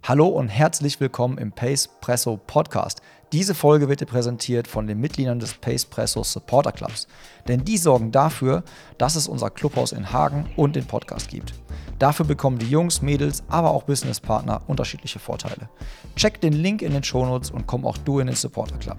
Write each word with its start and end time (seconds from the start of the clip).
Hallo 0.00 0.26
und 0.26 0.48
herzlich 0.48 0.98
willkommen 1.00 1.38
im 1.38 1.52
Pace 1.52 1.88
Presso 2.00 2.36
Podcast. 2.36 3.02
Diese 3.32 3.54
Folge 3.54 3.88
wird 3.88 4.00
dir 4.00 4.06
präsentiert 4.06 4.66
von 4.66 4.86
den 4.86 4.98
Mitgliedern 4.98 5.38
des 5.38 5.54
Pace 5.54 5.84
Presso 5.84 6.24
Supporter 6.24 6.72
Clubs. 6.72 7.06
Denn 7.46 7.64
die 7.64 7.76
sorgen 7.76 8.10
dafür, 8.10 8.64
dass 8.98 9.16
es 9.16 9.28
unser 9.28 9.50
Clubhaus 9.50 9.92
in 9.92 10.12
Hagen 10.12 10.50
und 10.56 10.76
den 10.76 10.86
Podcast 10.86 11.28
gibt. 11.28 11.54
Dafür 11.98 12.26
bekommen 12.26 12.58
die 12.58 12.68
Jungs, 12.68 13.00
Mädels, 13.02 13.44
aber 13.48 13.70
auch 13.70 13.84
Businesspartner 13.84 14.62
unterschiedliche 14.66 15.18
Vorteile. 15.18 15.68
Check 16.16 16.40
den 16.40 16.52
Link 16.52 16.82
in 16.82 16.92
den 16.92 17.04
Shownotes 17.04 17.50
und 17.50 17.66
komm 17.66 17.86
auch 17.86 17.98
du 17.98 18.18
in 18.18 18.26
den 18.26 18.36
Supporter 18.36 18.78
Club. 18.78 18.98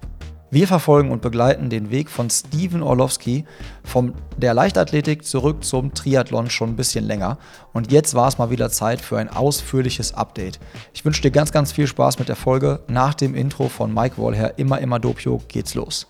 Wir 0.53 0.67
verfolgen 0.67 1.09
und 1.09 1.23
begleiten 1.23 1.71
den 1.71 1.89
Weg 1.89 2.11
von 2.11 2.29
Steven 2.29 2.83
Orlowski 2.83 3.43
von 3.83 4.13
der 4.37 4.53
Leichtathletik 4.53 5.25
zurück 5.25 5.63
zum 5.63 5.95
Triathlon 5.95 6.51
schon 6.51 6.69
ein 6.69 6.75
bisschen 6.75 7.05
länger. 7.05 7.39
Und 7.73 7.91
jetzt 7.91 8.13
war 8.13 8.27
es 8.27 8.37
mal 8.37 8.51
wieder 8.51 8.69
Zeit 8.69 9.01
für 9.01 9.17
ein 9.17 9.29
ausführliches 9.29 10.13
Update. 10.13 10.59
Ich 10.93 11.03
wünsche 11.03 11.23
dir 11.23 11.31
ganz, 11.31 11.51
ganz 11.51 11.71
viel 11.71 11.87
Spaß 11.87 12.19
mit 12.19 12.29
der 12.29 12.35
Folge. 12.35 12.81
Nach 12.87 13.15
dem 13.15 13.33
Intro 13.33 13.67
von 13.67 13.91
Mike 13.91 14.19
Wollher, 14.19 14.59
immer, 14.59 14.77
immer 14.77 14.99
Dopio, 14.99 15.41
geht's 15.47 15.73
los. 15.73 16.05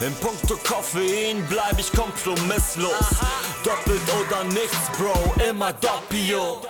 In 0.00 0.14
puncto 0.22 0.54
Koffein 0.64 1.44
bleib 1.50 1.78
ich 1.78 1.92
kompromisslos. 1.92 3.20
Doppelt 3.62 4.00
oder 4.18 4.44
nichts, 4.44 4.88
Bro, 4.96 5.42
immer 5.46 5.74
Doppio. 5.74 6.62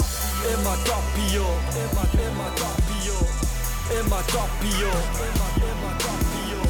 Immer 0.53 0.77
Doppio, 0.85 1.45
immer, 1.77 2.25
immer 2.27 2.51
Doppio. 2.57 2.78
Immer 3.91 4.21
Doppio, 4.27 4.91
immer, 5.17 5.51
immer 5.57 5.95
Doppio. 5.97 6.61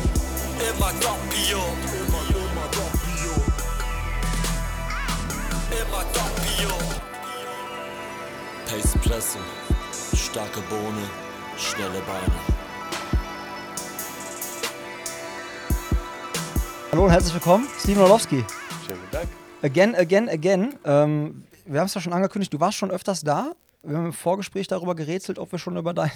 Immer 0.70 0.92
Doppio, 1.00 1.58
immer, 1.98 2.24
immer 2.30 2.68
Doppio. 2.70 3.34
Immer 5.72 6.04
Doppio. 6.14 6.78
Pace 8.66 8.94
Presse, 9.02 9.38
starke 10.16 10.60
Bohne, 10.70 11.10
schnelle 11.56 12.00
Beine. 12.02 12.38
Hallo 16.92 17.04
und 17.06 17.10
herzlich 17.10 17.34
willkommen, 17.34 17.66
Steven 17.80 18.02
Orlowski. 18.02 18.44
Schönen 18.86 19.00
guten 19.00 19.10
Dank. 19.10 19.28
Again, 19.62 19.96
again, 19.96 20.28
again. 20.28 20.74
Ähm, 20.84 21.44
wir 21.66 21.80
haben 21.80 21.86
es 21.86 21.94
ja 21.94 22.00
schon 22.00 22.12
angekündigt, 22.12 22.52
du 22.52 22.60
warst 22.60 22.78
schon 22.78 22.92
öfters 22.92 23.22
da. 23.22 23.54
Wir 23.88 23.96
haben 23.96 24.06
im 24.06 24.12
Vorgespräch 24.12 24.66
darüber 24.66 24.94
gerätselt, 24.94 25.38
ob 25.38 25.50
wir 25.50 25.58
schon 25.58 25.76
über 25.76 25.94
dein, 25.94 26.10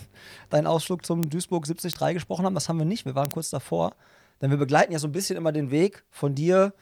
deinen 0.51 0.67
Ausflug 0.67 1.07
zum 1.07 1.31
Duisburg 1.31 1.65
73 1.65 1.95
gesprochen 2.15 2.45
haben. 2.45 2.55
Das 2.55 2.69
haben 2.69 2.79
wir 2.79 2.85
nicht. 2.85 3.07
Wir 3.07 3.15
waren 3.15 3.31
kurz 3.31 3.49
davor. 3.49 3.93
Denn 4.41 4.51
wir 4.51 4.59
begleiten 4.59 4.93
ja 4.93 4.99
so 4.99 5.09
ein 5.09 5.13
bisschen 5.13 5.37
immer 5.37 5.53
den 5.53 5.71
Weg 5.71 6.05
von 6.11 6.35
dir, 6.35 6.75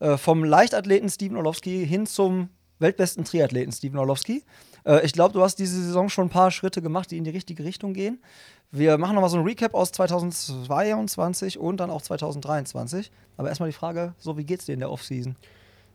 äh, 0.00 0.16
vom 0.18 0.44
Leichtathleten 0.44 1.08
Steven 1.08 1.36
Orlowski 1.36 1.86
hin 1.86 2.04
zum 2.06 2.50
weltbesten 2.78 3.24
Triathleten 3.24 3.72
Steven 3.72 3.98
Orlowski. 3.98 4.44
Äh, 4.84 5.06
ich 5.06 5.12
glaube, 5.12 5.32
du 5.32 5.42
hast 5.42 5.56
diese 5.56 5.80
Saison 5.82 6.10
schon 6.10 6.26
ein 6.26 6.30
paar 6.30 6.50
Schritte 6.50 6.82
gemacht, 6.82 7.10
die 7.10 7.16
in 7.16 7.24
die 7.24 7.30
richtige 7.30 7.64
Richtung 7.64 7.94
gehen. 7.94 8.20
Wir 8.70 8.98
machen 8.98 9.14
nochmal 9.14 9.30
so 9.30 9.38
ein 9.38 9.44
Recap 9.44 9.72
aus 9.74 9.92
2022 9.92 11.58
und 11.58 11.78
dann 11.78 11.90
auch 11.90 12.02
2023. 12.02 13.10
Aber 13.38 13.48
erstmal 13.48 13.70
die 13.70 13.76
Frage: 13.76 14.14
So, 14.18 14.36
wie 14.36 14.44
geht's 14.44 14.66
dir 14.66 14.74
in 14.74 14.80
der 14.80 14.90
Offseason? 14.90 15.36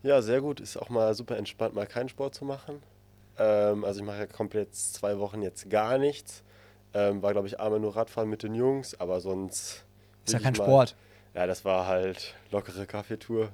Ja, 0.02 0.22
sehr 0.24 0.42
gut. 0.42 0.60
Ist 0.60 0.78
auch 0.78 0.90
mal 0.90 1.14
super 1.14 1.38
entspannt, 1.38 1.76
mal 1.76 1.86
keinen 1.86 2.10
Sport 2.10 2.34
zu 2.34 2.46
machen. 2.46 2.82
Ähm, 3.38 3.84
also 3.86 4.00
ich 4.02 4.06
mache 4.06 4.20
ja 4.20 4.26
komplett 4.28 4.76
zwei 4.76 5.18
Wochen 5.20 5.42
jetzt 5.42 5.70
gar 5.70 5.98
nichts. 5.98 6.44
Ähm, 6.94 7.22
war, 7.22 7.32
glaube 7.32 7.48
ich, 7.48 7.60
einmal 7.60 7.80
nur 7.80 7.96
Radfahren 7.96 8.30
mit 8.30 8.44
den 8.44 8.54
Jungs, 8.56 9.00
aber 9.00 9.22
sonst. 9.22 9.86
Ist 10.26 10.34
ja 10.34 10.40
kein 10.40 10.54
mal- 10.54 10.64
Sport. 10.66 10.96
Ja, 11.34 11.48
das 11.48 11.64
war 11.64 11.88
halt 11.88 12.36
lockere 12.52 12.86
Kaffeetour. 12.86 13.50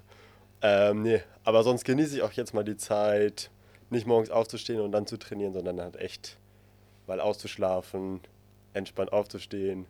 Ähm, 0.64 1.04
nee, 1.04 1.22
aber 1.44 1.62
sonst 1.64 1.86
genieße 1.86 2.16
ich 2.18 2.24
auch 2.24 2.32
jetzt 2.32 2.54
mal 2.56 2.64
die 2.64 2.78
Zeit, 2.78 3.52
nicht 3.92 4.08
morgens 4.08 4.32
aufzustehen 4.32 4.82
und 4.82 4.92
dann 4.92 5.06
zu 5.06 5.18
trainieren, 5.18 5.54
sondern 5.54 5.80
halt 5.80 5.96
echt 5.98 6.38
mal 7.06 7.20
auszuschlafen, 7.22 8.20
entspannt 8.74 9.14
aufzustehen 9.14 9.86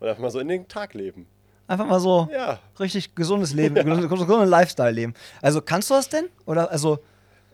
und 0.00 0.08
einfach 0.08 0.20
mal 0.20 0.30
so 0.30 0.40
in 0.40 0.48
den 0.48 0.66
Tag 0.66 0.94
leben. 0.94 1.28
Einfach 1.68 1.86
mal 1.86 2.00
so 2.00 2.28
Ja, 2.32 2.58
richtig 2.80 3.14
gesundes 3.14 3.52
Leben, 3.54 3.74
gesundes 3.76 4.08
gesundes 4.26 4.48
Lifestyle-Leben. 4.50 5.14
Also 5.40 5.62
kannst 5.62 5.88
du 5.90 5.94
das 5.94 6.08
denn? 6.08 6.28
Oder 6.46 6.70
also, 6.72 6.98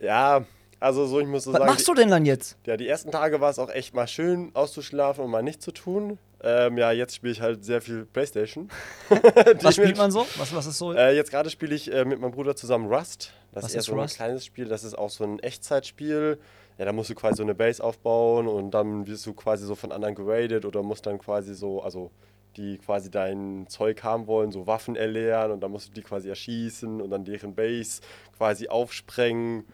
ja, 0.00 0.44
also 0.84 1.06
so, 1.06 1.18
ich 1.18 1.26
muss 1.26 1.44
so 1.44 1.52
was 1.52 1.58
sagen. 1.58 1.70
machst 1.70 1.88
du 1.88 1.94
denn 1.94 2.10
dann 2.10 2.26
jetzt? 2.26 2.58
Ja, 2.66 2.76
die 2.76 2.86
ersten 2.86 3.10
Tage 3.10 3.40
war 3.40 3.50
es 3.50 3.58
auch 3.58 3.70
echt 3.70 3.94
mal 3.94 4.06
schön 4.06 4.50
auszuschlafen 4.54 5.24
und 5.24 5.30
mal 5.30 5.42
nichts 5.42 5.64
zu 5.64 5.72
tun. 5.72 6.18
Ähm, 6.42 6.76
ja, 6.76 6.92
jetzt 6.92 7.14
spiele 7.16 7.32
ich 7.32 7.40
halt 7.40 7.64
sehr 7.64 7.80
viel 7.80 8.04
Playstation. 8.04 8.68
Was 9.08 9.76
spielt 9.76 9.96
man 9.96 10.10
so? 10.10 10.26
Was, 10.36 10.54
was 10.54 10.66
ist 10.66 10.76
so? 10.76 10.92
Äh, 10.92 11.16
jetzt 11.16 11.30
gerade 11.30 11.48
spiele 11.48 11.74
ich 11.74 11.90
äh, 11.90 12.04
mit 12.04 12.20
meinem 12.20 12.32
Bruder 12.32 12.54
zusammen 12.54 12.92
Rust. 12.92 13.32
Das 13.52 13.64
Was 13.64 13.70
ist 13.70 13.78
ist 13.78 13.84
so 13.86 13.92
ein 13.92 14.00
Rust? 14.00 14.16
kleines 14.16 14.44
Spiel. 14.44 14.66
Das 14.66 14.84
ist 14.84 14.96
auch 14.96 15.08
so 15.08 15.24
ein 15.24 15.38
Echtzeitspiel. 15.38 16.38
Ja, 16.76 16.84
da 16.84 16.92
musst 16.92 17.08
du 17.08 17.14
quasi 17.14 17.36
so 17.36 17.44
eine 17.44 17.54
Base 17.54 17.82
aufbauen 17.82 18.46
und 18.46 18.72
dann 18.72 19.06
wirst 19.06 19.24
du 19.24 19.32
quasi 19.32 19.64
so 19.64 19.74
von 19.74 19.90
anderen 19.90 20.14
geradet 20.14 20.66
oder 20.66 20.82
musst 20.82 21.06
dann 21.06 21.18
quasi 21.18 21.54
so, 21.54 21.80
also 21.82 22.10
die 22.56 22.78
quasi 22.78 23.10
dein 23.10 23.66
Zeug 23.68 24.02
haben 24.02 24.26
wollen, 24.26 24.52
so 24.52 24.66
Waffen 24.66 24.96
erleeren 24.96 25.50
und 25.50 25.60
dann 25.60 25.70
musst 25.70 25.88
du 25.88 25.92
die 25.94 26.02
quasi 26.02 26.28
erschießen 26.28 27.00
und 27.00 27.10
dann 27.10 27.24
deren 27.24 27.54
Base 27.54 28.02
quasi 28.36 28.68
aufsprengen. 28.68 29.64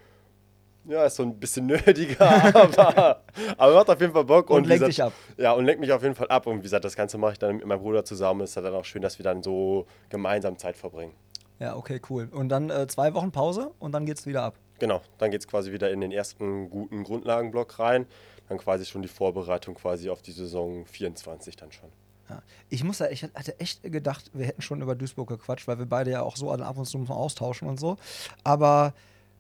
Ja, 0.85 1.05
ist 1.05 1.17
so 1.17 1.23
ein 1.23 1.39
bisschen 1.39 1.67
nerdiger, 1.67 2.21
aber, 2.55 3.23
aber 3.57 3.75
macht 3.75 3.91
auf 3.91 4.01
jeden 4.01 4.13
Fall 4.13 4.25
Bock. 4.25 4.51
Und 4.51 4.65
wie 4.65 4.69
lenkt 4.69 4.87
dich 4.87 5.03
ab. 5.03 5.13
Ja, 5.37 5.53
und 5.53 5.65
lenkt 5.65 5.81
mich 5.81 5.93
auf 5.93 6.03
jeden 6.03 6.15
Fall 6.15 6.29
ab. 6.29 6.47
Und 6.47 6.59
wie 6.59 6.63
gesagt, 6.63 6.85
das 6.85 6.97
Ganze 6.97 7.19
mache 7.19 7.33
ich 7.33 7.39
dann 7.39 7.57
mit 7.57 7.67
meinem 7.67 7.81
Bruder 7.81 8.05
zusammen. 8.05 8.41
Ist 8.41 8.57
dann 8.57 8.67
auch 8.75 8.85
schön, 8.85 9.03
dass 9.03 9.19
wir 9.19 9.25
dann 9.25 9.43
so 9.43 9.87
gemeinsam 10.09 10.57
Zeit 10.57 10.77
verbringen. 10.77 11.13
Ja, 11.59 11.77
okay, 11.77 12.01
cool. 12.09 12.29
Und 12.33 12.49
dann 12.49 12.71
äh, 12.71 12.87
zwei 12.87 13.13
Wochen 13.13 13.31
Pause 13.31 13.73
und 13.79 13.93
dann 13.93 14.07
geht's 14.07 14.25
wieder 14.27 14.43
ab. 14.43 14.55
Genau, 14.79 15.03
dann 15.19 15.31
geht 15.31 15.43
es 15.43 15.47
quasi 15.47 15.73
wieder 15.73 15.91
in 15.91 16.01
den 16.01 16.11
ersten 16.11 16.71
guten 16.71 17.05
Grundlagenblock 17.05 17.79
rein. 17.79 18.07
Dann 18.49 18.57
quasi 18.57 18.87
schon 18.87 19.03
die 19.03 19.09
Vorbereitung 19.09 19.75
quasi 19.75 20.09
auf 20.09 20.23
die 20.23 20.33
Saison 20.33 20.87
24 20.87 21.57
dann 21.57 21.71
schon. 21.71 21.91
Ja. 22.31 22.43
Ich 22.71 22.83
muss 22.83 23.01
ja, 23.01 23.11
ich 23.11 23.23
hatte 23.23 23.59
echt 23.61 23.83
gedacht, 23.83 24.31
wir 24.33 24.47
hätten 24.47 24.63
schon 24.63 24.81
über 24.81 24.95
Duisburg 24.95 25.29
gequatscht, 25.29 25.69
weil 25.69 25.79
wir 25.79 25.87
beide 25.87 26.11
ja 26.13 26.23
auch 26.23 26.37
so 26.37 26.51
ab 26.51 26.79
und 26.79 26.87
zu 26.87 26.99
mal 26.99 27.15
austauschen 27.15 27.69
und 27.69 27.79
so. 27.79 27.97
Aber 28.43 28.95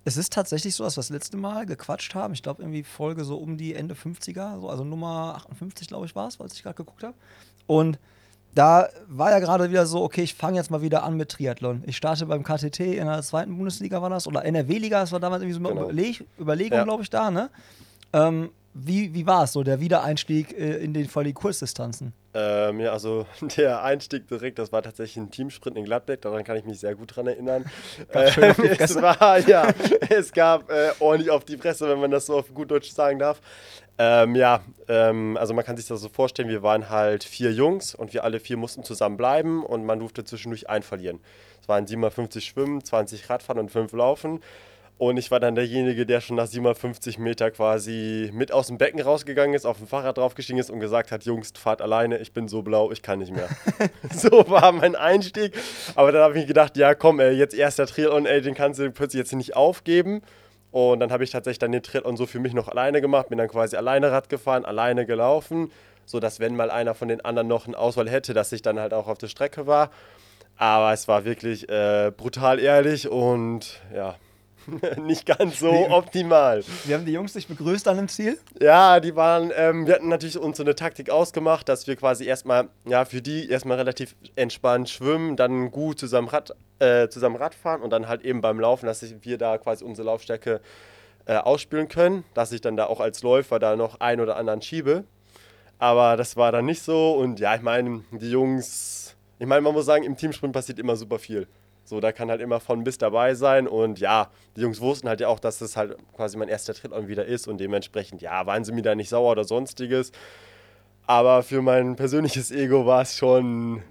es 0.04 0.16
ist 0.16 0.32
tatsächlich 0.32 0.74
so, 0.74 0.84
dass 0.84 0.96
wir 0.96 1.00
das 1.02 1.10
letzte 1.10 1.36
Mal 1.36 1.66
gequatscht 1.66 2.14
haben. 2.14 2.32
Ich 2.34 2.42
glaube, 2.42 2.62
irgendwie 2.62 2.82
Folge 2.82 3.24
so 3.24 3.36
um 3.36 3.56
die 3.56 3.74
Ende 3.74 3.94
50er, 3.94 4.60
so, 4.60 4.68
also 4.68 4.84
Nummer 4.84 5.34
58, 5.36 5.88
glaube 5.88 6.06
ich, 6.06 6.14
war 6.16 6.28
es, 6.28 6.40
als 6.40 6.54
ich 6.54 6.62
gerade 6.62 6.76
geguckt 6.76 7.02
habe. 7.02 7.14
Und 7.66 7.98
da 8.54 8.88
war 9.08 9.30
ja 9.30 9.38
gerade 9.38 9.70
wieder 9.70 9.86
so, 9.86 10.02
okay, 10.02 10.22
ich 10.22 10.34
fange 10.34 10.56
jetzt 10.56 10.70
mal 10.70 10.82
wieder 10.82 11.04
an 11.04 11.16
mit 11.16 11.28
Triathlon. 11.28 11.84
Ich 11.86 11.96
starte 11.96 12.26
beim 12.26 12.42
KTT 12.42 12.80
in 12.80 13.06
der 13.06 13.22
zweiten 13.22 13.56
Bundesliga, 13.56 14.02
war 14.02 14.10
das? 14.10 14.26
Oder 14.26 14.44
NRW-Liga, 14.44 15.00
das 15.00 15.12
war 15.12 15.20
damals 15.20 15.42
irgendwie 15.42 15.60
so 15.62 15.68
eine 15.68 15.68
Genau. 15.68 15.84
Überleg 15.90 16.24
Überlegung, 16.40 16.78
Ja. 16.78 16.84
glaube 16.84 17.02
ich, 17.02 17.10
da, 17.10 17.30
ne? 17.30 17.50
Ähm, 18.12 18.50
wie, 18.72 19.12
wie 19.14 19.26
war 19.26 19.44
es 19.44 19.52
so, 19.52 19.62
der 19.62 19.80
Wiedereinstieg 19.80 20.56
äh, 20.56 20.76
in 20.76 20.94
den 20.94 21.08
die 21.24 21.32
Kurzdistanzen? 21.32 22.12
Ähm, 22.32 22.78
ja, 22.78 22.92
also 22.92 23.26
der 23.56 23.82
Einstieg 23.82 24.28
direkt, 24.28 24.58
das 24.58 24.72
war 24.72 24.82
tatsächlich 24.82 25.16
ein 25.16 25.30
Teamsprint 25.30 25.76
in 25.76 25.84
Gladbeck, 25.84 26.22
daran 26.22 26.44
kann 26.44 26.56
ich 26.56 26.64
mich 26.64 26.78
sehr 26.78 26.94
gut 26.94 27.16
dran 27.16 27.26
erinnern. 27.26 27.64
Die 28.14 28.68
es 28.78 28.94
war, 29.00 29.38
ja, 29.48 29.68
es 30.08 30.32
gab 30.32 30.70
äh, 30.70 30.90
ordentlich 31.00 31.30
auf 31.30 31.44
die 31.44 31.56
Fresse, 31.56 31.88
wenn 31.88 32.00
man 32.00 32.10
das 32.10 32.26
so 32.26 32.38
auf 32.38 32.54
gut 32.54 32.70
Deutsch 32.70 32.90
sagen 32.90 33.18
darf. 33.18 33.40
Ähm, 33.98 34.34
ja, 34.36 34.60
ähm, 34.88 35.36
also 35.36 35.52
man 35.52 35.64
kann 35.64 35.76
sich 35.76 35.86
das 35.86 36.00
so 36.00 36.08
vorstellen, 36.08 36.48
wir 36.48 36.62
waren 36.62 36.88
halt 36.88 37.24
vier 37.24 37.52
Jungs 37.52 37.94
und 37.94 38.14
wir 38.14 38.24
alle 38.24 38.40
vier 38.40 38.56
mussten 38.56 38.84
zusammen 38.84 39.16
bleiben 39.16 39.64
und 39.64 39.84
man 39.84 39.98
durfte 39.98 40.24
zwischendurch 40.24 40.70
einen 40.70 40.84
verlieren. 40.84 41.20
Es 41.60 41.68
waren 41.68 41.86
750 41.86 42.44
Schwimmen, 42.44 42.82
20 42.84 43.28
Radfahren 43.28 43.60
und 43.60 43.70
5 43.70 43.92
Laufen. 43.92 44.40
Und 45.00 45.16
ich 45.16 45.30
war 45.30 45.40
dann 45.40 45.54
derjenige, 45.54 46.04
der 46.04 46.20
schon 46.20 46.36
nach 46.36 46.46
750 46.46 47.16
Meter 47.16 47.50
quasi 47.50 48.30
mit 48.34 48.52
aus 48.52 48.66
dem 48.66 48.76
Becken 48.76 49.00
rausgegangen 49.00 49.54
ist, 49.54 49.64
auf 49.64 49.78
dem 49.78 49.86
Fahrrad 49.86 50.18
draufgestiegen 50.18 50.60
ist 50.60 50.68
und 50.68 50.78
gesagt 50.78 51.10
hat, 51.10 51.24
Jungs, 51.24 51.54
fahrt 51.56 51.80
alleine, 51.80 52.18
ich 52.18 52.34
bin 52.34 52.48
so 52.48 52.60
blau, 52.60 52.90
ich 52.92 53.00
kann 53.00 53.20
nicht 53.20 53.32
mehr. 53.34 53.48
so 54.14 54.44
war 54.50 54.72
mein 54.72 54.96
Einstieg. 54.96 55.54
Aber 55.94 56.12
dann 56.12 56.20
habe 56.20 56.38
ich 56.38 56.46
gedacht, 56.46 56.76
ja 56.76 56.94
komm, 56.94 57.18
ey, 57.18 57.32
jetzt 57.32 57.54
erster 57.54 57.86
Triathlon, 57.86 58.26
ey, 58.26 58.42
den 58.42 58.54
kannst 58.54 58.78
du 58.78 58.90
plötzlich 58.90 59.20
jetzt 59.20 59.32
nicht 59.32 59.56
aufgeben. 59.56 60.20
Und 60.70 61.00
dann 61.00 61.10
habe 61.10 61.24
ich 61.24 61.30
tatsächlich 61.30 61.60
dann 61.60 61.72
den 61.72 61.82
Triathlon 61.82 62.18
so 62.18 62.26
für 62.26 62.38
mich 62.38 62.52
noch 62.52 62.68
alleine 62.68 63.00
gemacht, 63.00 63.30
bin 63.30 63.38
dann 63.38 63.48
quasi 63.48 63.76
alleine 63.76 64.12
Rad 64.12 64.28
gefahren, 64.28 64.66
alleine 64.66 65.06
gelaufen, 65.06 65.72
sodass 66.04 66.40
wenn 66.40 66.56
mal 66.56 66.70
einer 66.70 66.94
von 66.94 67.08
den 67.08 67.24
anderen 67.24 67.48
noch 67.48 67.66
eine 67.66 67.78
Auswahl 67.78 68.10
hätte, 68.10 68.34
dass 68.34 68.52
ich 68.52 68.60
dann 68.60 68.78
halt 68.78 68.92
auch 68.92 69.08
auf 69.08 69.16
der 69.16 69.28
Strecke 69.28 69.66
war. 69.66 69.90
Aber 70.58 70.92
es 70.92 71.08
war 71.08 71.24
wirklich 71.24 71.70
äh, 71.70 72.12
brutal 72.14 72.58
ehrlich 72.60 73.08
und 73.08 73.80
ja, 73.94 74.16
nicht 75.02 75.26
ganz 75.26 75.58
so 75.58 75.70
optimal. 75.90 76.62
Wir 76.84 76.96
haben 76.96 77.04
die 77.04 77.12
Jungs 77.12 77.32
dich 77.32 77.46
begrüßt 77.46 77.86
dann 77.86 77.98
im 77.98 78.08
Ziel. 78.08 78.38
Ja, 78.60 79.00
die 79.00 79.16
waren, 79.16 79.52
ähm, 79.56 79.86
wir 79.86 79.94
hatten 79.94 80.08
natürlich 80.08 80.38
uns 80.38 80.56
so 80.56 80.62
eine 80.62 80.74
Taktik 80.74 81.10
ausgemacht, 81.10 81.68
dass 81.68 81.86
wir 81.86 81.96
quasi 81.96 82.24
erstmal, 82.24 82.68
ja, 82.84 83.04
für 83.04 83.22
die 83.22 83.48
erstmal 83.48 83.76
relativ 83.78 84.16
entspannt 84.36 84.88
schwimmen, 84.88 85.36
dann 85.36 85.70
gut 85.70 85.98
zusammen 85.98 86.28
Rad, 86.28 86.54
äh, 86.78 87.08
zusammen 87.08 87.36
Rad 87.36 87.54
fahren 87.54 87.82
und 87.82 87.90
dann 87.90 88.08
halt 88.08 88.22
eben 88.22 88.40
beim 88.40 88.60
Laufen, 88.60 88.86
dass 88.86 89.04
wir 89.22 89.38
da 89.38 89.58
quasi 89.58 89.84
unsere 89.84 90.06
Laufstärke 90.06 90.60
äh, 91.26 91.36
ausspielen 91.36 91.88
können, 91.88 92.24
dass 92.34 92.52
ich 92.52 92.60
dann 92.60 92.76
da 92.76 92.86
auch 92.86 93.00
als 93.00 93.22
Läufer 93.22 93.58
da 93.58 93.76
noch 93.76 94.00
einen 94.00 94.20
oder 94.20 94.36
anderen 94.36 94.62
schiebe. 94.62 95.04
Aber 95.78 96.16
das 96.16 96.36
war 96.36 96.52
dann 96.52 96.66
nicht 96.66 96.82
so 96.82 97.12
und 97.12 97.40
ja, 97.40 97.54
ich 97.54 97.62
meine, 97.62 98.04
die 98.10 98.30
Jungs, 98.30 99.16
ich 99.38 99.46
meine, 99.46 99.62
man 99.62 99.72
muss 99.72 99.86
sagen, 99.86 100.04
im 100.04 100.16
Teamsprint 100.16 100.52
passiert 100.52 100.78
immer 100.78 100.96
super 100.96 101.18
viel. 101.18 101.46
So, 101.90 101.98
da 101.98 102.12
kann 102.12 102.30
halt 102.30 102.40
immer 102.40 102.60
von 102.60 102.84
bis 102.84 102.98
dabei 102.98 103.34
sein. 103.34 103.66
Und 103.66 103.98
ja, 103.98 104.30
die 104.56 104.60
Jungs 104.60 104.80
wussten 104.80 105.08
halt 105.08 105.20
ja 105.20 105.26
auch, 105.26 105.40
dass 105.40 105.58
das 105.58 105.76
halt 105.76 105.96
quasi 106.14 106.36
mein 106.36 106.48
erster 106.48 106.72
Tritt 106.72 106.92
auch 106.92 107.08
wieder 107.08 107.24
ist. 107.24 107.48
Und 107.48 107.58
dementsprechend, 107.58 108.22
ja, 108.22 108.46
waren 108.46 108.64
sie 108.64 108.70
mir 108.70 108.82
da 108.82 108.94
nicht 108.94 109.08
sauer 109.08 109.32
oder 109.32 109.42
sonstiges. 109.42 110.12
Aber 111.08 111.42
für 111.42 111.62
mein 111.62 111.96
persönliches 111.96 112.52
Ego 112.52 112.86
war 112.86 113.02
es 113.02 113.16
schon 113.16 113.82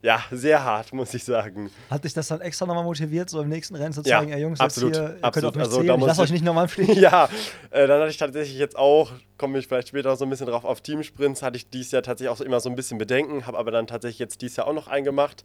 ja, 0.00 0.24
sehr 0.30 0.64
hart, 0.64 0.94
muss 0.94 1.12
ich 1.12 1.24
sagen. 1.24 1.70
Hat 1.90 2.04
dich 2.04 2.14
das 2.14 2.28
dann 2.28 2.40
extra 2.40 2.64
nochmal 2.64 2.84
motiviert, 2.84 3.28
so 3.28 3.42
im 3.42 3.50
nächsten 3.50 3.76
Rennen 3.76 3.92
zu 3.92 4.00
Ja, 4.00 4.18
zeigen, 4.18 4.32
ey 4.32 4.40
Jungs, 4.40 4.58
absolut, 4.58 4.96
hier, 4.96 5.16
ihr 5.18 5.24
absolut. 5.24 5.32
könnt 5.32 5.46
auf 5.46 5.54
mich 5.54 5.88
Also, 5.90 5.96
ich 6.00 6.06
lasse 6.06 6.22
euch 6.22 6.32
nicht 6.32 6.44
nochmal 6.44 6.68
Stich. 6.70 6.88
Ja, 6.96 7.28
äh, 7.70 7.86
dann 7.86 8.00
hatte 8.00 8.10
ich 8.10 8.16
tatsächlich 8.16 8.58
jetzt 8.58 8.76
auch, 8.76 9.12
komme 9.36 9.58
ich 9.58 9.68
vielleicht 9.68 9.88
später 9.88 10.16
so 10.16 10.24
ein 10.24 10.30
bisschen 10.30 10.46
drauf, 10.46 10.64
auf 10.64 10.80
Teamsprints 10.80 11.42
hatte 11.42 11.58
ich 11.58 11.68
dieses 11.68 11.92
Jahr 11.92 12.02
tatsächlich 12.02 12.30
auch 12.30 12.40
immer 12.40 12.60
so 12.60 12.70
ein 12.70 12.76
bisschen 12.76 12.96
Bedenken, 12.96 13.46
habe 13.46 13.58
aber 13.58 13.70
dann 13.70 13.86
tatsächlich 13.86 14.18
jetzt 14.18 14.40
dieses 14.40 14.56
Jahr 14.56 14.66
auch 14.66 14.72
noch 14.72 14.88
eingemacht. 14.88 15.44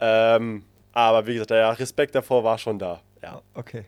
Ähm, 0.00 0.64
aber 0.92 1.26
wie 1.26 1.34
gesagt, 1.34 1.50
der 1.50 1.78
Respekt 1.78 2.14
davor 2.14 2.44
war 2.44 2.58
schon 2.58 2.78
da. 2.78 3.00
Ja. 3.22 3.40
Okay. 3.54 3.84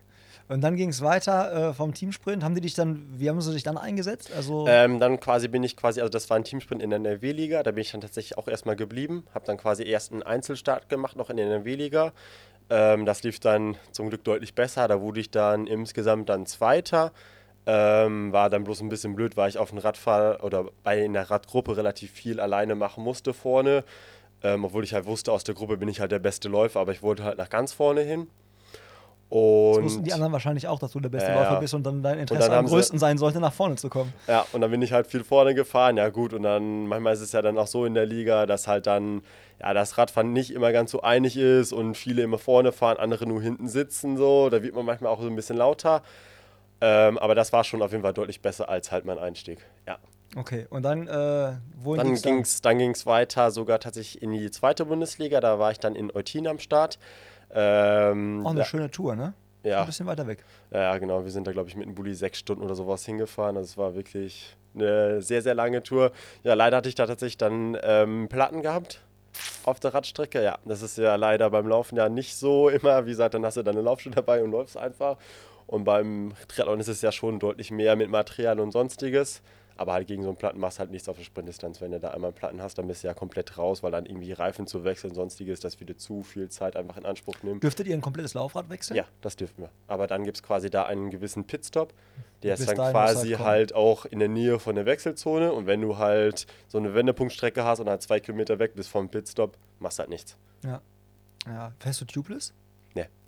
Und 0.46 0.60
dann 0.60 0.76
ging 0.76 0.90
es 0.90 1.00
weiter 1.00 1.70
äh, 1.70 1.72
vom 1.74 1.94
Teamsprint. 1.94 2.44
Haben 2.44 2.54
die 2.54 2.60
dich 2.60 2.74
dann, 2.74 3.06
wie 3.16 3.30
haben 3.30 3.40
sie 3.40 3.52
dich 3.54 3.62
dann 3.62 3.78
eingesetzt? 3.78 4.30
Also, 4.36 4.66
Ähm, 4.68 5.00
dann 5.00 5.18
quasi 5.18 5.48
bin 5.48 5.62
ich 5.62 5.74
quasi, 5.76 6.00
also 6.00 6.10
das 6.10 6.28
war 6.28 6.36
ein 6.36 6.44
Teamsprint 6.44 6.82
in 6.82 6.90
der 6.90 6.98
NRW-Liga, 6.98 7.62
da 7.62 7.70
bin 7.70 7.80
ich 7.80 7.92
dann 7.92 8.02
tatsächlich 8.02 8.36
auch 8.36 8.46
erstmal 8.46 8.76
geblieben, 8.76 9.24
habe 9.34 9.46
dann 9.46 9.56
quasi 9.56 9.84
erst 9.84 10.12
einen 10.12 10.22
Einzelstart 10.22 10.90
gemacht, 10.90 11.16
noch 11.16 11.30
in 11.30 11.38
der 11.38 11.46
NRW-Liga. 11.46 12.12
Ähm, 12.68 13.06
das 13.06 13.22
lief 13.22 13.40
dann 13.40 13.76
zum 13.90 14.10
Glück 14.10 14.22
deutlich 14.24 14.54
besser, 14.54 14.86
da 14.86 15.00
wurde 15.00 15.20
ich 15.20 15.30
dann 15.30 15.66
insgesamt 15.66 16.28
dann 16.28 16.44
Zweiter. 16.46 17.12
Ähm, 17.66 18.30
war 18.30 18.50
dann 18.50 18.64
bloß 18.64 18.82
ein 18.82 18.90
bisschen 18.90 19.14
blöd, 19.14 19.38
weil 19.38 19.48
ich 19.48 19.56
auf 19.56 19.70
dem 19.70 19.78
Radfall 19.78 20.36
oder 20.42 20.66
bei 20.82 21.02
in 21.02 21.14
der 21.14 21.30
Radgruppe 21.30 21.78
relativ 21.78 22.10
viel 22.10 22.38
alleine 22.38 22.74
machen 22.74 23.02
musste 23.02 23.32
vorne. 23.32 23.84
Ähm, 24.44 24.64
obwohl 24.64 24.84
ich 24.84 24.92
halt 24.92 25.06
wusste, 25.06 25.32
aus 25.32 25.42
der 25.42 25.54
Gruppe 25.54 25.78
bin 25.78 25.88
ich 25.88 26.00
halt 26.00 26.12
der 26.12 26.18
beste 26.18 26.48
Läufer, 26.50 26.78
aber 26.78 26.92
ich 26.92 27.02
wollte 27.02 27.24
halt 27.24 27.38
nach 27.38 27.48
ganz 27.48 27.72
vorne 27.72 28.02
hin. 28.02 28.28
das 29.30 29.38
Und 29.38 29.84
wussten 29.84 30.04
die 30.04 30.12
anderen 30.12 30.32
wahrscheinlich 30.34 30.68
auch, 30.68 30.78
dass 30.78 30.92
du 30.92 31.00
der 31.00 31.08
beste 31.08 31.30
Ja, 31.30 31.38
Läufer 31.40 31.60
bist 31.60 31.72
und 31.72 31.82
dann 31.84 32.02
dein 32.02 32.18
Interesse 32.18 32.50
dann 32.50 32.58
am 32.58 32.66
größten 32.66 32.98
sein 32.98 33.16
sollte, 33.16 33.40
nach 33.40 33.54
vorne 33.54 33.76
zu 33.76 33.88
kommen. 33.88 34.12
Ja, 34.28 34.46
und 34.52 34.60
dann 34.60 34.70
bin 34.70 34.82
ich 34.82 34.92
halt 34.92 35.06
viel 35.06 35.24
vorne 35.24 35.54
gefahren. 35.54 35.96
Ja, 35.96 36.10
gut, 36.10 36.34
und 36.34 36.42
dann 36.42 36.86
manchmal 36.86 37.14
ist 37.14 37.20
es 37.20 37.32
ja 37.32 37.40
dann 37.40 37.56
auch 37.56 37.66
so 37.66 37.86
in 37.86 37.94
der 37.94 38.04
Liga, 38.04 38.44
dass 38.44 38.68
halt 38.68 38.86
dann 38.86 39.22
ja, 39.60 39.72
das 39.72 39.96
Radfahren 39.96 40.32
nicht 40.34 40.50
immer 40.50 40.72
ganz 40.72 40.90
so 40.90 41.00
einig 41.00 41.38
ist 41.38 41.72
und 41.72 41.96
viele 41.96 42.22
immer 42.22 42.38
vorne 42.38 42.70
fahren, 42.72 42.98
andere 42.98 43.26
nur 43.26 43.40
hinten 43.40 43.68
sitzen. 43.68 44.18
So. 44.18 44.50
Da 44.50 44.62
wird 44.62 44.74
man 44.74 44.84
manchmal 44.84 45.10
auch 45.10 45.22
so 45.22 45.26
ein 45.26 45.36
bisschen 45.36 45.56
lauter. 45.56 46.02
Ähm, 46.82 47.16
aber 47.18 47.34
das 47.34 47.50
war 47.52 47.64
schon 47.64 47.80
auf 47.80 47.92
jeden 47.92 48.02
Fall 48.02 48.12
deutlich 48.12 48.42
besser 48.42 48.68
als 48.68 48.92
halt 48.92 49.06
mein 49.06 49.18
Einstieg. 49.18 49.58
Ja. 49.86 49.98
Okay, 50.36 50.66
und 50.70 50.82
dann, 50.82 51.06
äh, 51.06 51.52
wohin 51.76 51.98
Dann 51.98 52.06
ging's 52.08 52.22
ging 52.22 52.40
es 52.40 52.60
dann 52.60 52.78
ging's 52.78 53.06
weiter 53.06 53.50
sogar 53.50 53.78
tatsächlich 53.78 54.22
in 54.22 54.32
die 54.32 54.50
zweite 54.50 54.84
Bundesliga. 54.86 55.40
Da 55.40 55.58
war 55.58 55.70
ich 55.70 55.78
dann 55.78 55.94
in 55.94 56.14
Eutin 56.14 56.46
am 56.48 56.58
Start. 56.58 56.98
Ähm, 57.52 58.42
Auch 58.44 58.50
eine 58.50 58.60
ja, 58.60 58.64
schöne 58.64 58.90
Tour, 58.90 59.14
ne? 59.14 59.34
ja, 59.64 59.80
Ein 59.80 59.86
bisschen 59.86 60.06
weiter 60.06 60.26
weg. 60.26 60.44
Ja, 60.72 60.96
genau. 60.98 61.24
Wir 61.24 61.30
sind 61.30 61.46
da, 61.46 61.52
glaube 61.52 61.68
ich, 61.68 61.76
mit 61.76 61.86
dem 61.86 61.94
Bulli 61.94 62.14
sechs 62.14 62.38
Stunden 62.38 62.62
oder 62.64 62.74
sowas 62.74 63.04
hingefahren. 63.04 63.56
Also 63.56 63.70
es 63.70 63.78
war 63.78 63.94
wirklich 63.94 64.56
eine 64.74 65.22
sehr, 65.22 65.40
sehr 65.40 65.54
lange 65.54 65.82
Tour. 65.82 66.12
Ja, 66.42 66.54
leider 66.54 66.78
hatte 66.78 66.88
ich 66.88 66.94
da 66.94 67.06
tatsächlich 67.06 67.38
dann 67.38 67.78
ähm, 67.82 68.28
Platten 68.28 68.62
gehabt 68.62 69.00
auf 69.64 69.80
der 69.80 69.94
Radstrecke. 69.94 70.42
Ja, 70.42 70.58
das 70.64 70.82
ist 70.82 70.98
ja 70.98 71.16
leider 71.16 71.50
beim 71.50 71.66
Laufen 71.66 71.96
ja 71.96 72.08
nicht 72.08 72.36
so 72.36 72.68
immer. 72.68 73.06
Wie 73.06 73.10
gesagt, 73.10 73.34
dann 73.34 73.44
hast 73.44 73.56
du 73.56 73.62
deine 73.62 73.80
Laufschuhe 73.80 74.12
dabei 74.12 74.42
und 74.42 74.50
läufst 74.50 74.76
einfach. 74.76 75.16
Und 75.66 75.84
beim 75.84 76.32
Triathlon 76.48 76.80
ist 76.80 76.88
es 76.88 77.00
ja 77.00 77.10
schon 77.10 77.38
deutlich 77.38 77.70
mehr 77.70 77.96
mit 77.96 78.10
Material 78.10 78.60
und 78.60 78.72
sonstiges. 78.72 79.42
Aber 79.76 79.92
halt 79.92 80.06
gegen 80.06 80.22
so 80.22 80.28
einen 80.28 80.36
Platten 80.36 80.60
machst 80.60 80.78
du 80.78 80.80
halt 80.80 80.90
nichts 80.90 81.08
auf 81.08 81.16
der 81.16 81.24
Sprintdistanz. 81.24 81.80
Wenn 81.80 81.90
du 81.90 82.00
da 82.00 82.10
einmal 82.10 82.28
einen 82.28 82.36
Platten 82.36 82.62
hast, 82.62 82.78
dann 82.78 82.86
bist 82.86 83.02
du 83.02 83.08
ja 83.08 83.14
komplett 83.14 83.58
raus, 83.58 83.82
weil 83.82 83.90
dann 83.90 84.06
irgendwie 84.06 84.32
Reifen 84.32 84.66
zu 84.66 84.84
wechseln 84.84 85.10
und 85.10 85.16
sonstiges, 85.16 85.60
das 85.60 85.80
wieder 85.80 85.96
zu 85.96 86.22
viel 86.22 86.48
Zeit 86.48 86.76
einfach 86.76 86.96
in 86.96 87.04
Anspruch 87.04 87.36
nimmt. 87.42 87.62
Dürftet 87.62 87.86
ihr 87.86 87.94
ein 87.94 88.00
komplettes 88.00 88.34
Laufrad 88.34 88.68
wechseln? 88.70 88.96
Ja, 88.96 89.04
das 89.20 89.36
dürfen 89.36 89.62
wir. 89.62 89.70
Aber 89.88 90.06
dann 90.06 90.24
gibt 90.24 90.36
es 90.36 90.42
quasi 90.42 90.70
da 90.70 90.84
einen 90.84 91.10
gewissen 91.10 91.44
Pitstop. 91.44 91.92
Der 92.42 92.54
ist 92.54 92.68
dann 92.68 92.76
du 92.76 92.90
quasi 92.90 93.30
halt 93.30 93.40
halt 93.40 93.74
auch 93.74 94.04
in 94.04 94.18
der 94.18 94.28
Nähe 94.28 94.58
von 94.58 94.74
der 94.74 94.86
Wechselzone. 94.86 95.52
Und 95.52 95.66
wenn 95.66 95.80
du 95.80 95.98
halt 95.98 96.46
so 96.68 96.78
eine 96.78 96.94
Wendepunktstrecke 96.94 97.64
hast 97.64 97.80
und 97.80 97.88
halt 97.88 98.02
zwei 98.02 98.20
Kilometer 98.20 98.58
weg 98.58 98.74
bist 98.74 98.90
vom 98.90 99.08
Pitstop, 99.08 99.56
machst 99.78 99.98
du 99.98 100.00
halt 100.00 100.10
nichts. 100.10 100.36
Ja. 100.64 100.80
ja. 101.46 101.72
Fährst 101.78 102.00
du 102.00 102.04
tubeless? 102.04 102.52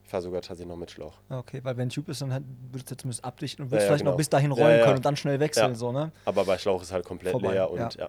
Ich 0.07 0.11
fahre 0.11 0.23
sogar 0.23 0.41
tatsächlich 0.41 0.69
noch 0.69 0.77
mit 0.77 0.93
Schlauch. 0.93 1.15
Ah, 1.29 1.39
Okay, 1.41 1.59
weil 1.65 1.77
wenn 1.77 1.89
tubeless, 1.89 2.21
dann 2.21 2.33
halt, 2.33 2.45
würdest 2.71 2.93
du 2.93 2.97
zumindest 2.97 3.25
abdichten 3.25 3.65
und 3.65 3.73
würdest 3.73 3.87
Ja, 3.87 3.87
ja, 3.87 3.91
vielleicht 3.95 4.05
noch 4.05 4.13
genau. 4.13 4.19
bis 4.19 4.29
dahin 4.29 4.53
Ja, 4.53 4.57
rollen 4.63 4.79
ja. 4.79 4.85
können 4.85 4.97
und 4.99 5.05
dann 5.05 5.17
schnell 5.17 5.41
wechseln, 5.41 5.71
Ja. 5.73 5.75
so, 5.75 5.91
ne? 5.91 6.13
Aber 6.25 6.45
bei 6.45 6.57
Schlauch 6.59 6.81
ist 6.81 6.93
halt 6.93 7.05
komplett 7.05 7.33
Vorbei, 7.33 7.55
leer 7.55 7.69
und 7.69 7.79
ja. 7.81 7.89
ja. 7.99 8.09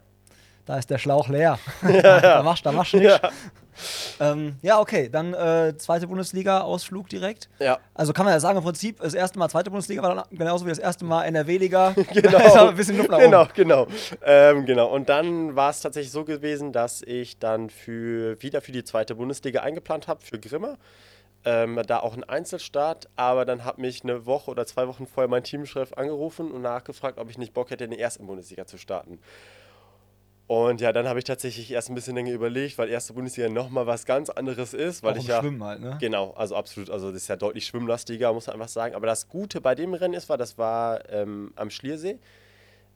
Da 0.67 0.77
ist 0.77 0.91
der 0.91 0.99
Schlauch 0.99 1.27
leer. 1.27 1.57
da 1.81 2.43
machst 2.43 2.63
da 2.63 2.71
machst 2.71 2.93
du 2.93 2.97
nichts. 2.99 3.19
Ähm, 4.19 4.57
ja, 4.61 4.79
okay, 4.79 5.09
dann 5.09 5.33
äh, 5.33 5.75
zweite 5.77 6.05
Bundesliga-Ausflug 6.07 7.09
direkt. 7.09 7.49
Ja. 7.59 7.79
Also 7.95 8.13
kann 8.13 8.25
man 8.25 8.33
ja 8.33 8.39
sagen, 8.39 8.57
im 8.59 8.63
Prinzip, 8.63 8.99
das 8.99 9.13
erste 9.15 9.39
Mal 9.39 9.49
zweite 9.49 9.71
Bundesliga 9.71 10.01
war 10.03 10.13
dann 10.13 10.25
genauso 10.37 10.65
wie 10.65 10.69
das 10.69 10.79
erste 10.79 11.03
Mal 11.03 11.23
NRW-Liga. 11.25 11.95
Genau. 12.13 12.37
Ist 12.37 12.55
ein 12.57 12.75
bisschen 12.75 12.97
Luft 12.97 13.09
genau, 13.09 13.47
genau. 13.55 13.87
Ähm, 14.23 14.65
genau. 14.65 14.87
Und 14.93 15.09
dann 15.09 15.55
war 15.55 15.69
es 15.71 15.79
tatsächlich 15.81 16.11
so 16.11 16.25
gewesen, 16.25 16.71
dass 16.73 17.01
ich 17.01 17.39
dann 17.39 17.69
für, 17.69 18.39
wieder 18.41 18.61
für 18.61 18.71
die 18.71 18.83
zweite 18.83 19.15
Bundesliga 19.15 19.61
eingeplant 19.61 20.07
habe, 20.07 20.21
für 20.23 20.39
Grimma. 20.39 20.77
Ähm, 21.45 21.79
da 21.87 21.99
auch 21.99 22.17
ein 22.17 22.23
Einzelstart, 22.23 23.07
aber 23.15 23.45
dann 23.45 23.63
hat 23.63 23.77
mich 23.77 24.03
eine 24.03 24.25
Woche 24.25 24.51
oder 24.51 24.65
zwei 24.65 24.87
Wochen 24.87 25.05
vorher 25.05 25.29
mein 25.29 25.43
Teamchef 25.43 25.93
angerufen 25.93 26.51
und 26.51 26.61
nachgefragt, 26.61 27.19
ob 27.19 27.29
ich 27.29 27.37
nicht 27.37 27.53
Bock 27.53 27.69
hätte, 27.69 27.85
in 27.85 27.91
der 27.91 27.99
ersten 27.99 28.27
Bundesliga 28.27 28.65
zu 28.65 28.77
starten. 28.77 29.19
Und 30.47 30.79
ja, 30.79 30.93
dann 30.93 31.09
habe 31.09 31.19
ich 31.19 31.25
tatsächlich 31.25 31.69
erst 31.71 31.89
ein 31.89 31.95
bisschen 31.95 32.15
länger 32.15 32.31
überlegt, 32.31 32.77
weil 32.77 32.87
erste 32.87 33.11
Bundesliga 33.13 33.49
nochmal 33.49 33.85
was 33.85 34.05
ganz 34.05 34.29
anderes 34.29 34.73
ist, 34.73 35.03
weil 35.03 35.13
Auch 35.13 35.17
ich 35.17 35.27
ja. 35.27 35.41
Schwimmen 35.41 35.61
halt, 35.61 35.81
ne? 35.81 35.97
Genau, 35.99 36.31
also 36.31 36.55
absolut. 36.55 36.89
Also 36.89 37.11
das 37.11 37.23
ist 37.23 37.27
ja 37.27 37.35
deutlich 37.35 37.65
schwimmlastiger, 37.65 38.31
muss 38.31 38.47
man 38.47 38.55
einfach 38.55 38.69
sagen. 38.69 38.95
Aber 38.95 39.07
das 39.07 39.27
Gute 39.27 39.59
bei 39.59 39.75
dem 39.75 39.93
Rennen 39.93 40.13
ist, 40.13 40.29
war, 40.29 40.37
das 40.37 40.57
war 40.57 41.09
ähm, 41.11 41.51
am 41.57 41.69
Schliersee, 41.69 42.17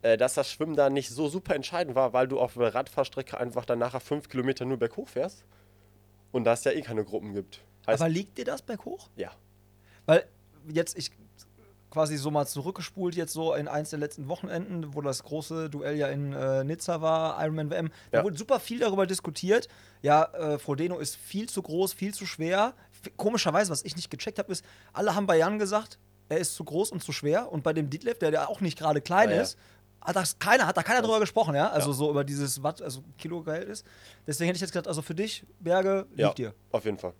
äh, 0.00 0.16
dass 0.16 0.32
das 0.32 0.50
Schwimmen 0.50 0.76
da 0.76 0.88
nicht 0.88 1.10
so 1.10 1.28
super 1.28 1.54
entscheidend 1.54 1.94
war, 1.94 2.14
weil 2.14 2.26
du 2.26 2.40
auf 2.40 2.54
der 2.54 2.74
Radfahrstrecke 2.74 3.38
einfach 3.38 3.66
dann 3.66 3.78
nachher 3.78 4.00
fünf 4.00 4.30
Kilometer 4.30 4.64
nur 4.64 4.78
berghoch 4.78 5.08
fährst 5.08 5.44
und 6.32 6.44
da 6.44 6.54
es 6.54 6.64
ja 6.64 6.72
eh 6.72 6.80
keine 6.80 7.04
Gruppen 7.04 7.34
gibt. 7.34 7.60
Heißt, 7.86 8.00
Aber 8.02 8.08
liegt 8.08 8.38
dir 8.38 8.44
das 8.44 8.62
berghoch? 8.62 9.08
ja. 9.16 9.30
Weil 10.06 10.24
jetzt, 10.68 10.96
ich 10.98 11.10
quasi 11.90 12.16
so 12.16 12.30
mal 12.30 12.46
zurückgespult, 12.46 13.14
jetzt 13.14 13.32
so 13.34 13.54
in 13.54 13.68
eins 13.68 13.90
der 13.90 13.98
letzten 13.98 14.28
Wochenenden, 14.28 14.94
wo 14.94 15.00
das 15.02 15.22
große 15.22 15.68
Duell 15.68 15.96
ja 15.96 16.08
in 16.08 16.32
äh, 16.32 16.64
Nizza 16.64 17.02
war, 17.02 17.40
Ironman 17.44 17.70
WM, 17.70 17.90
da 18.10 18.18
Ja. 18.18 18.24
wurde 18.24 18.36
super 18.38 18.58
viel 18.60 18.78
darüber 18.80 19.06
diskutiert. 19.06 19.68
Ja, 20.00 20.24
äh, 20.32 20.58
Frodeno 20.58 20.98
ist 20.98 21.16
viel 21.16 21.48
zu 21.48 21.60
groß, 21.62 21.92
viel 21.92 22.14
zu 22.14 22.24
schwer. 22.26 22.72
F 23.04 23.12
komischerweise, 23.16 23.70
was 23.70 23.84
ich 23.84 23.94
nicht 23.94 24.10
gecheckt 24.10 24.38
habe, 24.38 24.50
ist, 24.50 24.64
alle 24.94 25.14
haben 25.14 25.26
bei 25.26 25.36
Jan 25.36 25.58
gesagt, 25.58 25.98
er 26.30 26.38
ist 26.38 26.54
zu 26.54 26.64
groß 26.64 26.90
und 26.92 27.02
zu 27.04 27.12
schwer. 27.12 27.52
Und 27.52 27.62
bei 27.62 27.74
dem 27.74 27.90
Detlef, 27.90 28.18
der, 28.18 28.30
der 28.30 28.48
auch 28.48 28.60
nicht 28.62 28.78
gerade 28.78 29.02
klein 29.02 29.28
Ah, 29.28 29.32
ja. 29.34 29.42
ist, 29.42 29.58
hat, 30.00 30.16
das 30.16 30.38
keiner, 30.38 30.66
hat 30.66 30.76
da 30.78 30.82
keiner 30.82 31.02
drüber 31.02 31.20
gesprochen, 31.20 31.54
ja? 31.54 31.68
Also 31.70 31.90
Ja. 31.90 31.94
so 31.94 32.10
über 32.10 32.24
dieses 32.24 32.62
Watt, 32.62 32.80
also 32.80 33.02
Kilogehalt 33.18 33.68
ist. 33.68 33.86
Deswegen 34.26 34.46
hätte 34.48 34.56
ich 34.56 34.62
jetzt 34.62 34.72
gesagt, 34.72 34.88
also 34.88 35.02
für 35.02 35.14
dich, 35.14 35.44
Berge, 35.60 36.06
ja, 36.16 36.28
liegt 36.28 36.38
dir. 36.38 36.54
auf 36.72 36.84
jeden 36.86 36.96
Fall. 36.98 37.12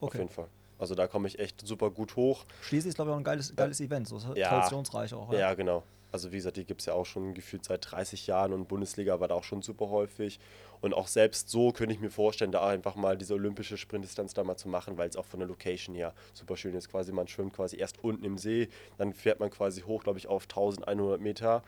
Auf 0.00 0.08
Okay. 0.08 0.18
jeden 0.18 0.30
Fall. 0.30 0.48
Also 0.78 0.94
da 0.94 1.06
komme 1.08 1.26
ich 1.28 1.38
echt 1.38 1.66
super 1.66 1.90
gut 1.90 2.14
hoch. 2.16 2.44
Schließlich 2.62 2.90
ist, 2.90 2.94
glaube 2.94 3.10
ich, 3.10 3.14
auch 3.14 3.18
ein 3.18 3.24
geiles, 3.24 3.54
geiles 3.56 3.80
Event, 3.80 4.06
so 4.06 4.18
Ja. 4.34 4.48
traditionsreich 4.48 5.12
auch. 5.12 5.32
Ja, 5.32 5.54
genau. 5.54 5.82
Also 6.10 6.32
wie 6.32 6.36
gesagt, 6.36 6.56
die 6.56 6.64
gibt 6.64 6.80
es 6.80 6.86
ja 6.86 6.94
auch 6.94 7.04
schon 7.04 7.34
gefühlt 7.34 7.64
seit 7.66 7.90
30 7.90 8.26
Jahren 8.26 8.54
und 8.54 8.66
Bundesliga 8.68 9.20
war 9.20 9.28
da 9.28 9.34
auch 9.34 9.44
schon 9.44 9.60
super 9.60 9.90
häufig. 9.90 10.40
Und 10.80 10.94
auch 10.94 11.06
selbst 11.08 11.50
so 11.50 11.70
könnte 11.72 11.92
ich 11.94 12.00
mir 12.00 12.10
vorstellen, 12.10 12.50
da 12.52 12.66
einfach 12.66 12.94
mal 12.94 13.18
diese 13.18 13.34
olympische 13.34 13.76
Sprintdistanz 13.76 14.32
da 14.32 14.42
mal 14.44 14.56
zu 14.56 14.68
machen, 14.68 14.96
weil 14.96 15.08
es 15.08 15.16
auch 15.16 15.26
von 15.26 15.40
der 15.40 15.48
Location 15.48 15.94
her 15.94 16.14
super 16.32 16.56
schön 16.56 16.74
ist. 16.74 16.88
Quasi 16.90 17.12
man 17.12 17.28
schwimmt 17.28 17.52
quasi 17.52 17.76
erst 17.76 18.02
unten 18.02 18.24
im 18.24 18.38
See, 18.38 18.68
dann 18.96 19.12
fährt 19.12 19.40
man 19.40 19.50
quasi 19.50 19.82
hoch, 19.82 20.02
glaube 20.04 20.18
ich, 20.18 20.28
auf 20.28 20.44
1100 20.44 21.20
Meter 21.20 21.62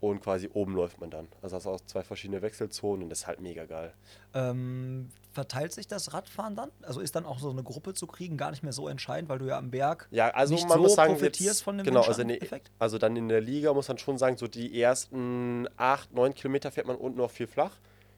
und 0.00 0.22
quasi 0.22 0.48
oben 0.52 0.74
läuft 0.74 1.00
man 1.00 1.10
dann. 1.10 1.28
Also 1.42 1.56
hast 1.56 1.66
du 1.66 1.70
auch 1.70 1.80
zwei 1.82 2.02
verschiedene 2.02 2.42
Wechselzonen 2.42 3.04
und 3.04 3.10
das 3.10 3.20
ist 3.20 3.26
halt 3.26 3.40
mega 3.40 3.66
geil. 3.66 3.92
Ähm, 4.34 5.10
verteilt 5.32 5.72
sich 5.72 5.86
das 5.86 6.14
Radfahren 6.14 6.56
dann? 6.56 6.70
Also 6.82 7.00
ist 7.00 7.14
dann 7.14 7.26
auch 7.26 7.38
so 7.38 7.50
eine 7.50 7.62
Gruppe 7.62 7.94
zu 7.94 8.06
kriegen 8.06 8.36
gar 8.36 8.50
nicht 8.50 8.62
mehr 8.62 8.72
so 8.72 8.88
entscheidend, 8.88 9.28
weil 9.28 9.38
du 9.38 9.46
ja 9.46 9.58
am 9.58 9.70
Berg 9.70 10.08
Ja, 10.10 10.30
also 10.30 10.54
nicht 10.54 10.68
man 10.68 10.78
so 10.78 10.82
muss 10.84 10.94
sagen, 10.94 11.12
profitierst 11.14 11.58
jetzt, 11.58 11.62
von 11.62 11.76
dem 11.76 11.84
genau, 11.84 12.00
also, 12.00 12.18
Windschatten-Effekt? 12.22 12.70
also 12.78 12.98
dann 12.98 13.16
in 13.16 13.28
der 13.28 13.40
Liga 13.40 13.74
muss 13.74 13.88
man 13.88 13.98
schon 13.98 14.16
sagen, 14.16 14.36
so 14.36 14.48
die 14.48 14.80
ersten 14.80 15.68
acht, 15.76 16.12
neun 16.12 16.34
Kilometer 16.34 16.70
fährt 16.70 16.86
man 16.86 16.96
unten 16.96 17.18
noch 17.18 17.30
viel 17.30 17.46
flach. 17.46 17.72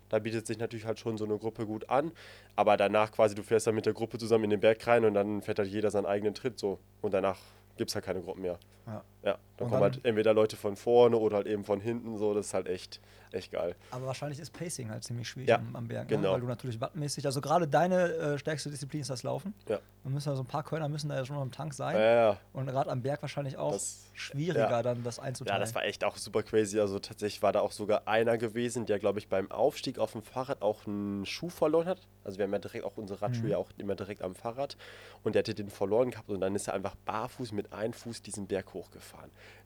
Da 0.09 0.19
bietet 0.19 0.47
sich 0.47 0.59
natürlich 0.59 0.85
halt 0.85 1.01
schon 1.01 1.17
so 1.17 1.25
eine 1.25 1.39
Gruppe 1.39 1.65
gut 1.65 1.89
an. 1.89 2.13
Aber 2.55 2.77
danach 2.77 3.11
quasi, 3.13 3.35
du 3.35 3.43
fährst 3.43 3.67
dann 3.67 3.75
mit 3.75 3.87
der 3.87 3.95
Gruppe 3.95 4.19
zusammen 4.19 4.45
in 4.45 4.51
den 4.51 4.61
Berg 4.61 4.87
rein 4.87 5.07
und 5.07 5.15
dann 5.15 5.41
fährt 5.41 5.59
halt 5.59 5.71
jeder 5.71 5.91
seinen 5.91 6.05
eigenen 6.05 6.35
Tritt 6.35 6.59
so. 6.59 6.79
Und 7.01 7.15
danach 7.15 7.39
gibt 7.79 7.89
es 7.89 7.95
halt 7.95 8.05
keine 8.05 8.21
Gruppen 8.21 8.43
mehr. 8.43 8.59
Ja. 8.87 9.03
Ja, 9.25 9.39
da 9.57 9.65
kommen 9.65 9.71
dann- 9.73 9.81
halt 9.83 10.05
entweder 10.05 10.35
Leute 10.35 10.57
von 10.57 10.77
vorne 10.77 11.17
oder 11.17 11.37
halt 11.37 11.47
eben 11.47 11.65
von 11.65 11.81
hinten, 11.81 12.19
so, 12.19 12.35
das 12.35 12.47
ist 12.47 12.55
halt 12.55 12.67
echt, 12.67 13.01
echt 13.31 13.53
geil. 13.53 13.77
Aber 13.93 14.07
wahrscheinlich 14.07 14.41
ist 14.41 14.53
Pacing 14.53 14.91
halt 14.91 15.05
ziemlich 15.05 15.29
schwierig 15.29 15.49
Ja, 15.49 15.57
am, 15.57 15.77
am 15.77 15.87
Berg, 15.89 16.09
genau. 16.09 16.23
ne? 16.29 16.35
weil 16.35 16.41
du 16.41 16.47
natürlich 16.49 16.81
wattmäßig, 16.81 17.25
also 17.27 17.41
gerade 17.41 17.69
deine 17.69 18.13
äh, 18.15 18.39
stärkste 18.39 18.69
Disziplin 18.71 19.01
ist 19.03 19.11
das 19.11 19.23
Laufen. 19.23 19.55
Ja. 19.69 19.79
Da 20.03 20.11
müssen 20.11 20.29
also 20.31 20.43
ein 20.43 20.47
paar 20.49 20.65
Kölner 20.65 20.89
müssen 20.89 21.09
da 21.09 21.15
ja 21.17 21.25
schon 21.25 21.37
am 21.37 21.53
Tank 21.53 21.73
sein. 21.75 21.95
Ja, 21.97 22.03
ja. 22.33 22.37
Und 22.53 22.67
gerade 22.67 22.91
am 22.91 23.03
Berg 23.03 23.23
wahrscheinlich 23.23 23.57
auch 23.57 23.73
Das- 23.73 24.11
schwieriger, 24.15 24.83
dann 24.83 25.05
das 25.05 25.19
einzuteilen. 25.21 25.57
Ja, 25.57 25.61
das 25.65 25.75
war 25.75 25.85
echt 25.85 26.03
auch 26.05 26.17
super 26.17 26.43
crazy. 26.43 26.79
Also 26.81 26.99
tatsächlich 26.99 27.43
war 27.43 27.53
da 27.53 27.61
auch 27.61 27.73
sogar 27.73 28.07
einer 28.09 28.37
gewesen, 28.37 28.85
der, 28.87 28.99
glaube 28.99 29.21
ich, 29.21 29.29
beim 29.29 29.51
Aufstieg 29.53 29.99
auf 30.01 30.13
dem 30.13 30.23
Fahrrad 30.23 30.61
auch 30.61 30.87
einen 30.87 31.25
Schuh 31.25 31.49
verloren 31.49 31.87
hat. 31.87 32.01
Also 32.25 32.39
wir 32.39 32.45
haben 32.45 32.53
ja 32.53 32.59
direkt 32.59 32.85
auch 32.85 32.97
unsere 32.97 33.23
Radschuhe 33.23 33.51
ja 33.51 33.57
auch 33.59 33.71
immer 33.79 33.95
direkt 33.95 34.21
am 34.23 34.35
Fahrrad. 34.35 34.77
Und 35.23 35.35
der 35.37 35.41
hatte 35.41 35.55
den 35.55 35.71
verloren 35.71 36.11
gehabt 36.11 36.29
und 36.29 36.41
dann 36.41 36.55
ist 36.57 36.67
er 36.69 36.75
einfach 36.75 36.95
barfuß 37.07 37.53
mit 37.53 37.73
einem 37.73 37.93
Fuß 37.93 38.21
diesen 38.23 38.47
Berg 38.49 38.75
hochgefahren. 38.75 39.12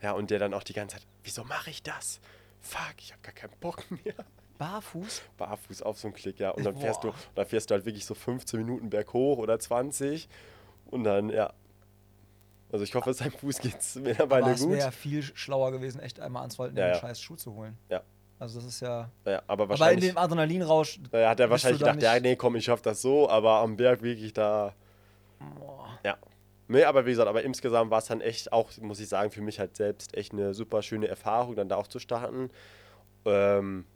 Ja, 0.02 0.12
und 0.12 0.30
der 0.30 0.38
dann 0.38 0.54
auch 0.54 0.62
die 0.62 0.72
ganze 0.72 0.96
Zeit, 0.96 1.06
wieso 1.24 1.44
mache 1.44 1.70
ich 1.70 1.82
das? 1.82 2.20
Fuck, 2.60 2.94
ich 2.98 3.12
habe 3.12 3.22
gar 3.22 3.32
keinen 3.32 3.52
Bock 3.60 3.84
mehr. 3.90 4.14
Barfuß? 4.58 5.22
Barfuß 5.36 5.82
auf 5.82 5.98
so 5.98 6.08
einen 6.08 6.14
Klick, 6.14 6.38
ja. 6.38 6.50
Und 6.50 6.64
dann 6.64 6.76
fährst 6.76 7.04
du, 7.04 7.08
Boah. 7.08 7.16
dann 7.34 7.46
fährst 7.46 7.70
du 7.70 7.74
halt 7.74 7.84
wirklich 7.84 8.06
so 8.06 8.14
15 8.14 8.58
Minuten 8.58 8.90
berghoch 8.90 9.38
oder 9.38 9.58
20. 9.58 10.28
Und 10.86 11.04
dann, 11.04 11.28
ja. 11.30 11.52
Also 12.72 12.84
ich 12.84 12.94
hoffe, 12.94 13.12
seinem 13.14 13.32
Fuß 13.32 13.58
geht's 13.58 13.94
mittlerweile 13.96 14.50
es 14.52 14.60
gut. 14.62 14.72
wäre 14.72 14.92
viel 14.92 15.22
schlauer 15.22 15.72
gewesen, 15.72 16.00
echt 16.00 16.20
einmal 16.20 16.42
anzuhalten, 16.44 16.76
Ja, 16.76 16.86
den 16.86 16.94
ja. 16.94 17.00
scheiß 17.00 17.20
Schuh 17.20 17.36
zu 17.36 17.54
holen. 17.54 17.78
Ja. 17.88 18.02
Also 18.38 18.58
das 18.58 18.68
ist 18.68 18.80
ja. 18.80 19.10
ja. 19.24 19.42
Aber 19.46 19.64
Aber 19.70 19.92
in 19.92 20.00
dem 20.00 20.18
Adrenalinrausch. 20.18 21.00
Da 21.10 21.30
hat 21.30 21.40
er 21.40 21.48
wahrscheinlich 21.48 21.80
gedacht, 21.80 22.02
ja, 22.02 22.18
nee, 22.20 22.36
komm, 22.36 22.56
ich 22.56 22.64
schaff 22.64 22.82
das 22.82 23.00
so, 23.00 23.30
aber 23.30 23.58
am 23.60 23.76
Berg 23.76 24.02
wirklich 24.02 24.32
da. 24.32 24.74
Ja. 26.04 26.16
Nee, 26.68 26.84
aber 26.84 27.06
wie 27.06 27.10
gesagt, 27.10 27.28
aber 27.28 27.42
insgesamt 27.44 27.90
war 27.90 27.98
es 27.98 28.06
dann 28.06 28.20
echt 28.20 28.52
auch, 28.52 28.70
muss 28.80 29.00
ich 29.00 29.08
sagen, 29.08 29.30
für 29.30 29.40
mich 29.40 29.60
halt 29.60 29.76
selbst 29.76 30.16
echt 30.16 30.32
eine 30.32 30.52
super 30.52 30.82
schöne 30.82 31.06
Erfahrung, 31.06 31.54
dann 31.54 31.68
da 31.68 31.76
auch 31.76 31.86
zu 31.86 31.98
starten. 32.00 32.50
Ähm, 33.24 33.86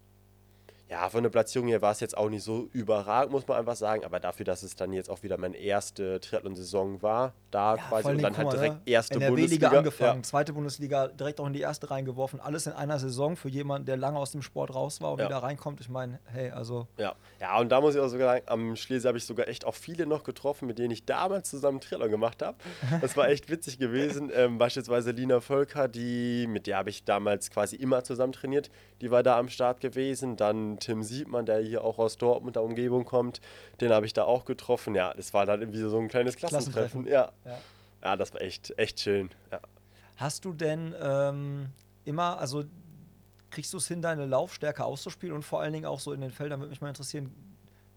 ja, 0.90 1.08
von 1.08 1.22
der 1.22 1.30
Platzierung 1.30 1.68
her 1.68 1.80
war 1.82 1.92
es 1.92 2.00
jetzt 2.00 2.16
auch 2.16 2.28
nicht 2.28 2.42
so 2.42 2.68
überragend, 2.72 3.30
muss 3.32 3.46
man 3.46 3.58
einfach 3.58 3.76
sagen, 3.76 4.04
aber 4.04 4.18
dafür, 4.18 4.44
dass 4.44 4.64
es 4.64 4.74
dann 4.74 4.92
jetzt 4.92 5.08
auch 5.08 5.22
wieder 5.22 5.38
meine 5.38 5.56
erste 5.56 6.18
Triathlon-Saison 6.20 7.00
war, 7.00 7.32
da 7.52 7.76
Ja, 7.76 7.82
quasi 7.88 8.08
und 8.08 8.22
dann 8.22 8.36
halt 8.36 8.52
direkt 8.52 8.74
ne? 8.74 8.82
erste 8.86 9.14
NRW-Liga 9.14 9.36
Bundesliga. 9.68 9.68
angefangen, 9.78 10.24
zweite 10.24 10.52
Bundesliga 10.52 11.06
direkt 11.06 11.38
auch 11.40 11.46
in 11.46 11.52
die 11.52 11.60
erste 11.60 11.90
reingeworfen. 11.92 12.40
Alles 12.40 12.66
in 12.66 12.72
einer 12.72 12.98
Saison 12.98 13.36
für 13.36 13.48
jemanden, 13.48 13.86
der 13.86 13.96
lange 13.96 14.18
aus 14.18 14.32
dem 14.32 14.42
Sport 14.42 14.74
raus 14.74 15.00
war 15.00 15.12
und 15.12 15.20
Ja. 15.20 15.26
wieder 15.26 15.38
reinkommt. 15.38 15.80
Ich 15.80 15.88
meine, 15.88 16.18
hey, 16.24 16.50
also 16.50 16.88
Ja. 16.98 17.14
ja, 17.40 17.58
und 17.60 17.70
da 17.70 17.80
muss 17.80 17.94
ich 17.94 18.00
auch 18.00 18.08
sogar 18.08 18.34
sagen, 18.34 18.44
am 18.48 18.74
Schlesien 18.76 19.06
habe 19.08 19.18
ich 19.18 19.24
sogar 19.24 19.46
echt 19.46 19.64
auch 19.64 19.76
viele 19.76 20.06
noch 20.06 20.24
getroffen, 20.24 20.66
mit 20.66 20.80
denen 20.80 20.90
ich 20.90 21.04
damals 21.04 21.50
zusammen 21.50 21.80
Triathlon 21.80 22.10
gemacht 22.10 22.42
habe. 22.42 22.56
Das 23.00 23.16
war 23.16 23.28
echt 23.28 23.48
witzig 23.48 23.78
gewesen. 23.78 24.30
Ähm, 24.34 24.58
beispielsweise 24.58 25.12
Lina 25.12 25.40
Völker, 25.40 25.86
die, 25.86 26.46
mit 26.48 26.66
der 26.66 26.78
habe 26.78 26.90
ich 26.90 27.04
damals 27.04 27.50
quasi 27.50 27.76
immer 27.76 28.02
zusammen 28.02 28.32
trainiert, 28.32 28.70
die 29.00 29.10
war 29.10 29.22
da 29.22 29.38
am 29.38 29.48
Start 29.48 29.80
gewesen. 29.80 30.36
Dann 30.36 30.78
Tim 30.78 31.02
Siebmann, 31.02 31.46
der 31.46 31.60
hier 31.60 31.84
auch 31.84 31.98
aus 31.98 32.16
Dortmund 32.16 32.56
der 32.56 32.62
Umgebung 32.62 33.04
kommt, 33.04 33.40
den 33.80 33.92
habe 33.92 34.06
ich 34.06 34.12
da 34.12 34.24
auch 34.24 34.44
getroffen. 34.44 34.94
Ja, 34.94 35.14
das 35.14 35.34
war 35.34 35.46
dann 35.46 35.60
irgendwie 35.60 35.80
so 35.80 35.98
ein 35.98 36.08
kleines 36.08 36.36
Klassentreffen. 36.36 37.04
Klassentreffen. 37.04 37.32
Ja. 37.44 37.50
ja. 37.50 37.58
ja, 38.02 38.16
das 38.16 38.32
war 38.34 38.42
echt, 38.42 38.78
echt 38.78 39.00
schön. 39.00 39.30
Ja. 39.50 39.60
Hast 40.16 40.44
du 40.44 40.52
denn 40.52 40.94
ähm, 41.00 41.70
immer, 42.04 42.38
also 42.38 42.64
kriegst 43.50 43.72
du 43.72 43.78
es 43.78 43.88
hin, 43.88 44.02
deine 44.02 44.26
Laufstärke 44.26 44.84
auszuspielen 44.84 45.34
und 45.34 45.42
vor 45.42 45.60
allen 45.60 45.72
Dingen 45.72 45.86
auch 45.86 46.00
so 46.00 46.12
in 46.12 46.20
den 46.20 46.30
Feldern, 46.30 46.60
würde 46.60 46.70
mich 46.70 46.80
mal 46.80 46.88
interessieren, 46.88 47.34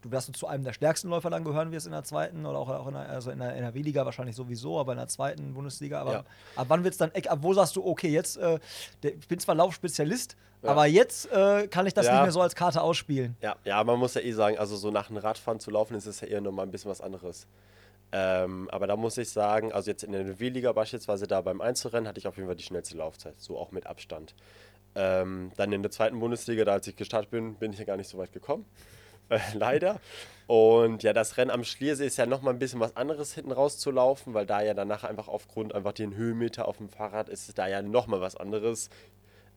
du 0.04 0.10
wirst 0.12 0.36
zu 0.36 0.46
einem 0.46 0.64
der 0.64 0.72
stärksten 0.74 1.08
Läufer 1.08 1.30
dann 1.30 1.44
gehören 1.44 1.72
wirst 1.72 1.86
in 1.86 1.92
der 1.92 2.04
zweiten 2.04 2.44
oder 2.44 2.58
auch, 2.58 2.68
auch 2.68 2.86
in 2.86 2.94
der, 2.94 3.08
also 3.08 3.30
in 3.30 3.38
der 3.38 3.54
NRW-Liga 3.56 4.04
wahrscheinlich 4.04 4.36
sowieso, 4.36 4.78
aber 4.78 4.92
in 4.92 4.98
der 4.98 5.08
zweiten 5.08 5.54
Bundesliga. 5.54 6.00
Aber 6.00 6.12
Ja. 6.12 6.24
ab 6.56 6.66
wann 6.68 6.84
wird 6.84 6.92
es 6.92 6.98
dann, 6.98 7.10
ab 7.10 7.38
wo 7.40 7.54
sagst 7.54 7.74
du, 7.76 7.84
okay, 7.84 8.08
jetzt, 8.08 8.36
äh, 8.36 8.58
der, 9.02 9.14
ich 9.14 9.26
bin 9.26 9.38
zwar 9.38 9.54
Laufspezialist, 9.54 10.36
Ja. 10.62 10.70
aber 10.70 10.86
jetzt 10.86 11.30
äh, 11.32 11.66
kann 11.68 11.86
ich 11.86 11.94
das 11.94 12.06
Ja. 12.06 12.12
nicht 12.12 12.22
mehr 12.22 12.32
so 12.32 12.42
als 12.42 12.54
Karte 12.54 12.82
ausspielen. 12.82 13.36
Ja, 13.40 13.56
ja, 13.64 13.82
man 13.82 13.98
muss 13.98 14.14
ja 14.14 14.20
eh 14.20 14.32
sagen, 14.32 14.58
also 14.58 14.76
so 14.76 14.90
nach 14.90 15.06
dem 15.08 15.16
Radfahren 15.16 15.58
zu 15.58 15.70
laufen, 15.70 15.94
ist 15.94 16.06
es 16.06 16.20
ja 16.20 16.28
eher 16.28 16.40
nochmal 16.42 16.66
ein 16.66 16.70
bisschen 16.70 16.90
was 16.90 17.00
anderes. 17.00 17.46
Ähm, 18.12 18.68
aber 18.70 18.86
da 18.86 18.96
muss 18.96 19.16
ich 19.18 19.30
sagen, 19.30 19.72
also 19.72 19.90
jetzt 19.90 20.04
in 20.04 20.12
der 20.12 20.38
W-Liga 20.38 20.70
beispielsweise, 20.72 21.26
da 21.26 21.40
beim 21.40 21.60
Einzelrennen 21.60 22.06
hatte 22.06 22.18
ich 22.20 22.28
auf 22.28 22.36
jeden 22.36 22.46
Fall 22.46 22.56
die 22.56 22.62
schnellste 22.62 22.96
Laufzeit, 22.96 23.40
so 23.40 23.58
auch 23.58 23.72
mit 23.72 23.86
Abstand. 23.86 24.34
Ähm, 24.94 25.50
dann 25.56 25.72
in 25.72 25.82
der 25.82 25.90
zweiten 25.90 26.20
Bundesliga, 26.20 26.64
da 26.64 26.72
als 26.74 26.86
ich 26.86 26.94
gestartet 26.94 27.30
bin, 27.30 27.54
bin 27.56 27.72
ich 27.72 27.78
ja 27.80 27.84
gar 27.84 27.96
nicht 27.96 28.08
so 28.08 28.18
weit 28.18 28.32
gekommen. 28.32 28.66
Äh, 29.28 29.38
leider. 29.54 30.00
Und 30.46 31.02
ja, 31.02 31.12
das 31.12 31.36
Rennen 31.36 31.50
am 31.50 31.64
Schliersee 31.64 32.06
ist 32.06 32.18
ja 32.18 32.26
nochmal 32.26 32.52
ein 32.52 32.58
bisschen 32.58 32.80
was 32.80 32.96
anderes 32.96 33.34
hinten 33.34 33.52
raus 33.52 33.78
zu 33.78 33.90
laufen, 33.90 34.34
weil 34.34 34.44
da 34.44 34.60
ja 34.62 34.74
danach 34.74 35.04
einfach 35.04 35.28
aufgrund 35.28 35.74
einfach 35.74 35.92
den 35.92 36.14
Höhenmeter 36.14 36.68
auf 36.68 36.76
dem 36.76 36.90
Fahrrad 36.90 37.28
ist 37.30 37.48
es 37.48 37.54
da 37.54 37.66
ja 37.66 37.80
nochmal 37.80 38.20
was 38.20 38.36
anderes. 38.36 38.90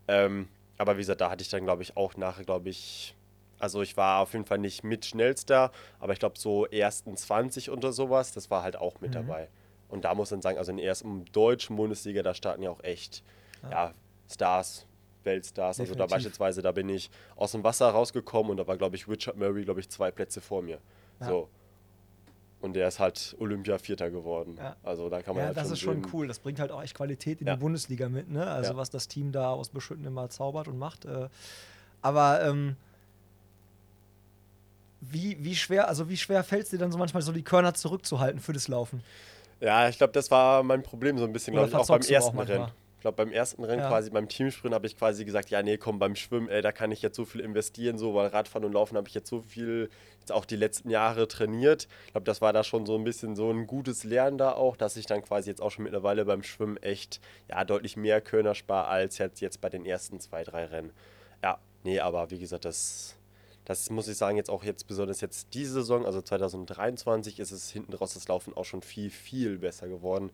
Ähm, 0.08 0.48
aber 0.78 0.96
wie 0.96 1.02
gesagt, 1.02 1.22
da 1.22 1.30
hatte 1.30 1.42
ich 1.42 1.50
dann, 1.50 1.66
glaube 1.66 1.84
ich, 1.84 1.98
auch 1.98 2.16
nachher, 2.16 2.46
glaube 2.46 2.70
ich, 2.70 3.16
also 3.60 3.82
ich 3.82 3.98
war 3.98 4.22
auf 4.22 4.34
jeden 4.34 4.46
Fall 4.46 4.60
nicht 4.60 4.84
mit 4.84 5.06
schnellster, 5.06 5.72
aber 6.00 6.14
ich 6.14 6.20
glaube 6.20 6.38
so 6.38 6.66
ersten 6.68 7.18
20 7.18 7.70
oder 7.70 7.92
sowas, 7.92 8.32
das 8.32 8.50
war 8.50 8.64
halt 8.64 8.78
auch 8.78 9.02
mit 9.02 9.16
dabei. 9.16 9.50
Und 9.90 10.06
da 10.06 10.14
muss 10.16 10.32
man 10.32 10.42
sagen, 10.42 10.58
also 10.58 10.72
in 10.72 10.78
der 10.78 10.86
ersten 10.86 11.26
deutschen 11.32 11.76
Bundesliga, 11.76 12.22
da 12.22 12.34
starten 12.34 12.62
ja 12.62 12.70
auch 12.70 12.84
echt, 12.84 13.24
ja, 13.72 13.94
Stars, 14.30 14.86
Weltstars. 15.28 15.80
Also 15.80 15.94
da 15.94 16.06
Definitiv. 16.06 16.16
beispielsweise, 16.16 16.62
da 16.64 16.72
bin 16.72 16.90
ich 16.90 17.12
aus 17.36 17.52
dem 17.52 17.64
Wasser 17.64 17.88
rausgekommen 17.90 18.50
und 18.50 18.58
da 18.58 18.66
war, 18.66 18.78
glaube 18.78 18.96
ich, 18.96 19.08
Richard 19.08 19.38
Murray, 19.38 19.64
glaube 19.64 19.80
ich, 19.82 19.90
zwei 19.90 20.10
Plätze 20.10 20.42
vor 20.42 20.64
mir. 20.64 20.80
Ja. 21.20 21.28
So. 21.28 21.50
Und 22.60 22.74
der 22.74 22.88
ist 22.88 23.00
halt 23.00 23.36
Olympia-Vierter 23.40 24.10
geworden. 24.10 24.56
Ja. 24.58 24.76
Also 24.82 25.10
da 25.10 25.22
kann 25.22 25.36
man 25.36 25.42
Ja, 25.44 25.48
halt 25.50 25.58
das 25.58 25.66
schon 25.68 25.74
ist 25.74 25.80
schon 25.82 26.04
sehen. 26.04 26.12
cool. 26.14 26.28
Das 26.28 26.40
bringt 26.40 26.60
halt 26.60 26.72
auch 26.72 26.82
echt 26.82 26.96
Qualität 26.96 27.40
in 27.42 27.46
Ja. 27.48 27.54
die 27.56 27.60
Bundesliga 27.60 28.10
mit, 28.10 28.32
ne? 28.32 28.48
Also 28.48 28.76
was 28.76 28.90
das 28.90 29.08
Team 29.08 29.32
da 29.32 29.52
aus 29.52 29.70
Beschütten 29.70 30.06
immer 30.06 30.28
zaubert 30.30 30.68
und 30.68 30.80
macht. 30.80 31.06
Äh, 31.06 31.30
aber 32.02 32.42
ähm, 32.44 32.76
wie, 35.02 35.38
wie 35.44 35.56
schwer, 35.56 35.88
also 35.88 36.10
wie 36.10 36.18
schwer 36.18 36.44
fällt 36.44 36.64
es 36.64 36.70
dir 36.72 36.80
dann 36.80 36.92
so 36.92 36.98
manchmal 36.98 37.22
so 37.22 37.32
die 37.32 37.44
Körner 37.44 37.74
zurückzuhalten 37.76 38.40
für 38.40 38.54
das 38.54 38.68
Laufen? 38.68 39.04
Ja, 39.60 39.88
ich 39.90 39.98
glaube, 39.98 40.14
das 40.14 40.30
war 40.32 40.64
mein 40.64 40.82
Problem 40.84 41.18
so 41.18 41.26
ein 41.26 41.34
bisschen, 41.34 41.54
glaube 41.54 41.70
ich, 41.70 41.76
auch 41.76 41.88
beim 41.88 42.02
ersten? 42.02 42.40
Rennen. 42.40 42.72
Ich 43.08 43.16
glaube, 43.16 43.24
beim 43.24 43.32
ersten 43.32 43.64
Rennen 43.64 43.84
Ja. 43.84 43.88
quasi, 43.88 44.10
beim 44.10 44.28
Teamsprint 44.28 44.76
habe 44.76 44.86
ich 44.86 44.98
quasi 44.98 45.24
gesagt, 45.24 45.50
ja, 45.50 45.64
nee, 45.64 45.78
komm, 45.78 45.98
beim 45.98 46.14
Schwimmen, 46.18 46.50
ey, 46.50 46.62
da 46.62 46.74
kann 46.74 46.92
ich 46.92 47.02
jetzt 47.02 47.16
so 47.16 47.24
viel 47.24 47.40
investieren, 47.40 47.98
so, 47.98 48.14
weil 48.14 48.28
Radfahren 48.28 48.66
und 48.66 48.74
Laufen 48.74 48.98
habe 48.98 49.08
ich 49.08 49.14
jetzt 49.14 49.30
so 49.30 49.42
viel, 49.42 49.90
jetzt 50.20 50.34
auch 50.34 50.44
die 50.44 50.58
letzten 50.58 50.90
Jahre 50.90 51.30
trainiert. 51.30 51.88
Ich 52.08 52.12
glaube, 52.12 52.26
das 52.26 52.42
war 52.42 52.52
da 52.52 52.66
schon 52.66 52.86
so 52.86 52.98
ein 52.98 53.06
bisschen 53.06 53.38
so 53.38 53.50
ein 53.50 53.66
gutes 53.66 54.04
Lernen 54.04 54.38
da 54.38 54.52
auch, 54.52 54.76
dass 54.76 54.98
ich 54.98 55.06
dann 55.06 55.22
quasi 55.22 55.50
jetzt 55.50 55.62
auch 55.62 55.72
schon 55.72 55.86
mittlerweile 55.86 56.26
beim 56.26 56.44
Schwimmen 56.44 56.76
echt, 56.84 57.22
ja, 57.48 57.64
deutlich 57.64 57.96
mehr 57.96 58.20
Körner 58.20 58.56
spare 58.56 58.90
als 58.90 59.20
jetzt, 59.20 59.40
jetzt 59.40 59.62
bei 59.62 59.70
den 59.70 59.86
ersten 59.86 60.20
zwei, 60.20 60.44
drei 60.44 60.66
Rennen. 60.66 60.92
Ja, 61.42 61.60
nee, 61.86 62.02
aber 62.02 62.30
wie 62.30 62.40
gesagt, 62.40 62.66
das, 62.66 63.16
das 63.64 63.90
muss 63.90 64.10
ich 64.10 64.18
sagen, 64.18 64.36
jetzt 64.36 64.50
auch 64.50 64.66
jetzt 64.66 64.86
besonders 64.86 65.22
jetzt 65.22 65.54
diese 65.54 65.76
Saison, 65.76 66.06
also 66.06 66.22
2023, 66.22 67.40
ist 67.40 67.52
es 67.52 67.72
hinten 67.72 67.94
raus 67.94 68.16
das 68.16 68.28
Laufen 68.28 68.54
auch 68.58 68.66
schon 68.66 68.82
viel, 68.82 69.10
viel 69.10 69.60
besser 69.60 69.88
geworden 69.88 70.30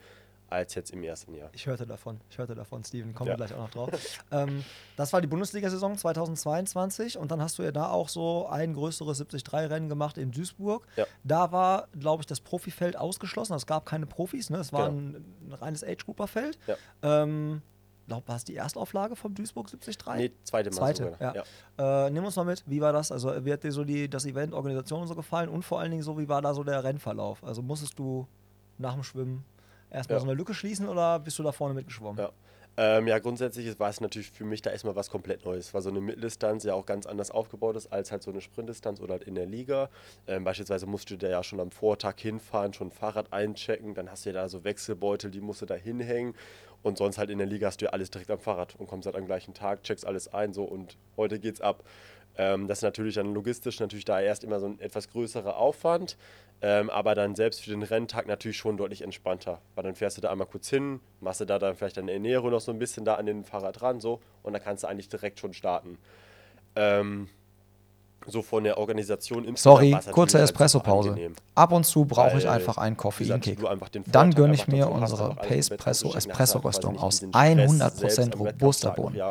als 0.54 0.76
jetzt 0.76 0.92
im 0.92 1.04
ersten 1.04 1.34
Jahr. 1.34 1.50
Ich 1.54 1.66
hörte 1.66 1.86
davon, 1.86 2.22
ich 2.30 2.38
hörte 2.38 2.56
davon, 2.56 2.84
Steven, 2.84 3.14
kommen 3.14 3.28
Ja. 3.30 3.34
wir 3.34 3.46
gleich 3.46 3.54
auch 3.54 3.64
noch 3.64 3.70
drauf. 3.72 3.90
ähm, 4.32 4.64
das 4.96 5.12
war 5.12 5.20
die 5.22 5.28
Bundesliga-Saison 5.28 5.98
2022 5.98 7.18
und 7.18 7.32
dann 7.32 7.42
hast 7.42 7.58
du 7.58 7.64
ja 7.64 7.72
da 7.72 7.90
auch 7.90 8.10
so 8.10 8.48
ein 8.48 8.74
größeres 8.74 9.22
73-Rennen 9.26 9.90
gemacht 9.90 10.18
in 10.18 10.32
Duisburg. 10.32 10.86
Ja. 10.96 11.06
Da 11.24 11.52
war, 11.52 11.88
glaube 12.00 12.22
ich, 12.22 12.28
das 12.28 12.40
Profifeld 12.40 12.96
ausgeschlossen. 12.96 13.54
Es 13.54 13.66
gab 13.66 13.86
keine 13.86 14.06
Profis, 14.06 14.50
ne? 14.50 14.58
es 14.58 14.72
war 14.72 14.90
Genau. 14.90 15.00
ein, 15.18 15.26
ein 15.50 15.54
reines 15.54 15.84
Age-Grouper-Feld. 15.84 16.58
Ja. 16.68 16.76
Ähm, 17.24 17.62
glaube, 18.08 18.28
war 18.28 18.36
es 18.36 18.44
die 18.44 18.56
Erstauflage 18.56 19.16
vom 19.16 19.34
Duisburg 19.34 19.68
73? 19.68 19.98
Nee, 20.18 20.32
zweite 20.44 20.70
Mal 20.70 20.76
Zweite, 20.76 21.12
sogar. 21.14 21.36
ja. 21.78 22.06
Äh, 22.08 22.10
nimm 22.12 22.26
uns 22.26 22.36
mal 22.36 22.44
mit, 22.46 22.64
wie 22.68 22.82
war 22.82 22.92
das? 22.94 23.12
Also, 23.12 23.46
wie 23.46 23.52
hat 23.54 23.64
dir 23.64 23.72
so 23.72 23.84
die, 23.84 24.10
das 24.10 24.26
Event, 24.26 24.54
Organisation 24.54 25.02
und 25.02 25.08
so 25.08 25.16
gefallen? 25.16 25.50
Und 25.50 25.64
vor 25.64 25.80
allen 25.80 25.92
Dingen 25.92 26.04
so, 26.04 26.18
wie 26.20 26.28
war 26.28 26.42
da 26.42 26.54
so 26.54 26.64
der 26.64 26.84
Rennverlauf? 26.84 27.44
Also, 27.44 27.62
musstest 27.62 27.98
du 27.98 28.28
nach 28.78 28.94
dem 28.94 29.04
Schwimmen 29.04 29.46
erstmal 29.94 30.18
Ja. 30.18 30.20
so 30.22 30.26
eine 30.28 30.36
Lücke 30.36 30.54
schließen 30.54 30.88
oder 30.90 31.20
bist 31.20 31.40
du 31.40 31.44
da 31.44 31.52
vorne 31.52 31.74
mitgeschwommen? 31.74 32.22
Ja. 32.22 32.32
Ähm, 32.76 33.08
ja, 33.08 33.20
grundsätzlich 33.20 33.80
war 33.80 33.90
es 33.92 34.02
natürlich 34.02 34.32
für 34.32 34.46
mich 34.46 34.64
da 34.64 34.72
erstmal 34.72 34.96
was 34.96 35.12
komplett 35.12 35.46
Neues, 35.46 35.76
weil 35.76 35.84
so 35.84 35.92
eine 35.92 36.02
Mitteldistanz 36.02 36.64
ja 36.64 36.74
auch 36.74 36.88
ganz 36.88 37.06
anders 37.06 37.30
aufgebaut 37.30 37.76
ist 37.76 37.94
als 37.94 38.12
halt 38.12 38.24
so 38.24 38.32
eine 38.32 38.42
Sprintdistanz 38.42 39.00
oder 39.00 39.12
halt 39.14 39.24
in 39.26 39.36
der 39.36 39.46
Liga. 39.46 39.92
Ähm, 40.26 40.44
beispielsweise 40.44 40.88
musst 40.88 41.12
du 41.12 41.18
da 41.18 41.28
ja 41.28 41.44
schon 41.44 41.60
am 41.60 41.70
Vortag 41.70 42.16
hinfahren, 42.18 42.74
schon 42.74 42.90
Fahrrad 42.90 43.32
einchecken, 43.32 43.94
dann 43.94 44.10
hast 44.10 44.26
du 44.26 44.32
ja 44.32 44.34
da 44.42 44.50
so 44.50 44.64
Wechselbeutel, 44.64 45.30
die 45.30 45.40
musst 45.40 45.62
du 45.62 45.68
da 45.68 45.76
hinhängen 45.76 46.34
und 46.82 46.98
sonst 46.98 47.20
halt 47.20 47.30
in 47.30 47.38
der 47.38 47.46
Liga 47.46 47.68
hast 47.68 47.80
du 47.80 47.86
ja 47.86 47.92
alles 47.92 48.10
direkt 48.10 48.32
am 48.32 48.40
Fahrrad 48.40 48.76
und 48.80 48.88
kommst 48.88 49.06
halt 49.06 49.16
am 49.16 49.28
gleichen 49.28 49.54
Tag, 49.54 49.84
checkst 49.84 50.04
alles 50.08 50.34
ein 50.34 50.52
so 50.54 50.64
und 50.64 50.98
heute 51.16 51.38
geht's 51.40 51.62
ab. 51.62 51.84
Ähm, 52.38 52.68
das 52.68 52.80
ist 52.80 52.84
natürlich 52.84 53.16
dann 53.16 53.34
logistisch 53.34 53.80
natürlich 53.80 54.06
da 54.06 54.20
erst 54.20 54.44
immer 54.44 54.60
so 54.60 54.68
ein 54.68 54.80
etwas 54.80 55.10
größerer 55.10 55.56
Aufwand, 55.56 56.18
ähm, 56.62 56.90
aber 56.90 57.16
dann 57.16 57.36
selbst 57.36 57.62
für 57.62 57.70
den 57.70 57.84
Renntag 57.84 58.28
natürlich 58.28 58.58
schon 58.58 58.78
deutlich 58.78 59.02
entspannter. 59.02 59.62
Weil 59.76 59.84
dann 59.84 59.96
fährst 59.96 60.18
du 60.18 60.22
da 60.22 60.32
einmal 60.32 60.48
kurz 60.48 60.70
hin, 60.70 61.00
machst 61.20 61.42
du 61.42 61.46
da 61.46 61.60
dann 61.60 61.76
vielleicht 61.76 61.98
deine 61.98 62.12
Ernährung 62.12 62.52
noch 62.52 62.62
so 62.62 62.72
ein 62.72 62.80
bisschen 62.80 63.06
da 63.06 63.16
an 63.16 63.26
den 63.26 63.44
Fahrrad 63.44 63.82
ran 63.82 64.00
so 64.00 64.20
und 64.42 64.54
dann 64.54 64.64
kannst 64.64 64.84
du 64.84 64.88
eigentlich 64.88 65.10
direkt 65.10 65.40
schon 65.40 65.54
starten. 65.54 65.98
Ähm, 66.76 67.30
so 68.28 68.42
von 68.42 68.64
der 68.64 68.78
Organisation 68.78 69.46
im 69.46 69.56
Sorry, 69.56 69.96
kurze 70.12 70.40
Espresso-Pause. 70.40 71.16
Ab 71.56 71.72
und 71.72 71.86
zu 71.86 72.06
brauche 72.06 72.38
ich 72.38 72.48
einfach 72.48 72.78
einen 72.78 72.98
Koffeinkick. 72.98 73.60
Dann 74.08 74.34
gönne 74.34 74.56
ich 74.56 74.68
mir 74.68 74.90
unsere 74.90 75.36
Pace 75.36 75.70
Presso 75.70 76.14
Espresso-Röstung 76.16 76.96
hast 76.96 77.04
aus 77.04 77.24
quasi 77.32 77.56
nicht 77.56 77.64
diesen 77.64 77.82
Stress 77.82 78.02
100% 78.04 78.16
selbst 78.16 78.34
am 78.34 78.42
robuster. 78.42 78.92
Bohnen. 78.92 79.22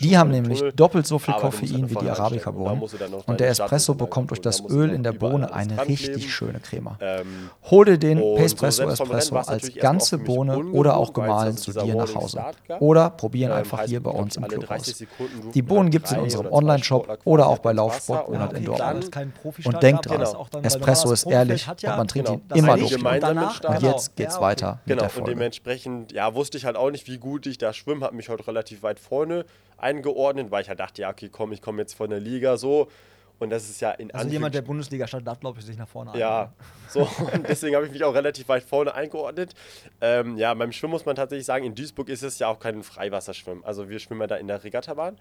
Die 0.00 0.18
haben 0.18 0.30
nämlich 0.30 0.62
doppelt 0.74 1.06
so 1.06 1.18
viel 1.18 1.34
Koffein 1.34 1.88
wie 1.90 1.94
die 1.94 1.94
vorher 1.94 2.20
anstellen. 2.20 2.82
Und 3.26 3.40
der 3.40 3.48
Espresso 3.48 3.94
bekommt 3.94 4.30
durch 4.30 4.40
das 4.40 4.62
Öl 4.68 4.90
in 4.90 5.02
der 5.02 5.12
Bohne 5.12 5.52
eine 5.52 5.86
richtig 5.86 6.32
schöne 6.32 6.60
Crema. 6.60 6.96
Ähm, 7.00 7.50
Hol 7.70 7.84
dir 7.84 7.98
den 7.98 8.18
Pace 8.36 8.50
so 8.50 8.56
Presso 8.56 8.88
Espresso 8.88 9.36
als 9.36 9.74
ganze 9.74 10.18
Bohne 10.18 10.58
oder 10.72 10.96
auch 10.96 11.12
gemahlen 11.12 11.56
zu 11.56 11.72
dir 11.72 11.94
nach 11.94 12.14
Hause. 12.14 12.42
Oder 12.80 13.10
probieren 13.10 13.52
Ähm, 13.52 13.58
einfach 13.58 13.84
hier 13.84 14.02
bei 14.02 14.10
uns 14.10 14.36
im 14.36 14.44
alle 14.44 14.54
Club 14.54 14.66
30 14.66 14.92
aus. 14.94 14.98
Sekunden 14.98 15.36
rufen 15.38 15.52
Die 15.52 15.62
Bohnen 15.62 15.90
gibt 15.90 16.06
es 16.06 16.12
in 16.12 16.20
unserem 16.20 16.52
Online-Shop 16.52 17.18
oder 17.24 17.48
auch 17.48 17.58
bei 17.58 17.72
Laufsport 17.72 18.27
und 18.28 18.38
Monat 18.38 18.52
in 18.54 18.64
Dortmund. 18.64 19.16
Und 19.64 19.82
denkt 19.82 20.06
dran, 20.08 20.24
dann, 20.50 20.64
Espresso 20.64 21.12
ist 21.12 21.26
ehrlich 21.26 21.66
ja- 21.80 21.92
und 21.92 21.98
man 21.98 22.08
trinkt 22.08 22.28
Genau. 22.28 22.40
ihn 22.40 22.58
immer 22.58 22.76
durch. 22.76 22.90
gemeinsam 22.90 23.34
danach- 23.36 23.48
mit 23.48 23.56
Start. 23.56 23.74
Und 23.76 23.80
Genau. 23.82 23.92
jetzt 23.96 24.16
geht's 24.16 24.34
Ja, 24.34 24.38
okay. 24.38 24.44
weiter 24.46 24.80
mit 24.86 24.98
Genau, 24.98 25.10
und 25.18 25.28
dementsprechend, 25.28 26.12
ja, 26.12 26.34
wusste 26.34 26.58
ich 26.58 26.64
halt 26.64 26.76
auch 26.76 26.90
nicht, 26.90 27.06
wie 27.06 27.18
gut 27.18 27.46
ich 27.46 27.58
da 27.58 27.72
schwimme, 27.72 28.04
habe 28.04 28.16
mich 28.16 28.28
heute 28.28 28.46
relativ 28.46 28.82
weit 28.82 28.98
vorne 28.98 29.44
eingeordnet, 29.76 30.50
weil 30.50 30.62
ich 30.62 30.68
halt 30.68 30.80
dachte, 30.80 31.02
ja, 31.02 31.10
okay, 31.10 31.28
komm, 31.30 31.52
ich 31.52 31.62
komme 31.62 31.80
jetzt 31.80 31.94
von 31.94 32.10
der 32.10 32.20
Liga 32.20 32.56
so. 32.56 32.88
Und 33.40 33.50
das 33.50 33.70
ist 33.70 33.80
ja 33.80 33.92
in 33.92 34.10
Also 34.12 34.28
jemand, 34.30 34.52
der 34.56 34.62
Bundesliga 34.62 35.06
startet, 35.06 35.28
darf, 35.28 35.38
glaube 35.38 35.60
ich, 35.60 35.64
sich 35.64 35.76
nach 35.78 35.86
vorne 35.86 36.18
ja, 36.18 36.52
so, 36.88 37.02
und 37.32 37.48
deswegen 37.48 37.76
habe 37.76 37.86
ich 37.86 37.92
mich 37.92 38.02
auch 38.02 38.12
relativ 38.12 38.48
weit 38.48 38.64
vorne 38.64 38.92
eingeordnet. 38.94 39.54
Ähm, 40.00 40.36
ja, 40.36 40.52
beim 40.54 40.72
Schwimmen 40.72 40.90
muss 40.94 41.06
man 41.06 41.14
tatsächlich 41.14 41.46
sagen, 41.46 41.64
in 41.64 41.76
Duisburg 41.76 42.08
ist 42.08 42.22
es 42.24 42.40
ja 42.40 42.48
auch 42.48 42.58
kein 42.58 42.82
Freiwasserschwimmen. 42.82 43.64
Also 43.64 43.88
wir 43.88 44.00
schwimmen 44.00 44.22
ja 44.22 44.26
da 44.26 44.36
in 44.36 44.48
der 44.48 44.64
Regattabahn 44.64 45.16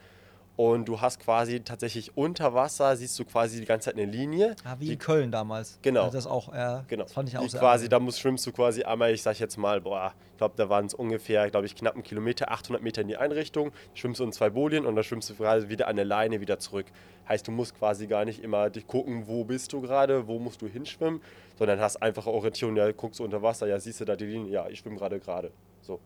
und 0.57 0.85
du 0.85 0.99
hast 0.99 1.19
quasi 1.19 1.61
tatsächlich 1.61 2.17
unter 2.17 2.53
Wasser, 2.53 2.97
siehst 2.97 3.17
du 3.19 3.25
quasi 3.25 3.59
die 3.59 3.65
ganze 3.65 3.85
Zeit 3.85 3.93
eine 3.93 4.11
Linie. 4.11 4.55
Ja, 4.65 4.79
wie 4.79 4.85
die 4.87 4.93
in 4.93 4.99
Köln 4.99 5.31
damals. 5.31 5.77
Genau. 5.83 6.01
Also 6.01 6.17
das 6.17 6.27
auch, 6.27 6.53
ja, 6.53 6.83
Genau. 6.87 7.03
das 7.03 7.13
fand 7.13 7.29
ich 7.29 7.37
auch 7.37 7.43
die 7.43 7.49
sehr 7.49 7.59
quasi, 7.59 7.87
da 7.87 7.99
musst, 7.99 8.19
schwimmst 8.19 8.45
du 8.47 8.51
quasi 8.51 8.81
einmal, 8.83 9.13
ich 9.13 9.21
sag 9.21 9.39
jetzt 9.39 9.55
mal, 9.57 9.79
boah, 9.81 10.13
ich 10.31 10.37
glaube, 10.37 10.55
da 10.57 10.67
waren 10.67 10.87
es 10.87 10.95
ungefähr, 10.95 11.49
glaube 11.51 11.67
ich, 11.67 11.75
knapp 11.75 11.93
einen 11.93 12.01
Kilometer, 12.03 12.51
800 12.51 12.81
Meter 12.81 13.03
in 13.03 13.07
die 13.07 13.17
Einrichtung, 13.17 13.71
schwimmst 13.93 14.19
du 14.19 14.23
in 14.23 14.31
zwei 14.31 14.49
Bolien 14.49 14.85
und 14.87 14.95
dann 14.95 15.03
schwimmst 15.03 15.29
du 15.29 15.35
quasi 15.35 15.69
wieder 15.69 15.87
an 15.87 15.95
der 15.95 16.05
Leine 16.05 16.41
wieder 16.41 16.57
zurück. 16.57 16.87
Heißt, 17.29 17.47
du 17.47 17.51
musst 17.51 17.77
quasi 17.77 18.07
gar 18.07 18.25
nicht 18.25 18.43
immer 18.43 18.71
dich 18.71 18.87
gucken, 18.87 19.27
wo 19.27 19.43
bist 19.43 19.71
du 19.73 19.81
gerade, 19.81 20.27
wo 20.27 20.39
musst 20.39 20.61
du 20.63 20.67
hinschwimmen, 20.67 21.21
sondern 21.59 21.79
hast 21.79 21.97
einfache 22.01 22.31
Orientierung, 22.31 22.75
ja, 22.75 22.91
guckst 22.91 23.19
du 23.19 23.23
unter 23.23 23.43
Wasser, 23.43 23.67
ja, 23.67 23.79
siehst 23.79 24.01
du 24.01 24.05
da 24.05 24.15
die 24.15 24.25
Linie, 24.25 24.51
ja, 24.51 24.67
ich 24.69 24.79
schwimme 24.79 24.95
gerade 24.97 25.19
gerade. 25.19 25.51
So. 25.81 25.99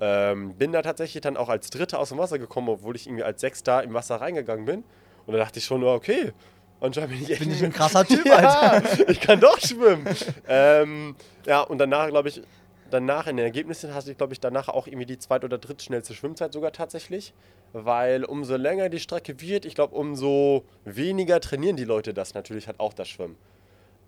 Ähm, 0.00 0.54
bin 0.54 0.72
da 0.72 0.80
tatsächlich 0.80 1.20
dann 1.20 1.36
auch 1.36 1.50
als 1.50 1.68
Dritter 1.68 1.98
aus 1.98 2.08
dem 2.08 2.18
Wasser 2.18 2.38
gekommen, 2.38 2.70
obwohl 2.70 2.96
ich 2.96 3.06
irgendwie 3.06 3.24
als 3.24 3.40
Sechster 3.42 3.82
im 3.82 3.92
Wasser 3.92 4.16
reingegangen 4.16 4.64
bin. 4.64 4.84
Und 5.26 5.34
da 5.34 5.38
dachte 5.38 5.58
ich 5.58 5.64
schon, 5.66 5.84
okay, 5.84 6.32
anscheinend 6.80 7.10
bin 7.10 7.22
ich 7.22 7.30
echt 7.30 7.40
Bin 7.40 7.50
ich 7.50 7.62
ein 7.64 7.72
krasser 7.72 8.04
Typ, 8.06 8.24
ja, 8.24 8.82
ich 9.06 9.20
kann 9.20 9.40
doch 9.40 9.58
schwimmen. 9.60 10.06
ähm, 10.48 11.14
ja, 11.46 11.60
und 11.60 11.78
danach, 11.78 12.08
glaube 12.08 12.30
ich, 12.30 12.42
danach 12.90 13.26
in 13.26 13.36
den 13.36 13.44
Ergebnissen 13.44 13.94
hatte 13.94 14.10
ich, 14.10 14.16
glaube 14.16 14.32
ich, 14.32 14.40
danach 14.40 14.68
auch 14.68 14.86
irgendwie 14.86 15.06
die 15.06 15.18
zweit- 15.18 15.44
oder 15.44 15.58
drittschnellste 15.58 16.14
Schwimmzeit 16.14 16.52
sogar 16.52 16.72
tatsächlich. 16.72 17.34
Weil 17.72 18.24
umso 18.24 18.56
länger 18.56 18.88
die 18.88 18.98
Strecke 18.98 19.40
wird, 19.40 19.64
ich 19.64 19.74
glaube, 19.74 19.94
umso 19.94 20.64
weniger 20.84 21.40
trainieren 21.40 21.76
die 21.76 21.84
Leute 21.84 22.12
das 22.12 22.34
natürlich 22.34 22.66
halt 22.66 22.80
auch 22.80 22.92
das 22.92 23.08
Schwimmen. 23.08 23.36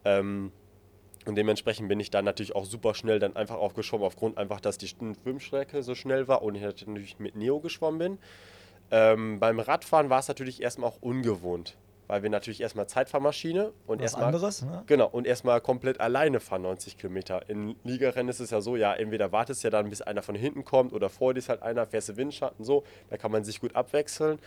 Ähm, 0.05 0.51
und 1.27 1.35
dementsprechend 1.37 1.89
bin 1.89 2.01
ich 2.01 2.11
dann 2.11 2.25
natürlich 2.25 2.55
auch 2.55 2.65
super 2.65 2.95
schnell 2.95 3.19
dann 3.19 3.37
einfach 3.37 3.57
aufgeschwommen, 3.57 4.07
aufgrund 4.07 4.39
einfach, 4.39 4.61
dass 4.61 4.79
die 4.79 4.89
Schwimmstrecke 4.89 5.83
so 5.83 5.95
schnell 5.95 6.29
war 6.29 6.43
und 6.43 6.55
ich 6.55 6.63
natürlich 6.63 7.19
mit 7.19 7.37
Neo 7.37 7.61
geschwommen 7.61 7.99
bin. 7.99 8.19
Ähm, 8.91 9.41
beim 9.41 9.61
Radfahren 9.61 10.11
war 10.11 10.19
es 10.19 10.29
natürlich 10.29 10.61
erstmal 10.63 10.91
auch 10.91 11.01
ungewohnt, 11.01 11.79
weil 12.09 12.23
wir 12.23 12.31
natürlich 12.31 12.61
erstmal 12.61 12.87
Zeitfahrmaschine 12.89 13.73
und 13.87 13.99
Was 13.99 14.03
erstmal 14.03 14.27
anderes, 14.27 14.63
ne? 14.63 14.83
Genau, 14.87 15.09
und 15.09 15.27
erstmal 15.27 15.61
komplett 15.61 16.01
alleine 16.01 16.41
fahren 16.41 16.63
90 16.63 16.99
Kilometer. 16.99 17.49
In 17.49 17.77
Ligarennen 17.85 18.29
ist 18.29 18.41
es 18.41 18.51
ja 18.51 18.61
so, 18.61 18.77
ja, 18.77 18.93
entweder 18.93 19.33
wartest 19.33 19.63
du 19.63 19.69
ja 19.69 19.71
dann, 19.71 19.89
bis 19.89 20.03
einer 20.03 20.23
von 20.23 20.35
hinten 20.35 20.65
kommt 20.65 20.93
oder 20.93 21.09
vor 21.09 21.33
dir 21.33 21.39
ist 21.39 21.49
halt 21.49 21.63
einer, 21.63 21.87
fährst 21.87 22.11
du 22.11 22.17
Windschatten, 22.17 22.65
so. 22.65 22.85
Da 23.09 23.17
kann 23.17 23.33
man 23.33 23.45
sich 23.45 23.61
gut 23.61 23.75
abwechseln. 23.77 24.39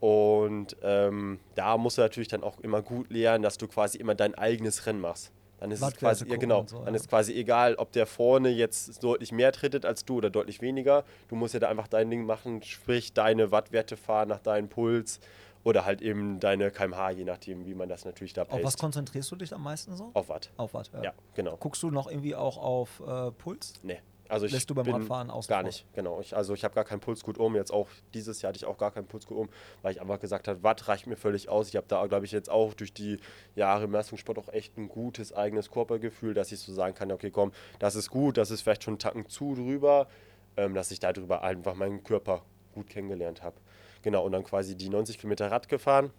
Und 0.00 0.76
ähm, 0.82 1.40
da 1.54 1.76
musst 1.76 1.98
du 1.98 2.02
natürlich 2.02 2.28
dann 2.28 2.42
auch 2.42 2.60
immer 2.60 2.82
gut 2.82 3.10
lernen, 3.10 3.42
dass 3.42 3.58
du 3.58 3.68
quasi 3.68 3.98
immer 3.98 4.14
dein 4.14 4.34
eigenes 4.34 4.86
Rennen 4.86 5.00
machst. 5.00 5.32
Dann 5.58 5.70
ist 5.70 5.82
es 5.82 5.96
quasi, 5.96 6.28
ja 6.28 6.36
genau, 6.36 6.64
so, 6.66 6.78
dann 6.78 6.94
ja. 6.94 7.00
ist 7.00 7.08
quasi 7.08 7.32
egal, 7.32 7.76
ob 7.76 7.92
der 7.92 8.06
vorne 8.06 8.50
jetzt 8.50 9.02
deutlich 9.02 9.32
mehr 9.32 9.52
trittet 9.52 9.84
als 9.84 10.04
du 10.04 10.16
oder 10.16 10.30
deutlich 10.30 10.60
weniger. 10.60 11.04
Du 11.28 11.36
musst 11.36 11.54
ja 11.54 11.60
da 11.60 11.68
einfach 11.68 11.88
dein 11.88 12.10
Ding 12.10 12.26
machen, 12.26 12.62
sprich 12.62 13.12
deine 13.12 13.50
Wattwerte 13.50 13.96
fahren 13.96 14.28
nach 14.28 14.40
deinem 14.40 14.68
Puls 14.68 15.20
oder 15.64 15.84
halt 15.84 16.02
eben 16.02 16.38
deine 16.40 16.70
kmh, 16.70 17.10
je 17.10 17.24
nachdem, 17.24 17.64
wie 17.66 17.74
man 17.74 17.88
das 17.88 18.04
natürlich 18.04 18.34
da 18.34 18.42
Auf 18.42 18.62
was 18.62 18.76
konzentrierst 18.76 19.30
du 19.32 19.36
dich 19.36 19.52
am 19.54 19.62
meisten 19.62 19.96
so? 19.96 20.10
Auf 20.12 20.28
Watt. 20.28 20.50
Auf 20.56 20.74
Watt, 20.74 20.90
ja. 20.92 21.02
Ja, 21.02 21.12
genau. 21.34 21.56
Guckst 21.56 21.82
du 21.82 21.90
noch 21.90 22.08
irgendwie 22.08 22.34
auch 22.34 22.58
auf 22.58 23.00
äh, 23.00 23.30
Puls? 23.32 23.72
Nee. 23.82 24.00
Also 24.28 24.46
ich 24.46 24.52
Lässt 24.52 24.70
du 24.70 24.74
beim 24.74 24.88
Radfahren 24.88 25.30
außen 25.30 25.48
Gar 25.48 25.62
nicht, 25.64 25.86
genau. 25.92 26.20
Ich, 26.20 26.34
also 26.34 26.54
ich 26.54 26.64
habe 26.64 26.74
gar 26.74 26.84
keinen 26.84 27.00
Pulsgut 27.00 27.38
um. 27.38 27.54
Jetzt 27.56 27.72
auch 27.72 27.88
dieses 28.14 28.40
Jahr 28.40 28.48
hatte 28.48 28.56
ich 28.56 28.64
auch 28.64 28.78
gar 28.78 28.90
keinen 28.90 29.06
Pulsgut 29.06 29.36
um, 29.36 29.48
weil 29.82 29.92
ich 29.92 30.00
einfach 30.00 30.18
gesagt 30.18 30.48
habe, 30.48 30.62
Watt 30.62 30.88
reicht 30.88 31.06
mir 31.06 31.16
völlig 31.16 31.48
aus. 31.48 31.68
Ich 31.68 31.76
habe 31.76 31.86
da, 31.88 32.06
glaube 32.06 32.24
ich, 32.24 32.32
jetzt 32.32 32.50
auch 32.50 32.74
durch 32.74 32.92
die 32.92 33.18
Jahre 33.54 33.84
im 33.84 33.92
Leistungssport 33.92 34.38
auch 34.38 34.48
echt 34.48 34.78
ein 34.78 34.88
gutes 34.88 35.32
eigenes 35.32 35.70
Körpergefühl, 35.70 36.34
dass 36.34 36.52
ich 36.52 36.60
so 36.60 36.72
sagen 36.72 36.94
kann, 36.94 37.12
okay, 37.12 37.30
komm, 37.30 37.52
das 37.78 37.96
ist 37.96 38.10
gut, 38.10 38.38
das 38.38 38.50
ist 38.50 38.62
vielleicht 38.62 38.84
schon 38.84 38.92
einen 38.92 38.98
Tacken 38.98 39.28
zu 39.28 39.54
drüber, 39.54 40.08
ähm, 40.56 40.74
dass 40.74 40.90
ich 40.90 41.00
darüber 41.00 41.42
einfach 41.42 41.74
meinen 41.74 42.02
Körper 42.02 42.42
gut 42.72 42.88
kennengelernt 42.88 43.42
habe. 43.42 43.56
Genau, 44.02 44.24
und 44.24 44.32
dann 44.32 44.44
quasi 44.44 44.76
die 44.76 44.88
90 44.88 45.18
Kilometer 45.18 45.50
Rad 45.50 45.68
gefahren. 45.68 46.10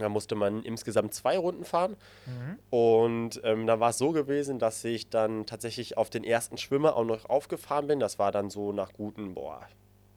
Da 0.00 0.08
musste 0.08 0.34
man 0.34 0.62
insgesamt 0.62 1.14
zwei 1.14 1.38
Runden 1.38 1.64
fahren. 1.64 1.96
Und 2.70 3.40
ähm, 3.44 3.66
da 3.66 3.80
war 3.80 3.90
es 3.90 3.98
so 3.98 4.12
gewesen, 4.12 4.58
dass 4.58 4.84
ich 4.84 5.10
dann 5.10 5.46
tatsächlich 5.46 5.96
auf 5.96 6.10
den 6.10 6.24
ersten 6.24 6.56
Schwimmer 6.56 6.96
auch 6.96 7.04
noch 7.04 7.28
aufgefahren 7.28 7.86
bin. 7.86 8.00
Das 8.00 8.18
war 8.18 8.32
dann 8.32 8.50
so 8.50 8.72
nach 8.72 8.92
guten, 8.92 9.34
boah, 9.34 9.60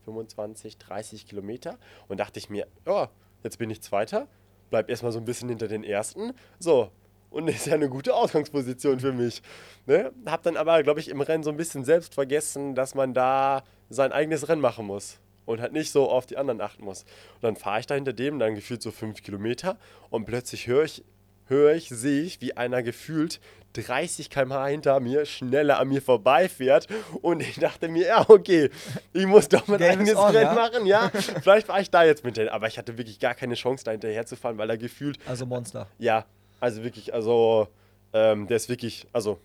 25, 0.06 0.78
30 0.78 1.28
Kilometer. 1.28 1.78
Und 2.08 2.19
dachte 2.19 2.39
ich 2.39 2.50
mir, 2.50 2.67
ja, 2.86 3.10
jetzt 3.43 3.58
bin 3.58 3.69
ich 3.69 3.82
Zweiter, 3.82 4.28
bleib 4.69 4.89
erstmal 4.89 5.12
so 5.12 5.19
ein 5.19 5.26
bisschen 5.26 5.50
hinter 5.50 5.67
den 5.67 5.84
Ersten. 5.84 6.34
So. 6.60 6.89
Und 7.30 7.48
das 7.48 7.56
ist 7.56 7.65
ja 7.65 7.74
eine 7.74 7.89
gute 7.89 8.13
Ausgangsposition 8.13 9.00
für 9.00 9.12
mich. 9.12 9.41
Ne? 9.88 10.12
Hab 10.26 10.43
dann 10.43 10.56
aber, 10.56 10.84
glaube 10.84 11.00
ich, 11.00 11.10
im 11.10 11.19
Rennen 11.19 11.43
so 11.43 11.50
ein 11.50 11.58
bisschen 11.58 11.84
selbst 11.84 12.13
vergessen, 12.13 12.76
dass 12.76 12.93
man 12.93 13.15
da 13.15 13.63
sein 13.89 14.12
eigenes 14.12 14.48
Rennen 14.48 14.62
machen 14.62 14.86
muss 14.86 15.19
und 15.45 15.62
halt 15.62 15.73
nicht 15.73 15.91
so 15.91 16.10
auf 16.10 16.25
die 16.25 16.38
anderen 16.38 16.62
achten 16.62 16.84
muss. 16.84 17.03
Und 17.36 17.43
dann 17.43 17.56
fahre 17.56 17.79
ich 17.79 17.86
da 17.88 17.95
hinter 17.95 18.13
dem, 18.13 18.39
dann 18.39 18.56
gefühlt 18.56 18.82
so 18.82 18.91
fünf 18.91 19.21
Kilometer 19.21 19.77
und 20.10 20.25
plötzlich 20.25 20.67
höre 20.67 20.84
ich, 20.84 21.03
höre 21.45 21.73
ich, 21.75 21.89
sehe 21.89 22.21
ich, 22.23 22.41
wie 22.41 22.56
einer 22.56 22.84
gefühlt 22.84 23.39
30 23.73 24.29
km/h 24.29 24.67
hinter 24.67 24.99
mir 24.99 25.25
schneller 25.25 25.79
an 25.79 25.88
mir 25.88 26.01
vorbeifährt 26.01 26.88
und 27.21 27.41
ich 27.41 27.56
dachte 27.60 27.88
mir, 27.88 28.06
ja, 28.08 28.29
okay, 28.29 28.69
ich 29.13 29.25
muss 29.25 29.49
doch 29.49 29.67
mein 29.67 29.79
Game 29.79 29.91
eigenes 29.91 30.15
on, 30.15 30.32
Rennen 30.32 30.43
ja? 30.43 30.53
machen, 30.53 30.86
ja. 30.86 31.10
Vielleicht 31.41 31.67
war 31.67 31.82
ich 31.82 31.89
da 31.89 32.03
jetzt 32.03 32.23
mit 32.23 32.38
denen, 32.38 32.49
aber 32.49 32.67
ich 32.67 32.77
hatte 32.77 32.97
wirklich 32.97 33.19
gar 33.19 33.34
keine 33.34 33.56
Chance, 33.56 33.84
da 33.84 33.91
hinterher 33.91 34.25
zu 34.25 34.36
fahren, 34.36 34.58
weil 34.58 34.69
er 34.69 34.77
gefühlt 34.77 35.17
Also 35.27 35.45
Monster. 35.45 35.88
ja, 35.97 36.25
also 36.60 36.84
wirklich, 36.84 37.13
also 37.13 37.67
ähm, 38.13 38.47
der 38.47 38.58
ist 38.58 38.69
wirklich, 38.69 39.08
also 39.12 39.39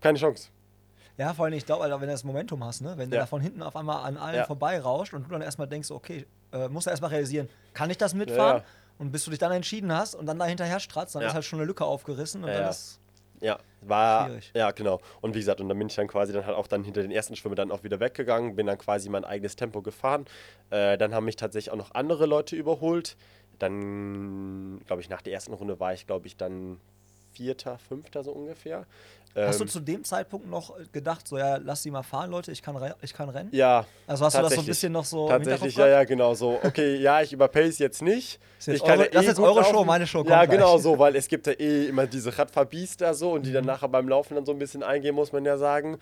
keine 0.00 0.18
Chance. 0.18 0.48
Ja, 1.20 1.34
vor 1.34 1.44
allem, 1.44 1.52
ich 1.52 1.66
glaube, 1.66 1.84
wenn 1.84 2.00
du 2.00 2.06
das 2.06 2.24
Momentum 2.24 2.64
hast, 2.64 2.80
ne? 2.80 2.94
wenn 2.96 3.10
der 3.10 3.18
Ja. 3.18 3.22
da 3.24 3.26
von 3.26 3.42
hinten 3.42 3.62
auf 3.62 3.76
einmal 3.76 4.06
an 4.06 4.16
allen 4.16 4.36
Ja. 4.36 4.44
vorbeirauscht 4.46 5.12
und 5.12 5.24
du 5.24 5.28
dann 5.28 5.42
erstmal 5.42 5.68
denkst, 5.68 5.90
okay, 5.90 6.24
äh, 6.50 6.66
musst 6.68 6.86
du 6.86 6.90
erstmal 6.90 7.10
realisieren, 7.10 7.46
kann 7.74 7.90
ich 7.90 7.98
das 7.98 8.14
mitfahren? 8.14 8.56
Ja. 8.56 8.64
Und 8.96 9.12
bis 9.12 9.26
du 9.26 9.30
dich 9.30 9.38
dann 9.38 9.52
entschieden 9.52 9.92
hast 9.92 10.14
und 10.14 10.24
dann 10.24 10.38
da 10.38 10.46
hinterher 10.46 10.80
stratzt, 10.80 11.14
dann 11.14 11.22
ist 11.22 11.34
halt 11.34 11.44
schon 11.44 11.58
eine 11.58 11.66
Lücke 11.66 11.84
aufgerissen 11.84 12.42
und 12.42 12.48
Ja, 12.48 12.60
dann 12.60 12.70
ist. 12.70 13.00
Ja, 13.42 13.58
war, 13.82 14.28
Schwierig. 14.28 14.50
ja, 14.54 14.70
genau. 14.70 14.98
Und 15.20 15.34
wie 15.34 15.40
gesagt, 15.40 15.60
und 15.60 15.68
dann 15.68 15.78
bin 15.78 15.88
ich 15.88 15.94
dann 15.94 16.08
quasi 16.08 16.32
dann 16.32 16.46
halt 16.46 16.56
auch 16.56 16.66
dann 16.66 16.84
hinter 16.84 17.02
den 17.02 17.10
ersten 17.10 17.36
Schwimmer 17.36 17.54
dann 17.54 17.70
auch 17.70 17.82
wieder 17.82 18.00
weggegangen, 18.00 18.56
bin 18.56 18.66
dann 18.66 18.78
quasi 18.78 19.10
mein 19.10 19.26
eigenes 19.26 19.56
Tempo 19.56 19.82
gefahren. 19.82 20.24
Äh, 20.70 20.96
dann 20.96 21.14
haben 21.14 21.26
mich 21.26 21.36
tatsächlich 21.36 21.70
auch 21.70 21.76
noch 21.76 21.90
andere 21.94 22.24
Leute 22.24 22.56
überholt. 22.56 23.18
Dann, 23.58 24.80
glaube 24.86 25.02
ich, 25.02 25.10
nach 25.10 25.20
der 25.20 25.34
ersten 25.34 25.52
Runde 25.52 25.78
war 25.80 25.92
ich, 25.92 26.06
glaube 26.06 26.26
ich, 26.26 26.38
dann 26.38 26.80
Vierter, 27.32 27.78
Fünfter 27.78 28.22
so 28.24 28.32
ungefähr. 28.32 28.86
Hast 29.36 29.60
du 29.60 29.64
Ähm, 29.64 29.70
zu 29.70 29.78
dem 29.78 30.02
Zeitpunkt 30.02 30.50
noch 30.50 30.74
gedacht, 30.90 31.28
so 31.28 31.38
ja, 31.38 31.56
lass 31.56 31.84
sie 31.84 31.92
mal 31.92 32.02
fahren, 32.02 32.32
Leute, 32.32 32.50
ich 32.50 32.62
kann, 32.62 32.76
ich 33.00 33.14
kann 33.14 33.28
rennen? 33.28 33.48
ja, 33.52 33.86
Also 34.08 34.24
hast 34.24 34.36
du 34.36 34.42
das 34.42 34.54
so 34.56 34.60
ein 34.60 34.66
bisschen 34.66 34.90
noch 34.92 35.04
so 35.04 35.28
Tatsächlich, 35.28 35.76
ja, 35.76 35.86
ja, 35.86 36.02
genau 36.04 36.34
so. 36.34 36.58
Okay, 36.64 36.96
ja, 37.00 37.22
ich 37.22 37.32
überpace 37.32 37.78
jetzt 37.78 38.02
nicht. 38.02 38.40
Ist 38.58 38.66
jetzt 38.66 38.76
ich 38.78 38.84
kann 38.84 38.98
eure- 38.98 39.04
ja 39.04 39.10
das 39.12 39.22
ist 39.22 39.28
jetzt 39.28 39.36
gut 39.36 39.46
eure 39.46 39.64
Show, 39.64 39.84
meine 39.84 40.04
Show 40.08 40.24
Ja, 40.24 40.40
kommt 40.40 40.50
genau 40.50 40.72
gleich. 40.72 40.82
so, 40.82 40.98
weil 40.98 41.14
es 41.14 41.28
gibt 41.28 41.46
ja 41.46 41.52
eh 41.52 41.86
immer 41.86 42.08
diese 42.08 42.36
Radfahrbiester 42.36 43.14
so 43.14 43.30
und 43.32 43.46
die 43.46 43.50
Mhm. 43.50 43.54
dann 43.54 43.64
nachher 43.66 43.88
beim 43.88 44.08
Laufen 44.08 44.34
dann 44.34 44.44
so 44.44 44.50
ein 44.50 44.58
bisschen 44.58 44.82
eingehen, 44.82 45.14
muss 45.14 45.30
man 45.32 45.44
ja 45.44 45.56
sagen. 45.56 45.98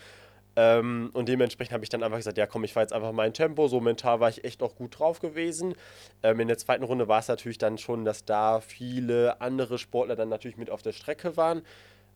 Ähm, 0.61 1.11
und 1.13 1.29
dementsprechend 1.29 1.73
habe 1.73 1.85
ich 1.85 1.91
dann 1.91 2.03
einfach 2.03 2.17
gesagt, 2.17 2.37
ja 2.37 2.47
komm, 2.47 2.65
ich 2.65 2.73
fahre 2.73 2.85
jetzt 2.85 2.93
einfach 2.93 3.13
mein 3.13 3.33
Tempo. 3.33 3.69
So 3.69 3.81
mental 3.81 4.19
war 4.19 4.29
ich 4.29 4.43
echt 4.45 4.63
auch 4.63 4.75
gut 4.75 4.99
drauf 4.99 5.21
gewesen. 5.21 5.75
Ähm, 6.23 6.41
in 6.41 6.49
der 6.49 6.59
zweiten 6.59 6.83
Runde 6.83 7.07
war 7.07 7.21
es 7.21 7.29
natürlich 7.29 7.59
dann 7.59 7.79
schon, 7.79 8.05
dass 8.05 8.25
da 8.25 8.61
viele 8.61 9.41
andere 9.41 9.79
Sportler 9.79 10.17
dann 10.17 10.29
natürlich 10.31 10.57
mit 10.57 10.71
auf 10.71 10.83
der 10.83 10.93
Strecke 10.93 11.37
waren. 11.37 11.63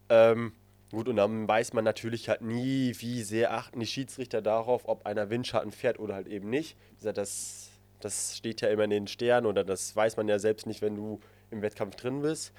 Ähm, 0.09 0.55
gut, 0.91 1.09
und 1.09 1.17
dann 1.17 1.47
weiß 1.47 1.73
man 1.75 1.85
natürlich 1.85 2.29
halt 2.29 2.41
nie, 2.41 2.95
wie 2.99 3.23
sehr 3.23 3.53
achten 3.53 3.79
die 3.79 3.87
Schiedsrichter 3.87 4.43
darauf, 4.43 4.89
ob 4.89 5.07
einer 5.07 5.31
Windschatten 5.31 5.71
fährt 5.71 6.01
oder 6.01 6.15
halt 6.15 6.27
eben 6.27 6.51
nicht. 6.51 6.77
Wie 6.91 6.97
gesagt, 6.97 7.19
das 7.19 7.71
Das 8.01 8.37
steht 8.37 8.61
ja 8.63 8.69
immer 8.69 8.85
in 8.85 8.91
den 8.91 9.07
Sternen 9.07 9.47
oder 9.47 9.63
das 9.63 9.95
weiß 9.95 10.17
man 10.17 10.27
ja 10.27 10.41
selbst 10.41 10.67
nicht, 10.67 10.83
wenn 10.83 10.97
du 10.97 11.21
im 11.53 11.63
Wettkampf 11.63 11.95
drin 11.95 12.23
bist. 12.23 12.53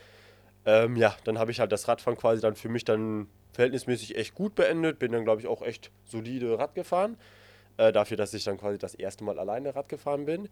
Ähm, 0.66 0.96
ja, 0.96 1.14
dann 1.26 1.38
habe 1.38 1.52
ich 1.52 1.60
halt 1.60 1.74
das 1.74 1.88
Radfahren 1.90 2.18
quasi 2.18 2.42
dann 2.42 2.56
für 2.56 2.70
mich 2.70 2.86
dann 2.86 3.28
verhältnismäßig 3.54 4.18
echt 4.18 4.36
gut 4.36 4.56
beendet. 4.56 5.00
Bin 5.00 5.12
dann, 5.12 5.24
glaube 5.24 5.42
ich, 5.42 5.48
auch 5.48 5.62
echt 5.62 5.92
solide 6.04 6.58
Rad 6.60 6.76
gefahren. 6.76 7.18
Äh, 7.78 7.92
dafür, 7.92 8.18
dass 8.18 8.34
ich 8.34 8.44
dann 8.44 8.58
quasi 8.58 8.78
das 8.78 8.94
erste 8.94 9.24
Mal 9.24 9.40
alleine 9.40 9.76
Rad 9.76 9.90
gefahren 9.90 10.26
bin. 10.26 10.50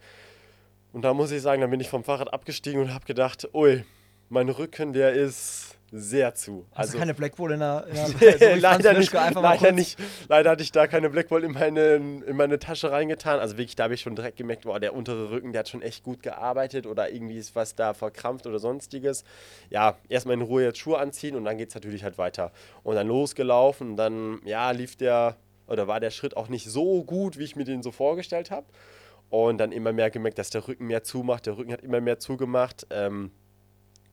Und 0.94 1.04
da 1.04 1.14
muss 1.14 1.32
ich 1.32 1.42
sagen, 1.42 1.62
dann 1.62 1.70
bin 1.70 1.80
ich 1.80 1.90
vom 1.90 2.04
Fahrrad 2.04 2.34
abgestiegen 2.34 2.82
und 2.82 2.94
habe 2.94 3.06
gedacht, 3.06 3.48
ui, 3.54 3.84
mein 4.30 4.50
Rücken, 4.50 4.94
der 4.94 5.14
ist 5.14 5.78
sehr 5.92 6.34
zu. 6.34 6.66
Hast 6.72 6.80
Also 6.80 6.94
du 6.94 7.00
keine 7.00 7.14
Blackpool 7.14 7.52
in 7.52 7.60
der, 7.60 7.86
in 7.88 7.96
der 7.96 8.08
so 8.08 8.18
Franz 8.18 8.62
leider, 8.62 8.94
nicht, 8.98 9.14
leider 9.14 9.72
nicht. 9.74 10.00
Leider 10.30 10.50
hatte 10.52 10.64
ich 10.64 10.72
da 10.72 10.88
keine 10.88 11.10
Blackball 11.10 11.44
in 11.44 11.52
meine, 11.52 11.96
in 11.96 12.36
meine 12.38 12.60
Tasche 12.60 12.92
reingetan. 12.92 13.40
Also 13.40 13.58
wirklich, 13.58 13.76
da 13.76 13.84
habe 13.84 13.94
ich 13.94 14.02
schon 14.02 14.16
direkt 14.16 14.38
gemerkt, 14.38 14.64
boah, 14.64 14.80
der 14.80 14.94
untere 14.94 15.32
Rücken, 15.32 15.52
der 15.52 15.60
hat 15.60 15.70
schon 15.70 15.82
echt 15.82 16.04
gut 16.04 16.24
gearbeitet 16.24 16.88
oder 16.88 17.12
irgendwie 17.12 17.38
ist 17.38 17.56
was 17.56 17.76
da 17.76 17.94
verkrampft 17.94 18.48
oder 18.48 18.60
sonstiges. 18.60 19.26
Ja, 19.70 19.98
erstmal 20.08 20.36
in 20.36 20.42
Ruhe 20.42 20.64
jetzt 20.64 20.80
Schuhe 20.80 20.98
anziehen 20.98 21.36
und 21.36 21.44
dann 21.44 21.58
geht 21.58 21.70
es 21.70 21.76
natürlich 21.76 22.04
halt 22.04 22.18
weiter. 22.18 22.54
Und 22.84 22.96
dann 22.96 23.08
losgelaufen 23.08 23.92
und 23.92 23.96
dann, 23.98 24.40
ja, 24.46 24.72
lief 24.72 24.96
der 24.96 25.36
oder 25.68 25.88
war 25.88 26.00
der 26.00 26.12
Schritt 26.12 26.38
auch 26.38 26.48
nicht 26.50 26.70
so 26.70 27.04
gut, 27.04 27.38
wie 27.38 27.44
ich 27.44 27.56
mir 27.56 27.64
den 27.64 27.84
so 27.84 27.92
vorgestellt 27.92 28.52
habe. 28.52 28.66
Und 29.30 29.58
dann 29.58 29.72
immer 29.72 29.94
mehr 29.94 30.10
gemerkt, 30.10 30.38
dass 30.38 30.50
der 30.50 30.68
Rücken 30.68 30.88
mehr 30.88 31.04
zumacht. 31.04 31.46
Der 31.46 31.58
Rücken 31.58 31.72
hat 31.72 31.82
immer 31.82 32.02
mehr 32.02 32.20
zugemacht. 32.20 32.86
Ähm, 32.90 33.32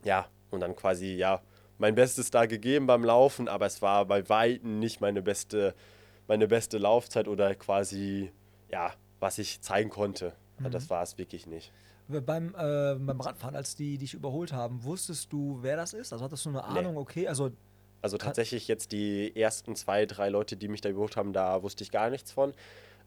ja, 0.04 0.28
und 0.50 0.60
dann 0.60 0.76
quasi, 0.76 1.14
ja, 1.14 1.40
mein 1.78 1.94
Bestes 1.94 2.30
da 2.30 2.46
gegeben 2.46 2.86
beim 2.86 3.04
Laufen, 3.04 3.48
aber 3.48 3.66
es 3.66 3.80
war 3.82 4.04
bei 4.04 4.28
Weitem 4.28 4.78
nicht 4.78 5.00
meine 5.00 5.22
beste, 5.22 5.74
meine 6.26 6.48
beste 6.48 6.78
Laufzeit 6.78 7.28
oder 7.28 7.54
quasi, 7.54 8.32
ja, 8.70 8.92
was 9.20 9.38
ich 9.38 9.60
zeigen 9.60 9.90
konnte. 9.90 10.32
Ja, 10.62 10.68
Das 10.68 10.90
war 10.90 11.02
es 11.02 11.16
wirklich 11.18 11.46
nicht. 11.46 11.72
Beim, 12.08 12.54
äh, 12.56 12.94
beim 12.94 13.20
Radfahren, 13.20 13.54
als 13.54 13.76
die 13.76 13.98
dich 13.98 14.14
überholt 14.14 14.52
haben, 14.52 14.82
wusstest 14.82 15.32
du, 15.32 15.58
wer 15.60 15.76
das 15.76 15.92
ist? 15.92 16.12
Also 16.12 16.24
hattest 16.24 16.44
du 16.46 16.50
eine 16.50 16.64
Ahnung, 16.64 16.96
okay, 16.96 17.28
also 17.28 17.50
Also 18.00 18.16
tatsächlich 18.16 18.66
jetzt 18.66 18.92
die 18.92 19.36
ersten 19.36 19.76
zwei, 19.76 20.06
drei 20.06 20.30
Leute, 20.30 20.56
die 20.56 20.68
mich 20.68 20.80
da 20.80 20.88
überholt 20.88 21.16
haben, 21.16 21.32
da 21.32 21.62
wusste 21.62 21.84
ich 21.84 21.90
gar 21.90 22.08
nichts 22.10 22.32
von. 22.32 22.54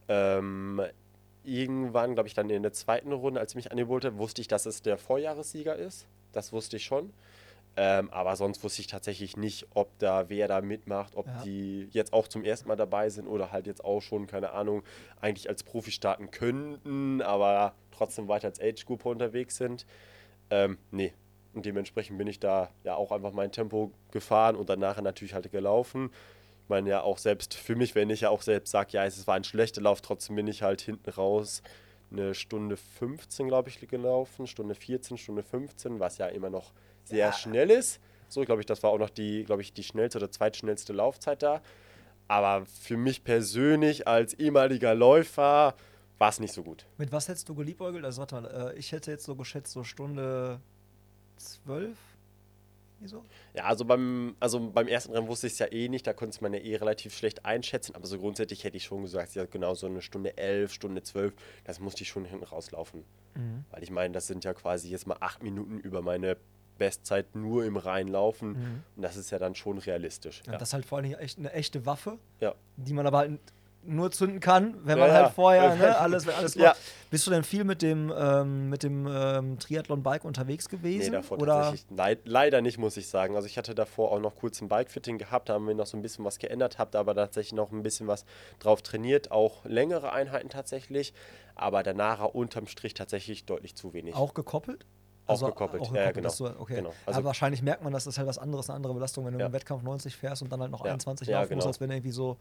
Ähm, 0.08 0.82
irgendwann, 1.44 2.14
glaube 2.14 2.28
ich, 2.28 2.36
dann 2.36 2.50
in 2.50 2.62
der 2.62 2.74
zweiten 2.74 3.12
Runde, 3.12 3.40
als 3.40 3.54
sie 3.54 3.58
mich 3.58 3.72
angeboten 3.72 4.08
hat, 4.08 4.18
wusste 4.18 4.42
ich, 4.42 4.48
dass 4.48 4.66
es 4.66 4.82
der 4.82 4.98
Vorjahressieger 4.98 5.76
ist. 5.76 6.08
Das 6.32 6.54
wusste 6.54 6.78
ich 6.78 6.86
schon. 6.86 7.12
Ähm, 7.78 8.10
aber 8.12 8.36
sonst 8.36 8.64
wusste 8.64 8.82
ich 8.82 8.88
tatsächlich 8.88 9.38
nicht, 9.38 9.66
ob 9.74 9.98
da 10.00 10.28
wer 10.30 10.48
da 10.50 10.60
mitmacht, 10.62 11.16
ob 11.16 11.26
Ja. 11.28 11.42
die 11.44 11.88
jetzt 11.92 12.12
auch 12.12 12.28
zum 12.28 12.44
ersten 12.44 12.68
Mal 12.68 12.76
dabei 12.76 13.10
sind 13.10 13.28
oder 13.28 13.52
halt 13.52 13.66
jetzt 13.66 13.86
auch 13.86 14.02
schon, 14.02 14.28
keine 14.28 14.52
Ahnung, 14.52 14.84
eigentlich 15.22 15.48
als 15.48 15.64
Profi 15.64 15.92
starten 15.92 16.32
könnten, 16.32 17.22
aber 17.22 17.74
trotzdem 17.92 18.28
weiter 18.28 18.48
als 18.50 18.60
Age-Gruppe 18.60 19.08
unterwegs 19.08 19.56
sind. 19.56 19.86
Ähm, 20.50 20.78
nee. 20.92 21.14
Und 21.54 21.66
dementsprechend 21.66 22.18
bin 22.18 22.28
ich 22.28 22.40
da 22.40 22.70
ja 22.84 22.96
auch 22.96 23.12
einfach 23.12 23.32
mein 23.34 23.52
Tempo 23.52 23.92
gefahren 24.12 24.56
und 24.56 24.70
dann 24.70 24.80
nachher 24.80 25.02
natürlich 25.02 25.34
halt 25.34 25.50
gelaufen. 25.52 26.12
Ich 26.64 26.70
meine 26.70 26.90
ja 26.90 27.02
auch 27.02 27.18
selbst 27.18 27.54
für 27.54 27.76
mich, 27.76 27.96
wenn 27.96 28.10
ich 28.10 28.22
ja 28.22 28.30
auch 28.30 28.42
selbst 28.42 28.72
sage, 28.72 28.90
ja, 28.94 29.06
es 29.06 29.28
war 29.28 29.36
ein 29.36 29.44
schlechter 29.44 29.82
Lauf, 29.82 30.02
trotzdem 30.02 30.36
bin 30.36 30.48
ich 30.48 30.62
halt 30.62 30.82
hinten 30.82 31.10
raus 31.10 31.62
eine 32.12 32.34
Stunde 32.34 32.76
15, 32.78 33.48
glaube 33.48 33.70
ich, 33.70 33.80
gelaufen, 33.88 34.46
Stunde 34.48 34.76
14, 34.76 35.18
Stunde 35.18 35.44
15, 35.44 36.00
was 36.02 36.18
ja 36.18 36.28
immer 36.28 36.50
noch 36.50 36.74
sehr 37.04 37.34
schnell 37.34 37.70
ist. 37.70 38.00
So, 38.28 38.42
glaube 38.44 38.62
ich, 38.62 38.66
das 38.66 38.82
war 38.84 38.92
auch 38.92 38.98
noch 38.98 39.10
die, 39.10 39.44
glaube 39.44 39.62
ich, 39.62 39.74
die 39.74 39.84
schnellste 39.84 40.18
oder 40.18 40.32
zweitschnellste 40.32 40.94
Laufzeit 40.94 41.44
da. 41.44 41.62
Aber 42.28 42.66
für 42.66 42.96
mich 42.96 43.24
persönlich 43.24 44.08
als 44.08 44.34
ehemaliger 44.36 44.96
Läufer 44.96 45.76
war 46.18 46.30
es 46.30 46.40
nicht 46.40 46.54
so 46.54 46.64
gut. 46.64 46.86
mit 46.98 47.12
was 47.12 47.28
hättest 47.28 47.50
du 47.50 47.56
geliebäugelt? 47.56 48.06
Also 48.06 48.20
warte 48.20 48.36
mal, 48.36 48.72
äh, 48.72 48.78
ich 48.78 48.92
hätte 48.92 49.12
jetzt 49.12 49.26
so 49.26 49.36
geschätzt, 49.36 49.74
so 49.74 49.84
Stunde 49.84 50.62
zwölf? 51.36 51.98
Wieso? 53.02 53.26
Ja, 53.56 53.64
also 53.64 53.84
beim, 53.84 54.36
also 54.40 54.60
beim 54.60 54.88
ersten 54.88 55.12
Rennen 55.14 55.28
wusste 55.28 55.48
ich 55.48 55.54
es 55.54 55.60
ja 55.60 55.72
eh 55.72 55.90
nicht, 55.90 56.06
da 56.06 56.14
konnte 56.14 56.36
es 56.36 56.42
man 56.42 56.54
ja 56.54 56.60
eh 56.60 56.76
relativ 56.76 57.18
schlecht 57.18 57.44
einschätzen, 57.44 57.96
aber 57.96 58.06
so 58.06 58.20
grundsätzlich 58.20 58.64
hätte 58.64 58.78
ich 58.78 58.84
schon 58.84 59.02
gesagt, 59.02 59.34
ja 59.34 59.46
genau 59.46 59.74
so 59.74 59.88
eine 59.88 60.04
Stunde 60.04 60.38
elf, 60.38 60.72
Stunde 60.72 61.02
zwölf, 61.02 61.34
das 61.64 61.80
musste 61.80 62.04
ich 62.04 62.10
schon 62.10 62.26
hinten 62.26 62.46
rauslaufen. 62.46 63.04
Mhm. 63.34 63.66
Weil 63.72 63.82
ich 63.82 63.90
meine, 63.90 64.14
das 64.14 64.28
sind 64.28 64.44
ja 64.44 64.54
quasi 64.54 64.90
jetzt 64.90 65.08
mal 65.08 65.18
acht 65.20 65.42
Minuten 65.42 65.80
über 65.80 66.04
meine 66.04 66.38
Bestzeit 66.82 67.36
nur 67.36 67.64
im 67.64 67.78
Reinlaufen 67.78 68.84
und 68.96 69.02
das 69.04 69.16
ist 69.16 69.30
ja 69.30 69.38
dann 69.38 69.54
schon 69.54 69.78
realistisch. 69.78 70.42
Ja. 70.48 70.54
Das 70.54 70.70
ist 70.70 70.74
halt 70.74 70.84
vor 70.84 70.98
allem 70.98 71.14
echt 71.14 71.38
eine 71.38 71.54
echte 71.54 71.86
Waffe, 71.86 72.18
ja. 72.40 72.56
die 72.76 72.94
man 72.94 73.06
aber 73.06 73.20
halt 73.20 73.40
nur 73.84 74.10
zünden 74.10 74.40
kann, 74.40 74.76
wenn 74.84 74.98
man 74.98 75.10
ja. 75.10 75.14
halt 75.14 75.34
vorher 75.34 75.76
ne, 75.76 75.96
alles, 76.00 76.28
alles 76.28 76.56
Ja. 76.56 76.76
Bist 77.12 77.28
du 77.28 77.32
denn 77.32 77.44
viel 77.44 77.66
mit 77.66 77.84
dem, 77.84 78.12
ähm, 78.18 78.70
mit 78.70 78.82
dem 78.82 79.08
ähm, 79.08 79.60
Triathlon-Bike 79.60 80.26
unterwegs 80.26 80.68
Nee, 80.72 80.78
gewesen? 80.78 81.12
davor 81.14 81.40
Oder 81.40 81.62
tatsächlich 81.62 81.86
leid, 81.96 82.20
leider 82.26 82.62
nicht, 82.62 82.80
muss 82.80 82.98
ich 82.98 83.08
sagen. 83.08 83.36
Also 83.36 83.46
ich 83.46 83.60
hatte 83.60 83.76
davor 83.76 84.12
auch 84.12 84.20
noch 84.20 84.36
kurz 84.36 84.60
ein 84.60 84.70
Bikefitting 84.70 85.20
gehabt, 85.20 85.50
da 85.50 85.54
haben 85.54 85.68
wir 85.68 85.76
noch 85.76 85.86
so 85.86 85.98
ein 85.98 86.02
bisschen 86.02 86.26
was 86.26 86.40
geändert, 86.40 86.80
habe 86.80 86.90
da 86.90 87.00
aber 87.00 87.14
tatsächlich 87.14 87.54
noch 87.54 87.72
ein 87.72 87.84
bisschen 87.84 88.08
was 88.08 88.26
drauf 88.58 88.82
trainiert, 88.82 89.30
auch 89.30 89.66
längere 89.66 90.14
Einheiten 90.14 90.50
tatsächlich, 90.50 91.14
aber 91.54 91.84
danach 91.84 92.24
unterm 92.26 92.66
Strich 92.66 92.96
tatsächlich 92.96 93.46
deutlich 93.46 93.76
zu 93.76 93.94
wenig. 93.94 94.16
auch 94.16 94.34
gekoppelt? 94.34 94.86
Auch 95.32 95.48
gekoppelt, 95.48 95.88
ja, 95.94 95.96
ja, 96.04 96.12
genau. 96.12 96.30
Du, 96.38 96.46
okay. 96.60 96.76
Genau. 96.76 96.90
Also 96.90 97.18
Also- 97.18 97.24
wahrscheinlich 97.24 97.62
merkt 97.62 97.84
man, 97.84 97.94
dass 97.94 98.06
das 98.06 98.18
halt 98.18 98.28
was 98.28 98.38
anderes, 98.38 98.70
eine 98.70 98.76
andere 98.78 98.94
Belastung, 98.94 99.26
wenn 99.26 99.34
du 99.34 99.40
Ja. 99.40 99.46
im 99.48 99.54
Wettkampf 99.54 99.84
90 99.84 100.16
fährst 100.16 100.42
und 100.42 100.52
dann 100.52 100.62
halt 100.62 100.72
noch 100.72 100.84
Ja. 100.86 100.92
21 100.92 101.28
Ja, 101.28 101.40
laufen 101.42 101.56
musst, 101.56 101.64
genau. 101.64 101.68
als 101.70 101.80
wenn 101.82 101.90
du 101.90 101.96
irgendwie 101.96 102.12
so 102.12 102.38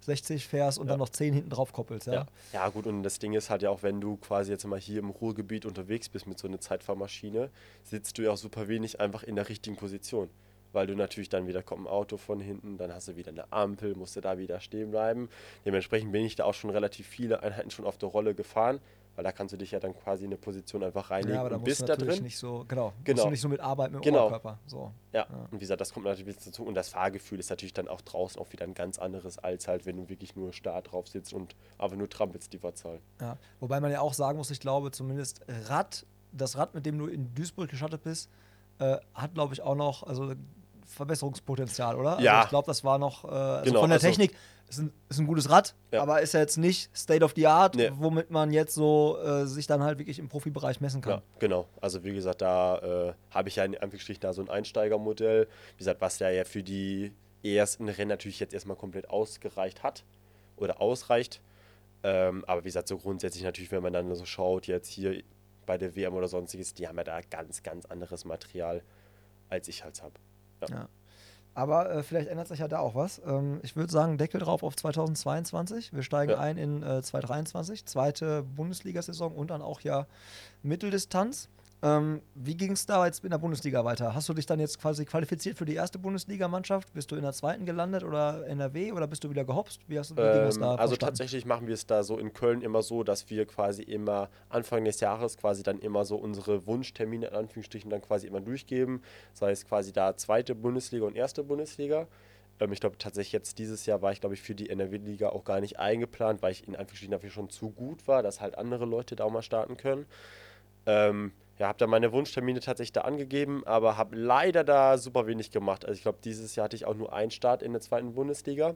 60 0.00 0.46
fährst 0.46 0.78
und 0.78 0.86
Ja. 0.86 0.92
dann 0.92 0.98
noch 0.98 1.08
10 1.08 1.32
hinten 1.32 1.50
drauf 1.50 1.72
koppelst. 1.72 2.06
Ja? 2.08 2.12
Ja. 2.14 2.26
ja, 2.52 2.68
gut, 2.68 2.86
und 2.86 3.02
das 3.02 3.18
Ding 3.18 3.32
ist 3.32 3.48
halt 3.48 3.62
ja 3.62 3.70
auch, 3.70 3.82
wenn 3.82 4.00
du 4.00 4.16
quasi 4.16 4.50
jetzt 4.52 4.66
mal 4.66 4.78
hier 4.78 4.98
im 4.98 5.10
Ruhrgebiet 5.10 5.64
unterwegs 5.64 6.08
bist 6.08 6.26
mit 6.26 6.38
so 6.38 6.46
einer 6.46 6.60
Zeitfahrmaschine, 6.60 7.50
sitzt 7.84 8.18
du 8.18 8.22
ja 8.22 8.32
auch 8.32 8.36
super 8.36 8.68
wenig 8.68 9.00
einfach 9.00 9.22
in 9.22 9.36
der 9.36 9.48
richtigen 9.48 9.76
Position. 9.76 10.28
Weil 10.72 10.88
du 10.88 10.94
natürlich 10.96 11.28
dann 11.28 11.46
wieder 11.46 11.62
kommt 11.62 11.82
ein 11.84 11.86
Auto 11.86 12.16
von 12.16 12.40
hinten, 12.40 12.76
dann 12.76 12.92
hast 12.92 13.06
du 13.06 13.14
wieder 13.16 13.30
eine 13.30 13.50
Ampel, 13.52 13.94
musst 13.94 14.16
du 14.16 14.20
da 14.20 14.36
wieder 14.38 14.58
stehen 14.60 14.90
bleiben. 14.90 15.28
Dementsprechend 15.64 16.10
bin 16.10 16.24
ich 16.24 16.34
da 16.34 16.44
auch 16.44 16.54
schon 16.54 16.70
relativ 16.70 17.06
viele 17.06 17.42
Einheiten 17.44 17.70
schon 17.70 17.84
auf 17.86 17.96
der 17.96 18.08
Rolle 18.08 18.34
gefahren, 18.34 18.80
weil 19.16 19.24
da 19.24 19.32
kannst 19.32 19.52
du 19.52 19.56
dich 19.56 19.70
ja 19.70 19.80
dann 19.80 19.94
quasi 19.94 20.24
in 20.24 20.28
eine 20.30 20.36
Position 20.38 20.82
einfach 20.82 21.10
reinlegen 21.10 21.34
Ja, 21.34 21.40
aber 21.40 21.50
da 21.50 21.56
und 21.56 21.62
musst 21.62 21.80
du 21.80 21.86
bist 21.86 22.00
da 22.00 22.04
drin. 22.04 22.22
nicht 22.22 22.36
so, 22.38 22.64
genau, 22.66 22.86
musst 22.86 23.04
Genau. 23.04 23.24
du 23.24 23.30
nicht 23.30 23.40
so 23.40 23.48
mit 23.48 23.60
arbeiten 23.60 23.94
mit 23.94 24.04
dem 24.04 24.12
Genau. 24.12 24.26
Oberkörper. 24.26 24.58
So. 24.66 24.92
Ja, 25.12 25.24
und 25.50 25.52
wie 25.52 25.58
gesagt, 25.58 25.80
das 25.80 25.92
kommt 25.92 26.06
natürlich 26.06 26.36
dazu. 26.36 26.64
Und 26.64 26.74
das 26.74 26.88
Fahrgefühl 26.88 27.38
ist 27.38 27.50
natürlich 27.50 27.72
dann 27.74 27.88
auch 27.88 28.00
draußen 28.00 28.40
auch 28.40 28.50
wieder 28.52 28.64
ein 28.64 28.74
ganz 28.74 28.98
anderes, 28.98 29.38
als 29.38 29.68
halt, 29.68 29.86
wenn 29.86 29.96
du 29.96 30.08
wirklich 30.08 30.34
nur 30.36 30.52
starr 30.52 30.82
drauf 30.82 31.08
sitzt 31.08 31.32
und 31.32 31.54
einfach 31.78 31.96
nur 31.96 32.08
trampelst 32.08 32.52
die 32.52 32.62
Wattzahl. 32.62 33.00
Ja. 33.20 33.36
Wobei 33.60 33.80
man 33.80 33.90
ja 33.92 34.00
auch 34.00 34.14
sagen 34.14 34.38
muss, 34.38 34.50
ich 34.50 34.60
glaube 34.60 34.90
zumindest 34.90 35.40
Rad, 35.68 36.06
das 36.32 36.56
Rad, 36.56 36.74
mit 36.74 36.84
dem 36.86 36.98
du 36.98 37.06
in 37.06 37.34
Duisburg 37.34 37.68
gestartet 37.70 38.02
bist, 38.02 38.28
äh, 38.80 38.96
hat 39.14 39.34
glaube 39.34 39.54
ich 39.54 39.62
auch 39.62 39.76
noch 39.76 40.02
also 40.02 40.32
Verbesserungspotenzial, 40.86 41.96
oder? 41.96 42.20
Ja. 42.20 42.32
Also 42.34 42.44
ich 42.44 42.48
glaube, 42.50 42.66
das 42.66 42.84
war 42.84 42.98
noch 42.98 43.24
äh, 43.24 43.28
also 43.28 43.64
Genau, 43.70 43.80
von 43.80 43.90
der 43.90 43.96
also- 43.96 44.06
Technik 44.08 44.34
ist 44.68 44.78
ein, 44.78 44.92
ist 45.08 45.18
ein 45.18 45.26
gutes 45.26 45.50
Rad, 45.50 45.74
Ja. 45.92 46.02
aber 46.02 46.20
ist 46.22 46.34
ja 46.34 46.40
jetzt 46.40 46.56
nicht 46.56 46.94
State 46.96 47.24
of 47.24 47.32
the 47.36 47.46
Art, 47.46 47.74
Nee. 47.76 47.90
womit 47.94 48.30
man 48.30 48.52
jetzt 48.52 48.74
so 48.74 49.18
äh, 49.22 49.46
sich 49.46 49.66
dann 49.66 49.82
halt 49.82 49.98
wirklich 49.98 50.18
im 50.18 50.28
Profibereich 50.28 50.80
messen 50.80 51.00
kann. 51.00 51.12
Ja, 51.18 51.22
genau. 51.38 51.68
Also 51.80 52.02
wie 52.04 52.12
gesagt, 52.14 52.42
da 52.42 52.78
äh, 53.10 53.14
habe 53.30 53.48
ich 53.48 53.56
ja 53.56 53.64
in 53.64 53.74
Anführungsstrichen 53.74 54.20
da 54.20 54.32
so 54.32 54.42
ein 54.42 54.48
Einsteigermodell, 54.50 55.46
wie 55.74 55.78
gesagt, 55.78 56.00
was 56.00 56.18
ja, 56.18 56.30
ja 56.30 56.44
für 56.44 56.62
die 56.62 57.12
ersten 57.42 57.88
Rennen 57.88 58.08
natürlich 58.08 58.40
jetzt 58.40 58.54
erstmal 58.54 58.76
komplett 58.76 59.10
ausgereicht 59.10 59.82
hat 59.82 60.04
oder 60.56 60.80
ausreicht. 60.80 61.40
Ähm, 62.02 62.44
aber 62.46 62.62
wie 62.62 62.68
gesagt, 62.68 62.88
so 62.88 62.98
grundsätzlich 62.98 63.44
natürlich, 63.44 63.70
wenn 63.72 63.82
man 63.82 63.92
dann 63.92 64.14
so 64.14 64.24
schaut, 64.24 64.66
jetzt 64.66 64.88
hier 64.88 65.22
bei 65.66 65.78
der 65.78 65.94
WM 65.96 66.14
oder 66.14 66.28
sonstiges, 66.28 66.74
die 66.74 66.86
haben 66.88 66.96
ja 66.98 67.04
da 67.04 67.20
ganz, 67.30 67.62
ganz 67.62 67.86
anderes 67.86 68.24
Material, 68.24 68.82
als 69.48 69.68
ich 69.68 69.84
halt 69.84 70.02
habe. 70.02 70.14
Ja. 70.68 70.88
Aber 71.54 71.90
äh, 71.90 72.02
vielleicht 72.02 72.28
ändert 72.28 72.48
sich 72.48 72.58
ja 72.58 72.68
da 72.68 72.80
auch 72.80 72.94
was. 72.94 73.22
Ähm, 73.24 73.60
ich 73.62 73.76
würde 73.76 73.92
sagen, 73.92 74.18
Deckel 74.18 74.40
drauf 74.40 74.62
auf 74.62 74.74
2022. 74.76 75.92
Wir 75.92 76.02
steigen 76.02 76.32
Ja. 76.32 76.40
ein 76.40 76.56
in 76.58 76.82
äh, 76.82 77.00
2023, 77.00 77.86
zweite 77.86 78.42
Bundesliga-Saison 78.42 79.32
und 79.34 79.50
dann 79.50 79.62
auch 79.62 79.80
ja 79.80 80.06
Mitteldistanz. 80.62 81.48
Ähm, 81.84 82.22
wie 82.34 82.56
ging 82.56 82.72
es 82.72 82.86
da 82.86 83.04
jetzt 83.04 83.22
in 83.24 83.30
der 83.30 83.36
Bundesliga 83.36 83.84
weiter? 83.84 84.14
Hast 84.14 84.26
du 84.30 84.32
dich 84.32 84.46
dann 84.46 84.58
jetzt 84.58 84.80
quasi 84.80 85.04
qualifiziert 85.04 85.58
für 85.58 85.66
die 85.66 85.74
erste 85.74 85.98
Bundesligamannschaft? 85.98 86.94
Bist 86.94 87.10
du 87.10 87.16
in 87.16 87.20
der 87.20 87.34
zweiten 87.34 87.66
gelandet 87.66 88.04
oder 88.04 88.46
NRW 88.46 88.92
oder 88.92 89.06
bist 89.06 89.22
du 89.22 89.28
wieder 89.28 89.44
gehopst? 89.44 89.82
Wie, 89.86 89.98
hast 89.98 90.10
du, 90.12 90.14
das 90.14 90.56
Ähm, 90.56 90.62
da? 90.62 90.70
also 90.76 90.92
vonstatten? 90.92 90.98
tatsächlich 91.10 91.44
machen 91.44 91.66
wir 91.66 91.74
es 91.74 91.86
da 91.86 92.02
so 92.02 92.16
in 92.18 92.32
Köln 92.32 92.62
immer 92.62 92.80
so, 92.80 93.02
dass 93.02 93.28
wir 93.28 93.44
quasi 93.44 93.82
immer 93.82 94.30
Anfang 94.48 94.86
des 94.86 95.00
Jahres 95.00 95.36
quasi 95.36 95.62
dann 95.62 95.78
immer 95.78 96.06
so 96.06 96.16
unsere 96.16 96.66
Wunschtermine 96.66 97.26
in 97.26 97.34
Anführungsstrichen 97.34 97.90
dann 97.90 98.00
quasi 98.00 98.28
immer 98.28 98.40
durchgeben. 98.40 99.02
Sei 99.34 99.50
es 99.50 99.66
quasi 99.66 99.92
da 99.92 100.16
zweite 100.16 100.54
Bundesliga 100.54 101.04
und 101.04 101.16
erste 101.16 101.44
Bundesliga. 101.44 102.06
Ähm, 102.60 102.72
ich 102.72 102.80
glaube 102.80 102.96
tatsächlich 102.96 103.32
jetzt 103.32 103.58
dieses 103.58 103.84
Jahr 103.84 104.00
war 104.00 104.10
ich 104.12 104.20
glaube 104.22 104.34
ich 104.36 104.40
für 104.40 104.54
die 104.54 104.70
NRW-Liga 104.70 105.28
auch 105.28 105.44
gar 105.44 105.60
nicht 105.60 105.78
eingeplant, 105.78 106.40
weil 106.40 106.52
ich 106.52 106.66
in 106.66 106.76
Anführungsstrichen 106.76 107.12
dafür 107.12 107.28
schon 107.28 107.50
zu 107.50 107.68
gut 107.68 108.08
war, 108.08 108.22
dass 108.22 108.40
halt 108.40 108.56
andere 108.56 108.86
Leute 108.86 109.16
da 109.16 109.24
auch 109.24 109.30
mal 109.30 109.42
starten 109.42 109.76
können. 109.76 110.06
Ähm, 110.86 111.32
ja, 111.58 111.68
habe 111.68 111.78
da 111.78 111.86
meine 111.86 112.12
Wunschtermine 112.12 112.60
tatsächlich 112.60 112.92
da 112.92 113.02
angegeben, 113.02 113.62
aber 113.64 113.96
habe 113.96 114.16
leider 114.16 114.64
da 114.64 114.98
super 114.98 115.26
wenig 115.26 115.50
gemacht. 115.50 115.84
Also 115.84 115.96
ich 115.96 116.02
glaube, 116.02 116.18
dieses 116.24 116.56
Jahr 116.56 116.64
hatte 116.64 116.76
ich 116.76 116.84
auch 116.84 116.94
nur 116.94 117.12
einen 117.12 117.30
Start 117.30 117.62
in 117.62 117.72
der 117.72 117.80
zweiten 117.80 118.14
Bundesliga. 118.14 118.74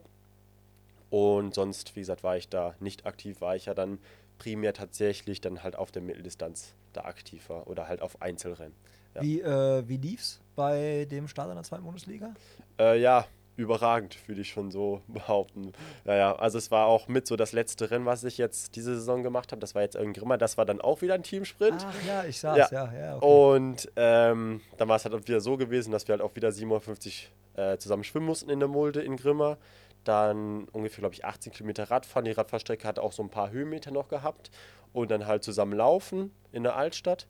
Und 1.09 1.55
sonst, 1.55 1.95
wie 1.95 2.01
gesagt, 2.01 2.23
war 2.23 2.37
ich 2.37 2.49
da 2.49 2.75
nicht 2.79 3.05
aktiv, 3.05 3.41
war 3.41 3.55
ich 3.55 3.65
ja 3.65 3.73
dann 3.73 3.99
primär 4.37 4.73
tatsächlich 4.73 5.41
dann 5.41 5.63
halt 5.63 5.75
auf 5.75 5.91
der 5.91 6.01
Mitteldistanz 6.01 6.73
da 6.93 7.01
aktiv 7.01 7.49
war 7.49 7.67
oder 7.67 7.87
halt 7.87 8.01
auf 8.01 8.21
Einzelrennen. 8.21 8.75
Ja. 9.15 9.21
Wie, 9.21 9.41
äh, 9.41 9.87
wie 9.87 9.97
lief's 9.97 10.39
bei 10.55 11.05
dem 11.09 11.27
Start 11.27 11.49
in 11.49 11.55
der 11.55 11.63
zweiten 11.63 11.83
Bundesliga? 11.83 12.33
Äh, 12.79 13.01
ja, 13.01 13.25
überragend, 13.59 14.17
würde 14.27 14.41
ich 14.41 14.49
schon 14.49 14.71
so 14.71 15.01
behaupten. 15.07 15.73
Ja, 16.05 16.15
ja, 16.15 16.35
also 16.35 16.57
es 16.57 16.71
war 16.71 16.87
auch 16.87 17.07
mit 17.07 17.27
so 17.27 17.35
das 17.35 17.51
letzte 17.51 17.91
Rennen, 17.91 18.05
was 18.05 18.23
ich 18.23 18.37
jetzt 18.37 18.75
diese 18.75 18.95
Saison 18.95 19.21
gemacht 19.21 19.51
habe. 19.51 19.59
Das 19.59 19.75
war 19.75 19.81
jetzt 19.81 19.95
in 19.95 20.13
Grimma, 20.13 20.37
das 20.37 20.57
war 20.57 20.65
dann 20.65 20.81
auch 20.81 21.01
wieder 21.01 21.13
ein 21.13 21.23
Teamsprint. 21.23 21.85
Ach 21.87 22.07
ja, 22.07 22.23
ich 22.23 22.39
sah's, 22.39 22.71
Ja. 22.71 22.85
ja, 22.85 22.93
ja. 22.99 23.15
okay. 23.17 23.25
Und 23.25 23.91
ähm, 23.95 24.61
dann 24.77 24.87
war 24.87 24.95
es 24.95 25.03
halt 25.05 25.13
auch 25.13 25.21
wieder 25.27 25.41
so 25.41 25.57
gewesen, 25.57 25.91
dass 25.91 26.07
wir 26.07 26.13
halt 26.13 26.21
auch 26.21 26.35
wieder 26.35 26.51
57 26.51 27.31
äh, 27.55 27.77
zusammen 27.77 28.03
schwimmen 28.03 28.25
mussten 28.25 28.49
in 28.49 28.59
der 28.59 28.69
Mulde 28.69 29.01
in 29.01 29.17
Grimma. 29.17 29.57
Dann 30.05 30.63
ungefähr, 30.71 31.01
glaube 31.01 31.15
ich, 31.15 31.25
18 31.25 31.51
Kilometer 31.51 31.91
Radfahren. 31.91 32.25
Die 32.25 32.31
Radfahrstrecke 32.31 32.87
hatte 32.87 33.03
auch 33.03 33.11
so 33.11 33.21
ein 33.21 33.29
paar 33.29 33.51
Höhenmeter 33.51 33.91
noch 33.91 34.07
gehabt. 34.07 34.49
Und 34.93 35.11
dann 35.11 35.27
halt 35.27 35.43
zusammen 35.43 35.73
laufen 35.73 36.31
in 36.51 36.63
der 36.63 36.75
Altstadt. 36.75 37.27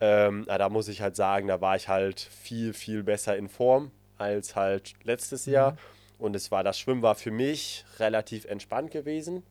Ähm, 0.00 0.46
da 0.46 0.68
muss 0.68 0.88
ich 0.88 1.02
halt 1.02 1.14
sagen, 1.16 1.48
da 1.48 1.60
war 1.60 1.76
ich 1.76 1.88
halt 1.88 2.20
viel, 2.20 2.72
viel 2.72 3.02
besser 3.04 3.36
in 3.36 3.48
Form 3.48 3.90
als 4.18 4.56
halt 4.56 4.94
letztes 5.04 5.46
Jahr. 5.46 5.76
Und 6.18 6.34
es 6.34 6.50
war, 6.50 6.64
das 6.64 6.78
Schwimmen 6.78 7.02
war 7.02 7.14
für 7.14 7.30
mich 7.30 7.84
relativ 7.98 8.44
entspannt 8.44 8.90
gewesen. 8.90 9.42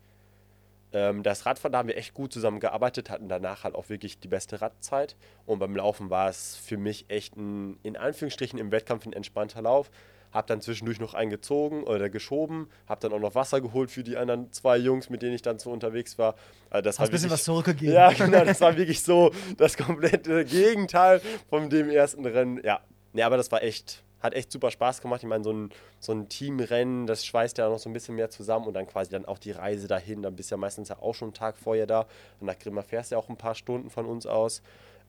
Ähm, 0.93 1.23
das 1.23 1.45
Radfahren, 1.45 1.73
da 1.73 1.79
haben 1.79 1.87
wir 1.87 1.97
echt 1.97 2.13
gut 2.13 2.31
zusammengearbeitet, 2.31 3.09
hatten 3.09 3.27
danach 3.27 3.63
halt 3.63 3.75
auch 3.75 3.89
wirklich 3.89 4.19
die 4.19 4.27
beste 4.27 4.61
Radzeit. 4.61 5.15
Und 5.45 5.59
beim 5.59 5.75
Laufen 5.75 6.09
war 6.09 6.29
es 6.29 6.55
für 6.55 6.77
mich 6.77 7.05
echt 7.09 7.35
ein, 7.35 7.77
in 7.83 7.97
Anführungsstrichen 7.97 8.59
im 8.59 8.71
Wettkampf 8.71 9.05
ein 9.05 9.13
entspannter 9.13 9.61
Lauf. 9.61 9.89
Hab 10.33 10.47
dann 10.47 10.59
zwischendurch 10.59 10.99
noch 10.99 11.13
einen 11.13 11.29
gezogen 11.29 11.83
oder 11.83 12.09
geschoben, 12.09 12.69
hab 12.85 12.99
dann 12.99 13.13
auch 13.13 13.19
noch 13.19 13.33
Wasser 13.33 13.61
geholt 13.61 13.89
für 13.89 14.03
die 14.03 14.17
anderen 14.17 14.51
zwei 14.51 14.77
Jungs, 14.77 15.09
mit 15.09 15.21
denen 15.21 15.33
ich 15.33 15.41
dann 15.41 15.57
so 15.57 15.71
unterwegs 15.71 16.17
war. 16.17 16.35
Also 16.69 16.83
das 16.83 16.99
Hast 16.99 17.09
ein 17.09 17.11
bisschen 17.11 17.29
was 17.29 17.45
zurückgegeben. 17.45 17.93
Ja, 17.95 18.11
genau, 18.11 18.43
das 18.43 18.59
war 18.59 18.75
wirklich 18.75 19.01
so 19.01 19.31
das 19.55 19.77
komplette 19.77 20.43
Gegenteil 20.43 21.21
von 21.49 21.69
dem 21.69 21.89
ersten 21.89 22.25
Rennen. 22.25 22.61
Ja, 22.63 22.81
nee, 23.13 23.23
aber 23.23 23.37
das 23.37 23.51
war 23.53 23.63
echt, 23.63 24.03
hat 24.19 24.33
echt 24.33 24.51
super 24.51 24.71
Spaß 24.71 25.01
gemacht. 25.01 25.21
Ich 25.23 25.29
meine, 25.29 25.43
so 25.43 25.51
ein, 25.51 25.69
so 25.99 26.11
ein 26.11 26.29
Teamrennen, 26.29 27.07
das 27.07 27.25
schweißt 27.25 27.57
ja 27.57 27.69
noch 27.69 27.79
so 27.79 27.89
ein 27.89 27.93
bisschen 27.93 28.15
mehr 28.15 28.29
zusammen 28.29 28.65
und 28.67 28.73
dann 28.73 28.87
quasi 28.87 29.11
dann 29.11 29.25
auch 29.25 29.37
die 29.37 29.51
Reise 29.51 29.87
dahin. 29.87 30.21
Dann 30.21 30.35
bist 30.35 30.51
du 30.51 30.55
ja 30.55 30.57
meistens 30.57 30.89
ja 30.89 30.99
auch 30.99 31.13
schon 31.13 31.27
einen 31.27 31.33
Tag 31.33 31.57
vorher 31.57 31.87
da. 31.87 32.07
Und 32.39 32.47
nach 32.47 32.57
Grimma 32.57 32.81
fährst 32.81 33.11
du 33.11 33.15
ja 33.15 33.19
auch 33.19 33.29
ein 33.29 33.37
paar 33.37 33.55
Stunden 33.55 33.89
von 33.89 34.05
uns 34.05 34.25
aus. 34.25 34.61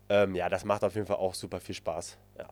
Ähm, 0.09 0.35
ja, 0.35 0.49
das 0.49 0.65
macht 0.65 0.85
auf 0.85 0.95
jeden 0.95 1.07
Fall 1.07 1.17
auch 1.17 1.35
super 1.35 1.61
viel 1.61 1.75
Spaß. 1.75 2.17
Ja. 2.39 2.47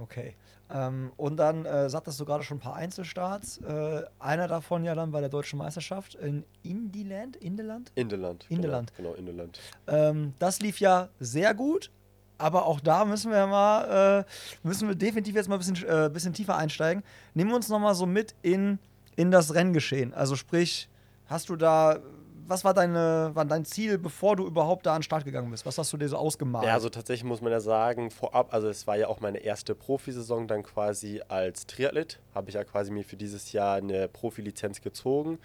Okay. 0.00 0.34
Ähm, 0.70 1.12
und 1.16 1.36
dann 1.38 1.64
äh, 1.64 1.88
sagtest 1.88 2.20
du 2.20 2.24
gerade 2.24 2.44
schon 2.44 2.58
ein 2.58 2.60
paar 2.60 2.74
Einzelstarts. 2.74 3.58
Äh, 3.58 4.02
einer 4.18 4.48
davon 4.48 4.84
ja 4.84 4.94
dann 4.94 5.10
bei 5.10 5.20
der 5.20 5.30
deutschen 5.30 5.58
Meisterschaft 5.58 6.14
in 6.16 6.44
Indiland. 6.62 7.36
Indeland? 7.36 7.90
Indeland. 7.94 8.46
Indeland. 8.50 8.94
Genau, 8.94 9.12
genau 9.12 9.18
Indeland. 9.18 9.60
Ähm, 9.86 10.34
das 10.38 10.60
lief 10.60 10.80
ja 10.80 11.08
sehr 11.20 11.54
gut, 11.54 11.90
aber 12.38 12.66
auch 12.66 12.80
da 12.80 13.04
müssen 13.04 13.32
wir 13.32 13.46
mal, 13.46 14.24
äh, 14.24 14.66
müssen 14.66 14.88
wir 14.88 14.94
definitiv 14.94 15.34
jetzt 15.34 15.48
mal 15.48 15.56
ein 15.56 15.58
bisschen, 15.58 15.84
äh, 15.86 16.08
bisschen 16.08 16.32
tiefer 16.32 16.56
einsteigen. 16.56 17.02
Nehmen 17.34 17.50
wir 17.50 17.56
uns 17.56 17.68
noch 17.68 17.80
mal 17.80 17.94
so 17.94 18.06
mit 18.06 18.34
in, 18.42 18.78
in 19.16 19.30
das 19.30 19.54
Renngeschehen. 19.54 20.14
Also 20.14 20.36
sprich, 20.36 20.88
hast 21.26 21.48
du 21.48 21.56
da, 21.56 21.98
was 22.46 22.64
war 22.64 22.72
deine, 22.72 23.32
war 23.34 23.44
dein 23.44 23.64
Ziel, 23.64 23.98
bevor 23.98 24.36
du 24.36 24.46
überhaupt 24.46 24.86
da 24.86 24.94
an 24.94 25.00
den 25.00 25.02
Start 25.02 25.24
gegangen 25.24 25.50
bist? 25.50 25.66
Was 25.66 25.76
hast 25.76 25.92
du 25.92 25.96
dir 25.96 26.08
so 26.08 26.16
ausgemalt? 26.16 26.64
Ja, 26.64 26.74
also 26.74 26.88
tatsächlich 26.88 27.24
muss 27.24 27.42
man 27.42 27.52
ja 27.52 27.60
sagen, 27.60 28.10
vorab, 28.10 28.54
also 28.54 28.68
es 28.68 28.86
war 28.86 28.96
ja 28.96 29.08
auch 29.08 29.20
meine 29.20 29.38
erste 29.38 29.74
Profisaison 29.74 30.46
dann 30.46 30.62
quasi 30.62 31.20
als 31.28 31.66
Triathlet. 31.66 32.20
Habe 32.34 32.48
ich 32.50 32.54
ja 32.54 32.64
quasi 32.64 32.92
mir 32.92 33.04
für 33.04 33.16
dieses 33.16 33.52
Jahr 33.52 33.76
eine 33.76 34.08
Profilizenz 34.08 34.80
gezogen. 34.80 35.38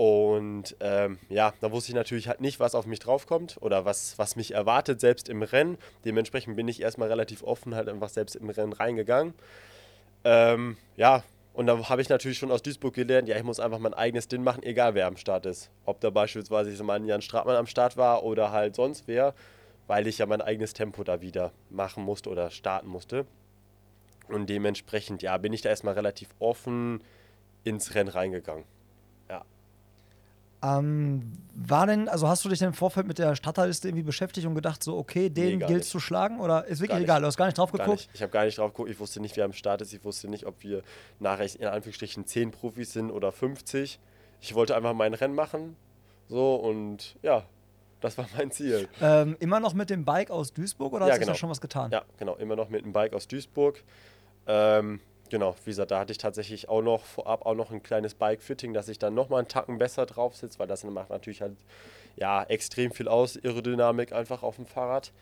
Und 0.00 0.78
ähm, 0.80 1.18
ja, 1.28 1.52
da 1.60 1.72
wusste 1.72 1.90
ich 1.90 1.94
natürlich 1.94 2.26
halt 2.26 2.40
nicht, 2.40 2.58
was 2.58 2.74
auf 2.74 2.86
mich 2.86 3.00
draufkommt 3.00 3.58
oder 3.60 3.84
was, 3.84 4.18
was 4.18 4.34
mich 4.34 4.54
erwartet, 4.54 4.98
selbst 4.98 5.28
im 5.28 5.42
Rennen. 5.42 5.76
Dementsprechend 6.06 6.56
bin 6.56 6.68
ich 6.68 6.80
erstmal 6.80 7.08
relativ 7.08 7.42
offen 7.42 7.74
halt 7.74 7.86
einfach 7.86 8.08
selbst 8.08 8.34
im 8.34 8.48
Rennen 8.48 8.72
reingegangen. 8.72 9.34
Ähm, 10.24 10.78
ja, 10.96 11.22
und 11.52 11.66
da 11.66 11.90
habe 11.90 12.00
ich 12.00 12.08
natürlich 12.08 12.38
schon 12.38 12.50
aus 12.50 12.62
Duisburg 12.62 12.94
gelernt, 12.94 13.28
ja, 13.28 13.36
ich 13.36 13.42
muss 13.42 13.60
einfach 13.60 13.78
mein 13.78 13.92
eigenes 13.92 14.26
Ding 14.26 14.42
machen, 14.42 14.62
egal 14.62 14.94
wer 14.94 15.06
am 15.06 15.18
Start 15.18 15.44
ist. 15.44 15.68
Ob 15.84 16.00
da 16.00 16.08
beispielsweise 16.08 16.70
ich 16.70 16.78
so 16.78 16.84
mal 16.84 17.04
Jan 17.04 17.20
Stratmann 17.20 17.56
am 17.56 17.66
Start 17.66 17.98
war 17.98 18.22
oder 18.22 18.52
halt 18.52 18.76
sonst 18.76 19.06
wer, 19.06 19.34
weil 19.86 20.06
ich 20.06 20.16
ja 20.16 20.24
mein 20.24 20.40
eigenes 20.40 20.72
Tempo 20.72 21.04
da 21.04 21.20
wieder 21.20 21.52
machen 21.68 22.04
musste 22.04 22.30
oder 22.30 22.48
starten 22.48 22.88
musste. 22.88 23.26
Und 24.28 24.48
dementsprechend, 24.48 25.20
ja, 25.20 25.36
bin 25.36 25.52
ich 25.52 25.60
da 25.60 25.68
erstmal 25.68 25.92
relativ 25.92 26.30
offen 26.38 27.04
ins 27.64 27.94
Rennen 27.94 28.08
reingegangen. 28.08 28.64
Ähm, 30.62 31.32
war 31.54 31.86
denn, 31.86 32.08
also 32.08 32.28
hast 32.28 32.44
du 32.44 32.48
dich 32.50 32.58
denn 32.58 32.68
im 32.68 32.74
Vorfeld 32.74 33.06
mit 33.06 33.18
der 33.18 33.34
Starterliste 33.34 33.88
irgendwie 33.88 34.02
beschäftigt 34.04 34.46
und 34.46 34.54
gedacht, 34.54 34.82
so, 34.82 34.96
okay, 34.98 35.30
den 35.30 35.58
Nee, 35.58 35.66
gilt 35.66 35.84
zu 35.84 36.00
schlagen? 36.00 36.38
Oder 36.40 36.66
ist 36.66 36.80
wirklich 36.80 37.00
egal, 37.00 37.20
du 37.22 37.26
hast 37.26 37.36
gar 37.38 37.46
nicht 37.46 37.56
drauf 37.56 37.72
geguckt? 37.72 37.90
nicht. 37.90 38.10
Ich 38.12 38.22
habe 38.22 38.30
gar 38.30 38.44
nicht 38.44 38.58
drauf 38.58 38.72
geguckt, 38.72 38.90
ich 38.90 39.00
wusste 39.00 39.20
nicht, 39.20 39.36
wer 39.36 39.46
am 39.46 39.52
Start 39.54 39.80
ist, 39.80 39.92
ich 39.94 40.04
wusste 40.04 40.28
nicht, 40.28 40.46
ob 40.46 40.62
wir 40.62 40.82
nachher 41.18 41.46
in 41.58 41.66
Anführungsstrichen 41.66 42.26
10 42.26 42.50
Profis 42.50 42.92
sind 42.92 43.10
oder 43.10 43.32
50. 43.32 43.98
Ich 44.40 44.54
wollte 44.54 44.76
einfach 44.76 44.92
mein 44.94 45.14
Rennen 45.14 45.34
machen. 45.34 45.76
So 46.28 46.56
und 46.56 47.16
ja, 47.22 47.44
das 48.00 48.18
war 48.18 48.26
mein 48.36 48.50
Ziel. 48.50 48.86
Ähm, 49.00 49.36
immer 49.40 49.60
noch 49.60 49.72
mit 49.74 49.88
dem 49.90 50.04
Bike 50.04 50.30
aus 50.30 50.52
Duisburg 50.52 50.92
oder 50.92 51.06
Ja, 51.06 51.12
hat 51.12 51.20
sich 51.20 51.26
da 51.26 51.32
genau. 51.32 51.38
schon 51.38 51.50
was 51.50 51.60
getan? 51.60 51.90
Ja, 51.90 52.02
genau, 52.18 52.36
immer 52.36 52.56
noch 52.56 52.68
mit 52.68 52.84
einem 52.84 52.92
Bike 52.92 53.14
aus 53.14 53.26
Duisburg. 53.28 53.82
Ähm, 54.46 55.00
genau, 55.30 55.54
wie 55.64 55.70
gesagt, 55.70 55.90
da 55.90 56.00
hatte 56.00 56.12
ich 56.12 56.18
tatsächlich 56.18 56.68
auch 56.68 56.82
noch 56.82 57.04
vorab 57.04 57.46
auch 57.46 57.54
noch 57.54 57.70
ein 57.70 57.82
kleines 57.82 58.14
Bike-Fitting, 58.14 58.74
dass 58.74 58.88
ich 58.88 58.98
dann 58.98 59.14
nochmal 59.14 59.40
einen 59.40 59.48
Tacken 59.48 59.78
besser 59.78 60.06
drauf 60.06 60.36
sitze, 60.36 60.58
weil 60.58 60.66
das 60.66 60.84
macht 60.84 61.10
natürlich 61.10 61.40
halt 61.40 61.56
ja, 62.16 62.42
extrem 62.42 62.92
viel 62.92 63.08
aus, 63.08 63.38
Aerodynamik 63.42 64.12
einfach 64.12 64.42
auf 64.42 64.56
dem 64.56 64.66
Fahrrad. 64.66 65.12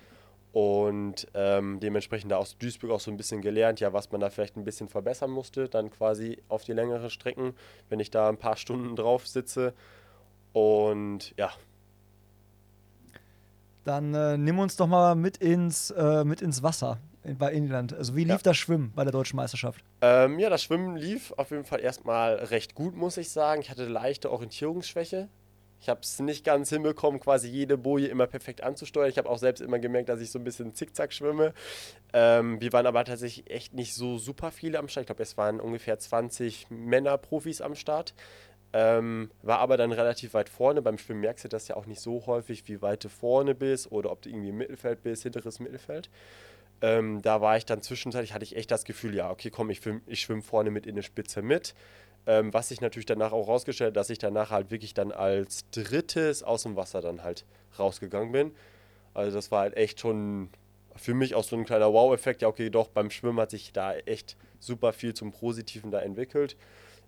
Und 0.53 1.29
ähm, 1.35 1.79
dementsprechend 1.79 2.33
da 2.33 2.39
aus 2.39 2.57
Duisburg 2.59 2.91
auch 2.91 3.01
so 3.01 3.11
ein 3.11 3.17
bisschen 3.19 3.43
gelernt, 3.43 3.81
ja, 3.81 3.93
was 3.93 4.11
man 4.11 4.21
da 4.21 4.31
vielleicht 4.31 4.57
ein 4.57 4.65
bisschen 4.65 4.89
verbessern 4.89 5.31
musste, 5.31 5.69
dann 5.69 5.91
quasi 5.91 6.43
auf 6.49 6.65
die 6.65 6.73
längeren 6.73 7.11
Strecken, 7.11 7.55
wenn 7.91 8.01
ich 8.01 8.11
da 8.11 8.29
ein 8.29 8.39
paar 8.39 8.57
Stunden 8.57 8.97
drauf 8.97 9.29
sitze. 9.29 9.75
Und 10.55 11.35
ja, 11.37 11.51
Dann 13.89 14.15
äh, 14.15 14.37
nimm 14.37 14.59
uns 14.59 14.77
doch 14.77 14.87
mal 14.87 15.15
mit 15.15 15.39
ins, 15.39 15.91
äh, 15.93 16.23
mit 16.23 16.43
ins 16.43 16.63
Wasser 16.63 16.99
bei 17.37 17.53
Inland. 17.53 17.93
Also 17.93 18.15
wie 18.17 18.25
lief 18.25 18.31
Ja. 18.37 18.39
das 18.43 18.57
Schwimmen 18.57 18.93
bei 18.95 19.05
der 19.05 19.13
deutschen 19.13 19.37
Meisterschaft? 19.37 19.85
Ähm, 20.01 20.39
ja, 20.39 20.49
das 20.51 20.63
Schwimmen 20.63 20.97
lief 20.97 21.33
auf 21.37 21.51
jeden 21.51 21.65
Fall 21.65 21.81
erstmal 21.81 22.35
recht 22.37 22.75
gut, 22.75 22.97
muss 22.97 23.17
ich 23.17 23.31
sagen. 23.31 23.61
Ich 23.61 23.71
hatte 23.71 23.85
leichte 23.87 24.31
Orientierungsschwäche. 24.31 25.29
Ich 25.81 25.89
habe 25.89 26.01
es 26.03 26.19
nicht 26.19 26.45
ganz 26.45 26.71
hinbekommen, 26.71 27.21
quasi 27.21 27.49
jede 27.49 27.79
Boje 27.79 28.09
immer 28.09 28.27
perfekt 28.27 28.63
anzusteuern. 28.65 29.09
Ich 29.11 29.17
habe 29.19 29.29
auch 29.31 29.39
selbst 29.39 29.61
immer 29.61 29.79
gemerkt, 29.79 30.09
dass 30.09 30.21
ich 30.21 30.31
so 30.33 30.39
ein 30.41 30.45
bisschen 30.45 30.75
zickzack 30.75 31.13
schwimme. 31.13 31.55
Ähm, 32.13 32.61
wir 32.61 32.73
waren 32.73 32.87
aber 32.87 33.05
tatsächlich 33.05 33.49
echt 33.49 33.75
nicht 33.75 33.95
so 33.95 34.19
super 34.19 34.51
viele 34.51 34.79
am 34.81 34.89
Start. 34.89 35.03
Ich 35.03 35.07
glaube, 35.07 35.23
es 35.23 35.37
waren 35.37 35.61
ungefähr 35.61 35.97
20 35.99 36.67
Männerprofis 36.71 37.61
am 37.61 37.77
Start. 37.77 38.13
Ähm, 38.73 39.31
war 39.43 39.61
aber 39.61 39.77
dann 39.77 39.93
relativ 39.93 40.35
weit 40.35 40.49
vorne. 40.49 40.83
Beim 40.83 40.99
Schwimmen 40.99 41.21
merkst 41.21 41.45
du 41.45 41.49
das 41.49 41.69
ja 41.69 41.77
auch 41.77 41.87
nicht 41.87 42.01
so 42.01 42.27
häufig, 42.27 42.67
wie 42.69 42.83
weit 42.83 43.05
du 43.05 43.09
vorne 43.09 43.55
bist 43.55 43.91
oder 43.93 44.11
ob 44.11 44.21
du 44.23 44.29
irgendwie 44.31 44.51
im 44.51 44.57
Mittelfeld 44.59 45.03
bist, 45.03 45.23
hinteres 45.23 45.59
Mittelfeld. 45.61 46.11
Ähm, 46.81 47.23
da 47.23 47.41
war 47.41 47.57
ich 47.57 47.65
dann 47.67 47.83
zwischenzeitlich, 47.83 48.33
hatte 48.35 48.45
ich 48.45 48.57
echt 48.57 48.71
das 48.71 48.85
Gefühl, 48.85 49.15
ja, 49.15 49.31
okay, 49.31 49.51
komm, 49.51 49.71
ich, 49.71 49.81
ich 50.07 50.21
schwimme 50.21 50.43
vorne 50.43 50.71
mit 50.71 50.87
in 50.87 50.95
der 50.95 51.03
Spitze 51.03 51.43
mit. 51.43 51.75
Ähm, 52.27 52.53
was 52.53 52.69
sich 52.69 52.81
natürlich 52.81 53.07
danach 53.07 53.33
auch 53.33 53.49
rausgestellt 53.49 53.89
hat, 53.89 53.97
dass 53.97 54.11
ich 54.11 54.19
danach 54.19 54.51
halt 54.51 54.71
wirklich 54.71 54.95
dann 54.95 55.13
als 55.13 55.69
drittes 55.71 56.43
aus 56.43 56.63
dem 56.63 56.77
Wasser 56.77 57.01
dann 57.01 57.23
halt 57.23 57.45
rausgegangen 57.79 58.33
bin. 58.33 58.53
Also 59.15 59.37
das 59.37 59.51
war 59.51 59.63
halt 59.63 59.77
echt 59.77 60.01
schon 60.01 60.51
für 60.95 61.15
mich 61.15 61.35
auch 61.35 61.45
so 61.45 61.57
ein 61.57 61.65
kleiner 61.65 61.93
Wow-Effekt. 61.93 62.43
Ja, 62.43 62.49
okay, 62.49 62.71
doch, 62.71 62.89
beim 62.89 63.11
Schwimmen 63.11 63.41
hat 63.41 63.51
sich 63.51 63.73
da 63.73 63.95
echt 63.95 64.37
super 64.61 64.93
viel 64.93 65.15
zum 65.15 65.33
Positiven 65.33 65.91
da 65.91 66.01
entwickelt. 66.01 66.57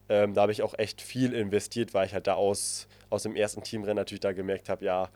Ähm, 0.09 0.35
da 0.35 0.43
habe 0.43 0.53
ich 0.53 0.63
auch 0.63 0.75
echt 0.79 1.01
viel 1.01 1.35
investiert, 1.35 1.95
weil 1.95 2.07
ich 2.07 2.15
halt 2.15 2.27
da 2.27 2.35
aus, 2.35 2.89
aus 3.11 3.23
dem 3.23 3.37
ersten 3.37 3.63
Teamrennen 3.63 3.97
natürlich 3.97 4.21
da 4.21 4.33
gemerkt 4.33 4.69
habe, 4.69 4.85
ja, 4.85 5.09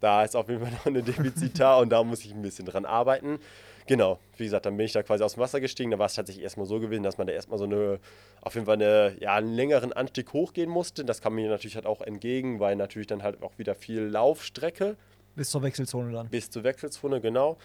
da 0.00 0.24
ist 0.24 0.34
auf 0.34 0.48
jeden 0.48 0.62
Fall 0.62 0.72
noch 0.72 0.86
eine 0.86 1.02
Defizit 1.04 1.60
da 1.60 1.76
und 1.76 1.90
da 1.90 2.02
muss 2.02 2.24
ich 2.24 2.32
ein 2.32 2.42
bisschen 2.42 2.66
dran 2.66 2.84
arbeiten. 2.84 3.38
Genau, 3.86 4.18
wie 4.36 4.44
gesagt, 4.44 4.66
dann 4.66 4.76
bin 4.76 4.86
ich 4.86 4.92
da 4.92 5.02
quasi 5.02 5.24
aus 5.24 5.34
dem 5.34 5.40
Wasser 5.40 5.60
gestiegen. 5.60 5.90
Da 5.90 5.98
war 5.98 6.06
es 6.06 6.14
tatsächlich 6.14 6.42
erstmal 6.44 6.66
so 6.66 6.78
gewesen, 6.80 7.02
dass 7.02 7.18
man 7.18 7.26
da 7.26 7.32
erstmal 7.32 7.58
so 7.58 7.64
eine, 7.64 7.98
auf 8.40 8.54
jeden 8.54 8.66
Fall 8.66 8.74
eine, 8.76 9.16
ja, 9.20 9.34
einen 9.34 9.54
längeren 9.54 9.92
Anstieg 9.92 10.32
hochgehen 10.32 10.70
musste. 10.70 11.04
Das 11.04 11.20
kam 11.20 11.34
mir 11.34 11.48
natürlich 11.48 11.74
halt 11.74 11.86
auch 11.86 12.00
entgegen, 12.00 12.60
weil 12.60 12.76
natürlich 12.76 13.08
dann 13.08 13.22
halt 13.22 13.42
auch 13.42 13.58
wieder 13.58 13.74
viel 13.74 14.02
Laufstrecke 14.02 14.96
Bis 15.34 15.50
zur 15.50 15.62
Wechselzone 15.62 16.12
dann. 16.12 16.28
bis 16.28 16.50
zur 16.50 16.62
Wechselzone, 16.64 17.20
genau. 17.20 17.56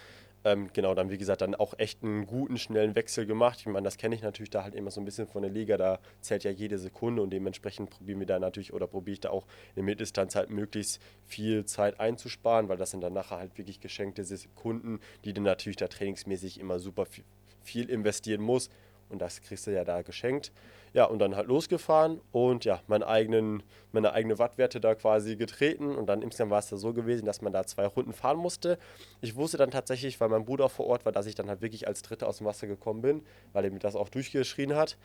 Ähm, 0.44 0.70
genau, 0.72 0.94
dann 0.94 1.10
wie 1.10 1.18
gesagt, 1.18 1.40
dann 1.40 1.54
auch 1.54 1.74
echt 1.78 2.02
einen 2.02 2.26
guten, 2.26 2.58
schnellen 2.58 2.94
Wechsel 2.94 3.26
gemacht. 3.26 3.58
Ich 3.60 3.66
meine, 3.66 3.84
das 3.84 3.96
kenne 3.96 4.14
ich 4.14 4.22
natürlich 4.22 4.50
da 4.50 4.62
halt 4.62 4.74
immer 4.74 4.90
so 4.90 5.00
ein 5.00 5.04
bisschen 5.04 5.26
von 5.26 5.42
der 5.42 5.50
Liga, 5.50 5.76
da 5.76 5.98
zählt 6.20 6.44
ja 6.44 6.50
jede 6.50 6.78
Sekunde 6.78 7.22
und 7.22 7.30
dementsprechend 7.30 7.90
probieren 7.90 8.20
wir 8.20 8.26
da 8.26 8.38
natürlich 8.38 8.72
oder 8.72 8.86
probiere 8.86 9.14
ich 9.14 9.20
da 9.20 9.30
auch 9.30 9.46
in 9.70 9.76
der 9.76 9.84
Mitteldistanz 9.84 10.36
halt 10.36 10.50
möglichst 10.50 11.02
viel 11.26 11.64
Zeit 11.64 11.98
einzusparen, 11.98 12.68
weil 12.68 12.76
das 12.76 12.92
sind 12.92 13.00
dann 13.00 13.12
nachher 13.12 13.38
halt 13.38 13.58
wirklich 13.58 13.80
geschenkte 13.80 14.24
Sekunden, 14.24 15.00
die 15.24 15.32
du 15.32 15.40
natürlich 15.40 15.76
da 15.76 15.88
trainingsmäßig 15.88 16.60
immer 16.60 16.78
super 16.78 17.04
viel, 17.04 17.24
viel 17.62 17.90
investieren 17.90 18.40
musst, 18.40 18.72
Und 19.08 19.20
das 19.20 19.40
kriegst 19.40 19.66
du 19.66 19.70
ja 19.70 19.84
da 19.84 20.02
geschenkt. 20.02 20.52
Ja, 20.92 21.04
und 21.04 21.18
dann 21.18 21.36
halt 21.36 21.48
losgefahren 21.48 22.20
und 22.32 22.64
ja, 22.64 22.80
meinen 22.86 23.02
eigenen, 23.02 23.62
meine 23.92 24.12
eigene 24.12 24.38
Wattwerte 24.38 24.80
da 24.80 24.94
quasi 24.94 25.36
getreten. 25.36 25.94
Und 25.94 26.06
dann 26.06 26.22
insgesamt 26.22 26.50
war 26.50 26.58
es 26.58 26.68
da 26.68 26.76
so 26.76 26.92
gewesen, 26.92 27.26
dass 27.26 27.42
man 27.42 27.52
da 27.52 27.64
zwei 27.64 27.86
Runden 27.86 28.12
fahren 28.12 28.38
musste. 28.38 28.78
Ich 29.20 29.36
wusste 29.36 29.56
dann 29.56 29.70
tatsächlich, 29.70 30.20
weil 30.20 30.28
mein 30.28 30.44
Bruder 30.44 30.68
vor 30.68 30.86
Ort 30.86 31.04
war, 31.04 31.12
dass 31.12 31.26
ich 31.26 31.34
dann 31.34 31.48
halt 31.48 31.60
wirklich 31.62 31.86
als 31.86 32.02
Dritter 32.02 32.28
aus 32.28 32.38
dem 32.38 32.46
Wasser 32.46 32.66
gekommen 32.66 33.02
bin, 33.02 33.22
weil 33.52 33.64
er 33.64 33.70
mir 33.70 33.78
das 33.78 33.96
auch 33.96 34.08
durchgeschrien 34.08 34.74
hat. 34.74 34.96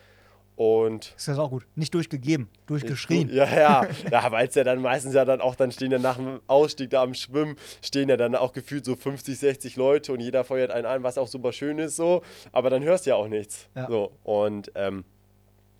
Und 0.55 1.13
Ist 1.17 1.27
das 1.27 1.39
auch 1.39 1.49
gut. 1.49 1.65
Nicht 1.75 1.93
durchgegeben, 1.93 2.47
durchgeschrien. 2.67 3.29
ja, 3.33 3.45
ja. 3.45 3.87
ja 4.11 4.31
weil 4.31 4.47
es 4.47 4.55
ja 4.55 4.63
dann 4.63 4.81
meistens 4.81 5.15
ja 5.15 5.25
dann 5.25 5.41
auch, 5.41 5.55
dann 5.55 5.71
stehen 5.71 5.91
ja 5.91 5.97
nach 5.97 6.17
dem 6.17 6.41
Ausstieg 6.47 6.91
da 6.91 7.01
am 7.01 7.15
Schwimmen, 7.15 7.55
stehen 7.81 8.07
ja 8.07 8.17
dann 8.17 8.35
auch 8.35 8.53
gefühlt 8.53 8.85
so 8.85 8.95
50, 8.95 9.37
60 9.37 9.75
Leute 9.77 10.13
und 10.13 10.19
jeder 10.19 10.43
feuert 10.43 10.69
einen 10.71 10.85
an, 10.85 11.01
was 11.03 11.17
auch 11.17 11.27
super 11.27 11.53
schön 11.53 11.79
ist 11.79 11.95
so. 11.95 12.21
Aber 12.51 12.69
dann 12.69 12.83
hörst 12.83 13.05
du 13.05 13.11
ja 13.11 13.15
auch 13.15 13.27
nichts. 13.27 13.67
Ja. 13.75 13.87
So. 13.87 14.11
Und 14.23 14.71
ähm, 14.75 15.05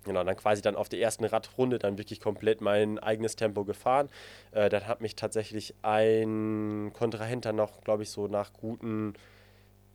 genau, 0.04 0.24
dann 0.24 0.36
quasi 0.36 0.60
dann 0.60 0.74
auf 0.74 0.88
der 0.88 1.00
ersten 1.00 1.24
Radrunde 1.24 1.78
dann 1.78 1.96
wirklich 1.96 2.20
komplett 2.20 2.60
mein 2.60 2.98
eigenes 2.98 3.36
Tempo 3.36 3.64
gefahren. 3.64 4.08
Äh, 4.52 4.68
dann 4.68 4.86
hat 4.88 5.00
mich 5.00 5.14
tatsächlich 5.14 5.74
ein 5.82 6.90
Kontrahent 6.94 7.44
dann 7.44 7.56
noch, 7.56 7.82
glaube 7.82 8.02
ich, 8.02 8.10
so 8.10 8.26
nach 8.26 8.52
guten 8.52 9.14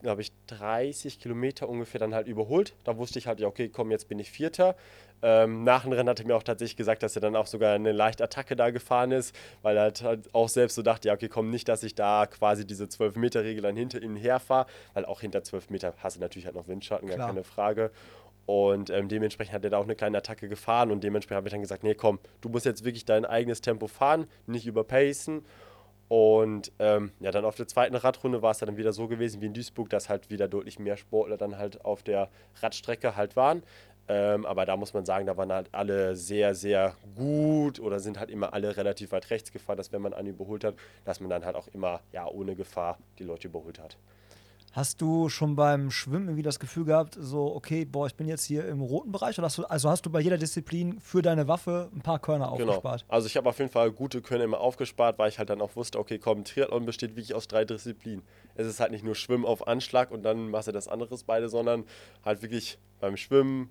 glaube 0.02 0.22
ich, 0.22 0.32
30 0.48 1.20
Kilometer 1.20 1.68
ungefähr 1.68 2.00
dann 2.00 2.14
halt 2.14 2.28
überholt. 2.28 2.74
Da 2.84 2.98
wusste 2.98 3.20
ich 3.20 3.28
halt, 3.28 3.40
ja, 3.40 3.48
okay, 3.48 3.70
komm, 3.70 3.92
jetzt 3.92 4.08
bin 4.08 4.20
ich 4.20 4.32
Vierter. 4.32 4.76
Ähm, 5.22 5.64
nach 5.64 5.84
dem 5.84 5.92
Rennen 5.92 6.08
hat 6.08 6.20
er 6.20 6.26
mir 6.26 6.36
auch 6.36 6.44
tatsächlich 6.44 6.78
gesagt, 6.78 7.04
dass 7.04 7.16
er 7.16 7.22
dann 7.22 7.36
auch 7.36 7.48
sogar 7.48 7.76
eine 7.76 7.92
leichte 7.92 8.24
Attacke 8.24 8.56
da 8.56 8.70
gefahren 8.70 9.12
ist, 9.12 9.36
weil 9.62 9.76
er 9.76 9.92
halt 10.02 10.34
auch 10.34 10.48
selbst 10.48 10.76
so 10.76 10.82
dachte, 10.82 11.10
ja, 11.10 11.14
okay, 11.14 11.28
komm, 11.28 11.50
nicht, 11.50 11.68
dass 11.68 11.84
ich 11.84 11.96
da 11.96 12.26
quasi 12.26 12.66
diese 12.66 12.86
12-Meter-Regel 12.86 13.62
dann 13.62 13.76
hinter 13.76 14.02
ihm 14.02 14.16
herfahre, 14.16 14.68
weil 14.94 15.06
auch 15.06 15.20
hinter 15.22 15.44
12 15.44 15.70
Meter 15.70 15.94
hast 15.98 16.16
du 16.16 16.22
natürlich 16.22 16.46
halt 16.46 16.56
noch 16.56 16.68
Windschatten, 16.68 17.08
gar 17.08 17.18
Klar. 17.18 17.28
keine 17.28 17.44
Frage. 17.44 17.92
Und 18.46 18.90
ähm, 18.90 19.10
dementsprechend 19.10 19.54
hat 19.54 19.64
er 19.64 19.70
da 19.70 19.78
auch 19.78 19.84
eine 19.84 19.96
kleine 19.96 20.18
Attacke 20.18 20.48
gefahren 20.48 20.90
und 20.90 21.04
dementsprechend 21.04 21.38
habe 21.38 21.48
ich 21.50 21.52
dann 21.52 21.62
gesagt, 21.62 21.84
nee, 21.84 21.94
komm, 21.94 22.18
du 22.42 22.50
musst 22.50 22.66
jetzt 22.66 22.84
wirklich 22.84 23.06
dein 23.06 23.26
eigenes 23.26 23.62
Tempo 23.62 23.88
fahren, 23.88 24.26
nicht 24.48 24.66
überpacen. 24.66 25.46
Und 26.10 26.72
ähm, 26.80 27.12
ja, 27.20 27.30
dann 27.30 27.46
auf 27.46 27.56
der 27.56 27.68
zweiten 27.68 27.96
Radrunde 27.96 28.42
war 28.42 28.52
es 28.52 28.58
dann 28.58 28.78
wieder 28.78 28.92
so 28.94 29.08
gewesen 29.08 29.42
wie 29.42 29.46
in 29.46 29.54
Duisburg, 29.54 29.90
dass 29.90 30.10
halt 30.10 30.32
wieder 30.32 30.48
deutlich 30.48 30.80
mehr 30.80 30.98
Sportler 30.98 31.38
dann 31.38 31.58
halt 31.58 31.86
auf 31.86 32.02
der 32.02 32.30
Radstrecke 32.62 33.16
halt 33.16 33.36
waren. 33.36 33.62
Ähm, 34.08 34.44
aber 34.48 34.66
da 34.66 34.76
muss 34.76 34.96
man 34.96 35.06
sagen, 35.06 35.28
da 35.28 35.38
waren 35.38 35.54
halt 35.54 35.70
alle 35.72 36.16
sehr, 36.16 36.56
sehr 36.56 36.96
gut 37.16 37.80
oder 37.80 38.00
sind 38.00 38.20
halt 38.20 38.32
immer 38.32 38.54
alle 38.54 38.76
relativ 38.76 39.12
weit 39.12 39.30
rechts 39.30 39.52
gefahren, 39.52 39.78
dass 39.78 39.92
wenn 39.92 40.02
man 40.02 40.16
einen 40.16 40.30
überholt 40.30 40.64
hat, 40.64 40.74
dass 41.06 41.20
man 41.20 41.30
dann 41.30 41.46
halt 41.46 41.56
auch 41.56 41.68
immer 41.68 42.02
ja 42.12 42.28
ohne 42.28 42.56
Gefahr 42.56 42.98
die 43.20 43.24
Leute 43.24 43.48
überholt 43.48 43.78
hat. 43.78 43.96
Hast 44.72 45.02
du 45.02 45.30
schon 45.30 45.56
beim 45.56 45.90
Schwimmen 45.90 46.28
irgendwie 46.28 46.44
das 46.44 46.60
Gefühl 46.60 46.86
gehabt, 46.86 47.18
so, 47.20 47.56
okay, 47.56 47.86
boah, 47.86 48.06
ich 48.06 48.16
bin 48.16 48.28
jetzt 48.28 48.44
hier 48.44 48.68
im 48.68 48.82
roten 48.82 49.12
Bereich? 49.12 49.38
Oder 49.40 49.46
hast 49.46 49.58
du, 49.58 49.64
also 49.66 49.90
hast 49.90 50.06
du 50.06 50.12
bei 50.12 50.20
jeder 50.20 50.38
Disziplin 50.38 51.00
für 51.02 51.24
deine 51.24 51.48
Waffe 51.48 51.90
ein 51.94 52.02
paar 52.02 52.20
Körner 52.20 52.54
Genau. 52.56 52.74
aufgespart? 52.74 53.04
Also 53.08 53.26
ich 53.28 53.36
habe 53.36 53.50
auf 53.50 53.58
jeden 53.58 53.72
Fall 53.72 53.92
gute 53.92 54.22
Körner 54.22 54.44
immer 54.44 54.60
aufgespart, 54.60 55.18
weil 55.18 55.30
ich 55.30 55.40
halt 55.40 55.50
dann 55.50 55.62
auch 55.62 55.76
wusste, 55.76 55.98
okay, 55.98 56.20
komm, 56.20 56.44
Triathlon 56.44 56.86
besteht 56.86 57.12
wirklich 57.16 57.34
aus 57.34 57.48
drei 57.48 57.66
Disziplinen. 57.66 58.22
Es 58.56 58.68
ist 58.68 58.80
halt 58.80 58.92
nicht 58.92 59.04
nur 59.04 59.16
Schwimmen 59.16 59.46
auf 59.46 59.68
Anschlag 59.68 60.12
und 60.12 60.22
dann 60.24 60.50
machst 60.52 60.68
du 60.68 60.72
das 60.72 60.88
anderes 60.88 61.24
beide, 61.24 61.50
sondern 61.50 61.84
halt 62.24 62.44
wirklich 62.44 62.78
beim 63.00 63.18
Schwimmen 63.18 63.70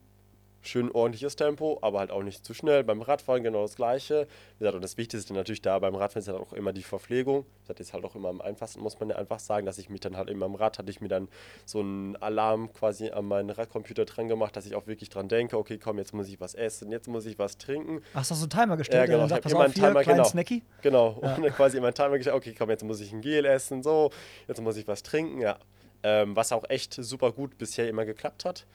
schön 0.62 0.90
ordentliches 0.90 1.37
Tempo, 1.37 1.79
aber 1.83 2.01
halt 2.01 2.11
auch 2.11 2.23
nicht 2.23 2.44
zu 2.44 2.55
schnell. 2.55 2.85
Beim 2.85 3.01
Radfahren 3.03 3.42
genau 3.42 3.62
das 3.62 3.77
Gleiche. 3.77 4.27
Wie 4.59 4.61
gesagt, 4.61 4.75
und 4.75 4.83
das 4.83 4.97
Wichtigste 4.97 5.33
natürlich 5.35 5.62
da 5.62 5.79
beim 5.79 5.94
Radfahren 5.94 6.23
ist 6.23 6.29
halt 6.29 6.38
auch 6.38 6.53
immer 6.53 6.73
die 6.73 6.83
Verpflegung. 6.83 7.47
Das 7.66 7.79
ist 7.81 7.92
halt 7.92 8.05
auch 8.05 8.14
immer 8.14 8.29
am 8.29 8.40
einfachsten, 8.40 8.81
muss 8.81 8.99
man 8.99 9.11
ja 9.11 9.16
einfach 9.16 9.38
sagen, 9.38 9.66
dass 9.66 9.79
ich 9.79 9.88
mich 9.88 10.01
dann 10.01 10.16
halt 10.16 10.29
immer 10.31 10.47
am 10.47 10.55
Rad 10.55 10.79
hatte 10.79 10.90
ich 10.90 11.01
mir 11.01 11.09
dann 11.09 11.29
so 11.64 11.81
einen 11.81 12.16
Alarm 12.16 12.73
quasi 12.73 13.11
an 13.11 13.27
meinen 13.27 13.51
Radcomputer 13.51 14.05
dran 14.05 14.29
gemacht, 14.29 14.57
dass 14.57 14.66
ich 14.66 14.75
auch 14.75 14.87
wirklich 14.87 15.09
dran 15.11 15.29
denke, 15.29 15.57
okay, 15.57 15.79
komm, 15.79 15.99
jetzt 15.99 16.14
muss 16.14 16.29
ich 16.29 16.40
was 16.40 16.55
essen, 16.55 16.90
jetzt 16.90 17.09
muss 17.09 17.27
ich 17.27 17.38
was 17.38 17.59
trinken. 17.59 18.01
Ach, 18.12 18.21
hast 18.21 18.31
du 18.31 18.35
so 18.35 18.42
einen 18.42 18.51
Timer 18.51 18.77
gestellt, 18.77 19.09
Ja, 19.09 19.14
genau. 19.14 19.25
Ich 19.25 19.31
dann 19.31 19.37
sagt, 19.37 19.42
pass 19.44 19.53
immer 19.53 19.61
auf, 19.61 19.66
einen 19.66 19.75
Timer, 19.75 20.03
kleinen 20.03 20.18
genau. 20.18 20.29
Snacky? 20.29 20.62
Genau, 20.83 21.09
und 21.09 21.23
dann 21.23 21.55
quasi 21.55 21.79
immer 21.79 21.92
Timer 21.92 22.16
gestellt, 22.16 22.37
okay, 22.37 22.55
komm, 22.57 22.71
jetzt 22.71 22.85
muss 22.85 23.01
ich 23.01 23.12
ein 23.12 23.21
Gel 23.21 23.44
essen, 23.44 23.83
so, 23.83 24.11
jetzt 24.47 24.61
muss 24.61 24.77
ich 24.77 24.88
was 24.88 25.03
trinken, 25.03 25.40
ja. 25.40 25.59
Ähm, 26.03 26.37
was 26.37 26.53
auch 26.53 26.64
echt 26.68 26.94
super 26.94 27.33
gut 27.33 27.59
bisher 27.59 27.88
immer 27.88 28.05
geklappt 28.05 28.44
hat. 28.44 28.66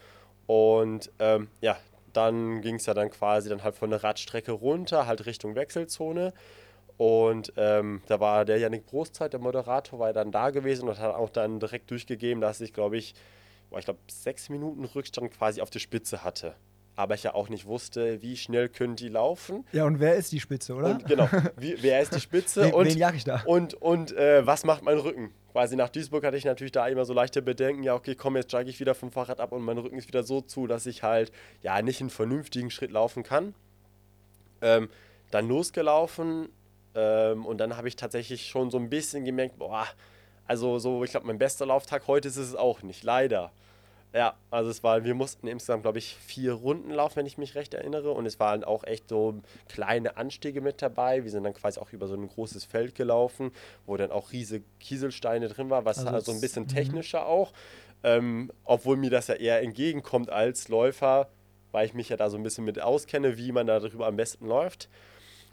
Und 0.46 1.12
ähm, 1.20 1.48
ja, 1.62 1.78
dann 2.14 2.62
ging 2.62 2.76
es 2.76 2.86
ja 2.86 2.94
dann 2.94 3.10
quasi 3.10 3.50
dann 3.50 3.64
halt 3.64 3.76
von 3.76 3.90
der 3.90 4.04
Radstrecke 4.04 4.52
runter, 4.52 5.08
halt 5.08 5.26
Richtung 5.26 5.56
Wechselzone. 5.56 6.34
Und 6.98 7.54
ähm, 7.58 8.02
da 8.08 8.20
war 8.20 8.46
der 8.46 8.60
Yannick 8.60 8.86
Brostzeit, 8.86 9.34
der 9.34 9.40
Moderator, 9.40 10.00
war 10.00 10.08
ja 10.10 10.14
dann 10.14 10.32
da 10.32 10.52
gewesen 10.52 10.88
und 10.88 11.00
hat 11.00 11.16
auch 11.16 11.30
dann 11.30 11.60
direkt 11.60 11.90
durchgegeben, 11.90 12.40
dass 12.40 12.62
ich, 12.62 12.72
glaube 12.72 12.98
ich, 12.98 13.16
boah, 13.70 13.80
ich 13.80 13.86
glaube, 13.86 14.00
sechs 14.08 14.50
Minuten 14.50 14.86
Rückstand 14.86 15.32
quasi 15.32 15.62
auf 15.62 15.72
die 15.72 15.80
Spitze 15.80 16.24
hatte. 16.24 16.56
Aber 16.96 17.16
ich 17.16 17.24
ja 17.24 17.34
auch 17.34 17.50
nicht 17.50 17.66
wusste, 17.66 18.22
wie 18.22 18.38
schnell 18.38 18.70
können 18.70 18.96
die 18.96 19.10
laufen. 19.10 19.66
Ja, 19.72 19.86
und 19.86 20.00
wer 20.00 20.16
ist 20.16 20.32
die 20.32 20.40
Spitze, 20.40 20.76
oder? 20.76 20.92
Und 20.92 21.06
genau, 21.08 21.28
wie, 21.58 21.82
wer 21.82 22.02
ist 22.02 22.14
die 22.14 22.20
Spitze 22.22 22.66
Wen- 22.66 22.74
und, 22.74 22.86
wen 22.86 22.98
jag 23.00 23.16
ich 23.16 23.24
da? 23.24 23.42
und, 23.48 23.74
und 23.74 24.16
äh, 24.16 24.46
was 24.46 24.64
macht 24.64 24.84
mein 24.84 25.00
Rücken? 25.00 25.34
Quasi 25.54 25.76
nach 25.76 25.90
Duisburg 25.90 26.24
hatte 26.26 26.36
ich 26.36 26.46
natürlich 26.46 26.72
da 26.72 26.88
immer 26.88 27.06
so 27.06 27.14
leichte 27.14 27.44
Bedenken, 27.44 27.84
ja, 27.84 27.94
okay, 27.94 28.16
komm, 28.16 28.36
jetzt 28.36 28.50
steige 28.50 28.72
ich 28.72 28.80
wieder 28.80 28.96
vom 28.96 29.12
Fahrrad 29.12 29.40
ab 29.40 29.52
und 29.52 29.62
mein 29.62 29.78
Rücken 29.78 30.00
ist 30.00 30.08
wieder 30.08 30.24
so 30.24 30.42
zu, 30.42 30.66
dass 30.66 30.88
ich 30.88 31.04
halt 31.04 31.32
ja 31.62 31.80
nicht 31.84 32.02
einen 32.02 32.10
vernünftigen 32.10 32.72
Schritt 32.72 32.90
laufen 32.90 33.22
kann. 33.22 33.54
Ähm, 34.62 34.90
dann 35.30 35.48
losgelaufen 35.48 36.50
ähm, 36.96 37.46
und 37.46 37.60
dann 37.60 37.78
habe 37.78 37.88
ich 37.88 37.96
tatsächlich 37.96 38.48
schon 38.48 38.72
so 38.72 38.80
ein 38.80 38.90
bisschen 38.90 39.26
gemerkt, 39.26 39.60
boah, 39.60 39.86
also 40.48 40.80
so, 40.80 41.04
ich 41.04 41.12
glaube, 41.12 41.28
mein 41.28 41.38
bester 41.38 41.68
Lauftag 41.68 42.08
heute 42.08 42.30
ist 42.30 42.38
es 42.38 42.56
auch 42.56 42.82
nicht, 42.82 43.04
leider. 43.04 43.52
Ja, 44.14 44.36
also 44.52 44.70
es 44.70 44.84
war, 44.84 45.04
wir 45.04 45.16
mussten 45.16 45.48
insgesamt, 45.48 45.82
glaube 45.82 45.98
ich, 45.98 46.16
vier 46.16 46.54
Runden 46.54 46.92
laufen, 46.92 47.16
wenn 47.16 47.26
ich 47.26 47.40
mich 47.40 47.56
recht 47.56 47.74
erinnere. 47.74 48.12
Und 48.12 48.28
es 48.28 48.40
waren 48.40 48.64
auch 48.64 48.84
echt 48.84 49.10
so 49.10 49.42
kleine 49.68 50.18
Anstiege 50.18 50.62
mit 50.62 50.84
dabei. 50.84 51.24
Wir 51.24 51.32
sind 51.32 51.44
dann 51.44 51.54
quasi 51.56 51.80
auch 51.80 51.92
über 51.92 52.08
so 52.08 52.14
ein 52.14 52.28
großes 52.28 52.64
Feld 52.66 52.94
gelaufen, 52.94 53.52
wo 53.88 53.98
dann 53.98 54.12
auch 54.12 54.32
riesige 54.32 54.66
Kieselsteine 54.80 55.48
drin 55.48 55.72
war, 55.72 55.86
was 55.86 55.98
Also 55.98 56.10
also, 56.12 56.32
es- 56.32 56.38
ein 56.38 56.42
bisschen 56.42 56.64
mhm. 56.64 56.68
technischer 56.68 57.26
auch. 57.26 57.54
Ähm, 58.04 58.52
obwohl 58.66 58.98
mir 58.98 59.10
das 59.10 59.28
ja 59.28 59.36
eher 59.36 59.62
entgegenkommt 59.62 60.30
als 60.30 60.68
Läufer, 60.68 61.30
weil 61.72 61.86
ich 61.88 61.94
mich 61.96 62.10
ja 62.10 62.18
da 62.18 62.30
so 62.30 62.38
ein 62.38 62.44
bisschen 62.44 62.66
mit 62.66 62.80
auskenne, 62.80 63.38
wie 63.38 63.52
man 63.52 63.66
da 63.66 63.80
drüber 63.80 64.06
am 64.06 64.16
besten 64.18 64.46
läuft. 64.46 64.90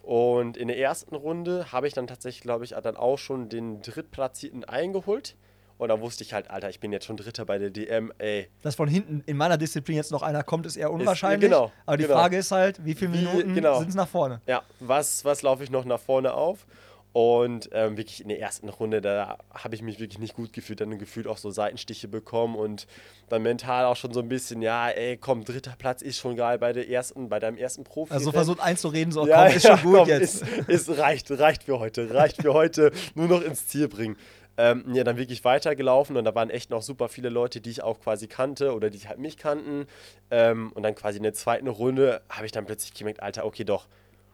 Und 0.03 0.57
in 0.57 0.69
der 0.69 0.79
ersten 0.79 1.15
Runde 1.15 1.73
habe 1.73 1.87
ich 1.87 1.95
dann 1.95 2.07
tatsächlich, 2.07 2.43
glaube 2.43 2.65
ich, 2.65 2.71
dann 2.71 2.97
auch 2.97 3.19
schon 3.19 3.49
den 3.49 3.81
Drittplatzierten 3.83 4.65
eingeholt. 4.65 5.37
Und 5.81 5.89
da 5.89 5.99
wusste 5.99 6.23
ich 6.25 6.35
halt, 6.35 6.51
Alter, 6.51 6.69
ich 6.69 6.79
bin 6.79 6.93
jetzt 6.93 7.07
schon 7.07 7.17
Dritter 7.17 7.47
bei 7.47 7.57
der 7.57 7.71
DM, 7.71 8.13
ey. 8.19 8.49
Dass 8.61 8.75
von 8.75 8.87
hinten 8.87 9.23
in 9.25 9.39
meiner 9.39 9.57
Disziplin 9.57 9.97
jetzt 9.97 10.13
noch 10.13 10.23
einer 10.23 10.43
kommt, 10.43 10.67
ist 10.67 10.77
eher 10.77 10.93
unwahrscheinlich. 10.93 11.49
genau, 11.49 11.73
aber 11.87 11.97
die 11.97 12.03
genau. 12.03 12.17
Frage 12.17 12.37
ist 12.37 12.53
halt, 12.53 12.85
wie 12.85 12.95
viele 12.95 13.13
Minuten 13.13 13.55
genau. 13.55 13.79
sind 13.79 13.89
es 13.89 13.95
nach 13.95 14.07
vorne? 14.07 14.43
Ja, 14.47 14.63
was, 14.79 15.25
was 15.25 15.41
laufe 15.41 15.65
ich 15.65 15.71
noch 15.71 15.87
nach 15.87 15.99
vorne 15.99 16.35
auf? 16.35 16.67
Und 17.13 17.71
ähm, 17.73 17.97
wirklich 17.97 18.21
in 18.21 18.29
der 18.29 18.39
ersten 18.39 18.69
Runde, 18.69 19.01
da 19.01 19.39
habe 19.53 19.75
ich 19.75 19.83
mich 19.83 19.99
wirklich 19.99 20.19
nicht 20.21 20.37
gut 20.37 20.53
gefühlt, 20.53 20.81
dann 20.81 20.97
gefühlt 20.99 21.27
auch 21.27 21.39
so 21.39 21.51
Seitenstiche 21.51 22.07
bekommen 22.07 22.55
und 22.55 22.87
dann 23.31 23.43
mental 23.43 23.87
auch 23.87 23.97
schon 23.97 24.13
so 24.13 24.21
ein 24.21 24.29
bisschen, 24.29 24.63
ja, 24.63 24.91
ey, 24.91 25.17
komm, 25.17 25.45
dritter 25.45 25.75
Platz 25.77 26.03
ist 26.03 26.19
schon 26.19 26.37
geil 26.37 26.59
bei 26.59 26.73
der 26.73 26.89
ersten, 26.89 27.29
bei 27.29 27.41
deinem 27.41 27.57
ersten 27.57 27.83
Profi. 27.83 28.13
Also 28.13 28.31
versucht 28.31 28.61
einzureden, 28.61 29.13
so, 29.13 29.27
ja, 29.27 29.47
komm, 29.47 29.57
ist 29.57 29.67
schon 29.67 29.77
ja, 29.77 29.83
gut 29.83 29.97
komm, 29.97 30.09
jetzt. 30.09 30.43
Ist, 30.43 30.89
ist, 30.89 30.99
reicht, 30.99 31.31
reicht 31.33 31.65
für 31.65 31.81
heute, 31.81 32.15
reicht 32.15 32.43
für 32.43 32.53
heute, 32.53 32.93
nur 33.15 33.27
noch 33.27 33.41
ins 33.43 33.67
Ziel 33.67 33.89
bringen. 33.89 34.17
Ähm, 34.61 34.85
ja, 34.93 35.05
dann 35.05 35.17
wirklich 35.17 35.43
weitergelaufen 35.43 36.19
und 36.19 36.25
da 36.27 36.35
waren 36.35 36.51
echt 36.51 36.69
noch 36.69 36.83
super 36.83 37.09
viele 37.09 37.31
Leute, 37.31 37.63
die 37.63 37.71
ich 37.71 37.83
auch 37.83 37.99
quasi 37.99 38.27
kannte 38.27 38.75
oder 38.75 38.91
die 38.91 38.99
halt 39.09 39.19
mich 39.19 39.39
kannten. 39.39 39.87
Ähm, 40.31 40.71
und 40.75 40.83
dann 40.83 40.95
quasi 40.95 41.17
in 41.17 41.23
der 41.23 41.33
zweiten 41.33 41.67
Runde 41.67 42.21
habe 42.29 42.45
ich 42.45 42.53
dann 42.53 42.67
plötzlich 42.67 42.93
gemerkt, 42.93 43.23
Alter, 43.23 43.47
okay, 43.47 43.65
doch, 43.65 43.89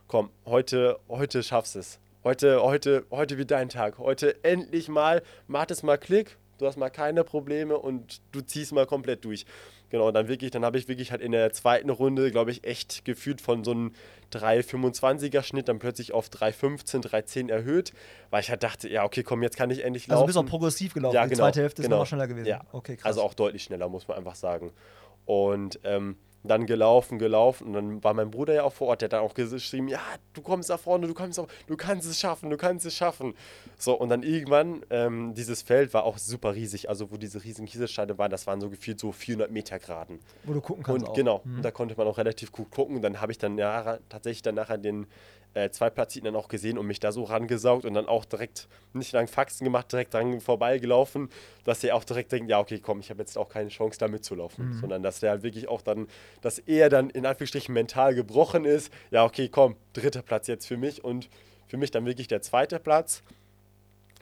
komm, 0.09 0.31
heute, 0.45 0.99
heute 1.09 1.45
schaffst 1.45 1.77
es. 1.77 2.01
Heute, 2.25 2.61
heute, 2.61 3.07
heute 3.13 3.39
wird 3.39 3.53
dein 3.53 3.69
Tag. 3.69 3.99
Heute 3.99 4.43
endlich 4.43 4.89
mal, 4.89 5.23
macht 5.47 5.71
es 5.71 5.85
mal 5.85 5.97
Klick, 5.97 6.37
du 6.59 6.67
hast 6.67 6.77
mal 6.77 6.91
keine 6.91 7.23
Probleme 7.23 7.79
und 7.79 8.21
du 8.33 8.41
ziehst 8.41 8.73
mal 8.73 8.85
komplett 8.85 9.25
durch. 9.25 9.47
Genau, 9.91 10.11
dann 10.11 10.27
wirklich, 10.29 10.51
dann 10.51 10.65
habe 10.65 10.79
ich 10.79 10.89
wirklich 10.89 11.13
halt 11.13 11.21
in 11.23 11.33
der 11.33 11.53
zweiten 11.53 11.91
Runde, 11.91 12.31
glaube 12.33 12.51
ich, 12.51 12.65
echt 12.65 13.05
gefühlt 13.05 13.41
von 13.41 13.63
so 13.63 13.71
einem 13.71 13.93
3,25er 14.33 15.43
Schnitt 15.43 15.69
dann 15.69 15.79
plötzlich 15.79 16.13
auf 16.13 16.29
3,15, 16.29 17.03
3,10 17.09 17.51
erhöht, 17.51 17.93
weil 18.31 18.41
ich 18.41 18.51
halt 18.51 18.63
dachte, 18.63 18.89
ja, 18.89 19.05
okay, 19.05 19.23
komm, 19.23 19.43
jetzt 19.43 19.57
kann 19.57 19.71
ich 19.71 19.85
endlich 19.85 20.05
Also 20.11 20.15
laufen. 20.23 20.27
bist 20.27 20.39
auch 20.39 20.47
progressiv 20.47 20.95
gelaufen. 20.95 21.15
Ja, 21.15 21.25
Die 21.25 21.31
genau, 21.31 21.45
zweite 21.45 21.61
Hälfte 21.61 21.83
ist 21.83 21.87
genau. 21.87 21.99
noch 22.01 22.07
schneller 22.07 22.27
gewesen. 22.27 22.47
Ja. 22.49 22.63
Okay, 22.73 22.97
krass. 22.97 23.07
Also 23.07 23.23
auch 23.23 23.35
deutlich 23.35 23.63
schneller, 23.63 23.89
muss 23.89 24.09
man 24.09 24.17
einfach 24.19 24.35
sagen. 24.35 24.73
Und 25.25 25.79
ähm, 25.85 26.17
dann 26.49 26.67
gelaufen, 26.67 27.19
gelaufen. 27.19 27.67
Und 27.69 27.73
dann 27.75 28.05
war 28.05 28.15
mein 28.15 28.31
Bruder 28.31 28.55
ja 28.55 28.63
auch 28.65 28.73
vor 28.73 28.89
Ort, 28.89 29.03
der 29.03 29.07
hat 29.07 29.13
dann 29.15 29.21
auch 29.23 29.35
geschrieben, 29.35 29.89
ja, 29.89 30.01
du 30.35 30.43
kommst 30.43 30.71
da 30.71 30.77
vorne, 30.79 31.07
du 31.07 31.15
kommst 31.15 31.39
da, 31.39 31.47
du 31.67 31.77
kannst 31.77 32.09
es 32.09 32.19
schaffen, 32.19 32.51
du 32.51 32.57
kannst 32.57 32.87
es 32.87 32.95
schaffen. 32.95 33.35
So, 33.79 33.95
und 33.95 34.09
dann 34.09 34.23
irgendwann, 34.23 34.83
ähm, 34.91 35.35
dieses 35.35 35.63
Feld 35.63 35.93
war 35.95 36.05
auch 36.05 36.19
super 36.19 36.55
riesig. 36.55 36.89
Also 36.89 37.11
wo 37.11 37.17
diese 37.17 37.43
riesigen 37.45 37.67
Kieselsteine 37.67 38.17
waren, 38.19 38.31
das 38.31 38.47
waren 38.47 38.61
so 38.61 38.71
gefühlt 38.71 38.99
so 39.01 39.13
400 39.13 39.51
Meter 39.51 39.79
Graden. 39.79 40.21
Wo 40.45 40.53
du 40.53 40.61
gucken 40.61 40.83
kannst 40.83 41.03
Und 41.03 41.09
auch. 41.11 41.15
genau, 41.15 41.41
Mhm. 41.45 41.57
und 41.57 41.63
da 41.65 41.71
konnte 41.71 41.95
man 41.97 42.07
auch 42.07 42.19
relativ 42.19 42.53
gut 42.53 42.71
gucken. 42.71 42.97
Und 42.97 43.03
dann 43.03 43.21
habe 43.21 43.33
ich 43.33 43.39
dann 43.39 43.59
ja, 43.59 43.99
tatsächlich 44.09 44.43
dann 44.43 44.55
nachher 44.55 44.79
den 44.79 45.07
äh, 45.57 45.71
Zweitplatzierten 45.71 46.33
dann 46.33 46.41
auch 46.41 46.49
gesehen 46.49 46.77
und 46.77 46.87
mich 46.87 47.01
da 47.01 47.13
so 47.13 47.25
rangesaugt 47.25 47.87
und 47.87 47.95
dann 47.95 48.07
auch 48.07 48.27
direkt 48.27 48.69
nicht 48.93 49.13
lang 49.13 49.27
Faxen 49.27 49.65
gemacht, 49.65 49.91
direkt 49.91 50.13
dran 50.13 50.41
vorbeigelaufen, 50.41 51.31
dass 51.65 51.83
er 51.83 51.97
auch 51.97 52.05
direkt 52.05 52.31
denkt, 52.31 52.51
ja, 52.51 52.61
okay, 52.61 52.79
komm, 52.79 53.01
ich 53.01 53.09
habe 53.09 53.21
jetzt 53.21 53.39
auch 53.39 53.49
keine 53.49 53.71
Chance, 53.71 53.99
da 53.99 54.07
mitzulaufen. 54.07 54.69
Mhm. 54.69 54.81
Sondern 54.81 55.03
dass 55.03 55.21
der 55.21 55.31
halt 55.31 55.43
wirklich 55.43 55.69
auch 55.69 55.81
dann, 55.81 56.09
dass 56.43 56.59
er 56.59 56.91
dann 56.91 57.09
in 57.09 57.25
Anführungsstrichen 57.25 57.73
mental 57.73 58.15
gebrochen 58.15 58.67
ist, 58.67 58.93
ja, 59.11 59.25
okay, 59.25 59.49
komm, 59.49 59.77
dritter 59.95 60.21
Platz 60.21 60.47
jetzt 60.47 60.67
für 60.67 60.77
mich 60.77 61.03
und 61.03 61.31
für 61.69 61.79
mich 61.79 61.91
dann 61.91 62.05
wirklich 62.05 62.29
der 62.29 62.43
zweite 62.43 62.79
Platz. 62.79 63.23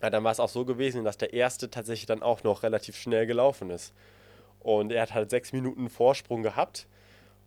Ja, 0.00 0.10
dann 0.10 0.22
war 0.22 0.30
es 0.30 0.38
auch 0.38 0.48
so 0.48 0.64
gewesen, 0.64 1.04
dass 1.04 1.18
der 1.18 1.32
erste 1.32 1.68
tatsächlich 1.68 2.06
dann 2.06 2.22
auch 2.22 2.44
noch 2.44 2.62
relativ 2.62 2.96
schnell 2.96 3.26
gelaufen 3.26 3.70
ist. 3.70 3.92
Und 4.60 4.92
er 4.92 5.02
hat 5.02 5.14
halt 5.14 5.30
sechs 5.30 5.52
Minuten 5.52 5.90
Vorsprung 5.90 6.42
gehabt. 6.42 6.86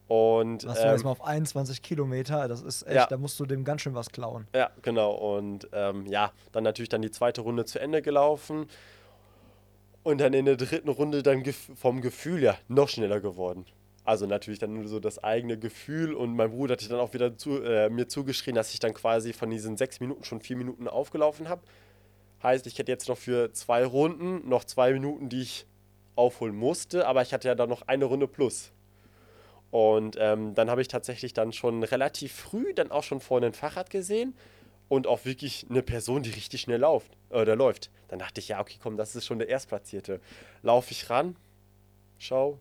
Und 0.07 0.63
du 0.63 0.69
ähm, 0.69 0.75
erstmal 0.75 1.11
auf 1.11 1.23
21 1.23 1.81
Kilometer, 1.81 2.47
das 2.47 2.61
ist 2.61 2.83
echt, 2.83 2.95
Ja. 2.95 3.05
da 3.07 3.17
musst 3.17 3.39
du 3.39 3.45
dem 3.45 3.63
ganz 3.65 3.81
schön 3.81 3.93
was 3.93 4.09
klauen. 4.09 4.47
Ja, 4.55 4.69
genau. 4.81 5.11
Und 5.11 5.67
ähm, 5.73 6.05
ja, 6.07 6.31
dann 6.53 6.63
natürlich 6.63 6.89
dann 6.89 7.01
die 7.01 7.11
zweite 7.11 7.41
Runde 7.41 7.65
zu 7.65 7.79
Ende 7.79 8.01
gelaufen. 8.01 8.67
Und 10.03 10.19
dann 10.19 10.31
in 10.33 10.45
der 10.45 10.55
dritten 10.55 10.87
Runde 10.87 11.21
dann 11.21 11.43
vom 11.75 11.99
Gefühl 11.99 12.41
ja 12.41 12.57
noch 12.69 12.87
schneller 12.87 13.19
geworden. 13.19 13.65
Also 14.05 14.25
natürlich 14.25 14.59
dann 14.59 14.73
nur 14.73 14.87
so 14.87 15.01
das 15.01 15.21
eigene 15.21 15.59
Gefühl 15.59 16.13
und 16.13 16.33
mein 16.33 16.51
Bruder 16.51 16.73
hat 16.75 16.89
dann 16.89 16.99
auch 17.01 17.13
wieder 17.13 17.37
zu, 17.37 17.61
äh, 17.61 17.89
mir 17.89 18.07
zugeschrien, 18.07 18.55
dass 18.55 18.71
ich 18.73 18.79
dann 18.79 18.93
quasi 18.93 19.33
von 19.33 19.49
diesen 19.49 19.75
sechs 19.75 19.99
Minuten 19.99 20.23
schon 20.23 20.39
vier 20.39 20.55
Minuten 20.55 20.87
aufgelaufen 20.87 21.49
habe. 21.49 21.61
Heißt, 22.41 22.67
ich 22.67 22.79
hätte 22.79 22.89
jetzt 22.89 23.09
noch 23.09 23.17
für 23.17 23.51
zwei 23.51 23.83
Runden 23.83 24.47
noch 24.47 24.63
zwei 24.63 24.93
Minuten, 24.93 25.27
die 25.27 25.41
ich 25.41 25.65
aufholen 26.15 26.55
musste, 26.55 27.05
aber 27.05 27.21
ich 27.21 27.33
hatte 27.33 27.49
ja 27.49 27.55
dann 27.55 27.67
noch 27.67 27.81
eine 27.81 28.05
Runde 28.05 28.29
plus. 28.29 28.71
Und 29.71 30.17
ähm, 30.19 30.55
dann 30.55 30.69
habe 30.69 30.81
ich 30.81 30.87
tatsächlich 30.87 31.33
dann 31.33 31.51
schon 31.51 31.83
relativ 31.83 32.33
früh 32.33 32.73
dann 32.73 32.91
auch 32.91 33.03
schon 33.03 33.19
vorne 33.19 33.47
ein 33.47 33.53
Fahrrad 33.53 33.89
gesehen 33.89 34.33
und 34.87 35.07
auch 35.07 35.25
wirklich 35.25 35.65
eine 35.69 35.81
Person, 35.81 36.23
die 36.23 36.29
richtig 36.29 36.61
schnell 36.61 36.79
läuft, 36.79 37.11
oder 37.29 37.55
läuft. 37.55 37.91
Dann 38.07 38.19
dachte 38.19 38.39
ich, 38.39 38.47
ja, 38.47 38.61
okay, 38.61 38.77
komm, 38.81 38.97
das 38.97 39.15
ist 39.15 39.25
schon 39.25 39.39
der 39.39 39.49
Erstplatzierte. 39.49 40.21
Laufe 40.61 40.91
ich 40.91 41.09
ran, 41.09 41.35
schau, 42.17 42.59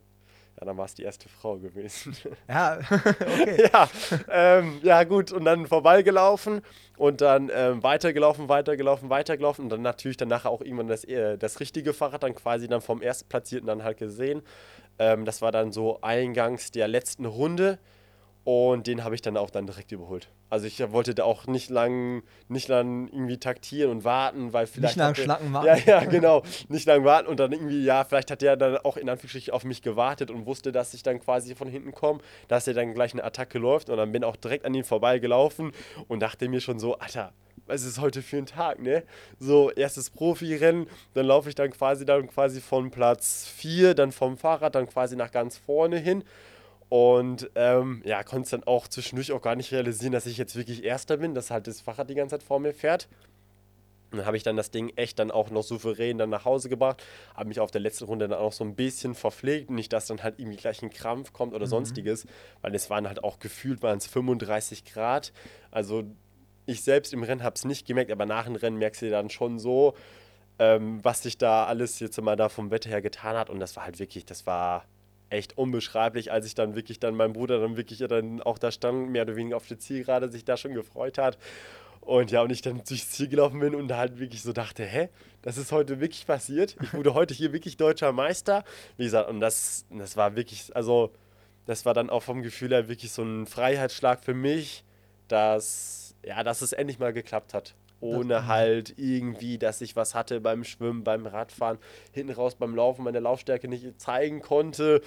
ja, 0.58 0.64
dann 0.64 0.78
war 0.78 0.86
es 0.86 0.94
die 0.94 1.02
erste 1.02 1.28
Frau 1.28 1.58
gewesen. 1.58 2.16
Ja, 2.48 2.78
okay. 2.90 3.68
ja, 3.72 3.88
ähm, 4.30 4.78
ja, 4.82 5.04
gut, 5.04 5.32
und 5.32 5.44
dann 5.44 5.66
vorbeigelaufen 5.66 6.62
und 6.96 7.20
dann 7.20 7.50
ähm, 7.52 7.82
weitergelaufen, 7.82 8.48
weitergelaufen, 8.48 9.10
weitergelaufen 9.10 9.64
und 9.64 9.68
dann 9.70 9.82
natürlich 9.82 10.16
dann 10.16 10.28
nachher 10.28 10.50
auch 10.50 10.62
irgendwann 10.62 10.88
das, 10.88 11.04
äh, 11.04 11.36
das 11.36 11.60
richtige 11.60 11.92
Fahrrad 11.92 12.22
dann 12.22 12.34
quasi 12.34 12.68
dann 12.68 12.80
vom 12.80 13.02
Erstplatzierten 13.02 13.66
dann 13.66 13.84
halt 13.84 13.98
gesehen. 13.98 14.42
Ähm, 14.98 15.24
das 15.24 15.42
war 15.42 15.52
dann 15.52 15.72
so 15.72 16.00
eingangs 16.02 16.70
der 16.70 16.88
letzten 16.88 17.24
Runde 17.26 17.78
und 18.44 18.86
den 18.86 19.02
habe 19.02 19.14
ich 19.16 19.22
dann 19.22 19.36
auch 19.36 19.50
dann 19.50 19.66
direkt 19.66 19.90
überholt. 19.90 20.28
Also 20.48 20.68
ich 20.68 20.80
wollte 20.92 21.16
da 21.16 21.24
auch 21.24 21.48
nicht 21.48 21.68
lang, 21.70 22.22
nicht 22.46 22.68
lang 22.68 23.08
irgendwie 23.08 23.38
taktieren 23.38 23.90
und 23.90 24.04
warten, 24.04 24.52
weil 24.52 24.68
vielleicht. 24.68 24.96
lang 24.96 25.08
hat 25.08 25.18
der- 25.18 25.24
schnacken 25.24 25.52
warten. 25.52 25.66
Ja, 25.66 25.76
ja, 25.76 26.04
genau. 26.04 26.42
Nicht 26.68 26.86
lang 26.86 27.04
warten 27.04 27.26
und 27.28 27.40
dann 27.40 27.50
irgendwie, 27.50 27.82
ja, 27.84 28.04
vielleicht 28.04 28.30
hat 28.30 28.42
der 28.42 28.56
dann 28.56 28.76
auch 28.78 28.96
in 28.96 29.08
Anführungsstrichen 29.08 29.52
auf 29.52 29.64
mich 29.64 29.82
gewartet 29.82 30.30
und 30.30 30.46
wusste, 30.46 30.70
dass 30.70 30.94
ich 30.94 31.02
dann 31.02 31.18
quasi 31.18 31.56
von 31.56 31.66
hinten 31.66 31.90
komme, 31.92 32.20
dass 32.46 32.68
er 32.68 32.74
dann 32.74 32.94
gleich 32.94 33.12
eine 33.12 33.24
Attacke 33.24 33.58
läuft 33.58 33.90
und 33.90 33.96
dann 33.96 34.12
bin 34.12 34.22
auch 34.22 34.36
direkt 34.36 34.64
an 34.64 34.72
ihn 34.74 34.84
vorbeigelaufen 34.84 35.72
und 36.06 36.20
dachte 36.20 36.48
mir 36.48 36.60
schon 36.60 36.78
so, 36.78 36.96
Alter, 36.98 37.32
was 37.66 37.84
ist 37.84 38.00
heute 38.00 38.22
für 38.22 38.38
ein 38.38 38.46
Tag, 38.46 38.80
ne? 38.80 39.02
So, 39.38 39.70
erstes 39.70 40.10
Profirennen, 40.10 40.86
dann 41.14 41.26
laufe 41.26 41.48
ich 41.48 41.54
dann 41.54 41.70
quasi 41.70 42.04
dann 42.04 42.28
quasi 42.28 42.60
von 42.60 42.90
Platz 42.90 43.46
4, 43.56 43.94
dann 43.94 44.12
vom 44.12 44.36
Fahrrad 44.36 44.74
dann 44.74 44.88
quasi 44.88 45.16
nach 45.16 45.30
ganz 45.30 45.56
vorne 45.56 45.98
hin. 45.98 46.24
Und 46.88 47.50
ähm, 47.56 48.02
ja, 48.04 48.22
konnte 48.22 48.44
es 48.44 48.50
dann 48.50 48.64
auch 48.64 48.86
zwischendurch 48.86 49.32
auch 49.32 49.42
gar 49.42 49.56
nicht 49.56 49.72
realisieren, 49.72 50.12
dass 50.12 50.26
ich 50.26 50.38
jetzt 50.38 50.54
wirklich 50.54 50.84
Erster 50.84 51.16
bin, 51.16 51.34
dass 51.34 51.50
halt 51.50 51.66
das 51.66 51.80
Fahrrad 51.80 52.08
die 52.08 52.14
ganze 52.14 52.38
Zeit 52.38 52.44
vor 52.44 52.60
mir 52.60 52.72
fährt. 52.72 53.08
Und 54.12 54.18
dann 54.18 54.26
habe 54.26 54.36
ich 54.36 54.44
dann 54.44 54.56
das 54.56 54.70
Ding 54.70 54.92
echt 54.94 55.18
dann 55.18 55.32
auch 55.32 55.50
noch 55.50 55.64
souverän 55.64 56.16
dann 56.16 56.30
nach 56.30 56.44
Hause 56.44 56.68
gebracht, 56.68 57.02
habe 57.34 57.48
mich 57.48 57.58
auf 57.58 57.72
der 57.72 57.80
letzten 57.80 58.04
Runde 58.04 58.28
dann 58.28 58.38
auch 58.38 58.52
so 58.52 58.62
ein 58.62 58.76
bisschen 58.76 59.16
verpflegt, 59.16 59.68
nicht, 59.68 59.92
dass 59.92 60.06
dann 60.06 60.22
halt 60.22 60.38
irgendwie 60.38 60.56
gleich 60.56 60.80
ein 60.82 60.90
Krampf 60.90 61.32
kommt 61.32 61.54
oder 61.54 61.66
sonstiges, 61.66 62.24
weil 62.62 62.72
es 62.76 62.88
waren 62.88 63.08
halt 63.08 63.24
auch 63.24 63.40
gefühlt 63.40 63.82
waren 63.82 63.98
es 63.98 64.06
35 64.06 64.84
Grad. 64.84 65.32
Also 65.72 66.04
ich 66.66 66.82
selbst 66.82 67.12
im 67.12 67.22
Rennen 67.22 67.42
habe 67.42 67.54
es 67.54 67.64
nicht 67.64 67.86
gemerkt, 67.86 68.10
aber 68.10 68.26
nach 68.26 68.44
dem 68.44 68.56
Rennen 68.56 68.78
merkst 68.78 69.02
du 69.02 69.10
dann 69.10 69.30
schon 69.30 69.58
so, 69.58 69.94
ähm, 70.58 71.00
was 71.02 71.22
sich 71.22 71.38
da 71.38 71.64
alles 71.64 72.00
jetzt 72.00 72.20
mal 72.20 72.36
da 72.36 72.48
vom 72.48 72.70
Wetter 72.70 72.90
her 72.90 73.02
getan 73.02 73.36
hat 73.36 73.50
und 73.50 73.60
das 73.60 73.76
war 73.76 73.84
halt 73.84 73.98
wirklich, 73.98 74.24
das 74.24 74.46
war 74.46 74.84
echt 75.30 75.58
unbeschreiblich, 75.58 76.32
als 76.32 76.46
ich 76.46 76.54
dann 76.54 76.74
wirklich 76.74 77.00
dann 77.00 77.14
mein 77.14 77.32
Bruder 77.32 77.60
dann 77.60 77.76
wirklich 77.76 77.98
dann 77.98 78.42
auch 78.42 78.58
da 78.58 78.70
stand, 78.70 79.10
mehr 79.10 79.22
oder 79.22 79.36
weniger 79.36 79.56
auf 79.56 79.66
der 79.66 79.78
Zielgerade, 79.78 80.30
sich 80.30 80.44
da 80.44 80.56
schon 80.56 80.74
gefreut 80.74 81.18
hat. 81.18 81.38
Und 82.00 82.30
ja, 82.30 82.42
und 82.42 82.52
ich 82.52 82.62
dann 82.62 82.82
durchs 82.86 83.10
Ziel 83.10 83.26
gelaufen 83.26 83.58
bin 83.58 83.74
und 83.74 83.88
da 83.88 83.96
halt 83.96 84.20
wirklich 84.20 84.40
so 84.42 84.52
dachte, 84.52 84.84
hä, 84.84 85.08
das 85.42 85.58
ist 85.58 85.72
heute 85.72 85.98
wirklich 86.00 86.24
passiert. 86.24 86.76
Ich 86.80 86.94
wurde 86.94 87.14
heute 87.14 87.34
hier 87.34 87.52
wirklich 87.52 87.76
deutscher 87.76 88.12
Meister. 88.12 88.62
Wie 88.96 89.04
gesagt, 89.04 89.28
und 89.28 89.40
das, 89.40 89.86
das 89.90 90.16
war 90.16 90.36
wirklich, 90.36 90.74
also 90.76 91.10
das 91.66 91.84
war 91.84 91.94
dann 91.94 92.08
auch 92.08 92.22
vom 92.22 92.42
Gefühl 92.42 92.70
her 92.70 92.88
wirklich 92.88 93.10
so 93.10 93.22
ein 93.22 93.46
Freiheitsschlag 93.46 94.22
für 94.22 94.34
mich, 94.34 94.84
dass, 95.26 96.05
ja, 96.26 96.42
dass 96.42 96.60
es 96.60 96.72
endlich 96.72 96.98
mal 96.98 97.12
geklappt 97.12 97.54
hat. 97.54 97.74
Ohne 98.00 98.46
halt 98.46 98.94
irgendwie, 98.98 99.56
dass 99.56 99.80
ich 99.80 99.96
was 99.96 100.14
hatte 100.14 100.40
beim 100.40 100.64
Schwimmen, 100.64 101.02
beim 101.02 101.24
Radfahren, 101.24 101.78
hinten 102.12 102.34
raus 102.34 102.56
beim 102.56 102.74
Laufen 102.74 103.04
meine 103.04 103.20
Laufstärke 103.20 103.68
nicht 103.68 103.98
zeigen 104.00 104.42
konnte. 104.42 105.00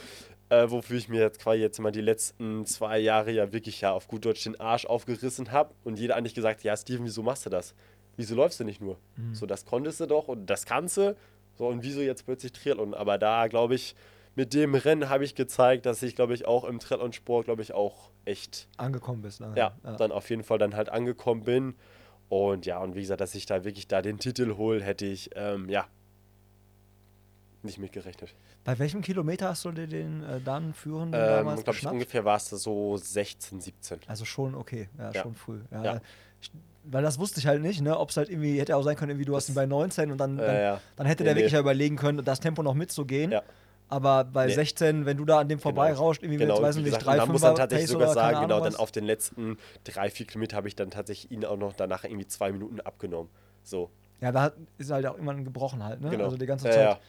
Äh, 0.50 0.72
wofür 0.72 0.98
ich 0.98 1.10
mir 1.10 1.22
jetzt 1.22 1.40
quasi 1.40 1.62
jetzt 1.62 1.80
mal 1.80 1.92
die 1.92 2.02
letzten 2.02 2.66
zwei 2.66 2.98
Jahre 2.98 3.32
ja 3.32 3.54
wirklich 3.54 3.82
ja 3.82 3.92
auf 3.92 4.08
gut 4.08 4.26
Deutsch 4.26 4.46
den 4.46 4.60
Arsch 4.60 4.86
aufgerissen 4.88 5.52
habe 5.52 5.76
und 5.84 6.00
jeder 6.00 6.16
eigentlich 6.16 6.34
gesagt, 6.34 6.64
ja 6.64 6.76
Steven, 6.76 7.06
wieso 7.06 7.22
machst 7.22 7.46
du 7.46 7.52
das? 7.52 7.76
Wieso 8.18 8.34
läufst 8.34 8.60
du 8.60 8.64
nicht 8.64 8.82
nur? 8.82 8.98
So, 9.34 9.46
das 9.46 9.66
konntest 9.66 10.00
du 10.00 10.08
doch 10.08 10.28
und 10.28 10.48
das 10.48 10.66
kannst 10.66 10.98
du. 10.98 11.16
So, 11.60 11.68
und 11.68 11.84
wieso 11.84 12.02
jetzt 12.02 12.26
plötzlich 12.26 12.54
Triathlon? 12.54 12.96
Aber 12.96 13.20
da, 13.20 13.48
glaube 13.48 13.76
ich, 13.76 13.94
mit 14.40 14.54
dem 14.54 14.74
Rennen 14.74 15.10
habe 15.10 15.26
ich 15.26 15.36
gezeigt, 15.36 15.86
dass 15.86 16.02
ich, 16.02 16.16
glaube 16.16 16.34
ich, 16.34 16.48
auch 16.48 16.64
im 16.64 16.80
Triathlon-Sport, 16.80 17.44
glaube 17.44 17.62
ich, 17.62 17.74
auch 17.74 18.10
echt 18.24 18.70
Angekommen 18.78 19.22
bist. 19.22 19.42
ne? 19.42 19.52
ja, 19.58 19.76
dann 19.98 20.14
auf 20.14 20.30
jeden 20.30 20.44
Fall 20.44 20.58
dann 20.58 20.78
halt 20.78 20.88
angekommen 20.88 21.44
bin. 21.44 21.76
Und 22.30 22.66
ja, 22.66 22.80
und 22.80 22.96
wie 22.96 23.02
gesagt, 23.02 23.20
dass 23.20 23.36
ich 23.36 23.46
da 23.48 23.66
wirklich 23.66 23.90
da 23.90 24.02
den 24.02 24.18
Titel 24.18 24.56
hole, 24.56 24.82
hätte 24.82 25.06
ich, 25.06 25.32
ähm, 25.36 25.68
ja, 25.68 25.88
nicht 27.64 27.80
mitgerechnet. 27.80 28.34
Bei 28.64 28.80
welchem 28.80 29.02
Kilometer 29.02 29.50
hast 29.50 29.66
du 29.66 29.72
dir 29.72 29.88
den 29.88 30.24
äh, 30.24 30.40
dann 30.40 30.74
führenden 30.74 31.20
Ähm, 31.20 31.28
damals 31.28 31.64
glaube 31.64 31.72
ich, 31.76 31.78
geschnappt? 31.82 31.94
ungefähr 31.94 32.24
war 32.24 32.38
es 32.38 32.50
so 32.50 32.96
16, 32.96 33.60
17. 33.60 34.00
Also 34.08 34.24
schon 34.24 34.56
okay, 34.56 34.88
ja, 34.98 35.12
Ja. 35.12 35.22
schon 35.22 35.36
früh. 35.36 35.60
Ja. 35.72 35.84
Ja. 35.84 36.02
Ich, 36.42 36.52
weil 36.86 37.04
das 37.04 37.20
wusste 37.20 37.42
ich 37.42 37.48
halt 37.48 37.62
nicht, 37.62 37.82
ne? 37.82 38.00
Ob 38.00 38.10
es 38.12 38.16
halt 38.18 38.30
irgendwie, 38.30 38.58
hätte 38.60 38.78
auch 38.78 38.84
sein 38.84 38.96
können, 38.96 39.12
irgendwie 39.12 39.26
du 39.26 39.36
hast 39.36 39.50
ihn 39.50 39.56
bei 39.56 39.66
19 39.66 40.12
und 40.12 40.18
dann, 40.18 40.38
dann, 40.38 40.56
Ja, 40.56 40.62
ja. 40.62 40.82
dann 40.96 41.08
hätte 41.08 41.24
Nee, 41.24 41.26
der 41.26 41.34
nee. 41.34 41.40
wirklich 41.42 41.54
ja 41.54 41.60
überlegen 41.60 41.98
können, 41.98 42.24
das 42.24 42.40
Tempo 42.40 42.64
noch 42.64 42.74
mitzugehen. 42.74 43.32
Ja. 43.32 43.44
Aber 43.90 44.24
bei 44.24 44.46
Nee. 44.46 44.54
16, 44.54 45.06
wenn 45.06 45.18
du 45.18 45.26
da 45.26 45.40
an 45.40 45.50
dem 45.50 45.60
vorbeirauscht, 45.60 46.22
irgendwie 46.22 46.38
Genau, 46.40 46.56
mit, 46.58 46.64
weiß 46.64 46.76
nicht, 46.78 46.92
drei, 47.06 47.18
man 47.18 47.30
muss 47.32 47.42
dann 47.42 47.56
tatsächlich 47.56 47.90
sogar 47.90 48.14
sagen, 48.14 48.42
genau, 48.42 48.56
Ahnung 48.56 48.64
dann 48.66 48.74
was. 48.74 48.80
auf 48.80 48.92
den 48.92 49.04
letzten 49.04 49.58
drei, 49.84 50.10
vier 50.12 50.28
Kilometer 50.28 50.56
habe 50.58 50.68
ich 50.68 50.76
dann 50.76 50.92
tatsächlich 50.92 51.32
ihn 51.32 51.44
auch 51.44 51.58
noch 51.58 51.74
danach 51.74 52.04
irgendwie 52.04 52.28
zwei 52.28 52.52
Minuten 52.52 52.80
abgenommen. 52.82 53.30
So, 53.64 53.90
Ja, 54.22 54.32
da 54.32 54.52
ist 54.78 54.92
halt 54.92 55.06
auch 55.08 55.14
irgendwann 55.16 55.44
gebrochen 55.44 55.84
halt, 55.84 56.02
ne? 56.02 56.10
genau. 56.12 56.26
Also 56.26 56.38
die 56.38 56.46
ganze 56.46 56.68
Ja, 56.68 56.74
Zeit. 56.74 56.84
ja. 56.84 57.00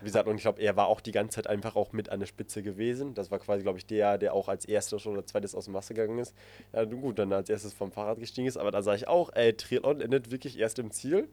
Wie 0.00 0.06
gesagt, 0.06 0.26
und 0.28 0.34
ich 0.36 0.42
glaube, 0.42 0.60
er 0.60 0.74
war 0.76 0.88
auch 0.88 1.00
die 1.00 1.12
ganze 1.12 1.36
Zeit 1.36 1.46
einfach 1.46 1.76
auch 1.76 1.92
mit 1.92 2.08
an 2.08 2.18
der 2.20 2.26
Spitze 2.26 2.62
gewesen. 2.64 3.14
Das 3.14 3.30
war 3.30 3.38
quasi, 3.38 3.62
glaube 3.62 3.78
ich, 3.78 3.86
der, 3.86 4.18
der 4.18 4.34
auch 4.34 4.48
als 4.48 4.64
erster 4.64 4.98
schon 4.98 5.12
oder 5.12 5.24
zweites 5.24 5.54
aus 5.54 5.66
dem 5.66 5.74
Wasser 5.74 5.94
gegangen 5.94 6.18
ist. 6.18 6.34
Ja, 6.72 6.84
nun 6.84 7.00
gut, 7.00 7.18
dann 7.18 7.32
als 7.32 7.48
erstes 7.48 7.72
vom 7.74 7.92
Fahrrad 7.92 8.18
gestiegen 8.18 8.48
ist. 8.48 8.56
Aber 8.56 8.72
da 8.72 8.82
sage 8.82 8.96
ich 8.96 9.08
auch, 9.08 9.30
ey, 9.34 9.52
Triathlon 9.56 10.00
endet 10.00 10.32
wirklich 10.32 10.58
erst 10.58 10.78
im 10.80 10.90
Ziel 10.90 11.28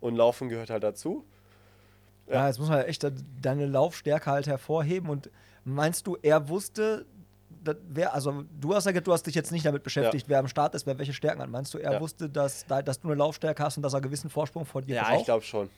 und 0.00 0.16
Laufen 0.16 0.48
gehört 0.48 0.70
halt 0.70 0.82
dazu. 0.82 1.24
Ja, 2.28 2.46
jetzt 2.48 2.58
muss 2.58 2.68
man 2.68 2.80
echt 2.82 3.06
deine 3.40 3.66
Laufstärke 3.66 4.30
halt 4.30 4.46
hervorheben. 4.46 5.08
Und 5.10 5.30
meinst 5.64 6.06
du, 6.06 6.16
er 6.22 6.48
wusste, 6.48 7.06
wer, 7.88 8.14
also 8.14 8.44
du 8.60 8.74
hast 8.74 8.84
ja 8.86 8.92
gesagt, 8.92 9.06
du 9.06 9.12
hast 9.12 9.26
dich 9.26 9.34
jetzt 9.34 9.52
nicht 9.52 9.64
damit 9.66 9.82
beschäftigt, 9.82 10.28
wer 10.28 10.38
am 10.40 10.48
Start 10.48 10.74
ist, 10.74 10.86
wer 10.86 10.98
welche 10.98 11.12
Stärken 11.12 11.40
hat. 11.42 11.50
Meinst 11.50 11.72
du, 11.74 11.78
er 11.78 11.94
Ja. 11.94 12.00
wusste, 12.00 12.28
dass, 12.28 12.66
da- 12.66 12.82
dass 12.82 13.00
du 13.00 13.08
eine 13.08 13.16
Laufstärke 13.16 13.62
hast 13.62 13.76
und 13.76 13.82
dass 13.82 13.92
er 13.94 13.98
einen 13.98 14.04
gewissen 14.04 14.30
Vorsprung 14.30 14.64
vor 14.64 14.82
dir 14.82 14.96
Ja, 14.96 15.04
braucht? 15.04 15.18
ich 15.20 15.24
glaube 15.24 15.44
schon. 15.44 15.70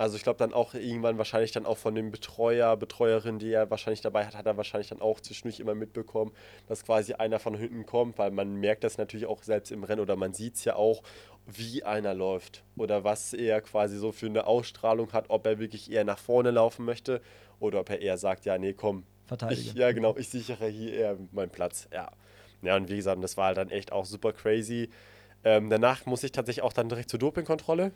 Also 0.00 0.16
ich 0.16 0.22
glaube 0.22 0.38
dann 0.38 0.54
auch 0.54 0.72
irgendwann 0.72 1.18
wahrscheinlich 1.18 1.52
dann 1.52 1.66
auch 1.66 1.76
von 1.76 1.94
dem 1.94 2.10
Betreuer, 2.10 2.74
Betreuerin, 2.78 3.38
die 3.38 3.52
er 3.52 3.70
wahrscheinlich 3.70 4.00
dabei 4.00 4.24
hat, 4.24 4.34
hat 4.34 4.46
er 4.46 4.56
wahrscheinlich 4.56 4.88
dann 4.88 5.02
auch 5.02 5.20
zwischendurch 5.20 5.60
immer 5.60 5.74
mitbekommen, 5.74 6.32
dass 6.68 6.86
quasi 6.86 7.12
einer 7.12 7.38
von 7.38 7.54
hinten 7.54 7.84
kommt, 7.84 8.16
weil 8.16 8.30
man 8.30 8.56
merkt 8.56 8.82
das 8.82 8.96
natürlich 8.96 9.26
auch 9.26 9.42
selbst 9.42 9.70
im 9.70 9.84
Rennen 9.84 10.00
oder 10.00 10.16
man 10.16 10.32
sieht 10.32 10.54
es 10.54 10.64
ja 10.64 10.74
auch, 10.74 11.02
wie 11.44 11.84
einer 11.84 12.14
läuft 12.14 12.64
oder 12.78 13.04
was 13.04 13.34
er 13.34 13.60
quasi 13.60 13.98
so 13.98 14.10
für 14.10 14.24
eine 14.24 14.46
Ausstrahlung 14.46 15.12
hat, 15.12 15.26
ob 15.28 15.44
er 15.44 15.58
wirklich 15.58 15.90
eher 15.92 16.04
nach 16.04 16.18
vorne 16.18 16.50
laufen 16.50 16.86
möchte 16.86 17.20
oder 17.58 17.80
ob 17.80 17.90
er 17.90 18.00
eher 18.00 18.16
sagt, 18.16 18.46
ja, 18.46 18.56
nee, 18.56 18.72
komm, 18.72 19.04
Verteidige. 19.26 19.60
ich, 19.60 19.74
ja 19.74 19.92
genau, 19.92 20.16
ich 20.16 20.30
sichere 20.30 20.66
hier 20.66 20.94
eher 20.94 21.18
meinen 21.32 21.50
Platz, 21.50 21.90
ja. 21.92 22.10
Ja, 22.62 22.76
und 22.76 22.88
wie 22.88 22.96
gesagt, 22.96 23.22
das 23.22 23.36
war 23.36 23.48
halt 23.48 23.58
dann 23.58 23.68
echt 23.68 23.92
auch 23.92 24.06
super 24.06 24.32
crazy. 24.32 24.88
Ähm, 25.44 25.68
danach 25.68 26.06
muss 26.06 26.24
ich 26.24 26.32
tatsächlich 26.32 26.62
auch 26.62 26.72
dann 26.72 26.88
direkt 26.88 27.10
zur 27.10 27.18
Dopingkontrolle. 27.18 27.92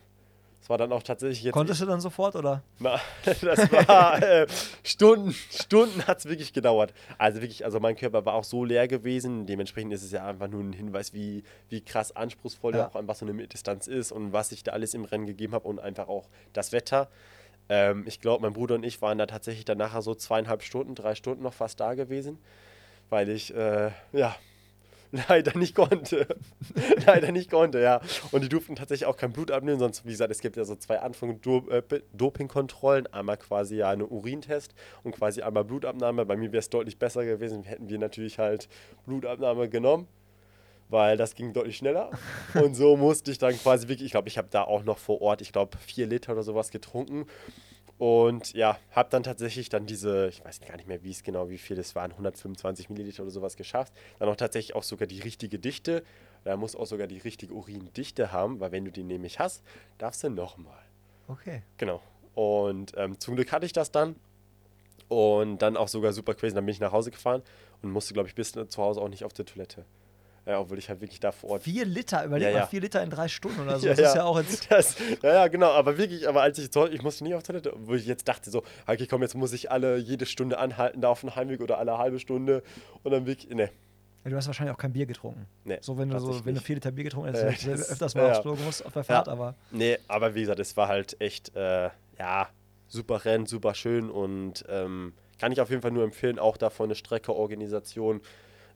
Das 0.65 0.71
war 0.71 0.79
dann 0.79 0.93
auch 0.93 1.03
tatsächlich 1.03 1.43
jetzt. 1.43 1.53
Konntest 1.53 1.83
du 1.83 1.85
dann 1.85 2.01
sofort 2.01 2.37
oder? 2.37 2.62
Na, 2.79 2.99
das 3.43 3.71
war 3.71 4.23
äh, 4.23 4.47
Stunden, 4.83 5.35
Stunden 5.51 6.07
hat 6.07 6.21
es 6.21 6.25
wirklich 6.25 6.55
gedauert. 6.55 6.95
Also 7.19 7.43
wirklich, 7.43 7.67
also 7.67 7.81
mein 7.81 7.97
Körper 7.97 8.25
war 8.25 8.33
auch 8.33 8.45
so 8.45 8.65
leer 8.65 8.89
gewesen. 8.89 9.45
Dementsprechend 9.45 9.93
ist 9.93 10.03
es 10.03 10.11
ja 10.11 10.27
einfach 10.27 10.49
nur 10.49 10.62
ein 10.62 10.73
Hinweis, 10.73 11.12
wie, 11.12 11.45
wie 11.69 11.83
krass 11.83 12.17
anspruchsvoll 12.17 12.75
Ja. 12.77 12.87
auch 12.89 12.97
einfach 12.97 13.15
so 13.15 13.27
eine 13.27 13.35
Mitteldistanz 13.35 13.87
ist 13.89 14.11
und 14.11 14.33
was 14.33 14.53
ich 14.53 14.62
da 14.62 14.73
alles 14.73 14.95
im 14.95 15.05
Rennen 15.05 15.27
gegeben 15.27 15.53
habe 15.53 15.69
und 15.69 15.81
einfach 15.81 16.09
auch 16.09 16.31
das 16.55 16.73
Wetter. 16.73 17.11
Ähm, 17.69 18.05
ich 18.07 18.21
glaube, 18.23 18.41
mein 18.41 18.55
Bruder 18.55 18.77
und 18.77 18.85
ich 18.87 19.03
waren 19.03 19.19
da 19.19 19.27
tatsächlich 19.27 19.67
dann 19.67 19.77
nachher 19.77 20.01
so 20.01 20.15
zweieinhalb 20.15 20.62
Stunden, 20.62 20.95
drei 20.95 21.15
Stunden 21.15 21.43
noch 21.43 21.53
fast 21.53 21.79
da 21.79 21.93
gewesen, 21.93 22.39
weil 23.11 23.29
ich, 23.29 23.55
äh, 23.55 23.91
ja, 24.12 24.35
leider 25.29 25.57
nicht 25.59 25.75
konnte. 25.75 26.27
leider 27.07 27.33
nicht 27.33 27.51
konnte, 27.51 27.81
ja. 27.81 28.01
Und 28.33 28.43
die 28.43 28.49
durften 28.49 28.77
tatsächlich 28.77 29.07
auch 29.07 29.17
kein 29.17 29.33
Blut 29.33 29.51
abnehmen, 29.51 29.79
sonst, 29.79 30.05
wie 30.05 30.11
gesagt, 30.11 30.31
es 30.31 30.41
gibt 30.41 30.57
ja 30.57 30.65
so 30.65 30.77
zwei 30.77 31.01
Anfang 31.01 31.41
Do 31.41 31.69
äh, 31.71 31.83
Dopingkontrollen. 32.12 33.07
Einmal 33.09 33.37
quasi 33.37 33.77
ja 33.77 33.91
eine 33.91 34.07
Urintest 34.07 34.75
und 35.03 35.15
quasi 35.15 35.43
einmal 35.43 35.65
Blutabnahme. 35.65 36.27
Bei 36.27 36.37
mir 36.37 36.53
wäre 36.53 36.61
es 36.61 36.71
deutlich 36.71 36.99
besser 36.99 37.25
gewesen, 37.25 37.62
hätten 37.65 37.89
wir 37.89 37.99
natürlich 37.99 38.39
halt 38.39 38.69
Blutabnahme 39.07 39.69
genommen, 39.69 40.09
weil 40.89 41.17
das 41.17 41.35
ging 41.35 41.53
deutlich 41.53 41.77
schneller. 41.77 42.11
Und 42.55 42.75
so 42.75 42.97
musste 42.97 43.31
ich 43.31 43.39
dann 43.39 43.53
quasi 43.59 43.89
wirklich, 43.89 44.07
ich 44.07 44.12
glaube, 44.12 44.29
ich 44.29 44.39
habe 44.39 44.49
da 44.51 44.62
auch 44.62 44.85
noch 44.85 44.99
vor 44.99 45.23
Ort, 45.23 45.41
ich 45.41 45.53
glaube, 45.53 45.77
vier 45.79 46.07
Liter 46.07 46.33
oder 46.33 46.43
sowas 46.43 46.71
getrunken. 46.71 47.27
Und 47.99 48.53
ja, 48.55 48.79
habe 48.91 49.09
dann 49.11 49.23
tatsächlich 49.23 49.69
dann 49.69 49.87
diese, 49.87 50.29
ich 50.29 50.45
weiß 50.45 50.61
gar 50.61 50.77
nicht 50.77 50.89
mehr, 50.89 51.03
wie 51.05 51.13
es 51.13 51.23
genau, 51.23 51.49
wie 51.49 51.59
viel 51.59 51.79
es 51.79 51.95
waren, 51.95 52.11
125 52.11 52.91
Milliliter 52.91 53.23
oder 53.23 53.31
sowas 53.31 53.57
geschafft. 53.57 53.93
Dann 54.19 54.29
auch 54.29 54.37
tatsächlich 54.37 54.75
auch 54.75 54.83
sogar 54.83 55.07
die 55.07 55.21
richtige 55.21 55.59
Dichte. 55.59 56.03
Da 56.43 56.57
muss 56.57 56.75
auch 56.75 56.87
sogar 56.87 57.07
die 57.07 57.19
richtige 57.19 57.55
Urindichte 57.55 58.33
haben, 58.33 58.61
weil 58.61 58.73
wenn 58.73 58.85
du 58.85 58.91
die 58.91 59.05
nämlich 59.05 59.39
hast, 59.39 59.63
darfst 59.99 60.25
du 60.25 60.31
nochmal. 60.31 60.83
Okay. 61.29 61.63
Genau. 61.79 62.03
Und 62.35 62.93
ähm, 62.97 63.19
zum 63.21 63.37
Glück 63.37 63.53
hatte 63.53 63.67
ich 63.67 63.73
das 63.73 63.93
dann. 63.93 64.17
Und 65.09 65.59
dann 65.59 65.77
auch 65.77 65.89
sogar 65.89 66.13
super 66.13 66.35
crazy. 66.35 66.55
Dann 66.55 66.67
bin 66.67 66.73
ich 66.73 66.81
nach 66.81 66.93
Hause 66.93 67.11
gefahren 67.11 67.43
und 67.83 67.91
musste, 67.91 68.15
glaube 68.15 68.29
ich, 68.29 68.35
bis 68.35 68.53
zu 68.53 68.83
Hause 68.83 69.01
auch 69.01 69.09
nicht 69.09 69.25
auf 69.25 69.33
die 69.33 69.45
Toilette. 69.45 69.85
Ja, 70.47 70.61
obwohl 70.61 70.79
ich 70.79 70.89
halt 70.91 71.01
wirklich 71.01 71.21
da 71.21 71.33
vor 71.33 71.51
Ort 71.51 71.63
Vier 71.63 71.87
Liter, 71.87 72.25
überleg 72.25 72.53
Ja, 72.53 72.61
mal, 72.61 72.67
vier 72.67 72.81
Liter 72.83 73.03
in 73.03 73.09
drei 73.09 73.29
Stunden 73.29 73.61
oder 73.61 73.79
so. 73.79 73.87
Ja, 73.87 73.95
das 73.95 74.09
ist 74.11 74.15
ja. 74.17 74.25
auch 74.25 74.39
jetzt. 74.39 74.67
Das, 74.71 74.97
ja, 75.23 75.33
ja, 75.33 75.49
genau, 75.49 75.71
aber 75.71 75.97
wirklich, 75.97 76.29
aber 76.29 76.43
als 76.43 76.59
ich 76.59 76.69
ich 76.75 77.03
musste 77.03 77.25
nicht 77.25 77.35
auf 77.35 77.43
Toilette, 77.43 77.73
wo 77.77 77.95
ich 77.95 78.07
jetzt 78.07 78.29
dachte 78.29 78.51
so, 78.51 78.63
okay, 78.87 79.07
komm, 79.07 79.23
jetzt 79.23 79.35
muss 79.35 79.53
ich 79.53 79.71
alle 79.71 79.97
jede 79.97 80.27
Stunde 80.27 80.59
anhalten, 80.59 81.01
da 81.01 81.09
auf 81.09 81.21
dem 81.21 81.35
Heimweg 81.35 81.61
oder 81.61 81.79
alle 81.79 81.97
halbe 81.97 82.19
Stunde 82.19 82.63
und 83.03 83.11
dann 83.11 83.25
wirklich, 83.27 83.55
ne, 83.55 83.71
Ja, 84.25 84.31
du 84.31 84.37
hast 84.37 84.47
wahrscheinlich 84.47 84.75
auch 84.75 84.79
kein 84.79 84.93
Bier 84.93 85.07
getrunken. 85.07 85.47
Nee, 85.65 85.79
so, 85.81 85.97
wenn 85.97 86.11
du 86.11 86.19
so, 86.19 86.45
wenn 86.45 86.55
du 86.55 86.61
vier 86.61 86.77
Liter 86.77 86.93
Bier 86.93 87.05
getrunken 87.05 87.35
Äh, 87.35 87.47
das- 87.53 87.63
du 87.63 87.71
öfters 87.71 88.15
mal 88.15 88.25
ja, 88.27 88.31
aufs. 88.33 88.41
Klo 88.43 88.55
gemusst 88.55 88.85
auf 88.85 88.93
der 88.93 89.05
Fahrt, 89.05 89.29
aber 89.29 89.55
nee, 89.71 89.97
aber 90.09 90.35
wie 90.35 90.41
gesagt, 90.43 90.61
es 90.61 90.77
war 90.77 90.89
halt 90.89 91.19
echt, 91.21 91.55
äh, 91.57 91.89
ja, 92.19 92.49
super 92.89 93.25
Rennen, 93.25 93.47
super 93.47 93.75
schön 93.75 94.11
und 94.11 94.65
ähm, 94.69 95.15
kann 95.41 95.53
ich 95.53 95.61
auf 95.61 95.71
jeden 95.71 95.83
Fall 95.83 95.91
nur 95.91 96.05
empfehlen, 96.05 96.39
auch 96.39 96.57
da 96.57 96.71
von 96.71 96.89
der 96.89 96.97
Strecke, 96.97 97.35
Organisation, 97.35 98.21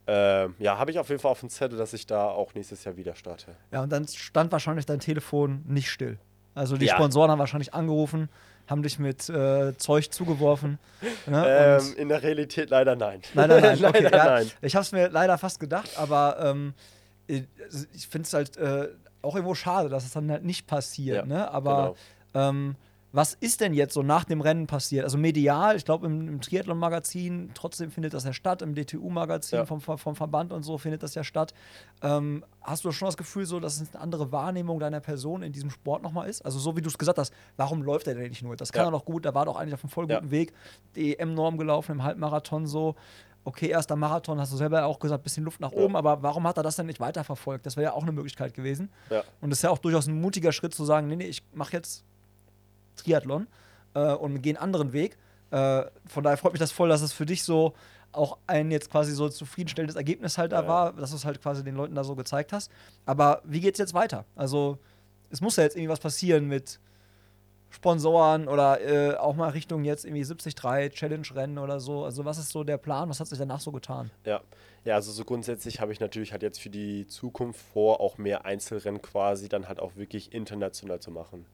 ähm, 0.08 0.54
ja, 0.58 0.78
habe 0.78 0.90
ich 0.90 0.98
auf 0.98 1.08
jeden 1.10 1.20
Fall 1.20 1.30
auf 1.30 1.40
dem 1.40 1.50
Zettel, 1.50 1.78
dass 1.78 1.92
ich 1.92 2.06
da 2.06 2.28
auch 2.28 2.54
nächstes 2.54 2.82
Jahr 2.84 2.96
wieder 2.96 3.14
starte. 3.14 3.54
ja, 3.70 3.82
und 3.82 3.90
dann 3.92 4.08
stand 4.08 4.50
wahrscheinlich 4.50 4.86
dein 4.86 5.00
Telefon 5.00 5.62
nicht 5.66 5.90
still. 5.90 6.18
Also 6.54 6.76
die 6.76 6.86
Ja. 6.86 6.94
Sponsoren 6.94 7.30
haben 7.30 7.38
wahrscheinlich 7.38 7.72
angerufen, 7.74 8.28
haben 8.66 8.82
dich 8.82 8.98
mit 8.98 9.28
äh, 9.28 9.76
Zeug 9.76 10.10
zugeworfen. 10.12 10.78
Ne? 11.26 11.78
Ähm, 11.80 11.94
in 11.96 12.08
der 12.08 12.22
Realität 12.22 12.70
leider 12.70 12.96
nein. 12.96 13.20
Leider 13.34 13.60
nein. 13.60 13.78
Okay, 13.84 14.02
leider 14.02 14.16
ja, 14.16 14.24
nein. 14.24 14.50
Ich 14.62 14.74
habe 14.74 14.82
es 14.82 14.92
mir 14.92 15.08
leider 15.10 15.38
fast 15.38 15.60
gedacht, 15.60 15.90
aber 15.96 16.36
ähm, 16.40 16.74
ich 17.26 18.08
finde 18.08 18.26
es 18.26 18.32
halt 18.32 18.56
äh, 18.56 18.88
auch 19.22 19.34
irgendwo 19.34 19.54
schade, 19.54 19.88
dass 19.88 20.04
es 20.04 20.12
dann 20.12 20.30
halt 20.30 20.44
nicht 20.44 20.66
passiert. 20.66 21.18
Ja, 21.18 21.26
ne? 21.26 21.50
Aber 21.50 21.94
ähm, 22.34 22.76
was 23.10 23.32
ist 23.34 23.60
denn 23.62 23.72
jetzt 23.72 23.94
so 23.94 24.02
nach 24.02 24.24
dem 24.24 24.40
Rennen 24.42 24.66
passiert? 24.66 25.04
Also 25.04 25.16
medial, 25.16 25.76
ich 25.76 25.84
glaube 25.86 26.06
im, 26.06 26.28
im 26.28 26.40
Triathlon-Magazin, 26.42 27.50
trotzdem 27.54 27.90
findet 27.90 28.12
das 28.14 28.24
ja 28.24 28.32
statt, 28.32 28.60
im 28.62 28.74
DTU-Magazin 28.74 29.60
Ja. 29.60 29.64
vom, 29.64 29.80
vom 29.80 30.14
Verband 30.14 30.52
und 30.52 30.62
so 30.62 30.76
findet 30.78 31.02
das 31.02 31.14
ja 31.14 31.24
statt. 31.24 31.54
Ähm, 32.02 32.44
hast 32.62 32.84
du 32.84 32.92
schon 32.92 33.06
das 33.06 33.16
Gefühl, 33.16 33.46
so, 33.46 33.60
dass 33.60 33.80
es 33.80 33.94
eine 33.94 34.02
andere 34.02 34.30
Wahrnehmung 34.30 34.78
deiner 34.78 35.00
Person 35.00 35.42
in 35.42 35.52
diesem 35.52 35.70
Sport 35.70 36.02
nochmal 36.02 36.28
ist? 36.28 36.44
Also 36.44 36.58
so 36.58 36.76
wie 36.76 36.82
du 36.82 36.88
es 36.88 36.98
gesagt 36.98 37.18
hast, 37.18 37.32
warum 37.56 37.82
läuft 37.82 38.06
er 38.08 38.14
denn 38.14 38.28
nicht 38.28 38.42
nur? 38.42 38.56
Das 38.56 38.72
kann 38.72 38.82
Ja. 38.82 38.88
er 38.88 38.92
doch 38.92 39.04
gut, 39.04 39.24
da 39.24 39.34
war 39.34 39.46
doch 39.46 39.56
eigentlich 39.56 39.74
auf 39.74 39.82
einem 39.84 39.90
voll 39.90 40.08
Ja. 40.10 40.16
guten 40.18 40.30
Weg. 40.30 40.52
Die 40.94 41.18
EM-Norm 41.18 41.56
gelaufen 41.56 41.92
im 41.92 42.02
Halbmarathon 42.04 42.66
so. 42.66 42.94
Okay, 43.44 43.68
erster 43.68 43.96
Marathon, 43.96 44.38
hast 44.38 44.52
du 44.52 44.58
selber 44.58 44.84
auch 44.84 44.98
gesagt, 44.98 45.22
bisschen 45.22 45.44
Luft 45.44 45.60
nach 45.60 45.72
Ja. 45.72 45.78
oben, 45.78 45.96
aber 45.96 46.22
warum 46.22 46.46
hat 46.46 46.58
er 46.58 46.62
das 46.62 46.76
denn 46.76 46.84
nicht 46.84 47.00
weiterverfolgt? 47.00 47.64
Das 47.64 47.76
wäre 47.78 47.84
ja 47.84 47.92
auch 47.94 48.02
eine 48.02 48.12
Möglichkeit 48.12 48.52
gewesen. 48.52 48.90
Ja. 49.08 49.22
Und 49.40 49.48
das 49.48 49.60
ist 49.60 49.62
ja 49.62 49.70
auch 49.70 49.78
durchaus 49.78 50.06
ein 50.06 50.20
mutiger 50.20 50.52
Schritt 50.52 50.74
zu 50.74 50.84
sagen, 50.84 51.06
nee, 51.06 51.16
nee, 51.16 51.24
ich 51.28 51.42
mache 51.54 51.72
jetzt 51.72 52.04
Triathlon 52.98 53.46
äh, 53.94 54.12
und 54.12 54.42
gehe 54.42 54.52
einen 54.54 54.62
anderen 54.62 54.92
Weg. 54.92 55.16
Äh, 55.50 55.84
von 56.06 56.22
daher 56.24 56.36
freut 56.36 56.52
mich 56.52 56.60
das 56.60 56.72
voll, 56.72 56.88
dass 56.90 57.00
es 57.00 57.12
für 57.12 57.24
dich 57.26 57.42
so 57.42 57.72
auch 58.12 58.38
ein 58.46 58.70
jetzt 58.70 58.90
quasi 58.90 59.12
so 59.12 59.28
zufriedenstellendes 59.28 59.96
Ergebnis 59.96 60.38
halt 60.38 60.52
da 60.52 60.62
Ja. 60.62 60.68
war, 60.68 60.92
dass 60.94 61.10
du 61.10 61.16
es 61.16 61.24
halt 61.24 61.40
quasi 61.42 61.62
den 61.62 61.74
Leuten 61.76 61.94
da 61.94 62.04
so 62.04 62.14
gezeigt 62.16 62.52
hast. 62.52 62.70
Aber 63.06 63.42
wie 63.44 63.60
geht's 63.60 63.78
jetzt 63.78 63.94
weiter? 63.94 64.24
Also, 64.34 64.78
es 65.30 65.40
muss 65.40 65.56
ja 65.56 65.62
jetzt 65.64 65.76
irgendwie 65.76 65.90
was 65.90 66.00
passieren 66.00 66.46
mit 66.46 66.80
Sponsoren 67.70 68.48
oder 68.48 68.80
äh, 68.80 69.14
auch 69.16 69.36
mal 69.36 69.50
Richtung 69.50 69.84
jetzt 69.84 70.06
irgendwie 70.06 70.22
73 70.24 70.54
Challenge-Rennen 70.94 71.58
oder 71.58 71.80
so. 71.80 72.04
Also, 72.04 72.24
was 72.24 72.38
ist 72.38 72.50
so 72.50 72.64
der 72.64 72.78
Plan? 72.78 73.10
Was 73.10 73.20
hat 73.20 73.26
sich 73.26 73.38
danach 73.38 73.60
so 73.60 73.72
getan? 73.72 74.10
Ja, 74.24 74.40
ja, 74.84 74.94
also 74.94 75.12
so 75.12 75.24
grundsätzlich 75.24 75.80
habe 75.80 75.92
ich 75.92 76.00
natürlich 76.00 76.32
halt 76.32 76.42
jetzt 76.42 76.60
für 76.60 76.70
die 76.70 77.06
Zukunft 77.06 77.60
vor, 77.60 78.00
auch 78.00 78.16
mehr 78.16 78.46
Einzelrennen 78.46 79.02
quasi 79.02 79.50
dann 79.50 79.68
halt 79.68 79.80
auch 79.80 79.96
wirklich 79.96 80.32
international 80.32 81.00
zu 81.00 81.10
machen. 81.10 81.44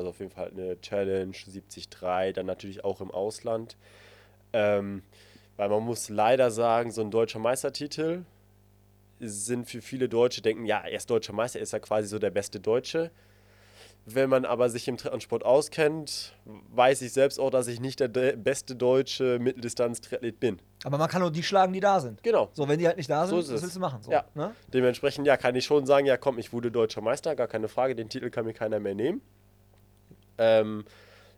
Also 0.00 0.10
auf 0.10 0.18
jeden 0.18 0.30
Fall 0.30 0.44
halt 0.46 0.54
eine 0.54 0.80
Challenge 0.80 1.32
73, 1.32 1.88
dann 2.32 2.46
natürlich 2.46 2.84
auch 2.84 3.02
im 3.02 3.10
Ausland. 3.10 3.76
Ähm, 4.54 5.02
weil 5.58 5.68
man 5.68 5.82
muss 5.82 6.08
leider 6.08 6.50
sagen, 6.50 6.90
so 6.90 7.02
ein 7.02 7.10
deutscher 7.10 7.38
Meistertitel 7.38 8.22
sind 9.18 9.68
für 9.68 9.82
viele 9.82 10.08
Deutsche, 10.08 10.40
denken, 10.40 10.64
ja, 10.64 10.78
er 10.78 10.96
ist 10.96 11.10
deutscher 11.10 11.34
Meister, 11.34 11.58
er 11.58 11.64
ist 11.64 11.74
ja 11.74 11.80
quasi 11.80 12.08
so 12.08 12.18
der 12.18 12.30
beste 12.30 12.60
Deutsche. 12.60 13.10
Wenn 14.06 14.30
man 14.30 14.46
aber 14.46 14.70
sich 14.70 14.88
im 14.88 14.96
Triathlonsport 14.96 15.44
auskennt, 15.44 16.34
weiß 16.46 17.02
ich 17.02 17.12
selbst 17.12 17.38
auch, 17.38 17.50
dass 17.50 17.68
ich 17.68 17.78
nicht 17.78 18.00
der 18.00 18.08
de 18.08 18.34
beste 18.36 18.74
deutsche 18.74 19.38
Mitteldistanz-Triathlet 19.38 20.40
bin. 20.40 20.58
Aber 20.84 20.96
man 20.96 21.08
kann 21.10 21.20
nur 21.20 21.30
die 21.30 21.42
schlagen, 21.42 21.74
die 21.74 21.80
da 21.80 22.00
sind. 22.00 22.22
Genau. 22.22 22.48
So, 22.54 22.66
wenn 22.66 22.78
die 22.78 22.86
halt 22.86 22.96
nicht 22.96 23.10
da 23.10 23.26
sind, 23.26 23.42
So 23.42 23.52
was 23.52 23.62
willst 23.62 23.76
du 23.76 23.80
machen? 23.80 24.02
So, 24.02 24.10
Ja. 24.10 24.24
ne? 24.34 24.54
Dementsprechend, 24.72 25.26
ja, 25.26 25.36
kann 25.36 25.54
ich 25.54 25.66
schon 25.66 25.84
sagen, 25.84 26.06
ja 26.06 26.16
komm, 26.16 26.38
ich 26.38 26.54
wurde 26.54 26.70
deutscher 26.70 27.02
Meister, 27.02 27.36
gar 27.36 27.48
keine 27.48 27.68
Frage, 27.68 27.94
den 27.94 28.08
Titel 28.08 28.30
kann 28.30 28.46
mir 28.46 28.54
keiner 28.54 28.80
mehr 28.80 28.94
nehmen. 28.94 29.20
Ähm, 30.40 30.84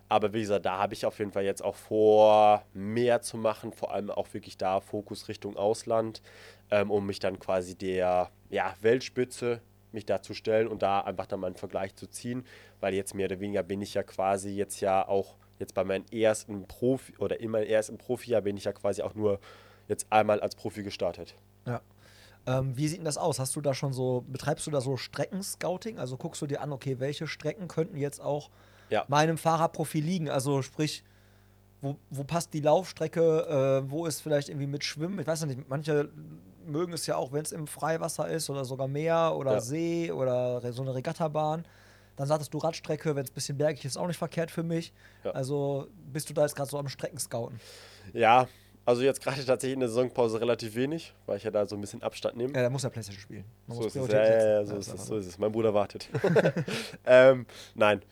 aber 0.09 0.33
wie 0.33 0.41
gesagt, 0.41 0.67
da 0.67 0.79
habe 0.79 0.95
ich 0.95 1.07
auf 1.07 1.19
jeden 1.19 1.33
Fall 1.33 1.45
jetzt 1.45 1.65
auch 1.65 1.75
vor, 1.75 2.65
mehr 2.75 3.23
zu 3.23 3.37
machen, 3.37 3.73
vor 3.73 3.93
allem 3.93 4.11
auch 4.11 4.33
wirklich 4.33 4.59
da 4.59 4.81
Fokus 4.81 5.29
Richtung 5.29 5.57
Ausland, 5.57 6.23
ähm, 6.71 6.91
um 6.91 7.07
mich 7.07 7.19
dann 7.19 7.39
quasi 7.39 7.75
der 7.75 8.31
ja, 8.51 8.75
Weltspitze 8.83 9.61
mich 9.91 10.07
da 10.07 10.23
zu 10.23 10.35
stellen 10.35 10.69
und 10.69 10.83
da 10.83 11.01
einfach 11.01 11.27
dann 11.27 11.41
mal 11.41 11.49
einen 11.49 11.57
Vergleich 11.57 11.95
zu 11.97 12.07
ziehen, 12.07 12.45
weil 12.81 12.95
jetzt 12.95 13.15
mehr 13.15 13.27
oder 13.27 13.41
weniger 13.41 13.63
bin 13.63 13.81
ich 13.81 13.95
ja 13.95 14.03
quasi 14.03 14.51
jetzt 14.51 14.81
ja 14.81 15.07
auch 15.07 15.37
jetzt 15.59 15.75
bei 15.75 15.85
meinem 15.85 16.05
ersten 16.13 16.67
Profi 16.67 17.15
oder 17.19 17.41
in 17.41 17.51
meinem 17.51 17.67
ersten 17.67 17.99
Profijahr 17.99 18.43
bin 18.43 18.57
ich 18.57 18.65
ja 18.65 18.73
quasi 18.73 19.03
auch 19.03 19.15
nur 19.15 19.41
jetzt 19.89 20.07
einmal 20.11 20.41
als 20.41 20.55
Profi 20.55 20.83
gestartet. 20.83 21.35
Ja. 21.67 21.81
Ähm, 22.47 22.77
wie 22.77 22.89
sieht 22.89 22.99
denn 22.99 23.05
das 23.05 23.19
aus? 23.19 23.39
Hast 23.39 23.55
du 23.55 23.61
da 23.61 23.73
schon 23.73 23.93
so, 23.93 24.25
betreibst 24.27 24.67
du 24.67 24.71
da 24.71 24.81
so 24.81 24.97
Streckenscouting? 24.97 25.99
Also 25.99 26.17
guckst 26.17 26.43
du 26.43 26.47
dir 26.47 26.61
an, 26.61 26.73
okay, 26.73 26.99
welche 26.99 27.27
Strecken 27.27 27.69
könnten 27.69 27.97
jetzt 27.97 28.21
auch 28.21 28.51
Ja. 28.93 29.05
meinem 29.09 29.39
Fahrerprofil 29.39 30.05
liegen? 30.05 30.31
Also 30.31 30.63
sprich, 30.63 31.03
wo, 31.81 31.97
wo 32.11 32.25
passt 32.25 32.55
die 32.55 32.61
Laufstrecke? 32.61 33.83
Äh, 33.85 33.91
wo 33.91 34.07
ist 34.07 34.21
vielleicht 34.21 34.49
irgendwie 34.49 34.69
mit 34.69 34.85
Schwimmen? 34.85 35.19
Ich 35.19 35.27
weiß 35.27 35.41
ja 35.41 35.47
nicht, 35.47 35.69
manche 35.69 36.11
mögen 36.65 36.93
es 36.93 37.07
ja 37.07 37.17
auch, 37.17 37.33
wenn 37.33 37.43
es 37.43 37.53
im 37.53 37.67
Freiwasser 37.67 38.29
ist 38.29 38.49
oder 38.49 38.65
sogar 38.65 38.87
Meer 38.87 39.35
oder 39.37 39.55
Ja. 39.55 39.61
See 39.61 40.13
oder 40.13 40.73
so 40.73 40.83
eine 40.83 40.95
Regattabahn. 40.95 41.65
Dann 42.17 42.27
sagtest 42.29 42.53
du 42.53 42.59
Radstrecke, 42.59 43.17
wenn 43.17 43.25
es 43.25 43.31
ein 43.31 43.35
bisschen 43.35 43.59
bergig 43.59 43.85
ist, 43.85 43.97
auch 43.97 44.07
nicht 44.07 44.19
verkehrt 44.19 44.51
für 44.51 44.63
mich. 44.63 44.93
Ja. 45.25 45.33
Also 45.33 45.89
bist 46.13 46.29
du 46.29 46.35
da 46.35 46.43
jetzt 46.43 46.55
gerade 46.55 46.71
so 46.71 46.79
am 46.79 46.89
Streckenscouten? 46.89 47.59
Ja, 48.13 48.47
also 48.85 49.03
jetzt 49.03 49.23
gerade 49.23 49.45
tatsächlich 49.45 49.75
in 49.75 49.81
der 49.81 49.89
Saisonpause 49.89 50.41
relativ 50.41 50.75
wenig, 50.75 51.15
weil 51.27 51.37
ich 51.37 51.45
ja 51.45 51.51
da 51.51 51.67
so 51.67 51.77
ein 51.77 51.81
bisschen 51.81 52.03
Abstand 52.03 52.37
nehme. 52.37 52.53
Ja, 52.55 52.63
da 52.63 52.71
muss 52.71 52.83
ja 52.83 52.91
Playstation 52.91 53.23
spielen. 53.23 53.45
Man 53.67 53.77
so 53.79 53.87
ist 53.87 53.97
es, 53.97 54.09
ja, 54.09 54.25
ja, 54.25 54.65
so 54.65 54.77
ist 54.77 54.93
es, 54.93 55.07
so 55.07 55.17
ist 55.17 55.27
es. 55.27 55.39
Mein 55.39 55.53
Bruder 55.53 55.73
wartet. 55.73 56.09
ähm, 57.07 57.47
nein, 57.75 58.03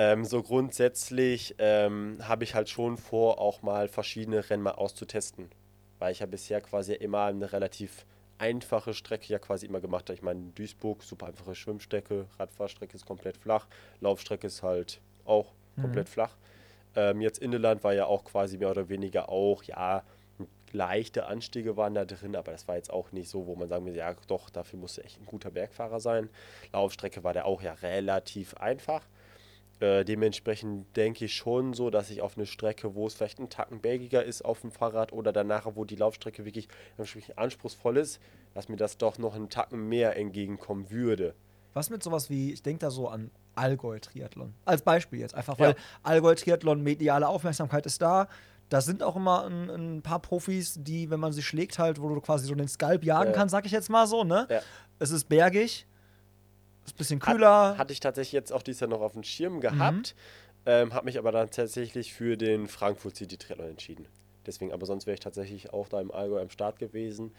ähm, 0.00 0.24
so 0.24 0.42
grundsätzlich 0.42 1.56
ähm, 1.58 2.16
habe 2.22 2.44
ich 2.44 2.54
halt 2.54 2.70
schon 2.70 2.96
vor, 2.96 3.38
auch 3.38 3.60
mal 3.60 3.86
verschiedene 3.86 4.48
Rennen 4.48 4.62
mal 4.62 4.70
auszutesten, 4.70 5.50
weil 5.98 6.12
ich 6.12 6.20
ja 6.20 6.26
bisher 6.26 6.62
quasi 6.62 6.94
immer 6.94 7.24
eine 7.24 7.52
relativ 7.52 8.06
einfache 8.38 8.94
Strecke 8.94 9.30
ja 9.30 9.38
quasi 9.38 9.66
immer 9.66 9.80
gemacht 9.80 10.08
habe. 10.08 10.14
Ich 10.14 10.22
meine, 10.22 10.52
Duisburg, 10.54 11.02
super 11.02 11.26
einfache 11.26 11.54
Schwimmstrecke, 11.54 12.24
Radfahrstrecke 12.38 12.94
ist 12.94 13.04
komplett 13.04 13.36
flach, 13.36 13.66
Laufstrecke 14.00 14.46
ist 14.46 14.62
halt 14.62 15.02
auch 15.26 15.52
komplett 15.78 16.08
flach. 16.08 16.34
Ähm, 16.96 17.20
jetzt 17.20 17.38
Inneland 17.38 17.84
war 17.84 17.92
ja 17.92 18.06
auch 18.06 18.24
quasi 18.24 18.56
mehr 18.56 18.70
oder 18.70 18.88
weniger 18.88 19.28
auch, 19.28 19.62
ja, 19.64 20.02
leichte 20.72 21.26
Anstiege 21.26 21.76
waren 21.76 21.94
da 21.94 22.06
drin, 22.06 22.36
aber 22.36 22.52
das 22.52 22.66
war 22.68 22.76
jetzt 22.76 22.90
auch 22.90 23.12
nicht 23.12 23.28
so, 23.28 23.46
wo 23.46 23.54
man 23.54 23.68
sagen 23.68 23.84
würde, 23.84 23.98
ja 23.98 24.14
doch, 24.28 24.48
dafür 24.48 24.78
musste 24.78 25.04
echt 25.04 25.20
ein 25.20 25.26
guter 25.26 25.50
Bergfahrer 25.50 26.00
sein. 26.00 26.30
Laufstrecke 26.72 27.22
war 27.22 27.34
der 27.34 27.44
auch 27.44 27.60
ja 27.60 27.74
relativ 27.74 28.54
einfach. 28.54 29.02
Äh, 29.80 30.04
dementsprechend 30.04 30.94
denke 30.96 31.24
ich 31.24 31.34
schon 31.34 31.72
so, 31.72 31.88
dass 31.88 32.10
ich 32.10 32.20
auf 32.20 32.36
eine 32.36 32.44
Strecke, 32.46 32.94
wo 32.94 33.06
es 33.06 33.14
vielleicht 33.14 33.38
ein 33.38 33.48
Tacken 33.48 33.80
bergiger 33.80 34.22
ist 34.22 34.44
auf 34.44 34.60
dem 34.60 34.70
Fahrrad 34.70 35.12
oder 35.12 35.32
danach, 35.32 35.66
wo 35.74 35.84
die 35.86 35.96
Laufstrecke 35.96 36.44
wirklich 36.44 36.68
anspruchsvoll 37.36 37.96
ist, 37.96 38.20
dass 38.54 38.68
mir 38.68 38.76
das 38.76 38.98
doch 38.98 39.16
noch 39.18 39.34
einen 39.34 39.48
Tacken 39.48 39.88
mehr 39.88 40.16
entgegenkommen 40.16 40.90
würde. 40.90 41.34
Was 41.72 41.88
mit 41.88 42.02
sowas 42.02 42.28
wie, 42.28 42.52
ich 42.52 42.62
denke 42.62 42.80
da 42.80 42.90
so 42.90 43.08
an 43.08 43.30
Allgäu-Triathlon. 43.54 44.54
Als 44.64 44.82
Beispiel 44.82 45.20
jetzt, 45.20 45.34
einfach 45.34 45.58
weil 45.58 45.70
Ja. 45.70 45.76
Allgäu-Triathlon, 46.02 46.82
mediale 46.82 47.26
Aufmerksamkeit 47.28 47.86
ist 47.86 48.02
da. 48.02 48.28
Da 48.68 48.80
sind 48.80 49.02
auch 49.02 49.16
immer 49.16 49.46
ein, 49.46 49.70
ein 49.70 50.02
paar 50.02 50.20
Profis, 50.20 50.74
die, 50.78 51.10
wenn 51.10 51.20
man 51.20 51.32
sie 51.32 51.42
schlägt, 51.42 51.78
halt, 51.78 52.00
wo 52.00 52.08
du 52.08 52.20
quasi 52.20 52.46
so 52.46 52.54
den 52.54 52.68
Skalp 52.68 53.02
jagen 53.04 53.30
Ja. 53.30 53.36
kannst, 53.36 53.52
sag 53.52 53.66
ich 53.66 53.72
jetzt 53.72 53.88
mal 53.88 54.06
so, 54.06 54.24
ne? 54.24 54.46
Ja. 54.50 54.60
Es 54.98 55.10
ist 55.10 55.28
bergig, 55.28 55.86
ist 56.90 56.94
ein 56.94 56.98
bisschen 56.98 57.22
Hat- 57.22 57.34
kühler. 57.34 57.78
Hatte 57.78 57.92
ich 57.92 58.00
tatsächlich 58.00 58.32
jetzt 58.32 58.52
auch 58.52 58.62
dieses 58.62 58.80
Jahr 58.80 58.90
noch 58.90 59.00
auf 59.00 59.12
dem 59.12 59.22
Schirm 59.22 59.60
gehabt, 59.60 60.14
ähm, 60.66 60.92
habe 60.92 61.06
mich 61.06 61.18
aber 61.18 61.32
dann 61.32 61.50
tatsächlich 61.50 62.12
für 62.12 62.36
den 62.36 62.68
Frankfurt 62.68 63.16
City 63.16 63.36
Triathlon 63.36 63.70
entschieden. 63.70 64.06
Deswegen, 64.46 64.72
aber 64.72 64.86
sonst 64.86 65.06
wäre 65.06 65.14
ich 65.14 65.20
tatsächlich 65.20 65.72
auch 65.72 65.88
da 65.88 66.00
im 66.00 66.10
Allgäu 66.10 66.40
am 66.40 66.50
Start 66.50 66.78
gewesen. 66.78 67.32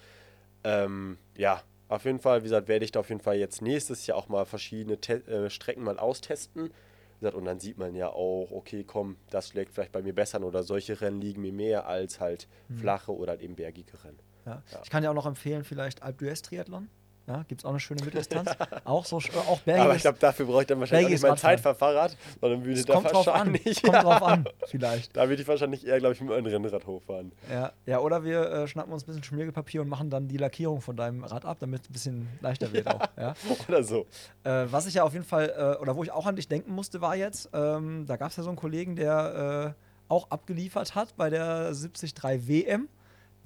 Ähm, 0.63 1.17
ja, 1.35 1.61
auf 1.89 2.05
jeden 2.05 2.19
Fall, 2.19 2.39
wie 2.41 2.43
gesagt, 2.43 2.67
werde 2.67 2.85
ich 2.85 2.91
da 2.91 3.01
auf 3.01 3.09
jeden 3.09 3.21
Fall 3.21 3.35
jetzt 3.35 3.61
nächstes 3.61 4.07
Jahr 4.07 4.17
auch 4.17 4.29
mal 4.29 4.45
verschiedene 4.45 4.99
Te 4.99 5.25
äh, 5.27 5.49
Strecken 5.49 5.83
mal 5.83 5.99
austesten. 5.99 6.65
Wie 6.65 7.19
gesagt, 7.19 7.35
und 7.35 7.45
dann 7.45 7.59
sieht 7.59 7.77
man 7.77 7.95
ja 7.95 8.09
auch, 8.09 8.51
okay, 8.51 8.83
komm, 8.85 9.17
das 9.29 9.49
schlägt 9.49 9.73
vielleicht 9.73 9.91
bei 9.91 10.01
mir 10.01 10.13
besser 10.13 10.37
an 10.37 10.43
oder 10.43 10.63
solche 10.63 11.01
Rennen 11.01 11.21
liegen 11.21 11.41
mir 11.41 11.53
mehr 11.53 11.87
als 11.87 12.19
halt 12.19 12.47
flache 12.79 13.13
oder 13.15 13.31
halt 13.31 13.41
eben 13.41 13.55
bergige 13.55 14.03
Rennen. 14.03 14.19
Ja. 14.45 14.63
Ich 14.83 14.89
kann 14.89 15.03
ja 15.03 15.11
auch 15.11 15.15
noch 15.15 15.27
empfehlen, 15.27 15.63
vielleicht 15.63 16.01
Alp 16.01 16.19
d'Huez 16.19 16.41
Triathlon. 16.43 16.89
Ja, 17.27 17.43
gibt 17.47 17.61
es 17.61 17.65
auch 17.65 17.69
eine 17.69 17.79
schöne 17.79 18.03
Mitteldistanz. 18.03 18.51
auch 18.83 19.05
so, 19.05 19.17
auch 19.17 19.59
bergiges. 19.59 19.85
Aber 19.85 19.95
ich 19.95 20.01
glaube, 20.01 20.17
dafür 20.19 20.45
brauche 20.45 20.61
ich 20.61 20.67
dann 20.67 20.79
wahrscheinlich 20.79 21.05
auch 21.05 21.11
nicht 21.11 21.23
mein. 21.23 21.37
Zeitfahrrad, 21.37 22.17
sondern 22.39 22.65
würde 22.65 22.83
da 22.83 22.93
kommt 22.93 23.11
drauf 23.11 23.27
an. 23.27 23.53
wahrscheinlich. 23.53 23.81
Kommt 23.81 23.93
ja, 23.93 24.01
drauf 24.01 24.23
an, 24.23 24.45
vielleicht. 24.67 25.15
Da 25.15 25.29
würde 25.29 25.41
ich 25.41 25.47
wahrscheinlich 25.47 25.85
eher, 25.85 25.99
glaube 25.99 26.13
ich, 26.13 26.21
mit 26.21 26.31
einem 26.31 26.47
Rennrad 26.47 26.85
hochfahren. 26.85 27.31
Ja, 27.51 27.71
ja 27.85 27.99
oder 27.99 28.23
wir 28.23 28.51
äh, 28.51 28.67
schnappen 28.67 28.91
uns 28.91 29.03
ein 29.03 29.07
bisschen 29.07 29.23
Schmiergelpapier 29.23 29.81
und 29.81 29.89
machen 29.89 30.09
dann 30.09 30.27
die 30.27 30.37
Lackierung 30.37 30.81
von 30.81 30.95
deinem 30.95 31.23
Rad 31.23 31.45
ab, 31.45 31.57
damit 31.59 31.83
es 31.83 31.89
ein 31.89 31.93
bisschen 31.93 32.27
leichter 32.41 32.73
wird 32.73 32.87
auch. 32.87 33.07
Ja. 33.17 33.33
Oder 33.67 33.83
so. 33.83 34.05
Äh, 34.43 34.65
was 34.69 34.87
ich 34.87 34.95
ja 34.95 35.03
auf 35.03 35.13
jeden 35.13 35.25
Fall, 35.25 35.53
äh, 35.55 35.81
oder 35.81 35.95
wo 35.95 36.03
ich 36.03 36.11
auch 36.11 36.25
an 36.25 36.35
dich 36.35 36.47
denken 36.47 36.73
musste, 36.73 37.01
war 37.01 37.15
jetzt, 37.15 37.49
ähm, 37.53 38.05
da 38.07 38.17
gab 38.17 38.31
es 38.31 38.37
ja 38.37 38.43
so 38.43 38.49
einen 38.49 38.57
Kollegen, 38.57 38.95
der 38.95 39.75
äh, 39.77 40.11
auch 40.11 40.29
abgeliefert 40.29 40.95
hat 40.95 41.15
bei 41.15 41.29
der 41.29 41.71
73 41.71 42.13
WM, 42.47 42.89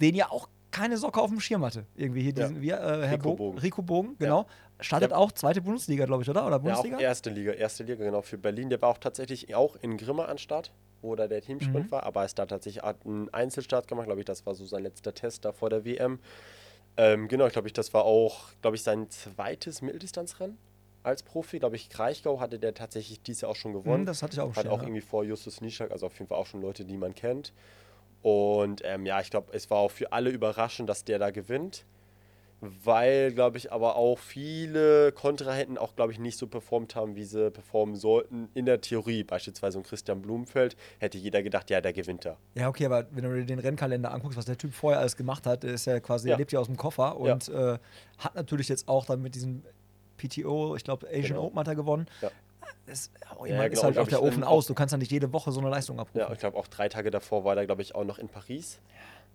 den 0.00 0.14
ja 0.14 0.30
auch 0.30 0.48
keine 0.76 0.96
Socke 0.96 1.20
auf 1.20 1.30
dem 1.30 1.40
Schirm 1.40 1.64
hatte. 1.64 1.86
Irgendwie 1.96 2.22
hier 2.22 2.32
Ja. 2.34 2.46
diesen, 2.48 2.60
wie, 2.62 2.70
äh, 2.70 2.76
Herr 2.76 3.12
Rico 3.12 3.22
Bogen, 3.30 3.36
Bogen. 3.36 3.58
Rico 3.58 3.82
Bogen, 3.82 4.16
genau. 4.18 4.46
Startet 4.80 5.10
Ja. 5.12 5.16
auch 5.16 5.32
zweite 5.32 5.62
Bundesliga, 5.62 6.04
glaube 6.04 6.22
ich, 6.22 6.28
oder? 6.30 6.42
Oder 6.46 6.56
Ja, 6.56 6.56
auch 6.56 6.62
Bundesliga? 6.62 6.98
erste 6.98 7.30
Liga, 7.30 7.52
erste 7.52 7.82
Liga, 7.84 8.04
genau, 8.04 8.20
für 8.22 8.36
Berlin. 8.38 8.68
Der 8.68 8.80
war 8.82 8.90
auch 8.90 8.98
tatsächlich 8.98 9.54
auch 9.54 9.76
in 9.80 9.96
Grimma 9.96 10.26
an 10.26 10.36
Start, 10.38 10.70
wo 11.02 11.14
da 11.16 11.26
der 11.28 11.40
Teamsprint 11.40 11.86
Mhm. 11.86 11.90
war, 11.90 12.02
aber 12.02 12.20
er 12.20 12.26
ist 12.26 12.38
da 12.38 12.44
tatsächlich 12.46 12.82
hat 12.82 13.04
einen 13.06 13.28
Einzelstart 13.32 13.88
gemacht, 13.88 14.06
glaube 14.06 14.20
ich, 14.20 14.24
das 14.26 14.44
war 14.44 14.54
so 14.54 14.64
sein 14.66 14.82
letzter 14.82 15.14
Test 15.14 15.44
da 15.44 15.52
vor 15.52 15.70
der 15.70 15.84
WM. 15.84 16.18
Ähm, 16.98 17.28
genau, 17.28 17.46
ich 17.46 17.52
glaube, 17.52 17.68
ich, 17.68 17.74
das 17.74 17.92
war 17.94 18.04
auch, 18.04 18.48
glaube 18.62 18.76
ich, 18.76 18.82
sein 18.82 19.08
zweites 19.10 19.82
Mitteldistanzrennen 19.82 20.56
als 21.02 21.22
Profi. 21.22 21.58
Glaube 21.58 21.76
ich, 21.76 21.88
Kraichgau 21.90 22.40
hatte 22.40 22.58
der 22.58 22.74
tatsächlich 22.74 23.20
dieses 23.22 23.42
Jahr 23.42 23.50
auch 23.52 23.56
schon 23.56 23.72
gewonnen. 23.72 24.02
Mhm, 24.02 24.06
das 24.06 24.22
hatte 24.22 24.34
ich 24.34 24.40
auch 24.40 24.50
Hat 24.56 24.60
stehen, 24.60 24.70
auch 24.72 24.78
ja. 24.78 24.84
irgendwie 24.84 25.00
vor 25.02 25.24
Justus 25.24 25.60
Nischak, 25.60 25.90
also 25.90 26.06
auf 26.06 26.18
jeden 26.18 26.28
Fall 26.28 26.38
auch 26.38 26.46
schon 26.46 26.60
Leute, 26.62 26.84
die 26.84 26.96
man 26.96 27.14
kennt. 27.14 27.52
Und 28.22 28.82
ähm, 28.84 29.06
ja, 29.06 29.20
ich 29.20 29.30
glaube, 29.30 29.52
es 29.52 29.70
war 29.70 29.78
auch 29.78 29.90
für 29.90 30.12
alle 30.12 30.30
überraschend, 30.30 30.88
dass 30.88 31.04
der 31.04 31.18
da 31.18 31.30
gewinnt. 31.30 31.84
Weil, 32.62 33.32
glaube 33.32 33.58
ich, 33.58 33.70
aber 33.70 33.96
auch 33.96 34.18
viele 34.18 35.12
Kontrahenten 35.12 35.76
auch, 35.76 35.94
glaube 35.94 36.12
ich, 36.12 36.18
nicht 36.18 36.38
so 36.38 36.46
performt 36.46 36.96
haben, 36.96 37.14
wie 37.14 37.24
sie 37.24 37.50
performen 37.50 37.96
sollten. 37.96 38.48
In 38.54 38.64
der 38.64 38.80
Theorie, 38.80 39.24
beispielsweise 39.24 39.76
um 39.76 39.84
Christian 39.84 40.22
Blumenfeld, 40.22 40.74
hätte 40.98 41.18
jeder 41.18 41.42
gedacht, 41.42 41.68
ja, 41.68 41.82
der 41.82 41.92
gewinnt 41.92 42.24
da. 42.24 42.38
Ja, 42.54 42.68
okay, 42.70 42.86
aber 42.86 43.06
wenn 43.10 43.24
du 43.24 43.34
dir 43.36 43.44
den 43.44 43.58
Rennkalender 43.58 44.10
anguckst, 44.10 44.38
was 44.38 44.46
der 44.46 44.56
Typ 44.56 44.72
vorher 44.72 45.00
alles 45.00 45.16
gemacht 45.16 45.44
hat, 45.46 45.64
ist 45.64 45.84
ja 45.84 46.00
quasi, 46.00 46.28
Ja. 46.28 46.34
er 46.34 46.38
lebt 46.38 46.50
ja 46.50 46.58
aus 46.58 46.66
dem 46.66 46.78
Koffer 46.78 47.18
und 47.18 47.46
äh, 47.50 47.78
hat 48.18 48.34
natürlich 48.34 48.70
jetzt 48.70 48.88
auch 48.88 49.04
dann 49.04 49.20
mit 49.20 49.34
diesem 49.34 49.62
PTO, 50.16 50.76
ich 50.76 50.82
glaube 50.84 51.06
Asian 51.08 51.24
Genau. 51.24 51.44
Open 51.44 51.58
hat 51.58 51.68
er 51.68 51.74
gewonnen. 51.74 52.06
Ja. 52.22 52.30
Das, 52.86 53.10
oh, 53.38 53.46
Ja, 53.46 53.62
genau, 53.62 53.72
ist 53.72 53.82
halt 53.82 53.94
glaub 53.94 54.06
auch 54.06 54.08
der 54.08 54.22
Ofen 54.22 54.42
ähm, 54.42 54.48
aus. 54.48 54.66
Du 54.66 54.74
kannst 54.74 54.92
ja 54.92 54.98
nicht 54.98 55.10
jede 55.10 55.32
Woche 55.32 55.50
so 55.52 55.60
eine 55.60 55.68
Leistung 55.70 55.98
abrufen. 55.98 56.20
Ja, 56.20 56.32
ich 56.32 56.38
glaube, 56.38 56.56
auch 56.56 56.68
drei 56.68 56.88
Tage 56.88 57.10
davor 57.10 57.44
war 57.44 57.56
er, 57.56 57.66
glaube 57.66 57.82
ich, 57.82 57.94
auch 57.94 58.04
noch 58.04 58.18
in 58.18 58.28
Paris. 58.28 58.78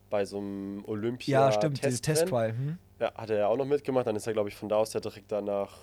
Bei 0.09 0.25
so 0.25 0.38
einem 0.38 0.84
Olympia. 0.86 1.47
Ja, 1.47 1.51
stimmt, 1.51 1.84
dieses. 1.84 2.01
Testtrial. 2.01 2.49
Hm? 2.51 2.77
Ja, 2.99 3.13
hat 3.15 3.29
er 3.29 3.38
ja 3.38 3.47
auch 3.47 3.57
noch 3.57 3.65
mitgemacht. 3.65 4.07
Dann 4.07 4.15
ist 4.15 4.27
er, 4.27 4.34
glaube 4.34 4.49
ich, 4.49 4.55
von 4.55 4.69
da 4.69 4.77
aus 4.77 4.93
ja 4.93 4.99
direkt 4.99 5.32
danach. 5.32 5.77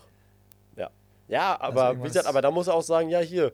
Ja. 0.76 0.90
Ja, 1.28 1.60
aber 1.60 1.86
Also 1.88 2.00
wie 2.00 2.04
gesagt, 2.08 2.26
aber 2.26 2.42
da 2.42 2.50
muss 2.50 2.66
er 2.66 2.74
auch 2.74 2.82
sagen, 2.82 3.08
ja, 3.08 3.20
hier, 3.20 3.52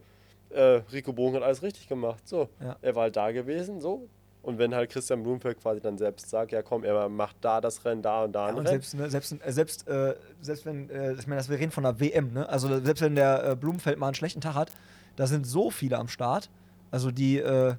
äh, 0.50 0.82
Rico 0.92 1.12
Bogen 1.12 1.36
hat 1.36 1.42
alles 1.42 1.62
richtig 1.62 1.88
gemacht. 1.88 2.26
So. 2.26 2.48
Ja. 2.60 2.76
Er 2.82 2.94
war 2.94 3.04
halt 3.04 3.16
da 3.16 3.30
gewesen, 3.30 3.80
so. 3.80 4.08
Und 4.44 4.58
wenn 4.58 4.74
halt 4.74 4.90
Christian 4.90 5.22
Blumfeld 5.22 5.58
quasi 5.60 5.80
dann 5.80 5.96
selbst 5.96 6.28
sagt, 6.28 6.52
ja 6.52 6.62
komm, 6.62 6.84
er 6.84 7.08
macht 7.08 7.36
da 7.40 7.60
das 7.60 7.84
Rennen, 7.84 8.02
da 8.02 8.24
und 8.24 8.32
da 8.32 8.46
ein 8.46 8.54
Und 8.54 8.66
Rennen. 8.66 8.82
selbst, 8.82 8.94
ne, 8.94 9.10
selbst, 9.10 9.32
äh, 9.32 9.52
selbst, 9.52 9.88
äh, 9.88 10.14
selbst 10.42 10.66
wenn, 10.66 10.90
äh, 10.90 11.14
ich 11.14 11.26
meine, 11.26 11.38
das 11.38 11.48
wir 11.48 11.58
reden 11.58 11.72
von 11.72 11.84
der 11.84 11.98
WM, 11.98 12.32
ne? 12.32 12.48
Also 12.48 12.68
selbst 12.80 13.00
wenn 13.00 13.14
der 13.14 13.44
äh, 13.52 13.56
Blumenfeld 13.56 13.98
mal 13.98 14.08
einen 14.08 14.14
schlechten 14.14 14.40
Tag 14.42 14.54
hat, 14.54 14.70
da 15.16 15.26
sind 15.26 15.46
so 15.46 15.70
viele 15.70 15.98
am 15.98 16.08
Start. 16.08 16.50
Also 16.90 17.10
die, 17.10 17.38
äh, 17.38 17.74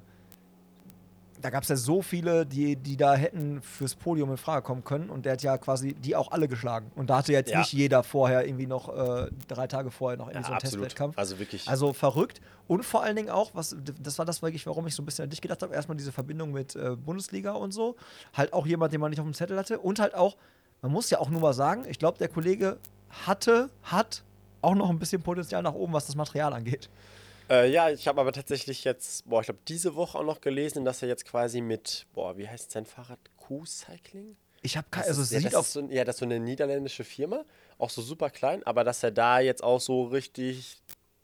da 1.46 1.50
gab 1.50 1.62
es 1.62 1.68
ja 1.68 1.76
so 1.76 2.02
viele, 2.02 2.44
die, 2.44 2.74
die 2.74 2.96
da 2.96 3.14
hätten 3.14 3.62
fürs 3.62 3.94
Podium 3.94 4.32
in 4.32 4.36
Frage 4.36 4.62
kommen 4.62 4.82
können 4.82 5.10
und 5.10 5.24
der 5.26 5.34
hat 5.34 5.42
ja 5.44 5.56
quasi 5.58 5.94
die 5.94 6.16
auch 6.16 6.32
alle 6.32 6.48
geschlagen. 6.48 6.90
Und 6.96 7.08
da 7.08 7.18
hatte 7.18 7.30
jetzt 7.30 7.52
Ja. 7.52 7.60
nicht 7.60 7.72
jeder 7.72 8.02
vorher 8.02 8.44
irgendwie 8.44 8.66
noch 8.66 8.88
äh, 8.88 9.30
drei 9.46 9.68
Tage 9.68 9.92
vorher 9.92 10.18
noch 10.18 10.26
irgendwie 10.26 10.38
ja, 10.38 10.42
so 10.42 10.46
einen 10.48 10.56
absolut. 10.56 10.82
Testwettkampf. 10.86 11.16
Also 11.16 11.38
wirklich. 11.38 11.68
Also 11.68 11.92
verrückt. 11.92 12.40
Und 12.66 12.84
vor 12.84 13.04
allen 13.04 13.14
Dingen 13.14 13.30
auch, 13.30 13.52
was, 13.54 13.76
das 14.02 14.18
war 14.18 14.24
das 14.26 14.42
wirklich, 14.42 14.66
warum 14.66 14.88
ich 14.88 14.96
so 14.96 15.02
ein 15.02 15.06
bisschen 15.06 15.22
an 15.22 15.30
dich 15.30 15.40
gedacht 15.40 15.62
habe, 15.62 15.72
erstmal 15.72 15.96
diese 15.96 16.10
Verbindung 16.10 16.50
mit 16.50 16.74
äh, 16.74 16.96
Bundesliga 16.96 17.52
und 17.52 17.70
so. 17.70 17.94
Halt 18.32 18.52
auch 18.52 18.66
jemand, 18.66 18.92
den 18.92 19.00
man 19.00 19.10
nicht 19.10 19.20
auf 19.20 19.26
dem 19.26 19.32
Zettel 19.34 19.56
hatte. 19.56 19.78
Und 19.78 20.00
halt 20.00 20.16
auch, 20.16 20.36
man 20.82 20.90
muss 20.90 21.10
ja 21.10 21.20
auch 21.20 21.30
nur 21.30 21.40
mal 21.40 21.54
sagen, 21.54 21.84
ich 21.88 22.00
glaube, 22.00 22.18
der 22.18 22.26
Kollege 22.26 22.76
hatte, 23.24 23.70
hat 23.84 24.24
auch 24.62 24.74
noch 24.74 24.90
ein 24.90 24.98
bisschen 24.98 25.22
Potenzial 25.22 25.62
nach 25.62 25.74
oben, 25.74 25.92
was 25.92 26.06
das 26.06 26.16
Material 26.16 26.52
angeht. 26.52 26.90
Äh, 27.48 27.70
ja, 27.70 27.90
ich 27.90 28.08
habe 28.08 28.20
aber 28.20 28.32
tatsächlich 28.32 28.84
jetzt, 28.84 29.28
boah, 29.28 29.40
ich 29.40 29.46
glaube, 29.46 29.60
diese 29.68 29.94
Woche 29.94 30.18
auch 30.18 30.24
noch 30.24 30.40
gelesen, 30.40 30.84
dass 30.84 31.02
er 31.02 31.08
jetzt 31.08 31.24
quasi 31.24 31.60
mit, 31.60 32.06
boah, 32.12 32.36
wie 32.36 32.48
heißt 32.48 32.72
sein 32.72 32.86
Fahrrad? 32.86 33.18
Q-Cycling? 33.36 34.36
Ich 34.62 34.76
habe 34.76 34.86
Das 34.90 35.00
keine, 35.02 35.06
also 35.10 35.22
ist- 35.22 35.30
ja, 35.30 35.40
sieht 35.40 35.52
das 35.52 35.72
so, 35.72 35.80
ja, 35.88 36.04
das 36.04 36.16
ist 36.16 36.20
so 36.20 36.24
eine 36.24 36.40
niederländische 36.40 37.04
Firma, 37.04 37.44
auch 37.78 37.90
so 37.90 38.02
super 38.02 38.30
klein, 38.30 38.64
aber 38.64 38.82
dass 38.82 39.02
er 39.02 39.12
da 39.12 39.38
jetzt 39.38 39.62
auch 39.62 39.80
so 39.80 40.04
richtig 40.04 40.78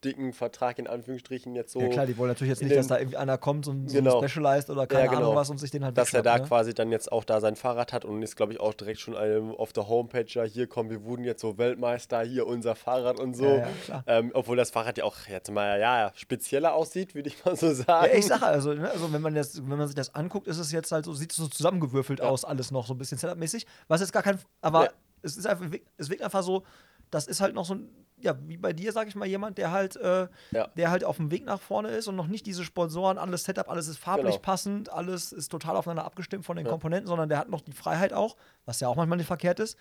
dicken 0.05 0.33
Vertrag 0.33 0.79
in 0.79 0.87
Anführungsstrichen 0.87 1.55
jetzt 1.55 1.73
so, 1.73 1.81
ja 1.81 1.89
klar, 1.89 2.07
die 2.07 2.17
wollen 2.19 2.29
natürlich 2.31 2.51
jetzt 2.51 2.63
nicht, 2.63 2.75
dass 2.75 2.89
da 2.89 2.99
irgendwie 2.99 3.17
einer 3.17 3.39
kommt 3.39 3.69
und 3.69 3.89
so 3.89 3.97
Genau. 3.97 4.21
ein 4.21 4.29
Specialized 4.29 4.71
oder 4.71 4.87
keine 4.87 5.05
Ja, 5.05 5.11
genau. 5.11 5.23
Ahnung 5.23 5.37
was 5.37 5.51
und 5.51 5.59
sich 5.59 5.71
den 5.71 5.85
halt 5.85 5.97
dass 5.97 6.13
er 6.13 6.23
da 6.23 6.39
ne? 6.39 6.45
quasi 6.45 6.75
dann 6.75 6.91
jetzt 6.91 7.11
auch 7.13 7.25
da 7.25 7.41
sein 7.41 7.57
Fahrrad 7.57 7.93
hat 7.93 8.05
und 8.05 8.23
ist, 8.23 8.37
glaube 8.37 8.53
ich, 8.53 8.61
auch 8.61 8.75
direkt 8.75 9.01
schon 9.01 9.15
ähm, 9.19 9.53
auf 9.53 9.73
der 9.73 9.89
Homepage, 9.89 10.27
ja, 10.29 10.43
hier 10.45 10.67
kommen, 10.67 10.91
wir 10.91 11.05
wurden 11.05 11.25
jetzt 11.25 11.41
so 11.41 11.59
Weltmeister, 11.59 12.23
hier 12.23 12.47
unser 12.47 12.75
Fahrrad 12.75 13.21
und 13.21 13.35
so. 13.35 13.45
Ja, 13.47 13.69
ja, 13.89 14.05
ähm, 14.07 14.31
obwohl 14.35 14.57
das 14.57 14.71
Fahrrad 14.71 14.99
ja 14.99 15.05
auch 15.05 15.17
jetzt 15.29 15.51
mal, 15.51 15.79
ja, 15.81 16.13
spezieller 16.15 16.75
aussieht, 16.75 17.15
würde 17.15 17.29
ich 17.29 17.45
mal 17.45 17.57
so 17.57 17.73
sagen. 17.73 18.07
Ja, 18.13 18.19
ich 18.19 18.27
sage 18.27 18.47
also, 18.47 18.73
ne, 18.75 18.91
also 18.91 19.13
wenn 19.13 19.23
man, 19.23 19.35
das, 19.35 19.57
wenn 19.59 19.79
man 19.79 19.87
sich 19.87 19.97
das 19.97 20.15
anguckt, 20.15 20.47
ist 20.49 20.59
es 20.59 20.73
jetzt 20.73 20.91
halt 20.93 21.05
so, 21.05 21.13
sieht 21.13 21.31
es 21.31 21.37
so 21.37 21.47
zusammengewürfelt 21.49 22.21
aus, 22.21 22.45
alles 22.45 22.71
noch 22.71 22.87
so 22.87 22.95
ein 22.95 22.99
bisschen 22.99 23.19
Setup-mäßig. 23.19 23.67
Was 23.89 24.01
jetzt 24.01 24.13
gar 24.13 24.23
kein, 24.23 24.39
aber 24.61 24.91
es 25.23 25.37
ist 25.37 25.47
einfach, 25.47 25.67
es 25.97 26.11
wirkt 26.11 26.23
einfach 26.23 26.43
so, 26.43 26.65
das 27.11 27.27
ist 27.27 27.41
halt 27.41 27.55
noch 27.55 27.65
so 27.65 27.75
ein, 27.75 27.89
ja, 28.23 28.37
wie 28.47 28.57
bei 28.57 28.73
dir, 28.73 28.93
sag 28.93 29.09
ich 29.09 29.15
mal, 29.15 29.27
jemand, 29.27 29.59
der 29.59 29.71
halt, 29.71 29.97
äh, 29.97 30.29
Ja. 30.51 30.69
der 30.77 30.91
halt 30.91 31.05
auf 31.05 31.17
dem 31.17 31.31
Weg 31.31 31.45
nach 31.45 31.61
vorne 31.61 31.89
ist 31.89 32.09
und 32.09 32.17
noch 32.17 32.27
nicht 32.27 32.47
diese 32.47 32.65
Sponsoren, 32.65 33.19
alles 33.19 33.45
Setup, 33.45 33.69
alles 33.69 33.89
ist 33.89 33.99
farblich 33.99 34.35
Genau. 34.37 34.43
passend, 34.43 34.91
alles 34.93 35.33
ist 35.33 35.49
total 35.49 35.77
aufeinander 35.77 36.05
abgestimmt 36.05 36.45
von 36.45 36.57
den 36.57 36.67
Ja. 36.67 36.73
Komponenten, 36.73 37.07
sondern 37.09 37.29
der 37.29 37.39
hat 37.39 37.49
noch 37.49 37.61
die 37.61 37.73
Freiheit 37.73 38.13
auch, 38.13 38.37
was 38.67 38.81
ja 38.81 38.89
auch 38.89 38.97
manchmal 38.97 39.19
nicht 39.19 39.27
verkehrt 39.27 39.61
ist, 39.61 39.77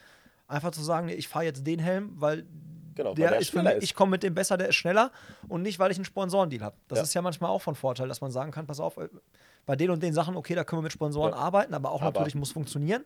einfach 0.47 0.71
zu 0.71 0.81
sagen, 0.81 1.07
nee, 1.07 1.13
ich 1.13 1.27
fahre 1.27 1.45
jetzt 1.45 1.65
den 1.65 1.79
Helm, 1.79 2.11
weil 2.15 2.45
Genau, 2.93 3.13
der, 3.13 3.29
der 3.31 3.39
ist 3.39 3.51
für 3.51 3.63
mich, 3.63 3.71
ist. 3.73 3.83
ich 3.83 3.95
komme 3.95 4.11
mit 4.11 4.23
dem 4.23 4.35
besser, 4.35 4.57
der 4.57 4.67
ist 4.67 4.75
schneller 4.75 5.11
und 5.47 5.61
nicht, 5.61 5.79
weil 5.79 5.91
ich 5.91 5.97
einen 5.97 6.03
Sponsorendeal 6.05 6.61
habe. 6.63 6.75
Das 6.89 6.97
Ja. 6.99 7.03
ist 7.03 7.13
ja 7.13 7.21
manchmal 7.21 7.49
auch 7.49 7.61
von 7.61 7.73
Vorteil, 7.75 8.09
dass 8.09 8.19
man 8.19 8.31
sagen 8.31 8.51
kann, 8.51 8.67
pass 8.67 8.81
auf, 8.81 8.97
äh, 8.97 9.07
bei 9.65 9.75
den 9.77 9.91
und 9.91 10.03
den 10.03 10.13
Sachen, 10.13 10.35
okay, 10.35 10.55
da 10.55 10.63
können 10.65 10.79
wir 10.79 10.83
mit 10.83 10.91
Sponsoren 10.91 11.33
arbeiten, 11.33 11.73
aber 11.73 11.91
auch 11.91 12.01
Aber- 12.01 12.11
natürlich 12.19 12.35
muss 12.35 12.51
funktionieren. 12.51 13.05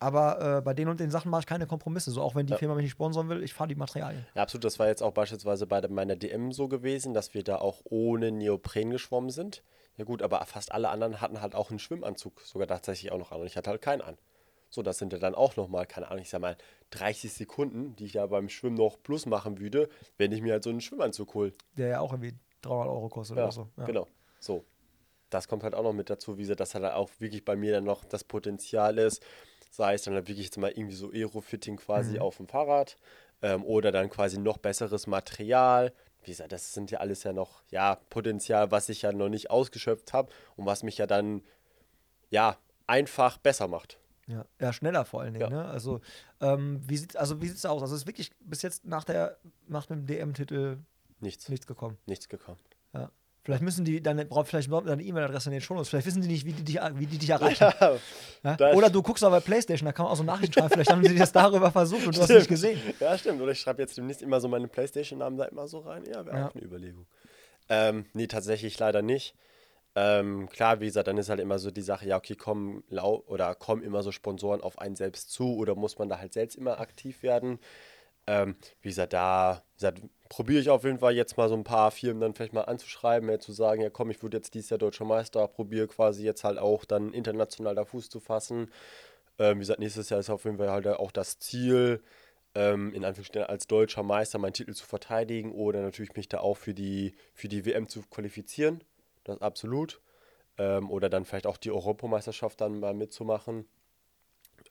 Aber 0.00 0.58
äh, 0.58 0.60
bei 0.62 0.72
den 0.74 0.88
und 0.88 0.98
den 0.98 1.10
Sachen 1.10 1.30
mache 1.30 1.40
ich 1.40 1.46
keine 1.46 1.66
Kompromisse. 1.66 2.10
So 2.10 2.22
auch 2.22 2.34
wenn 2.34 2.46
die 2.46 2.52
Ja. 2.52 2.58
Firma 2.58 2.74
mich 2.74 2.84
nicht 2.84 2.92
sponsoren 2.92 3.28
will, 3.28 3.42
ich 3.42 3.52
fahre 3.52 3.68
die 3.68 3.74
Materialien. 3.74 4.26
Ja, 4.34 4.42
absolut. 4.42 4.64
Das 4.64 4.78
war 4.78 4.88
jetzt 4.88 5.02
auch 5.02 5.12
beispielsweise 5.12 5.66
bei 5.66 5.86
meiner 5.88 6.16
DM 6.16 6.52
so 6.52 6.68
gewesen, 6.68 7.12
dass 7.14 7.34
wir 7.34 7.44
da 7.44 7.56
auch 7.56 7.82
ohne 7.84 8.32
Neopren 8.32 8.90
geschwommen 8.90 9.30
sind. 9.30 9.62
Ja 9.96 10.04
gut, 10.04 10.22
aber 10.22 10.42
fast 10.46 10.72
alle 10.72 10.88
anderen 10.88 11.20
hatten 11.20 11.42
halt 11.42 11.54
auch 11.54 11.68
einen 11.68 11.78
Schwimmanzug 11.78 12.40
sogar 12.40 12.66
tatsächlich 12.66 13.12
auch 13.12 13.18
noch 13.18 13.32
an 13.32 13.40
und 13.40 13.46
ich 13.46 13.56
hatte 13.58 13.68
halt 13.68 13.82
keinen 13.82 14.00
an. 14.00 14.16
So, 14.70 14.82
das 14.82 14.96
sind 14.98 15.12
ja 15.12 15.18
dann 15.18 15.34
auch 15.34 15.56
nochmal, 15.56 15.84
keine 15.84 16.08
Ahnung, 16.08 16.22
ich 16.22 16.30
sag 16.30 16.40
mal 16.40 16.56
30 16.90 17.32
Sekunden, 17.32 17.94
die 17.96 18.06
ich 18.06 18.14
ja 18.14 18.24
beim 18.26 18.48
Schwimmen 18.48 18.76
noch 18.76 19.02
plus 19.02 19.26
machen 19.26 19.58
würde, 19.58 19.88
wenn 20.16 20.32
ich 20.32 20.40
mir 20.40 20.52
halt 20.52 20.62
so 20.62 20.70
einen 20.70 20.80
Schwimmanzug 20.80 21.34
hole. 21.34 21.52
Der 21.76 21.88
ja 21.88 22.00
auch 22.00 22.12
irgendwie 22.12 22.32
300 22.62 22.88
Euro 22.88 23.08
kostet 23.08 23.36
Ja, 23.36 23.42
oder 23.44 23.52
so. 23.52 23.68
Ja. 23.76 23.84
genau. 23.84 24.06
So. 24.38 24.64
Das 25.28 25.46
kommt 25.46 25.62
halt 25.62 25.74
auch 25.74 25.82
noch 25.84 25.92
mit 25.92 26.08
dazu, 26.10 26.38
wie 26.38 26.42
gesagt, 26.42 26.58
dass 26.60 26.74
halt 26.74 26.84
auch 26.86 27.10
wirklich 27.18 27.44
bei 27.44 27.54
mir 27.54 27.72
dann 27.72 27.84
noch 27.84 28.04
das 28.04 28.24
Potenzial 28.24 28.98
ist, 28.98 29.22
sei 29.70 29.94
es 29.94 30.02
dann 30.02 30.14
halt 30.14 30.28
wirklich 30.28 30.46
jetzt 30.46 30.58
mal 30.58 30.70
irgendwie 30.70 30.94
so 30.96 31.10
Aerofitting 31.10 31.76
quasi 31.76 32.14
Mhm. 32.16 32.22
auf 32.22 32.36
dem 32.36 32.48
Fahrrad 32.48 32.96
ähm, 33.42 33.64
oder 33.64 33.90
dann 33.92 34.10
quasi 34.10 34.38
noch 34.38 34.58
besseres 34.58 35.06
Material, 35.06 35.92
wie 36.24 36.30
gesagt, 36.32 36.52
das 36.52 36.74
sind 36.74 36.90
ja 36.90 36.98
alles 36.98 37.22
ja 37.22 37.32
noch, 37.32 37.62
ja, 37.70 37.94
Potenzial, 38.10 38.70
was 38.70 38.88
ich 38.90 39.02
ja 39.02 39.12
noch 39.12 39.28
nicht 39.30 39.50
ausgeschöpft 39.50 40.12
habe 40.12 40.30
und 40.56 40.66
was 40.66 40.82
mich 40.82 40.98
ja 40.98 41.06
dann, 41.06 41.42
ja, 42.28 42.58
einfach 42.86 43.38
besser 43.38 43.68
macht. 43.68 43.98
Ja, 44.26 44.44
ja 44.60 44.72
schneller 44.72 45.04
vor 45.04 45.22
allen 45.22 45.32
Dingen. 45.32 45.50
Ja. 45.50 45.62
Ne? 45.62 45.64
Also, 45.64 46.00
ähm, 46.40 46.80
wie 46.86 46.96
sieht 46.98 47.16
also 47.16 47.40
wie 47.40 47.48
sieht's 47.48 47.64
aus? 47.64 47.80
Also 47.82 47.94
es 47.94 48.02
ist 48.02 48.06
wirklich 48.06 48.30
bis 48.40 48.62
jetzt 48.62 48.84
nach 48.84 49.04
der 49.04 49.38
nach 49.66 49.86
dem 49.86 50.06
DM-Titel 50.06 50.78
Nichts, 51.20 51.48
nichts 51.48 51.66
gekommen. 51.66 51.96
nichts 52.06 52.28
gekommen. 52.28 52.58
Ja. 52.92 53.10
Vielleicht 53.42 53.62
müssen 53.62 53.84
die 53.84 54.00
braucht 54.00 54.48
vielleicht 54.48 54.68
überhaupt 54.68 54.86
deine 54.88 55.02
E-Mail-Adresse 55.02 55.48
in 55.48 55.52
den 55.52 55.60
Shownotes. 55.62 55.88
Vielleicht 55.88 56.06
wissen 56.06 56.20
die 56.22 56.28
nicht, 56.28 56.44
wie 56.44 56.52
die 56.52 56.62
dich, 56.62 56.78
wie 56.94 57.06
die 57.06 57.18
dich 57.18 57.30
erreichen. 57.30 57.72
Ja? 58.42 58.56
das- 58.56 58.76
Oder 58.76 58.90
du 58.90 59.02
guckst 59.02 59.24
auch 59.24 59.30
bei 59.30 59.40
PlayStation, 59.40 59.86
da 59.86 59.92
kann 59.92 60.04
man 60.04 60.12
auch 60.12 60.16
so 60.16 60.22
Nachrichten 60.22 60.52
schreiben. 60.54 60.70
Vielleicht 60.70 60.90
haben 60.90 61.04
sie 61.04 61.16
das 61.16 61.32
darüber 61.32 61.70
versucht 61.70 62.06
und 62.06 62.16
du 62.16 62.20
hast 62.22 62.28
nicht 62.30 62.48
gesehen. 62.48 62.80
Ja, 63.00 63.16
stimmt. 63.16 63.40
Oder 63.40 63.52
ich 63.52 63.60
schreibe 63.60 63.80
jetzt 63.82 63.96
demnächst 63.96 64.22
immer 64.22 64.40
so 64.40 64.48
meine 64.48 64.68
Playstation-Namen 64.68 65.38
da 65.38 65.44
immer 65.46 65.66
so 65.68 65.78
rein. 65.80 66.04
Ja, 66.06 66.24
wäre 66.26 66.36
Ja. 66.36 66.48
auch 66.48 66.54
eine 66.54 66.64
Überlegung. 66.64 67.06
Ähm, 67.68 68.04
nee, 68.14 68.26
tatsächlich 68.26 68.78
leider 68.78 69.00
nicht. 69.02 69.34
Ähm, 69.96 70.48
klar, 70.50 70.80
wie 70.80 70.86
gesagt, 70.86 71.08
dann 71.08 71.18
ist 71.18 71.28
halt 71.30 71.40
immer 71.40 71.58
so 71.58 71.70
die 71.70 71.82
Sache, 71.82 72.06
ja, 72.06 72.16
okay, 72.16 72.36
kommen 72.36 72.84
lau 72.88 73.24
oder 73.26 73.54
kommen 73.54 73.82
immer 73.82 74.02
so 74.02 74.12
Sponsoren 74.12 74.60
auf 74.60 74.78
einen 74.78 74.94
selbst 74.96 75.32
zu 75.32 75.56
oder 75.56 75.74
muss 75.74 75.98
man 75.98 76.08
da 76.08 76.18
halt 76.18 76.32
selbst 76.32 76.56
immer 76.56 76.78
aktiv 76.78 77.22
werden? 77.22 77.58
Ähm, 78.26 78.54
wie 78.82 78.88
gesagt, 78.90 79.12
da 79.14 79.62
wie 79.72 79.78
gesagt, 79.78 80.02
probiere 80.30 80.60
ich 80.60 80.70
auf 80.70 80.84
jeden 80.84 81.00
Fall 81.00 81.14
jetzt 81.14 81.36
mal 81.36 81.48
so 81.48 81.56
ein 81.56 81.64
paar 81.64 81.90
Firmen 81.90 82.20
dann 82.20 82.34
vielleicht 82.34 82.54
mal 82.54 82.62
anzuschreiben, 82.62 83.28
ja, 83.28 83.38
zu 83.38 83.52
sagen, 83.52 83.82
ja 83.82 83.90
komm, 83.90 84.10
ich 84.10 84.22
wurde 84.22 84.38
jetzt 84.38 84.54
dieses 84.54 84.70
Jahr 84.70 84.78
Deutscher 84.78 85.04
Meister, 85.04 85.46
probiere 85.48 85.88
quasi 85.88 86.24
jetzt 86.24 86.44
halt 86.44 86.56
auch 86.58 86.84
dann 86.86 87.12
international 87.12 87.74
da 87.74 87.84
Fuß 87.84 88.08
zu 88.08 88.20
fassen. 88.20 88.70
Ähm, 89.38 89.56
wie 89.56 89.60
gesagt, 89.60 89.80
nächstes 89.80 90.08
Jahr 90.08 90.20
ist 90.20 90.30
auf 90.30 90.44
jeden 90.44 90.56
Fall 90.56 90.70
halt 90.70 90.86
auch 90.86 91.10
das 91.10 91.40
Ziel, 91.40 92.00
ähm, 92.54 92.94
in 92.94 93.04
Anführungsstrichen 93.04 93.48
als 93.48 93.66
deutscher 93.66 94.04
Meister 94.04 94.38
meinen 94.38 94.52
Titel 94.52 94.72
zu 94.72 94.86
verteidigen 94.86 95.52
oder 95.52 95.82
natürlich 95.82 96.14
mich 96.14 96.28
da 96.28 96.38
auch 96.38 96.56
für 96.56 96.74
die, 96.74 97.14
für 97.34 97.48
die 97.48 97.66
WM 97.66 97.88
zu 97.88 98.02
qualifizieren. 98.02 98.84
Das 99.24 99.42
absolut. 99.42 100.00
Ähm, 100.58 100.90
oder 100.90 101.10
dann 101.10 101.24
vielleicht 101.24 101.48
auch 101.48 101.56
die 101.56 101.72
Europameisterschaft 101.72 102.60
dann 102.60 102.78
mal 102.78 102.94
mitzumachen. 102.94 103.66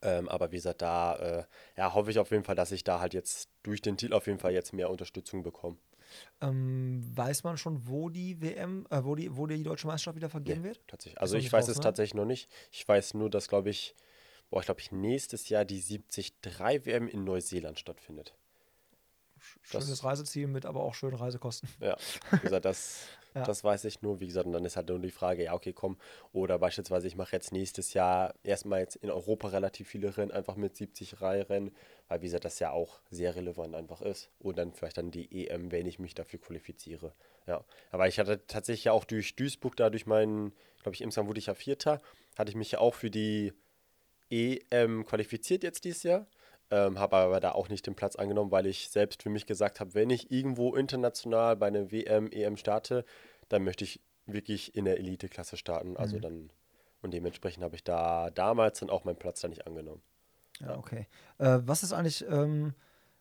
Ähm, 0.02 0.28
aber 0.28 0.50
wie 0.52 0.56
gesagt, 0.56 0.82
da 0.82 1.16
äh, 1.16 1.44
ja, 1.76 1.94
hoffe 1.94 2.10
ich 2.10 2.18
auf 2.18 2.30
jeden 2.30 2.44
Fall, 2.44 2.54
dass 2.54 2.72
ich 2.72 2.84
da 2.84 3.00
halt 3.00 3.14
jetzt 3.14 3.50
durch 3.62 3.82
den 3.82 3.96
Titel 3.96 4.14
auf 4.14 4.26
jeden 4.26 4.38
Fall 4.38 4.52
jetzt 4.52 4.72
mehr 4.72 4.90
Unterstützung 4.90 5.42
bekomme. 5.42 5.76
Ähm, 6.40 7.04
weiß 7.14 7.44
man 7.44 7.56
schon, 7.56 7.86
wo 7.86 8.08
die 8.08 8.40
WM, 8.40 8.86
äh, 8.90 9.04
wo, 9.04 9.14
die, 9.14 9.36
wo 9.36 9.46
die 9.46 9.62
deutsche 9.62 9.86
Meisterschaft 9.86 10.16
wieder 10.16 10.30
vergeben 10.30 10.64
wird? 10.64 10.80
Tatsächlich. 10.86 11.20
Also 11.20 11.36
ich 11.36 11.52
weiß 11.52 11.64
raus, 11.64 11.70
es 11.70 11.76
ne? 11.76 11.82
tatsächlich 11.82 12.14
noch 12.14 12.24
nicht. 12.24 12.50
Ich 12.72 12.86
weiß 12.86 13.14
nur, 13.14 13.30
dass, 13.30 13.48
glaube 13.48 13.70
ich, 13.70 13.94
boah, 14.50 14.60
ich 14.60 14.66
glaube 14.66 14.80
ich, 14.80 14.90
nächstes 14.90 15.48
Jahr 15.48 15.64
die 15.64 15.80
73 15.80 16.34
WM 16.84 17.08
in 17.08 17.24
Neuseeland 17.24 17.78
stattfindet. 17.78 18.34
Das- 19.72 19.84
Schönes 19.84 20.04
Reiseziel 20.04 20.46
mit 20.48 20.66
aber 20.66 20.80
auch 20.82 20.94
schönen 20.94 21.16
Reisekosten. 21.16 21.68
Ja, 21.80 21.96
wie 22.32 22.40
gesagt, 22.40 22.64
das, 22.64 23.06
Ja. 23.34 23.44
das 23.44 23.62
weiß 23.62 23.84
ich 23.84 24.02
nur. 24.02 24.20
Wie 24.20 24.26
gesagt, 24.26 24.46
und 24.46 24.52
dann 24.52 24.64
ist 24.64 24.76
halt 24.76 24.88
nur 24.88 24.98
die 24.98 25.10
Frage, 25.10 25.44
ja, 25.44 25.54
okay, 25.54 25.72
komm. 25.72 25.96
Oder 26.32 26.58
beispielsweise, 26.58 27.06
ich 27.06 27.16
mache 27.16 27.36
jetzt 27.36 27.52
nächstes 27.52 27.94
Jahr 27.94 28.34
erstmal 28.42 28.80
jetzt 28.80 28.96
in 28.96 29.10
Europa 29.10 29.48
relativ 29.48 29.88
viele 29.88 30.16
Rennen, 30.16 30.30
einfach 30.30 30.56
mit 30.56 30.76
70 30.76 31.20
Rennen, 31.20 31.70
weil, 32.08 32.20
wie 32.22 32.26
gesagt, 32.26 32.44
das 32.44 32.58
ja 32.58 32.70
auch 32.72 33.00
sehr 33.10 33.36
relevant 33.36 33.74
einfach 33.74 34.00
ist. 34.02 34.30
Und 34.38 34.58
dann 34.58 34.72
vielleicht 34.72 34.98
dann 34.98 35.10
die 35.10 35.46
EM, 35.46 35.70
wenn 35.70 35.86
ich 35.86 35.98
mich 35.98 36.14
dafür 36.14 36.40
qualifiziere. 36.40 37.12
Ja, 37.46 37.64
aber 37.90 38.08
ich 38.08 38.18
hatte 38.18 38.46
tatsächlich 38.46 38.84
ja 38.84 38.92
auch 38.92 39.04
durch 39.04 39.36
Duisburg, 39.36 39.76
da 39.76 39.90
durch 39.90 40.06
meinen, 40.06 40.52
glaube 40.82 40.94
ich, 40.94 41.00
insgesamt 41.00 41.28
wurde 41.28 41.40
ich 41.40 41.46
ja 41.46 41.54
Vierter, 41.54 42.00
hatte 42.36 42.50
ich 42.50 42.56
mich 42.56 42.72
ja 42.72 42.78
auch 42.78 42.94
für 42.94 43.10
die 43.10 43.52
EM 44.30 45.04
qualifiziert 45.04 45.62
jetzt 45.62 45.84
dieses 45.84 46.02
Jahr. 46.04 46.26
Ähm, 46.72 46.98
habe 46.98 47.16
aber 47.16 47.40
da 47.40 47.52
auch 47.52 47.68
nicht 47.68 47.86
den 47.86 47.96
Platz 47.96 48.16
angenommen, 48.16 48.52
weil 48.52 48.66
ich 48.66 48.90
selbst 48.90 49.22
für 49.22 49.30
mich 49.30 49.46
gesagt 49.46 49.80
habe, 49.80 49.94
wenn 49.94 50.10
ich 50.10 50.30
irgendwo 50.30 50.74
international 50.74 51.56
bei 51.56 51.66
einer 51.66 51.90
WM, 51.90 52.30
EM 52.30 52.56
starte, 52.56 53.04
dann 53.48 53.64
möchte 53.64 53.84
ich 53.84 54.00
wirklich 54.26 54.74
in 54.76 54.84
der 54.84 54.98
Elite-Klasse 54.98 55.56
starten. 55.56 55.96
Also 55.96 56.20
dann, 56.20 56.50
und 57.02 57.12
dementsprechend 57.12 57.64
habe 57.64 57.74
ich 57.74 57.82
da 57.82 58.30
damals 58.30 58.80
dann 58.80 58.90
auch 58.90 59.04
meinen 59.04 59.16
Platz 59.16 59.40
da 59.40 59.48
nicht 59.48 59.66
angenommen. 59.66 60.02
Ja, 60.60 60.76
okay. 60.78 61.08
Äh, 61.38 61.58
was 61.62 61.82
ist 61.82 61.92
eigentlich, 61.92 62.24
ähm, 62.28 62.74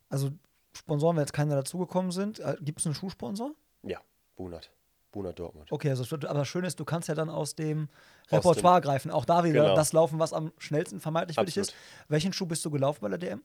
also 0.09 0.29
Sponsoren, 0.73 1.15
wenn 1.15 1.23
jetzt 1.23 1.33
keine 1.33 1.55
dazugekommen 1.55 2.11
sind, 2.11 2.39
äh, 2.39 2.55
gibt 2.61 2.79
es 2.79 2.85
einen 2.85 2.95
Schuhsponsor? 2.95 3.53
Ja, 3.83 3.99
Bunert. 4.35 4.71
Bunert 5.11 5.39
Dortmund. 5.39 5.71
Okay, 5.71 5.89
also, 5.89 6.15
aber 6.15 6.39
das 6.39 6.47
Schöne 6.47 6.67
ist, 6.67 6.79
du 6.79 6.85
kannst 6.85 7.07
ja 7.07 7.15
dann 7.15 7.29
aus 7.29 7.55
dem 7.55 7.89
Aus 8.29 8.45
Repertoire 8.45 8.81
greifen. 8.81 9.11
Auch 9.11 9.25
da 9.25 9.43
wieder 9.43 9.63
Genau. 9.63 9.75
das 9.75 9.93
laufen, 9.93 10.19
was 10.19 10.33
am 10.33 10.51
schnellsten 10.57 10.99
vermeintlich 10.99 11.35
für 11.37 11.45
dich 11.45 11.57
ist. 11.57 11.73
Welchen 12.07 12.33
Schuh 12.33 12.45
bist 12.45 12.63
du 12.65 12.69
gelaufen 12.71 12.99
bei 13.01 13.09
der 13.09 13.17
DM? 13.17 13.43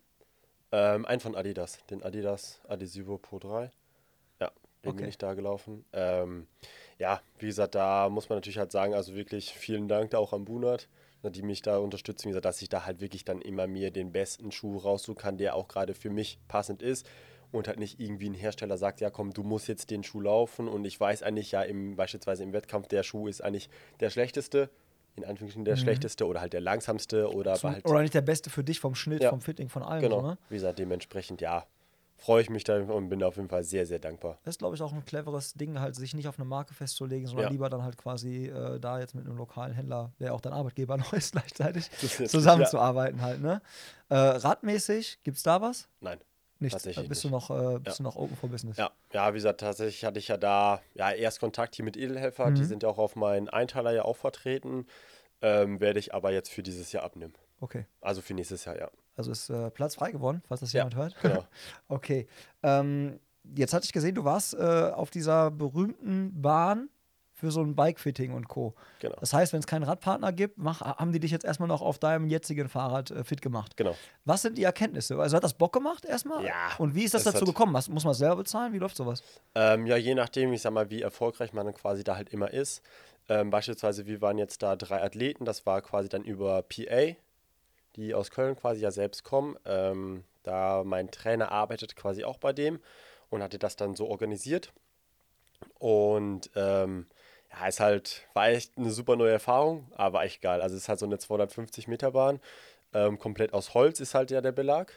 Ähm, 0.73 1.07
ein 1.07 1.21
von 1.21 1.35
Adidas, 1.37 1.79
den 1.91 2.03
Adidas 2.03 2.61
Adesivo 2.69 3.17
Pro 3.19 3.39
3. 3.39 3.71
Ja, 4.41 4.49
den 4.49 4.53
bin 4.83 4.91
Okay. 4.95 5.09
ich 5.09 5.19
da 5.19 5.35
gelaufen. 5.35 5.85
Ähm, 5.93 6.47
ja, 6.99 7.21
wie 7.39 7.47
gesagt, 7.47 7.75
da 7.75 8.09
muss 8.09 8.29
man 8.29 8.39
natürlich 8.39 8.59
halt 8.59 8.73
sagen, 8.73 8.95
also 8.95 9.15
wirklich 9.15 9.53
vielen 9.53 9.89
Dank 9.89 10.11
da 10.11 10.19
auch 10.19 10.33
an 10.33 10.45
Bunert, 10.45 10.89
ne, 11.23 11.31
die 11.31 11.43
mich 11.43 11.63
da 11.63 11.79
unterstützen, 11.79 12.25
wie 12.27 12.31
gesagt, 12.31 12.45
dass 12.45 12.61
ich 12.61 12.69
da 12.69 12.85
halt 12.85 13.01
wirklich 13.01 13.25
dann 13.25 13.41
immer 13.41 13.67
mir 13.67 13.91
den 13.91 14.13
besten 14.13 14.51
Schuh 14.53 14.77
raussuchen 14.79 15.17
kann, 15.21 15.39
der 15.39 15.55
auch 15.55 15.69
gerade 15.69 15.95
für 15.95 16.11
mich 16.11 16.39
passend 16.49 16.83
ist 16.83 17.07
und 17.53 17.69
halt 17.69 17.79
nicht 17.79 18.01
irgendwie 18.01 18.29
ein 18.31 18.35
Hersteller 18.35 18.77
sagt, 18.79 19.01
ja 19.01 19.11
komm, 19.11 19.33
du 19.33 19.43
musst 19.43 19.69
jetzt 19.69 19.91
den 19.91 20.03
Schuh 20.03 20.21
laufen 20.21 20.69
und 20.69 20.85
ich 20.85 20.99
weiß 20.99 21.23
eigentlich 21.23 21.53
ja 21.53 21.63
im, 21.63 21.97
beispielsweise 21.97 22.43
im 22.43 22.53
Wettkampf, 22.53 22.89
der 22.89 23.03
Schuh 23.03 23.29
ist 23.29 23.43
eigentlich 23.43 23.69
der 24.01 24.11
schlechteste, 24.11 24.71
in 25.17 25.25
Anführungsstrichen 25.25 25.65
der 25.65 25.77
schlechteste 25.77 26.27
oder 26.27 26.41
halt 26.41 26.53
der 26.53 26.61
langsamste 26.61 27.31
oder 27.33 27.55
aber 27.55 27.73
halt 27.73 27.85
Oder 27.87 28.03
nicht 28.03 28.15
der 28.15 28.23
beste 28.23 28.51
für 28.51 28.65
dich 28.65 28.81
vom 28.81 28.95
Schnitt, 28.95 29.23
Ja. 29.23 29.31
vom 29.31 29.41
Fitting, 29.41 29.69
von 29.69 29.83
allem. 29.83 30.03
Genau. 30.03 30.21
So, 30.21 30.27
ne? 30.27 30.39
Wie 30.49 30.55
gesagt, 30.57 30.79
dementsprechend, 30.79 31.41
ja, 31.41 31.67
freue 32.17 32.41
ich 32.43 32.49
mich 32.51 32.65
da 32.65 32.79
und 32.81 33.09
bin 33.09 33.19
da 33.19 33.27
auf 33.29 33.37
jeden 33.37 33.49
Fall 33.49 33.65
sehr, 33.65 33.87
sehr 33.87 33.99
dankbar. 33.99 34.39
Das 34.45 34.55
ist, 34.55 34.59
glaube 34.59 34.75
ich, 34.77 34.83
auch 34.83 34.93
ein 34.93 35.05
cleveres 35.05 35.55
Ding, 35.55 35.79
halt 35.79 35.95
sich 35.95 36.15
nicht 36.15 36.27
auf 36.27 36.39
eine 36.39 36.47
Marke 36.47 36.73
festzulegen, 36.75 37.27
sondern 37.27 37.47
Ja. 37.47 37.51
lieber 37.51 37.69
dann 37.69 37.83
halt 37.83 37.97
quasi 37.99 38.47
äh, 38.47 38.79
da 38.81 38.99
jetzt 38.99 39.15
mit 39.15 39.27
einem 39.27 39.37
lokalen 39.37 39.73
Händler, 39.73 40.13
der 40.21 40.33
auch 40.35 40.41
dein 40.41 40.53
Arbeitgeber 40.53 40.97
noch 40.97 41.13
ist, 41.13 41.33
gleichzeitig 41.33 41.91
zusammenzuarbeiten 42.29 43.21
halt. 43.23 43.41
Ne? 43.41 43.61
Äh, 44.09 44.15
radmäßig, 44.17 45.19
gibt 45.23 45.37
es 45.37 45.43
da 45.43 45.61
was? 45.61 45.89
Nein. 46.01 46.19
Nichts. 46.61 46.75
Tatsächlich 46.75 47.07
Äh, 47.07 47.09
bist, 47.09 47.25
nicht. 47.25 47.33
Du 47.33 47.37
noch, 47.37 47.51
äh, 47.51 47.79
bist 47.79 47.87
Ja. 47.99 48.03
du 48.03 48.03
noch 48.05 48.17
open 48.17 48.37
for 48.37 48.49
business? 48.49 48.77
Ja, 48.77 48.91
ja, 49.13 49.33
wie 49.33 49.37
gesagt, 49.39 49.61
tatsächlich 49.61 50.05
hatte 50.05 50.19
ich 50.19 50.29
ja 50.29 50.37
da 50.37 50.81
ja 50.95 51.11
erst 51.11 51.41
Kontakt 51.41 51.75
hier 51.75 51.85
mit 51.85 51.97
Edelhelfer. 51.97 52.51
Mhm. 52.51 52.55
Die 52.55 52.65
sind 52.65 52.83
ja 52.83 52.89
auch 52.89 52.99
auf 52.99 53.17
meinen 53.17 53.49
Einteiler 53.49 53.93
ja 53.93 54.05
auch 54.05 54.17
vertreten. 54.17 54.87
Ähm, 55.43 55.81
werde 55.81 55.99
ich 55.99 56.15
aber 56.15 56.33
jetzt 56.33 56.51
für 56.51 56.63
dieses 56.63 56.93
Jahr 56.93 57.03
abnehmen. 57.05 57.35
Okay. 57.61 57.87
Also 58.01 58.23
für 58.23 58.35
nächstes 58.35 58.65
Jahr, 58.65 58.79
ja. 58.79 58.91
Also 59.17 59.31
ist 59.31 59.51
äh, 59.51 59.71
Platz 59.71 59.95
frei 59.97 60.11
geworden, 60.11 60.43
falls 60.49 60.61
das 60.61 60.73
Ja, 60.73 60.81
jemand 60.81 60.97
hört. 60.97 61.21
genau. 61.21 61.45
okay. 61.89 62.27
Ähm, 62.63 63.21
jetzt 63.55 63.75
hatte 63.75 63.85
ich 63.85 63.93
gesehen, 63.93 64.15
du 64.15 64.25
warst 64.25 64.55
äh, 64.55 64.59
auf 64.93 65.11
dieser 65.11 65.51
berühmten 65.51 66.41
Bahn 66.41 66.89
für 67.35 67.51
so 67.51 67.61
ein 67.61 67.75
Bike-Fitting 67.75 68.33
und 68.33 68.49
Co. 68.49 68.75
Genau. 69.01 69.17
Das 69.19 69.33
heißt, 69.33 69.53
wenn 69.53 69.61
es 69.61 69.67
keinen 69.67 69.83
Radpartner 69.83 70.33
gibt, 70.33 70.57
mach, 70.57 70.81
haben 70.81 71.13
die 71.13 71.19
dich 71.19 71.33
jetzt 71.33 71.45
erstmal 71.45 71.69
noch 71.69 71.83
auf 71.83 71.99
deinem 71.99 72.29
jetzigen 72.29 72.69
Fahrrad 72.69 73.11
äh, 73.11 73.25
fit 73.25 73.43
gemacht. 73.43 73.77
Genau. 73.77 73.97
Was 74.25 74.43
sind 74.43 74.57
die 74.57 74.63
Erkenntnisse? 74.63 75.19
Also 75.19 75.37
hat 75.37 75.45
das 75.45 75.55
Bock 75.55 75.73
gemacht 75.73 76.05
erstmal? 76.05 76.45
Ja, 76.45 76.71
Und 76.79 76.95
wie 76.95 77.03
ist 77.03 77.13
das 77.13 77.27
es 77.27 77.33
dazu 77.33 77.45
gekommen? 77.45 77.75
Was, 77.75 77.89
muss 77.89 78.05
man 78.05 78.15
selber 78.15 78.37
bezahlen? 78.37 78.73
Wie 78.73 78.79
läuft 78.79 78.97
sowas? 78.97 79.23
Ähm, 79.57 79.87
ja, 79.87 79.97
je 79.97 80.15
nachdem, 80.15 80.53
ich 80.53 80.63
sag 80.63 80.73
mal, 80.73 80.91
wie 80.91 81.03
erfolgreich 81.03 81.53
man 81.53 81.67
dann 81.67 81.75
quasi 81.75 82.05
da 82.05 82.17
halt 82.17 82.29
immer 82.29 82.53
ist. 82.53 82.83
Ähm, 83.29 83.51
beispielsweise, 83.51 84.07
wir 84.07 84.21
waren 84.21 84.39
jetzt 84.39 84.63
da 84.63 84.77
drei 84.77 85.03
Athleten, 85.03 85.45
das 85.45 85.67
war 85.67 85.83
quasi 85.83 86.09
dann 86.09 86.23
über 86.23 86.63
PA, 86.63 87.17
die 87.97 88.15
aus 88.15 88.31
Köln 88.31 88.55
quasi 88.55 88.83
ja 88.83 88.93
selbst 88.93 89.25
kommen. 89.25 89.57
Ähm, 89.65 90.25
da 90.45 90.85
mein 90.85 91.11
Trainer 91.11 91.51
arbeitet 91.51 91.97
quasi 91.97 92.23
auch 92.23 92.39
bei 92.39 92.53
dem 92.53 92.81
und 93.31 93.43
hatte 93.43 93.59
das 93.59 93.77
dann 93.77 93.97
so 93.97 94.07
organisiert. 94.07 94.73
Und 95.79 96.51
ähm, 96.55 97.07
ja, 97.61 97.67
ist 97.67 97.81
halt, 97.81 98.27
war 98.35 98.49
echt 98.49 98.77
eine 98.77 98.91
super 98.91 99.17
neue 99.17 99.33
Erfahrung, 99.33 99.87
aber 99.95 100.25
echt 100.25 100.41
geil. 100.43 100.61
Also 100.61 100.77
es 100.77 100.83
ist 100.83 100.89
halt 100.89 100.99
so 100.99 101.07
eine 101.07 101.19
250 101.19 101.89
Meter 101.89 102.11
Bahn, 102.13 102.41
ähm, 102.93 103.19
komplett 103.19 103.53
aus 103.53 103.75
Holz 103.75 104.01
ist 104.01 104.15
halt 104.15 104.31
ja 104.31 104.41
der 104.41 104.53
Belag. 104.53 104.93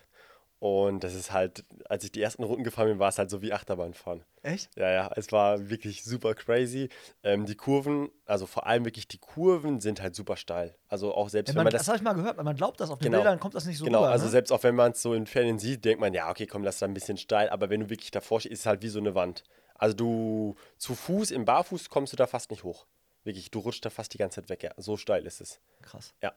Und 0.60 1.04
das 1.04 1.14
ist 1.14 1.32
halt, 1.32 1.64
als 1.88 2.04
ich 2.04 2.12
die 2.12 2.22
ersten 2.22 2.44
Runden 2.44 2.64
gefahren 2.64 2.88
bin, 2.88 2.98
war 2.98 3.10
es 3.10 3.20
halt 3.20 3.30
so 3.30 3.44
wie 3.44 3.54
Achterbahnfahren. 3.54 4.24
Echt? 4.42 4.76
Ja, 4.76 4.90
ja, 4.90 5.12
es 5.16 5.32
war 5.32 5.70
wirklich 5.70 6.04
super 6.04 6.34
crazy. 6.34 6.90
Ähm, 7.22 7.46
die 7.46 7.54
Kurven, 7.54 8.10
also 8.26 8.48
vor 8.48 8.66
allem 8.66 8.84
wirklich 8.84 9.08
die 9.08 9.20
Kurven 9.20 9.82
sind 9.82 10.02
halt 10.02 10.16
super 10.16 10.36
steil. 10.36 10.74
Also 10.90 11.14
auch 11.14 11.30
selbst 11.30 11.50
wenn 11.52 11.58
man, 11.58 11.66
man 11.66 11.72
das 11.74 11.82
das. 11.82 11.90
habe 11.90 11.98
ich 11.98 12.04
mal 12.04 12.14
gehört, 12.14 12.44
man 12.44 12.56
glaubt 12.56 12.80
das 12.80 12.90
auf 12.90 12.98
den 12.98 13.04
Genau. 13.12 13.20
Bildern, 13.20 13.40
kommt 13.40 13.54
das 13.54 13.66
nicht 13.66 13.78
so 13.78 13.86
Genau, 13.86 14.00
rüber. 14.00 14.10
also 14.10 14.26
ne? 14.26 14.32
selbst 14.32 14.52
auch 14.52 14.64
wenn 14.64 14.74
man 14.74 14.94
es 14.94 15.02
so 15.04 15.14
in 15.14 15.28
Fernsehen 15.28 15.60
sieht, 15.60 15.86
denkt 15.86 16.00
man, 16.02 16.16
ja, 16.16 16.28
okay, 16.32 16.48
komm, 16.48 16.64
das 16.64 16.78
ist 16.78 16.84
ein 16.84 16.96
bisschen 16.96 17.18
steil, 17.18 17.50
aber 17.50 17.70
wenn 17.70 17.82
du 17.82 17.90
wirklich 17.92 18.10
davor 18.10 18.40
stehst, 18.40 18.54
ist 18.54 18.60
es 18.62 18.66
halt 18.66 18.82
wie 18.82 18.88
so 18.90 18.98
eine 19.00 19.14
Wand. 19.14 19.44
Also 19.78 19.96
du 19.96 20.56
zu 20.78 20.96
Fuß, 20.96 21.32
im 21.32 21.46
Barfuß 21.46 21.90
kommst 21.90 22.14
du 22.14 22.18
da 22.18 22.28
fast 22.28 22.52
nicht 22.52 22.64
hoch. 22.64 22.86
Wirklich, 23.24 23.52
du 23.52 23.60
rutschst 23.60 23.86
da 23.86 23.90
fast 23.90 24.14
die 24.14 24.18
ganze 24.18 24.42
Zeit 24.42 24.50
weg, 24.50 24.64
ja. 24.64 24.72
So 24.78 24.98
steil 24.98 25.26
ist 25.26 25.42
es. 25.42 25.60
Krass. 25.82 26.14
Ja. 26.22 26.34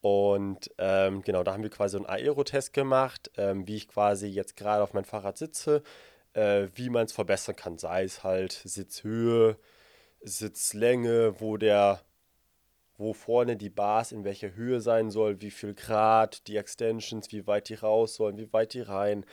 Und 0.00 0.70
ähm, 0.78 1.22
genau, 1.22 1.42
da 1.42 1.52
haben 1.52 1.62
wir 1.62 1.70
quasi 1.70 1.92
so 1.92 1.98
einen 1.98 2.06
Aero-Test 2.06 2.72
gemacht, 2.72 3.30
ähm, 3.36 3.66
wie 3.66 3.76
ich 3.76 3.88
quasi 3.88 4.28
jetzt 4.28 4.56
gerade 4.56 4.82
auf 4.82 4.94
mein 4.94 5.04
Fahrrad 5.04 5.36
sitze, 5.36 5.82
äh, 6.34 6.68
wie 6.74 6.90
man 6.90 7.06
es 7.06 7.12
verbessern 7.12 7.56
kann. 7.56 7.78
Sei 7.78 8.04
es 8.04 8.22
halt 8.22 8.52
Sitzhöhe, 8.52 9.56
Sitzlänge, 10.20 11.40
wo 11.40 11.56
der, 11.56 12.02
wo 12.96 13.12
vorne 13.12 13.56
die 13.56 13.70
Bars 13.70 14.12
in 14.12 14.24
welcher 14.24 14.54
Höhe 14.54 14.80
sein 14.80 15.10
soll, 15.10 15.40
wie 15.40 15.50
viel 15.50 15.74
Grad, 15.74 16.46
die 16.46 16.56
Extensions, 16.56 17.32
wie 17.32 17.46
weit 17.48 17.68
die 17.68 17.74
raus 17.74 18.14
sollen, 18.14 18.38
wie 18.38 18.52
weit 18.52 18.74
die 18.74 18.82
rein, 18.82 19.26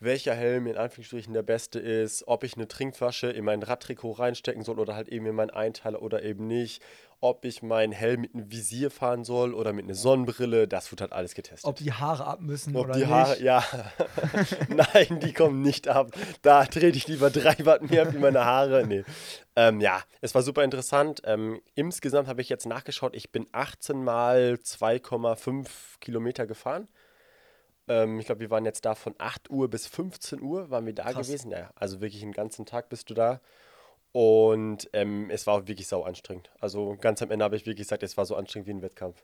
welcher 0.00 0.34
Helm 0.34 0.66
in 0.66 0.76
Anführungsstrichen 0.76 1.34
der 1.34 1.42
beste 1.42 1.78
ist, 1.80 2.26
ob 2.28 2.44
ich 2.44 2.54
eine 2.54 2.68
Trinkflasche 2.68 3.28
in 3.28 3.44
mein 3.44 3.62
Radtrikot 3.62 4.12
reinstecken 4.12 4.62
soll 4.62 4.78
oder 4.78 4.94
halt 4.94 5.08
eben 5.08 5.26
in 5.26 5.34
meinen 5.34 5.50
Einteiler 5.50 6.02
oder 6.02 6.22
eben 6.22 6.46
nicht, 6.46 6.82
ob 7.20 7.44
ich 7.44 7.62
meinen 7.62 7.92
Helm 7.92 8.20
mit 8.20 8.34
einem 8.34 8.52
Visier 8.52 8.92
fahren 8.92 9.24
soll 9.24 9.52
oder 9.52 9.72
mit 9.72 9.86
einer 9.86 9.94
Sonnenbrille, 9.94 10.68
das 10.68 10.92
wird 10.92 11.00
halt 11.00 11.12
alles 11.12 11.34
getestet. 11.34 11.64
Ob 11.64 11.76
die 11.76 11.92
Haare 11.92 12.24
ab 12.26 12.40
müssen 12.40 12.76
Ob 12.76 12.84
oder 12.84 12.94
die 12.94 13.00
nicht. 13.00 13.10
Haare, 13.10 13.42
ja. 13.42 13.64
Nein, 14.68 15.18
die 15.20 15.32
kommen 15.32 15.62
nicht 15.62 15.88
ab. 15.88 16.12
Da 16.42 16.64
trete 16.64 16.96
ich 16.96 17.08
lieber 17.08 17.30
drei 17.30 17.56
Watt 17.64 17.90
mehr 17.90 18.02
ab 18.02 18.12
wie 18.12 18.18
meine 18.18 18.44
Haare. 18.44 18.86
Nee. 18.86 19.04
Ähm, 19.56 19.80
ja, 19.80 20.00
es 20.20 20.34
war 20.36 20.42
super 20.42 20.62
interessant. 20.62 21.22
Ähm, 21.24 21.60
insgesamt 21.74 22.28
habe 22.28 22.40
ich 22.40 22.48
jetzt 22.48 22.66
nachgeschaut, 22.66 23.16
ich 23.16 23.32
bin 23.32 23.48
18 23.50 24.04
mal 24.04 24.58
2,5 24.62 25.66
Kilometer 26.00 26.46
gefahren. 26.46 26.86
Ähm, 27.88 28.20
ich 28.20 28.26
glaube, 28.26 28.40
wir 28.40 28.50
waren 28.50 28.64
jetzt 28.64 28.84
da 28.84 28.94
von 28.94 29.14
8 29.18 29.50
Uhr 29.50 29.68
bis 29.68 29.86
15 29.86 30.40
Uhr, 30.40 30.70
waren 30.70 30.86
wir 30.86 30.94
da 30.94 31.12
Krass. 31.12 31.26
gewesen. 31.26 31.50
Ja, 31.50 31.70
also 31.74 32.00
wirklich 32.00 32.22
einen 32.22 32.32
ganzen 32.32 32.66
Tag 32.66 32.88
bist 32.88 33.10
du 33.10 33.14
da. 33.14 33.40
Und 34.12 34.88
ähm, 34.92 35.30
es 35.30 35.46
war 35.46 35.54
auch 35.54 35.66
wirklich 35.66 35.86
sau 35.86 36.02
anstrengend. 36.02 36.50
Also 36.60 36.96
ganz 37.00 37.22
am 37.22 37.30
Ende 37.30 37.44
habe 37.44 37.56
ich 37.56 37.66
wirklich 37.66 37.86
gesagt, 37.86 38.02
es 38.02 38.16
war 38.16 38.24
so 38.24 38.36
anstrengend 38.36 38.66
wie 38.66 38.72
ein 38.72 38.82
Wettkampf. 38.82 39.22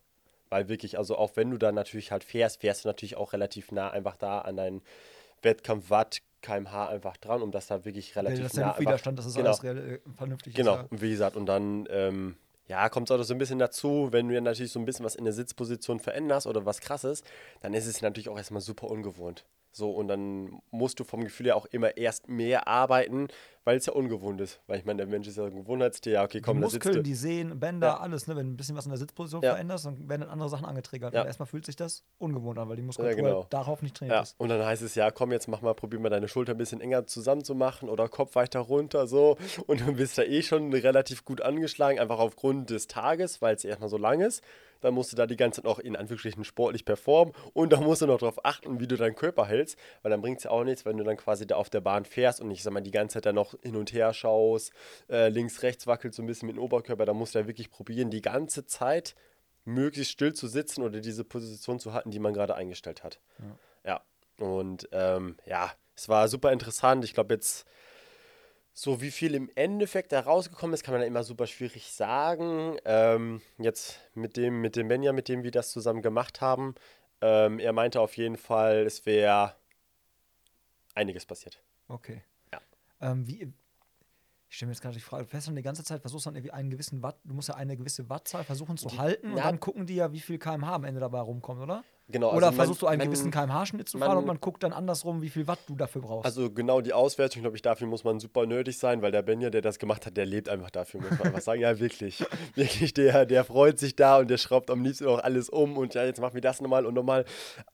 Weil 0.50 0.68
wirklich, 0.68 0.98
also 0.98 1.16
auch 1.16 1.32
wenn 1.36 1.50
du 1.50 1.58
da 1.58 1.72
natürlich 1.72 2.12
halt 2.12 2.22
fährst, 2.22 2.60
fährst 2.60 2.84
du 2.84 2.88
natürlich 2.88 3.16
auch 3.16 3.32
relativ 3.32 3.72
nah 3.72 3.90
einfach 3.90 4.16
da 4.16 4.40
an 4.40 4.56
deinen 4.56 4.82
Wettkampf 5.42 5.90
Watt, 5.90 6.20
kmh 6.42 6.88
einfach 6.88 7.16
dran, 7.16 7.42
um 7.42 7.50
das 7.50 7.66
da 7.68 7.84
wirklich 7.84 8.14
relativ 8.16 8.42
das 8.42 8.52
ist 8.52 8.58
ja 8.58 8.66
nah 8.66 8.72
noch 8.72 8.80
Widerstand, 8.80 9.18
dass 9.18 9.26
es 9.26 9.34
genau, 9.34 9.48
alles 9.48 9.64
äh, 9.64 9.98
vernünftig 10.16 10.54
Genau, 10.54 10.74
ist. 10.74 10.78
Ja. 10.82 10.86
und 10.90 11.02
wie 11.02 11.10
gesagt, 11.10 11.36
und 11.36 11.46
dann, 11.46 11.88
ähm, 11.90 12.36
ja, 12.66 12.88
kommt 12.88 13.10
es 13.10 13.16
auch 13.16 13.22
so 13.22 13.34
ein 13.34 13.38
bisschen 13.38 13.58
dazu, 13.58 14.08
wenn 14.10 14.28
du 14.28 14.34
ja 14.34 14.40
natürlich 14.40 14.72
so 14.72 14.78
ein 14.78 14.84
bisschen 14.84 15.04
was 15.04 15.16
in 15.16 15.24
der 15.24 15.34
Sitzposition 15.34 16.00
veränderst 16.00 16.46
oder 16.46 16.64
was 16.64 16.80
krasses, 16.80 17.22
dann 17.60 17.74
ist 17.74 17.86
es 17.86 18.00
natürlich 18.00 18.28
auch 18.28 18.38
erstmal 18.38 18.62
super 18.62 18.88
ungewohnt. 18.88 19.44
So, 19.72 19.90
und 19.90 20.08
dann 20.08 20.62
musst 20.70 21.00
du 21.00 21.04
vom 21.04 21.24
Gefühl 21.24 21.46
her 21.46 21.56
auch 21.56 21.66
immer 21.66 21.96
erst 21.96 22.28
mehr 22.28 22.68
arbeiten, 22.68 23.28
weil 23.64 23.76
es 23.78 23.86
ja 23.86 23.92
ungewohnt 23.92 24.40
ist. 24.40 24.60
Weil 24.66 24.78
ich 24.78 24.84
meine, 24.84 24.98
der 24.98 25.06
Mensch 25.06 25.26
ist 25.26 25.36
ja 25.36 25.44
ein 25.44 25.54
Gewohnheitstier, 25.54 26.12
ja, 26.14 26.24
okay, 26.24 26.40
komm, 26.40 26.58
die 26.58 26.62
Muskeln, 26.64 26.96
du. 26.96 27.02
die 27.02 27.14
Sehnen, 27.14 27.58
Bänder, 27.58 27.86
Ja. 27.88 27.96
alles, 28.00 28.26
ne? 28.26 28.36
Wenn 28.36 28.46
du 28.48 28.52
ein 28.52 28.56
bisschen 28.56 28.76
was 28.76 28.84
in 28.84 28.90
der 28.90 28.98
Sitzposition 28.98 29.42
Ja. 29.42 29.50
veränderst, 29.52 29.86
dann 29.86 30.08
werden 30.08 30.20
dann 30.22 30.30
andere 30.30 30.48
Sachen 30.48 30.64
angetriggert. 30.66 31.14
Ja. 31.14 31.22
Und 31.22 31.26
erstmal 31.26 31.46
fühlt 31.46 31.64
sich 31.66 31.76
das 31.76 32.04
ungewohnt 32.18 32.58
an, 32.58 32.68
weil 32.68 32.76
die 32.76 32.82
Muskulatur 32.82 33.16
genau. 33.16 33.46
darauf 33.50 33.82
nicht 33.82 33.96
trainiert 33.96 34.16
Ja, 34.16 34.22
ist. 34.22 34.34
und 34.38 34.48
dann 34.48 34.64
heißt 34.64 34.82
es, 34.82 34.94
ja, 34.94 35.10
komm, 35.10 35.32
jetzt 35.32 35.48
mach 35.48 35.62
mal, 35.62 35.74
probier 35.74 35.98
mal 36.00 36.10
deine 36.10 36.28
Schulter 36.28 36.52
ein 36.52 36.58
bisschen 36.58 36.80
enger 36.80 37.06
zusammenzumachen 37.06 37.88
oder 37.88 38.08
Kopf 38.08 38.34
weiter 38.36 38.60
runter, 38.60 39.06
so. 39.06 39.36
Und 39.66 39.80
du 39.80 39.94
bist 39.94 40.18
da 40.18 40.22
eh 40.22 40.42
schon 40.42 40.72
relativ 40.72 41.24
gut 41.24 41.40
angeschlagen, 41.40 41.98
einfach 41.98 42.18
aufgrund 42.18 42.70
des 42.70 42.86
Tages, 42.86 43.40
weil 43.42 43.54
es 43.56 43.64
erstmal 43.64 43.88
so 43.88 43.96
lang 43.98 44.20
ist. 44.20 44.42
Dann 44.80 44.92
musst 44.92 45.10
du 45.12 45.16
da 45.16 45.26
die 45.26 45.36
ganze 45.36 45.62
Zeit 45.62 45.64
noch 45.64 45.78
in 45.78 45.96
Anführungsstrichen 45.96 46.44
sportlich 46.44 46.84
performen 46.84 47.32
und 47.54 47.72
da 47.72 47.80
musst 47.80 48.02
du 48.02 48.06
noch 48.06 48.18
darauf 48.18 48.44
achten, 48.44 48.80
wie 48.80 48.86
du 48.86 48.96
deinen 48.96 49.14
Körper 49.14 49.46
hältst, 49.46 49.78
weil 50.02 50.10
dann 50.10 50.20
bringt 50.20 50.38
es 50.38 50.44
ja 50.44 50.50
auch 50.50 50.62
nichts, 50.62 50.84
wenn 50.84 50.98
du 50.98 51.04
dann 51.04 51.16
quasi 51.16 51.46
da 51.46 51.56
auf 51.56 51.70
der 51.70 51.80
Bahn 51.80 52.04
fährst 52.04 52.42
und 52.42 52.50
ich 52.50 52.62
sag 52.62 52.70
mal, 52.74 52.82
die 52.82 52.90
ganze 52.90 53.14
Zeit 53.14 53.24
da 53.24 53.32
noch 53.32 53.53
hin 53.62 53.76
und 53.76 53.92
her 53.92 54.12
schaust, 54.12 54.72
äh, 55.09 55.28
links, 55.28 55.62
rechts 55.62 55.86
wackelt 55.86 56.14
so 56.14 56.22
ein 56.22 56.26
bisschen 56.26 56.46
mit 56.46 56.57
dem 56.57 56.62
Oberkörper, 56.62 57.05
da 57.05 57.12
musst 57.14 57.34
du 57.34 57.38
ja 57.40 57.46
wirklich 57.46 57.70
probieren, 57.70 58.11
die 58.11 58.22
ganze 58.22 58.66
Zeit 58.66 59.14
möglichst 59.64 60.12
still 60.12 60.32
zu 60.34 60.46
sitzen 60.46 60.82
oder 60.82 61.00
diese 61.00 61.24
Position 61.24 61.78
zu 61.78 61.92
halten, 61.92 62.11
die 62.11 62.18
man 62.18 62.34
gerade 62.34 62.55
eingestellt 62.55 63.02
hat. 63.02 63.20
Ja, 63.84 64.02
und 64.38 64.88
ähm, 64.92 65.36
ja, 65.46 65.72
es 65.96 66.09
war 66.09 66.28
super 66.28 66.52
interessant. 66.52 67.05
Ich 67.05 67.14
glaube 67.14 67.34
jetzt, 67.34 67.66
so 68.72 69.00
wie 69.00 69.11
viel 69.11 69.34
im 69.34 69.50
Endeffekt 69.55 70.12
da 70.12 70.20
rausgekommen 70.20 70.74
ist, 70.74 70.82
kann 70.82 70.92
man 70.92 71.00
ja 71.00 71.07
immer 71.07 71.22
super 71.22 71.46
schwierig 71.46 71.92
sagen. 71.92 72.76
Ähm, 72.84 73.40
jetzt 73.59 74.00
mit 74.14 74.36
dem, 74.36 74.61
mit 74.61 74.76
dem 74.76 74.88
Benja, 74.88 75.12
mit 75.12 75.28
dem 75.28 75.44
wir 75.44 75.50
das 75.50 75.70
zusammen 75.70 76.02
gemacht 76.02 76.40
haben, 76.40 76.74
ähm, 77.20 77.59
er 77.59 77.72
meinte 77.72 78.00
auf 78.00 78.16
jeden 78.16 78.36
Fall, 78.36 78.84
es 78.84 79.07
wäre 79.07 79.55
einiges 80.94 81.24
passiert. 81.24 81.62
Okay. 81.88 82.22
Ähm, 83.05 83.26
wie, 83.28 83.52
ich 84.48 84.57
stelle 84.57 84.68
mir 84.68 84.72
jetzt 84.72 84.82
gerade 84.82 84.94
die 84.94 85.00
Frage, 85.00 85.26
fest 85.26 85.48
und 85.48 85.57
die 85.57 85.62
ganze 85.62 85.84
Zeit 85.84 86.00
versuchst 86.00 86.26
du 86.26 86.30
dann 86.30 86.36
irgendwie 86.36 86.52
einen 86.52 86.70
gewissen 86.70 87.02
Watt, 87.02 87.16
du 87.24 87.34
musst 87.34 87.48
ja 87.48 87.55
eine 87.57 87.76
gewisse 87.76 88.09
Wattzahl 88.09 88.44
versuchen 88.44 88.76
zu 88.76 88.96
halten 88.98 89.32
und 89.32 89.36
ja. 89.36 89.44
dann 89.44 89.61
gucken 89.61 89.84
die 89.86 89.96
ja, 89.96 90.12
wie 90.12 90.20
viel 90.20 90.38
kmh 90.38 90.74
am 90.74 90.84
Ende 90.84 91.00
dabei 91.00 91.20
rumkommt, 91.20 91.61
oder? 91.61 91.84
Genau, 92.07 92.28
oder 92.28 92.34
also 92.34 92.46
man- 92.46 92.55
versuchst 92.55 92.82
du 92.82 92.86
einen 92.86 92.98
man- 92.98 93.09
gewissen 93.09 93.30
kmh-Schnitt 93.30 93.88
zu 93.88 93.96
man- 93.98 94.09
fahren 94.09 94.18
und 94.18 94.26
man 94.26 94.38
guckt 94.38 94.62
dann 94.62 94.72
andersrum, 94.74 95.22
wie 95.22 95.30
viel 95.30 95.46
Watt 95.46 95.59
du 95.66 95.74
dafür 95.74 96.02
brauchst. 96.02 96.26
Also 96.26 96.50
genau 96.50 96.82
die 96.82 96.92
Auswertung, 96.92 97.40
glaube 97.42 97.57
ich, 97.57 97.62
dafür 97.62 97.86
muss 97.86 98.05
man 98.05 98.20
super 98.20 98.46
nötig 98.46 98.78
sein, 98.78 99.00
weil 99.00 99.11
der 99.11 99.22
Benja, 99.22 99.48
der 99.48 99.62
das 99.62 99.78
gemacht 99.78 100.05
hat, 100.05 100.16
der 100.16 100.26
lebt 100.26 100.48
einfach 100.50 100.70
dafür, 100.70 101.00
muss 101.00 101.11
man 101.12 101.22
einfach 101.22 101.40
sagen. 101.40 101.61
Ja, 101.62 101.78
wirklich. 101.80 102.22
Wirklich, 102.55 102.92
der, 102.94 103.24
der 103.26 103.42
freut 103.44 103.78
sich 103.78 103.96
da 103.96 104.18
und 104.18 104.28
der 104.28 104.36
schraubt 104.38 104.70
am 104.70 104.84
liebsten 104.84 105.07
auch 105.07 105.18
alles 105.18 105.48
um 105.48 105.78
und 105.78 105.94
ja, 105.94 106.05
jetzt 106.05 106.20
machen 106.20 106.34
wir 106.34 106.42
das 106.42 106.61
nochmal 106.61 106.84
und 106.84 106.94
nochmal 106.94 107.24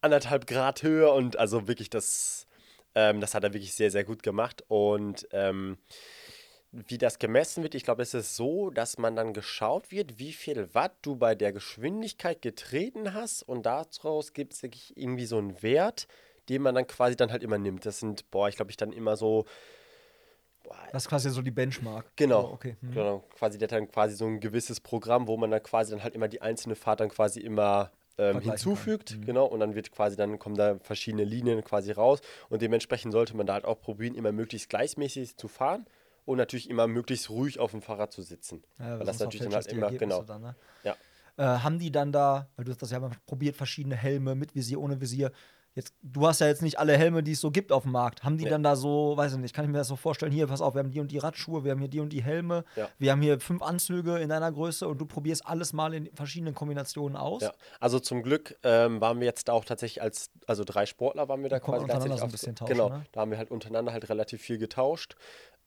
anderthalb 0.00 0.46
Grad 0.46 0.82
höher 0.82 1.12
und 1.12 1.36
also 1.36 1.66
wirklich, 1.66 1.90
das, 1.90 2.46
ähm, 2.94 3.20
das 3.20 3.34
hat 3.34 3.44
er 3.44 3.52
wirklich 3.52 3.74
sehr, 3.74 3.90
sehr 3.90 4.04
gut 4.04 4.22
gemacht 4.22 4.64
und 4.68 5.26
ähm, 5.32 5.78
wie 6.72 6.98
das 6.98 7.18
gemessen 7.18 7.62
wird, 7.62 7.74
ich 7.74 7.82
glaube, 7.82 8.02
es 8.02 8.14
ist 8.14 8.36
so, 8.36 8.70
dass 8.70 8.96
man 8.96 9.16
dann 9.16 9.32
geschaut 9.32 9.90
wird, 9.90 10.18
wie 10.18 10.32
viel 10.32 10.72
Watt 10.72 10.94
du 11.02 11.16
bei 11.16 11.34
der 11.34 11.52
Geschwindigkeit 11.52 12.42
getreten 12.42 13.12
hast 13.12 13.42
und 13.42 13.66
daraus 13.66 14.32
gibt 14.32 14.52
es 14.52 14.62
irgendwie 14.94 15.26
so 15.26 15.38
einen 15.38 15.62
Wert, 15.62 16.06
den 16.48 16.62
man 16.62 16.74
dann 16.76 16.86
quasi 16.86 17.16
dann 17.16 17.32
halt 17.32 17.42
immer 17.42 17.58
nimmt. 17.58 17.86
Das 17.86 17.98
sind, 17.98 18.30
boah, 18.30 18.48
ich 18.48 18.56
glaube, 18.56 18.70
ich 18.70 18.76
dann 18.76 18.92
immer 18.92 19.16
so, 19.16 19.46
boah, 20.62 20.76
das 20.92 21.04
ist 21.04 21.08
quasi 21.08 21.30
so 21.30 21.42
die 21.42 21.50
Benchmark. 21.50 22.12
Genau. 22.14 22.50
Oh, 22.50 22.54
okay. 22.54 22.76
Hm. 22.80 22.92
Genau. 22.92 23.24
Quasi, 23.36 23.58
der 23.58 23.66
hat 23.66 23.72
dann 23.72 23.90
quasi 23.90 24.14
so 24.14 24.26
ein 24.26 24.38
gewisses 24.38 24.80
Programm, 24.80 25.26
wo 25.26 25.36
man 25.36 25.50
dann 25.50 25.62
quasi 25.62 25.90
dann 25.90 26.04
halt 26.04 26.14
immer 26.14 26.28
die 26.28 26.40
einzelne 26.40 26.76
Fahrt 26.76 27.00
dann 27.00 27.08
quasi 27.08 27.40
immer 27.40 27.90
ähm, 28.20 28.40
hinzufügt. 28.40 29.16
Mhm. 29.16 29.24
Genau. 29.24 29.46
Und 29.46 29.60
dann 29.60 29.74
wird 29.74 29.90
quasi, 29.90 30.16
dann 30.16 30.38
kommen 30.38 30.56
da 30.56 30.78
verschiedene 30.78 31.24
Linien 31.24 31.64
quasi 31.64 31.92
raus. 31.92 32.20
Und 32.48 32.62
dementsprechend 32.62 33.12
sollte 33.12 33.36
man 33.36 33.46
da 33.46 33.54
halt 33.54 33.64
auch 33.64 33.80
probieren, 33.80 34.14
immer 34.14 34.32
möglichst 34.32 34.68
gleichmäßig 34.68 35.36
zu 35.36 35.48
fahren 35.48 35.86
und 36.26 36.36
natürlich 36.36 36.68
immer 36.68 36.86
möglichst 36.86 37.30
ruhig 37.30 37.58
auf 37.58 37.70
dem 37.70 37.82
Fahrrad 37.82 38.12
zu 38.12 38.22
sitzen. 38.22 38.62
Ja, 38.78 38.98
weil 38.98 39.06
das 39.06 39.18
natürlich 39.18 39.42
dann 39.42 39.54
halt 39.54 39.66
immer, 39.68 39.86
Ergebnisse 39.86 40.20
genau. 40.20 40.22
Dann, 40.22 40.42
ne? 40.42 40.56
Ja. 40.84 40.96
äh, 41.36 41.58
haben 41.60 41.78
die 41.78 41.90
dann 41.90 42.12
da, 42.12 42.48
weil 42.56 42.66
du 42.66 42.70
hast 42.70 42.82
das 42.82 42.90
ja 42.90 43.00
mal 43.00 43.10
probiert, 43.26 43.56
verschiedene 43.56 43.96
Helme 43.96 44.34
mit 44.34 44.54
Visier, 44.54 44.80
ohne 44.80 45.00
Visier. 45.00 45.32
Jetzt, 45.74 45.94
du 46.02 46.26
hast 46.26 46.40
ja 46.40 46.48
jetzt 46.48 46.62
nicht 46.62 46.78
alle 46.80 46.96
Helme, 46.98 47.22
die 47.22 47.32
es 47.32 47.40
so 47.40 47.52
gibt 47.52 47.70
auf 47.70 47.84
dem 47.84 47.92
Markt. 47.92 48.24
Haben 48.24 48.36
die 48.38 48.44
Nee. 48.44 48.50
dann 48.50 48.62
da 48.64 48.74
so, 48.74 49.16
weiß 49.16 49.34
ich 49.34 49.38
nicht, 49.38 49.54
kann 49.54 49.64
ich 49.64 49.70
mir 49.70 49.78
das 49.78 49.86
so 49.88 49.94
vorstellen, 49.94 50.32
hier, 50.32 50.48
pass 50.48 50.60
auf, 50.60 50.74
wir 50.74 50.80
haben 50.80 50.90
die 50.90 50.98
und 50.98 51.12
die 51.12 51.18
Radschuhe, 51.18 51.62
wir 51.62 51.70
haben 51.70 51.78
hier 51.78 51.88
die 51.88 52.00
und 52.00 52.12
die 52.12 52.22
Helme, 52.24 52.64
Ja. 52.74 52.88
wir 52.98 53.12
haben 53.12 53.22
hier 53.22 53.38
fünf 53.38 53.62
Anzüge 53.62 54.18
in 54.18 54.28
deiner 54.28 54.50
Größe 54.50 54.88
und 54.88 54.98
du 54.98 55.06
probierst 55.06 55.46
alles 55.46 55.72
mal 55.72 55.94
in 55.94 56.10
verschiedenen 56.14 56.54
Kombinationen 56.54 57.16
aus. 57.16 57.42
Ja, 57.42 57.52
also 57.78 58.00
zum 58.00 58.22
Glück 58.24 58.56
ähm, 58.64 59.00
waren 59.00 59.20
wir 59.20 59.26
jetzt 59.26 59.48
auch 59.48 59.64
tatsächlich 59.64 60.02
als, 60.02 60.30
also 60.48 60.64
drei 60.64 60.86
Sportler 60.86 61.28
waren 61.28 61.40
wir 61.42 61.48
da 61.50 61.60
Da 61.60 61.64
quasi 61.64 61.86
tatsächlich 61.86 62.18
so 62.18 62.24
ein 62.24 62.30
bisschen 62.32 62.56
tauschen, 62.56 62.72
Genau, 62.74 62.88
ne? 62.88 63.06
da 63.12 63.20
haben 63.20 63.30
wir 63.30 63.38
halt 63.38 63.52
untereinander 63.52 63.92
halt 63.92 64.08
relativ 64.08 64.42
viel 64.42 64.58
getauscht. 64.58 65.14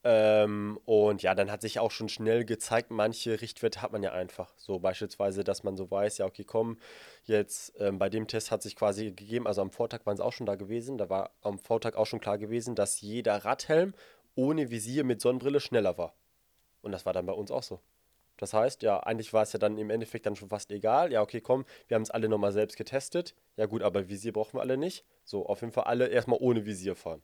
Ähm, 0.06 0.78
und 0.84 1.22
ja, 1.22 1.34
dann 1.34 1.50
hat 1.50 1.62
sich 1.62 1.78
auch 1.78 1.90
schon 1.90 2.10
schnell 2.10 2.44
gezeigt, 2.44 2.90
manche 2.90 3.40
Richtwerte 3.40 3.80
hat 3.80 3.92
man 3.92 4.02
ja 4.02 4.12
einfach. 4.12 4.52
So 4.58 4.78
beispielsweise, 4.78 5.44
dass 5.44 5.62
man 5.64 5.76
so 5.76 5.90
weiß, 5.90 6.18
ja, 6.18 6.26
okay, 6.26 6.44
komm, 6.44 6.78
jetzt 7.24 7.72
ähm, 7.80 7.98
bei 7.98 8.10
dem 8.10 8.28
Test 8.28 8.50
hat 8.50 8.62
sich 8.62 8.76
quasi 8.76 9.06
gegeben, 9.12 9.46
also 9.46 9.62
am 9.62 9.70
Vortag 9.70 10.04
waren 10.04 10.14
es 10.14 10.20
auch 10.20 10.32
schon 10.34 10.44
da 10.46 10.56
gewesen, 10.56 10.98
da 10.98 11.08
war 11.08 11.30
am 11.40 11.58
Vortag 11.58 11.96
auch 11.96 12.04
schon 12.06 12.20
klar 12.20 12.36
gewesen, 12.36 12.74
dass 12.74 13.00
jeder 13.00 13.36
Radhelm 13.46 13.94
ohne 14.34 14.70
Visier 14.70 15.04
mit 15.04 15.22
Sonnenbrille 15.22 15.60
schneller 15.60 15.96
war. 15.96 16.14
Und 16.82 16.92
das 16.92 17.06
war 17.06 17.14
dann 17.14 17.26
bei 17.26 17.32
uns 17.32 17.50
auch 17.50 17.62
so. 17.62 17.80
Das 18.36 18.52
heißt, 18.52 18.82
ja, 18.82 19.00
eigentlich 19.00 19.32
war 19.32 19.42
es 19.42 19.52
ja 19.52 19.58
dann 19.58 19.78
im 19.78 19.90
Endeffekt 19.90 20.26
dann 20.26 20.36
schon 20.36 20.48
fast 20.50 20.70
egal. 20.70 21.12
Ja, 21.12 21.22
okay, 21.22 21.40
komm, 21.40 21.64
wir 21.88 21.94
haben 21.94 22.02
es 22.02 22.10
alle 22.10 22.28
nochmal 22.28 22.52
selbst 22.52 22.76
getestet. 22.76 23.34
Ja, 23.56 23.66
gut, 23.66 23.82
aber 23.82 24.08
Visier 24.08 24.32
brauchen 24.32 24.54
wir 24.58 24.60
alle 24.60 24.76
nicht. 24.76 25.04
So, 25.24 25.46
auf 25.46 25.60
jeden 25.62 25.72
Fall 25.72 25.84
alle 25.84 26.08
erstmal 26.08 26.40
ohne 26.42 26.66
Visier 26.66 26.96
fahren. 26.96 27.22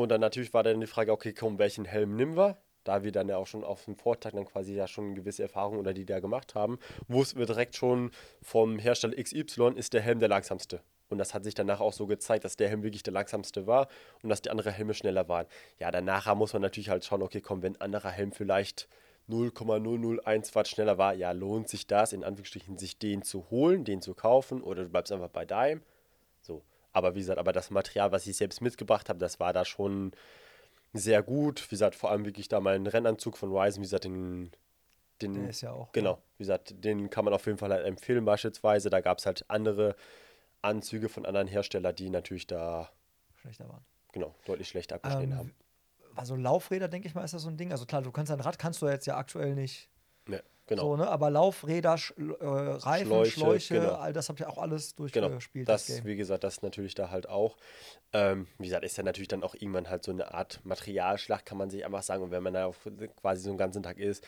Und 0.00 0.08
dann 0.08 0.22
natürlich 0.22 0.54
war 0.54 0.62
dann 0.62 0.80
die 0.80 0.86
Frage, 0.86 1.12
okay, 1.12 1.34
komm, 1.34 1.58
welchen 1.58 1.84
Helm 1.84 2.16
nehmen 2.16 2.34
wir? 2.34 2.56
Da 2.84 3.04
wir 3.04 3.12
dann 3.12 3.28
ja 3.28 3.36
auch 3.36 3.46
schon 3.46 3.62
auf 3.62 3.84
dem 3.84 3.96
Vortag 3.96 4.32
dann 4.32 4.46
quasi 4.46 4.74
ja 4.74 4.86
schon 4.86 5.14
gewisse 5.14 5.42
Erfahrungen 5.42 5.78
oder 5.78 5.92
die 5.92 6.06
da 6.06 6.20
gemacht 6.20 6.54
haben, 6.54 6.78
wussten 7.06 7.38
wir 7.38 7.44
direkt 7.44 7.76
schon 7.76 8.10
vom 8.40 8.78
Hersteller 8.78 9.22
XY 9.22 9.74
ist 9.76 9.92
der 9.92 10.00
Helm 10.00 10.18
der 10.18 10.30
langsamste. 10.30 10.80
Und 11.10 11.18
das 11.18 11.34
hat 11.34 11.44
sich 11.44 11.54
danach 11.54 11.80
auch 11.80 11.92
so 11.92 12.06
gezeigt, 12.06 12.44
dass 12.44 12.56
der 12.56 12.70
Helm 12.70 12.82
wirklich 12.82 13.02
der 13.02 13.12
langsamste 13.12 13.66
war 13.66 13.88
und 14.22 14.30
dass 14.30 14.40
die 14.40 14.48
anderen 14.48 14.72
Helme 14.72 14.94
schneller 14.94 15.28
waren. 15.28 15.46
Ja, 15.78 15.90
danach 15.90 16.34
muss 16.34 16.54
man 16.54 16.62
natürlich 16.62 16.88
halt 16.88 17.04
schauen, 17.04 17.20
okay, 17.20 17.42
komm, 17.42 17.62
wenn 17.62 17.74
ein 17.76 17.82
anderer 17.82 18.10
Helm 18.10 18.32
vielleicht 18.32 18.88
0,001 19.26 20.54
Watt 20.54 20.68
schneller 20.68 20.96
war, 20.96 21.12
ja, 21.12 21.32
lohnt 21.32 21.68
sich 21.68 21.86
das, 21.86 22.14
in 22.14 22.24
Anführungsstrichen, 22.24 22.78
sich 22.78 22.98
den 22.98 23.20
zu 23.22 23.50
holen, 23.50 23.84
den 23.84 24.00
zu 24.00 24.14
kaufen 24.14 24.62
oder 24.62 24.84
du 24.84 24.88
bleibst 24.88 25.12
einfach 25.12 25.28
bei 25.28 25.44
deinem. 25.44 25.82
Aber 26.92 27.14
wie 27.14 27.20
gesagt, 27.20 27.38
aber 27.38 27.52
das 27.52 27.70
Material, 27.70 28.12
was 28.12 28.26
ich 28.26 28.36
selbst 28.36 28.60
mitgebracht 28.60 29.08
habe, 29.08 29.18
das 29.18 29.38
war 29.40 29.52
da 29.52 29.64
schon 29.64 30.12
sehr 30.92 31.22
gut. 31.22 31.64
Wie 31.66 31.70
gesagt, 31.74 31.94
vor 31.94 32.10
allem 32.10 32.24
wirklich 32.24 32.48
da 32.48 32.60
meinen 32.60 32.86
Rennanzug 32.86 33.36
von 33.36 33.52
Ryzen, 33.52 33.80
wie 33.80 33.86
gesagt, 33.86 34.04
den. 34.04 34.50
den 35.22 35.34
Der 35.34 35.50
ist 35.50 35.60
ja 35.60 35.72
auch, 35.72 35.92
Genau, 35.92 36.20
wie 36.36 36.42
gesagt, 36.42 36.74
den 36.84 37.10
kann 37.10 37.24
man 37.24 37.34
auf 37.34 37.46
jeden 37.46 37.58
Fall 37.58 37.70
halt 37.72 37.86
empfehlen, 37.86 38.24
beispielsweise. 38.24 38.90
Da 38.90 39.00
gab 39.00 39.18
es 39.18 39.26
halt 39.26 39.44
andere 39.48 39.94
Anzüge 40.62 41.08
von 41.08 41.26
anderen 41.26 41.46
Herstellern, 41.46 41.94
die 41.94 42.10
natürlich 42.10 42.46
da 42.46 42.90
Schlechter 43.40 43.68
waren. 43.68 43.84
genau 44.12 44.34
deutlich 44.44 44.68
schlechter 44.68 44.96
abgeschnitten 44.96 45.32
Ähm, 45.32 45.38
haben. 45.38 45.54
Also 46.16 46.34
Laufräder, 46.34 46.88
denke 46.88 47.06
ich 47.08 47.14
mal, 47.14 47.24
ist 47.24 47.34
das 47.34 47.42
so 47.42 47.48
ein 47.48 47.56
Ding. 47.56 47.70
Also 47.70 47.86
klar, 47.86 48.02
du 48.02 48.10
kannst 48.10 48.30
dein 48.32 48.40
Rad 48.40 48.58
kannst 48.58 48.82
du 48.82 48.88
jetzt 48.88 49.06
ja 49.06 49.16
aktuell 49.16 49.54
nicht 49.54 49.88
Ne, 50.26 50.42
Genau. 50.70 50.82
So, 50.82 50.96
ne? 50.96 51.08
Aber 51.08 51.30
Laufräder, 51.30 51.98
Sch 51.98 52.12
äh, 52.16 52.22
Reifen, 52.44 53.06
Schläuche, 53.08 53.30
Schläuche, 53.32 53.74
genau. 53.74 53.94
all 53.94 54.12
das 54.12 54.28
habt 54.28 54.38
ihr 54.38 54.48
auch 54.48 54.58
alles 54.58 54.94
Genau, 54.94 55.28
durchgespielt. 55.28 55.68
das, 55.68 55.86
Game. 55.88 56.04
wie 56.04 56.14
gesagt, 56.14 56.44
das 56.44 56.62
natürlich 56.62 56.94
da 56.94 57.10
halt 57.10 57.28
auch. 57.28 57.56
Ähm, 58.12 58.46
wie 58.58 58.66
gesagt, 58.66 58.84
ist 58.84 58.96
ja 58.96 59.02
natürlich 59.02 59.26
dann 59.26 59.42
auch 59.42 59.56
irgendwann 59.56 59.90
halt 59.90 60.04
so 60.04 60.12
eine 60.12 60.32
Art 60.32 60.60
Materialschlacht, 60.64 61.44
kann 61.44 61.58
man 61.58 61.70
sich 61.70 61.84
einfach 61.84 62.04
sagen. 62.04 62.22
Und 62.22 62.30
wenn 62.30 62.44
man 62.44 62.54
da 62.54 62.70
quasi 63.20 63.42
so 63.42 63.48
einen 63.50 63.58
ganzen 63.58 63.82
Tag 63.82 63.98
ist, 63.98 64.24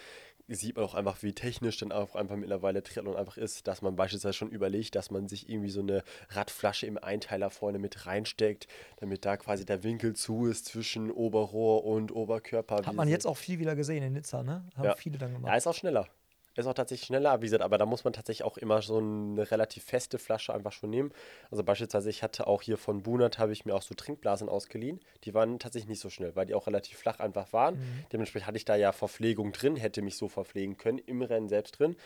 sieht 0.49 0.75
man 0.75 0.85
auch 0.85 0.95
einfach, 0.95 1.23
wie 1.23 1.33
technisch 1.33 1.79
dann 1.79 1.93
auch 1.93 2.17
einfach 2.17 2.35
mittlerweile 2.35 2.83
Triathlon 2.83 3.15
einfach 3.17 3.37
ist, 3.37 3.69
dass 3.69 3.81
man 3.81 3.95
beispielsweise 3.95 4.33
schon 4.35 4.51
überlegt, 4.51 4.97
dass 4.97 5.13
man 5.13 5.29
sich 5.29 5.49
irgendwie 5.49 5.71
so 5.71 5.79
eine 5.81 6.03
Radflasche 6.31 6.87
im 6.87 6.99
Einteiler 6.99 7.51
vorne 7.51 7.79
mit 7.79 8.05
reinsteckt, 8.07 8.67
damit 8.97 9.25
da 9.25 9.37
quasi 9.37 9.65
der 9.65 9.85
Winkel 9.85 10.15
zu 10.17 10.47
ist 10.47 10.65
zwischen 10.67 11.13
Oberrohr 11.13 11.85
und 11.85 12.11
Oberkörper. 12.11 12.79
Hat 12.85 12.95
man 12.95 13.07
jetzt 13.07 13.27
auch 13.29 13.37
viel 13.37 13.61
wieder 13.61 13.77
gesehen 13.77 14.03
in 14.03 14.15
Nizza, 14.15 14.43
ne? 14.43 14.65
Haben 14.77 14.85
Ja. 14.85 14.97
viele 14.97 15.19
dann 15.19 15.31
Ja, 15.31 15.39
gemacht. 15.39 15.57
ist 15.57 15.67
auch 15.69 15.75
schneller. 15.75 16.09
Ist 16.55 16.67
auch 16.67 16.75
tatsächlich 16.75 17.07
schneller, 17.07 17.39
gesagt, 17.39 17.63
aber 17.63 17.79
da 17.79 17.87
muss 17.87 18.05
man 18.05 18.13
tatsächlich 18.13 18.45
auch 18.45 18.59
immer 18.59 18.83
so 18.83 18.99
eine 18.99 19.51
relativ 19.51 19.85
feste 19.85 20.19
Flasche 20.19 20.53
einfach 20.53 20.73
schon 20.73 20.91
nehmen. 20.91 21.13
Also 21.51 21.65
beispielsweise, 21.65 22.11
ich 22.11 22.23
hatte 22.23 22.47
auch 22.47 22.61
hier 22.61 22.77
von 22.77 23.03
Bunert, 23.03 23.39
habe 23.39 23.53
ich 23.53 23.65
mir 23.65 23.75
auch 23.75 23.81
so 23.81 23.95
Trinkblasen 23.95 24.51
ausgeliehen. 24.51 25.01
Die 25.25 25.33
waren 25.33 25.59
tatsächlich 25.59 25.89
nicht 25.89 26.01
so 26.01 26.11
schnell, 26.11 26.37
weil 26.37 26.45
die 26.45 26.55
auch 26.55 26.67
relativ 26.67 26.99
flach 26.99 27.21
einfach 27.21 27.55
waren. 27.55 27.81
Dementsprechend 28.13 28.47
hatte 28.47 28.59
ich 28.59 28.67
da 28.67 28.77
ja 28.77 28.93
Verpflegung 28.93 29.53
drin, 29.53 29.77
hätte 29.77 30.03
mich 30.03 30.17
so 30.17 30.29
verpflegen 30.29 30.77
können, 30.77 30.99
im 30.99 31.23
Rennen 31.23 31.49
selbst 31.49 31.79
drin. 31.79 31.97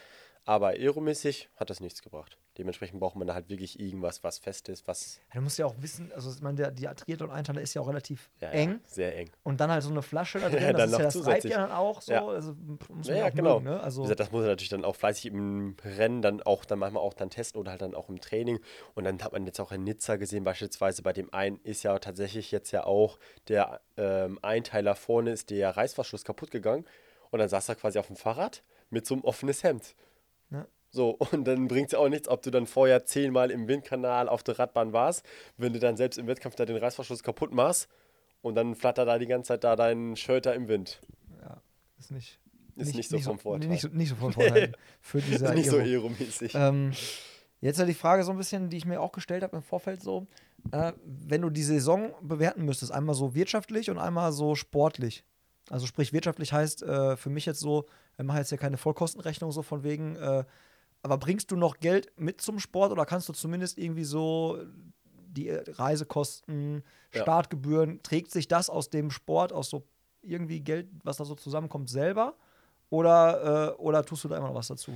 Aber 0.48 0.68
aeromäßig 0.68 1.50
hat 1.56 1.70
das 1.70 1.80
nichts 1.80 2.02
gebracht. 2.02 2.38
Dementsprechend 2.56 3.00
braucht 3.00 3.16
man 3.16 3.26
da 3.26 3.34
halt 3.34 3.50
wirklich 3.50 3.78
irgendwas, 3.80 4.24
was 4.24 4.38
fest 4.38 4.68
ist, 4.70 4.86
was 4.88 5.18
Ja, 5.28 5.34
du 5.34 5.42
musst 5.42 5.58
ja 5.58 5.66
auch 5.66 5.74
wissen, 5.80 6.10
also 6.14 6.30
ich 6.30 6.40
meine, 6.40 6.56
der, 6.56 6.70
die 6.70 6.86
Triathlon-Einteiler 6.86 7.60
ist 7.60 7.74
ja 7.74 7.82
auch 7.82 7.88
relativ 7.88 8.30
ja, 8.40 8.48
eng. 8.50 8.70
Ja, 8.70 8.78
sehr 8.88 9.16
eng. 9.16 9.30
Und 9.42 9.60
dann 9.60 9.70
halt 9.70 9.82
so 9.82 9.90
eine 9.90 10.00
Flasche 10.02 10.38
da 10.38 10.48
drin, 10.48 10.62
Ja, 10.62 10.72
das 10.72 10.80
dann 10.82 10.90
ist 10.92 10.98
ja, 10.98 11.04
das 11.04 11.12
zusätzlich. 11.12 11.52
ja 11.52 11.58
dann 11.66 11.72
auch 11.72 12.00
so. 12.00 12.12
Ja. 12.12 12.26
Also 12.26 12.54
muss 12.88 13.08
man 13.08 13.16
Ja, 13.16 13.28
genau. 13.28 13.60
mögen, 13.60 13.70
ne? 13.74 13.80
Also, 13.80 14.02
Wie 14.02 14.04
gesagt, 14.04 14.20
das 14.20 14.30
muss 14.30 14.42
er 14.44 14.48
natürlich 14.50 14.70
dann 14.70 14.84
auch 14.84 14.96
fleißig 14.96 15.26
im 15.26 15.76
Rennen 15.84 16.22
dann 16.22 16.40
auch 16.42 16.64
dann 16.64 16.78
manchmal 16.78 17.02
auch 17.02 17.12
dann 17.12 17.28
testen 17.28 17.60
oder 17.60 17.72
halt 17.72 17.82
dann 17.82 17.94
auch 17.94 18.08
im 18.08 18.20
Training. 18.20 18.60
Und 18.94 19.04
dann 19.04 19.20
hat 19.22 19.32
man 19.32 19.44
jetzt 19.44 19.60
auch 19.60 19.72
in 19.72 19.82
Nizza 19.84 20.14
gesehen, 20.16 20.44
beispielsweise 20.44 21.02
bei 21.02 21.12
dem 21.12 21.34
einen 21.34 21.58
ist 21.64 21.82
ja 21.82 21.98
tatsächlich 21.98 22.52
jetzt 22.52 22.70
ja 22.70 22.84
auch 22.84 23.18
der 23.48 23.80
ähm, 23.96 24.38
Einteiler 24.42 24.94
vorne 24.94 25.32
ist 25.32 25.50
der 25.50 25.76
Reißverschluss 25.76 26.24
kaputt 26.24 26.52
gegangen. 26.52 26.86
Und 27.30 27.40
dann 27.40 27.48
saß 27.48 27.68
er 27.68 27.74
quasi 27.74 27.98
auf 27.98 28.06
dem 28.06 28.16
Fahrrad 28.16 28.62
mit 28.88 29.04
so 29.04 29.14
einem 29.14 29.24
offenes 29.24 29.62
Hemd. 29.64 29.94
Ja. 30.50 30.66
So, 30.90 31.10
und 31.32 31.44
dann 31.44 31.68
bringt 31.68 31.86
es 31.88 31.92
ja 31.92 31.98
auch 31.98 32.08
nichts, 32.08 32.28
ob 32.28 32.42
du 32.42 32.50
dann 32.50 32.66
vorher 32.66 33.04
zehnmal 33.04 33.50
im 33.50 33.68
Windkanal 33.68 34.28
auf 34.28 34.42
der 34.42 34.58
Radbahn 34.58 34.92
warst, 34.92 35.24
wenn 35.56 35.72
du 35.72 35.78
dann 35.78 35.96
selbst 35.96 36.18
im 36.18 36.26
Wettkampf 36.26 36.56
da 36.56 36.64
den 36.64 36.76
Reißverschluss 36.76 37.22
kaputt 37.22 37.52
machst 37.52 37.88
und 38.42 38.54
dann 38.54 38.74
flattert 38.74 39.08
da 39.08 39.18
die 39.18 39.26
ganze 39.26 39.48
Zeit 39.48 39.64
da 39.64 39.76
dein 39.76 40.14
da 40.14 40.52
im 40.52 40.68
Wind. 40.68 41.00
ja, 41.42 41.60
ist 41.98 42.10
nicht. 42.10 42.40
Ist 42.76 42.94
nicht 42.94 43.08
so 43.08 43.18
vom 43.18 43.38
Vorteil. 43.38 43.68
Nicht 43.68 43.80
so, 43.80 43.88
nicht 43.88 44.10
so 44.10 44.16
von 44.16 44.32
Vorteil 44.32 44.72
für 45.00 45.20
diese 45.20 45.46
Ist 45.46 45.54
nicht 45.54 45.70
so 45.70 45.76
Aero. 45.76 45.86
aeromäßig. 45.86 46.54
Ähm, 46.54 46.92
jetzt 47.60 47.78
ja 47.78 47.86
die 47.86 47.94
Frage 47.94 48.22
so 48.22 48.32
ein 48.32 48.36
bisschen, 48.36 48.68
die 48.68 48.76
ich 48.76 48.84
mir 48.84 49.00
auch 49.00 49.12
gestellt 49.12 49.42
habe 49.42 49.56
im 49.56 49.62
Vorfeld 49.62 50.02
so, 50.02 50.26
äh, 50.72 50.92
wenn 51.04 51.40
du 51.40 51.48
die 51.48 51.62
Saison 51.62 52.12
bewerten 52.20 52.64
müsstest, 52.64 52.92
einmal 52.92 53.14
so 53.14 53.34
wirtschaftlich 53.34 53.88
und 53.90 53.98
einmal 53.98 54.32
so 54.32 54.54
sportlich. 54.54 55.24
Also 55.70 55.86
sprich 55.86 56.12
wirtschaftlich 56.12 56.52
heißt 56.52 56.82
äh, 56.82 57.16
für 57.16 57.30
mich 57.30 57.46
jetzt 57.46 57.60
so, 57.60 57.86
wir 58.16 58.24
machen 58.24 58.38
jetzt 58.38 58.50
ja 58.50 58.56
keine 58.56 58.76
Vollkostenrechnung 58.76 59.50
so 59.52 59.62
von 59.62 59.82
wegen, 59.82 60.16
äh, 60.16 60.44
aber 61.02 61.18
bringst 61.18 61.50
du 61.50 61.56
noch 61.56 61.78
Geld 61.80 62.12
mit 62.16 62.40
zum 62.40 62.58
Sport 62.58 62.92
oder 62.92 63.04
kannst 63.04 63.28
du 63.28 63.32
zumindest 63.32 63.78
irgendwie 63.78 64.04
so 64.04 64.58
die 65.16 65.48
äh, 65.48 65.64
Reisekosten, 65.70 66.82
Ja. 67.12 67.22
Startgebühren, 67.22 68.02
trägt 68.02 68.30
sich 68.30 68.48
das 68.48 68.70
aus 68.70 68.90
dem 68.90 69.10
Sport, 69.10 69.52
aus 69.52 69.70
so 69.70 69.86
irgendwie 70.22 70.60
Geld, 70.60 70.88
was 71.04 71.16
da 71.18 71.24
so 71.24 71.34
zusammenkommt, 71.34 71.88
selber? 71.88 72.36
Oder, 72.90 73.74
äh, 73.74 73.80
oder 73.80 74.04
tust 74.04 74.24
du 74.24 74.28
da 74.28 74.36
immer 74.36 74.48
noch 74.48 74.54
was 74.54 74.68
dazu? 74.68 74.92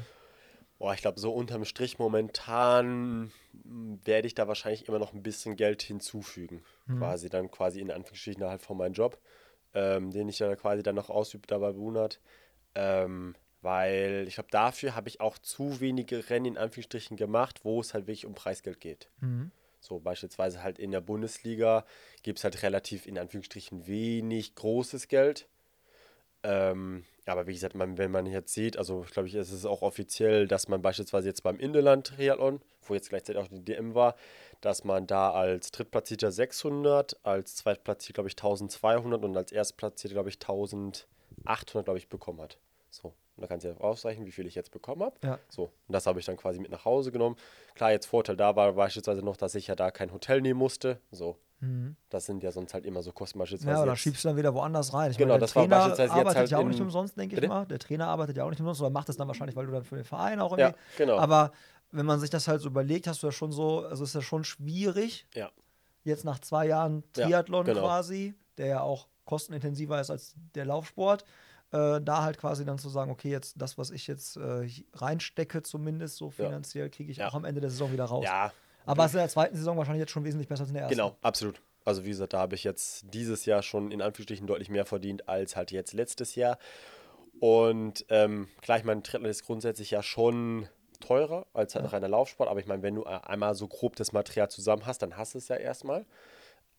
Boah, 0.78 0.94
ich 0.94 1.02
glaube, 1.02 1.20
so 1.20 1.32
unterm 1.32 1.64
Strich 1.64 1.98
momentan 1.98 3.30
mm, 3.52 3.98
werde 4.04 4.26
ich 4.26 4.34
da 4.34 4.48
wahrscheinlich 4.48 4.88
immer 4.88 4.98
noch 4.98 5.12
ein 5.12 5.22
bisschen 5.22 5.56
Geld 5.56 5.82
hinzufügen. 5.82 6.62
Quasi 6.98 7.28
dann 7.28 7.50
quasi 7.50 7.80
in 7.80 7.90
Anführungsstrichen 7.90 8.42
halt 8.44 8.62
von 8.62 8.76
meinem 8.78 8.94
Job, 8.94 9.18
ähm, 9.74 10.10
den 10.10 10.28
ich 10.28 10.38
da 10.38 10.54
quasi 10.56 10.82
dann 10.82 10.94
noch 10.94 11.10
ausübe 11.10 11.46
da 11.46 11.58
bei 11.58 11.72
Brunert. 11.72 12.20
Ähm, 12.74 13.34
weil 13.62 14.24
ich 14.26 14.34
glaube, 14.34 14.50
dafür 14.50 14.94
habe 14.94 15.08
ich 15.08 15.20
auch 15.20 15.36
zu 15.38 15.80
wenige 15.80 16.30
Rennen 16.30 16.46
in 16.46 16.58
Anführungsstrichen 16.58 17.16
gemacht, 17.16 17.64
wo 17.64 17.80
es 17.80 17.92
halt 17.92 18.06
wirklich 18.06 18.26
um 18.26 18.34
Preisgeld 18.34 18.80
geht. 18.80 19.08
So 19.80 19.98
beispielsweise 19.98 20.62
halt 20.62 20.78
in 20.78 20.90
der 20.90 21.00
Bundesliga 21.00 21.84
gibt 22.22 22.38
es 22.38 22.44
halt 22.44 22.62
relativ 22.62 23.06
in 23.06 23.18
Anführungsstrichen 23.18 23.86
wenig 23.86 24.54
großes 24.54 25.08
Geld. 25.08 25.46
Ähm, 26.42 27.04
aber 27.26 27.46
wie 27.46 27.52
gesagt, 27.52 27.74
man, 27.74 27.98
wenn 27.98 28.10
man 28.10 28.26
jetzt 28.26 28.54
sieht, 28.54 28.78
also 28.78 29.04
ich 29.04 29.10
glaube, 29.10 29.28
ich, 29.28 29.34
es 29.34 29.52
ist 29.52 29.66
auch 29.66 29.82
offiziell, 29.82 30.48
dass 30.48 30.68
man 30.68 30.82
beispielsweise 30.82 31.28
jetzt 31.28 31.42
beim 31.42 31.58
Indeland-Triathlon, 31.58 32.60
wo 32.82 32.94
jetzt 32.94 33.10
gleichzeitig 33.10 33.40
auch 33.42 33.48
die 33.48 33.64
DM 33.64 33.94
war, 33.94 34.16
dass 34.60 34.84
man 34.84 35.06
da 35.06 35.30
als 35.32 35.70
Drittplatzierter 35.70 36.30
600, 36.32 37.18
als 37.24 37.56
Zweitplatzierter, 37.56 38.14
glaube 38.14 38.28
ich, 38.28 38.34
1200 38.36 39.24
und 39.24 39.36
als 39.36 39.52
Erstplatzierter, 39.52 40.14
glaube 40.14 40.28
ich, 40.28 40.38
1800, 41.44 41.84
glaube 41.84 41.98
ich, 41.98 42.08
bekommen 42.08 42.40
hat. 42.40 42.58
So, 42.90 43.08
und 43.36 43.42
da 43.42 43.46
kannst 43.46 43.64
du 43.64 43.70
ja 43.70 43.76
ausrechnen, 43.78 44.26
wie 44.26 44.32
viel 44.32 44.46
ich 44.46 44.54
jetzt 44.54 44.70
bekommen 44.72 45.02
habe. 45.02 45.14
Ja. 45.24 45.38
So, 45.48 45.64
und 45.86 45.92
das 45.92 46.06
habe 46.06 46.18
ich 46.20 46.26
dann 46.26 46.36
quasi 46.36 46.58
mit 46.58 46.70
nach 46.70 46.84
Hause 46.84 47.12
genommen. 47.12 47.36
Klar, 47.74 47.92
jetzt 47.92 48.06
Vorteil 48.06 48.36
da 48.36 48.56
war 48.56 48.72
beispielsweise 48.72 49.22
noch, 49.22 49.36
dass 49.36 49.54
ich 49.54 49.68
ja 49.68 49.76
da 49.76 49.90
kein 49.90 50.12
Hotel 50.12 50.40
nehmen 50.40 50.58
musste. 50.58 51.00
So, 51.12 51.36
das 52.08 52.24
sind 52.24 52.42
ja 52.42 52.52
sonst 52.52 52.72
halt 52.72 52.86
immer 52.86 53.02
so 53.02 53.12
Kosten 53.12 53.38
beispielsweise. 53.38 53.68
Mhm. 53.70 53.76
Ja, 53.76 53.82
oder 53.82 53.92
jetzt- 53.92 54.00
schiebst 54.00 54.24
du 54.24 54.28
dann 54.28 54.36
wieder 54.38 54.54
woanders 54.54 54.94
rein. 54.94 55.10
Ich 55.10 55.18
Genau, 55.18 55.34
meine, 55.34 55.40
das 55.40 55.54
war 55.54 55.64
Trainer 55.64 55.76
beispielsweise 55.76 56.02
jetzt 56.08 56.18
arbeitet 56.18 56.36
halt 56.38 56.50
ja 56.50 56.58
auch 56.58 56.64
nicht 56.64 56.80
umsonst, 56.80 57.18
denke 57.18 57.38
ich 57.38 57.46
mal. 57.48 57.66
Der 57.66 57.78
Trainer 57.78 58.08
arbeitet 58.08 58.38
ja 58.38 58.44
auch 58.44 58.50
nicht 58.50 58.60
umsonst, 58.60 58.80
oder 58.80 58.88
macht 58.90 59.10
das 59.10 59.18
dann 59.18 59.28
wahrscheinlich, 59.28 59.54
weil 59.56 59.66
du 59.66 59.72
dann 59.72 59.84
für 59.84 59.96
den 59.96 60.04
Verein 60.06 60.40
auch 60.40 60.56
Ja, 60.56 60.68
irgendwie. 60.68 60.80
genau. 60.96 61.18
Aber 61.18 61.52
wenn 61.92 62.06
man 62.06 62.20
sich 62.20 62.30
das 62.30 62.48
halt 62.48 62.60
so 62.60 62.68
überlegt, 62.68 63.06
hast 63.06 63.22
du 63.22 63.26
ja 63.28 63.32
schon 63.32 63.52
so, 63.52 63.84
also 63.84 64.04
ist 64.04 64.14
ja 64.14 64.22
schon 64.22 64.44
schwierig, 64.44 65.26
Ja, 65.34 65.50
jetzt 66.04 66.24
nach 66.24 66.38
zwei 66.38 66.66
Jahren 66.66 67.02
Ja, 67.16 67.24
Triathlon 67.24 67.66
genau. 67.66 67.80
quasi, 67.82 68.34
der 68.58 68.66
ja 68.66 68.80
auch 68.80 69.08
kostenintensiver 69.24 70.00
ist 70.00 70.10
als 70.10 70.34
der 70.54 70.64
Laufsport, 70.64 71.24
äh, 71.72 72.00
da 72.00 72.22
halt 72.22 72.38
quasi 72.38 72.64
dann 72.64 72.78
zu 72.78 72.88
sagen, 72.88 73.10
okay, 73.10 73.30
jetzt 73.30 73.54
das, 73.60 73.78
was 73.78 73.90
ich 73.90 74.06
jetzt 74.06 74.36
äh, 74.36 74.68
reinstecke, 74.94 75.62
zumindest 75.62 76.16
so 76.16 76.26
Ja. 76.26 76.46
finanziell, 76.46 76.90
kriege 76.90 77.10
ich 77.12 77.18
Ja. 77.18 77.28
auch 77.28 77.34
am 77.34 77.44
Ende 77.44 77.60
der 77.60 77.70
Saison 77.70 77.92
wieder 77.92 78.06
raus. 78.06 78.24
ja 78.24 78.52
Aber 78.86 79.04
es 79.04 79.10
ist 79.10 79.14
in 79.14 79.20
der 79.20 79.28
zweiten 79.28 79.56
Saison 79.56 79.76
wahrscheinlich 79.76 80.00
jetzt 80.00 80.10
schon 80.10 80.24
wesentlich 80.24 80.48
besser 80.48 80.62
als 80.62 80.70
in 80.70 80.74
der 80.74 80.82
ersten. 80.84 80.96
Genau, 80.96 81.16
absolut. 81.20 81.60
Also 81.84 82.04
wie 82.04 82.08
gesagt, 82.08 82.32
da 82.32 82.38
habe 82.40 82.54
ich 82.54 82.64
jetzt 82.64 83.04
dieses 83.14 83.44
Jahr 83.46 83.62
schon 83.62 83.90
in 83.90 84.02
Anführungsstrichen 84.02 84.46
deutlich 84.46 84.68
mehr 84.68 84.84
verdient 84.84 85.28
als 85.28 85.54
halt 85.56 85.70
jetzt 85.70 85.92
letztes 85.92 86.34
Jahr. 86.34 86.58
Und 87.40 88.04
ähm, 88.08 88.48
klar, 88.60 88.78
ich 88.78 88.84
meine, 88.84 89.02
Triathlon 89.02 89.30
ist 89.30 89.44
grundsätzlich 89.44 89.90
ja 89.90 90.02
schon 90.02 90.68
teurer 91.00 91.46
als 91.52 91.74
halt 91.74 91.84
ein 91.84 91.90
reiner 91.90 92.08
Laufsport, 92.08 92.48
aber 92.48 92.60
ich 92.60 92.66
meine, 92.66 92.82
wenn 92.82 92.94
du 92.94 93.04
einmal 93.04 93.54
so 93.54 93.66
grob 93.68 93.96
das 93.96 94.12
Material 94.12 94.50
zusammen 94.50 94.86
hast, 94.86 95.02
dann 95.02 95.16
hast 95.16 95.34
du 95.34 95.38
es 95.38 95.48
ja 95.48 95.56
erstmal. 95.56 96.06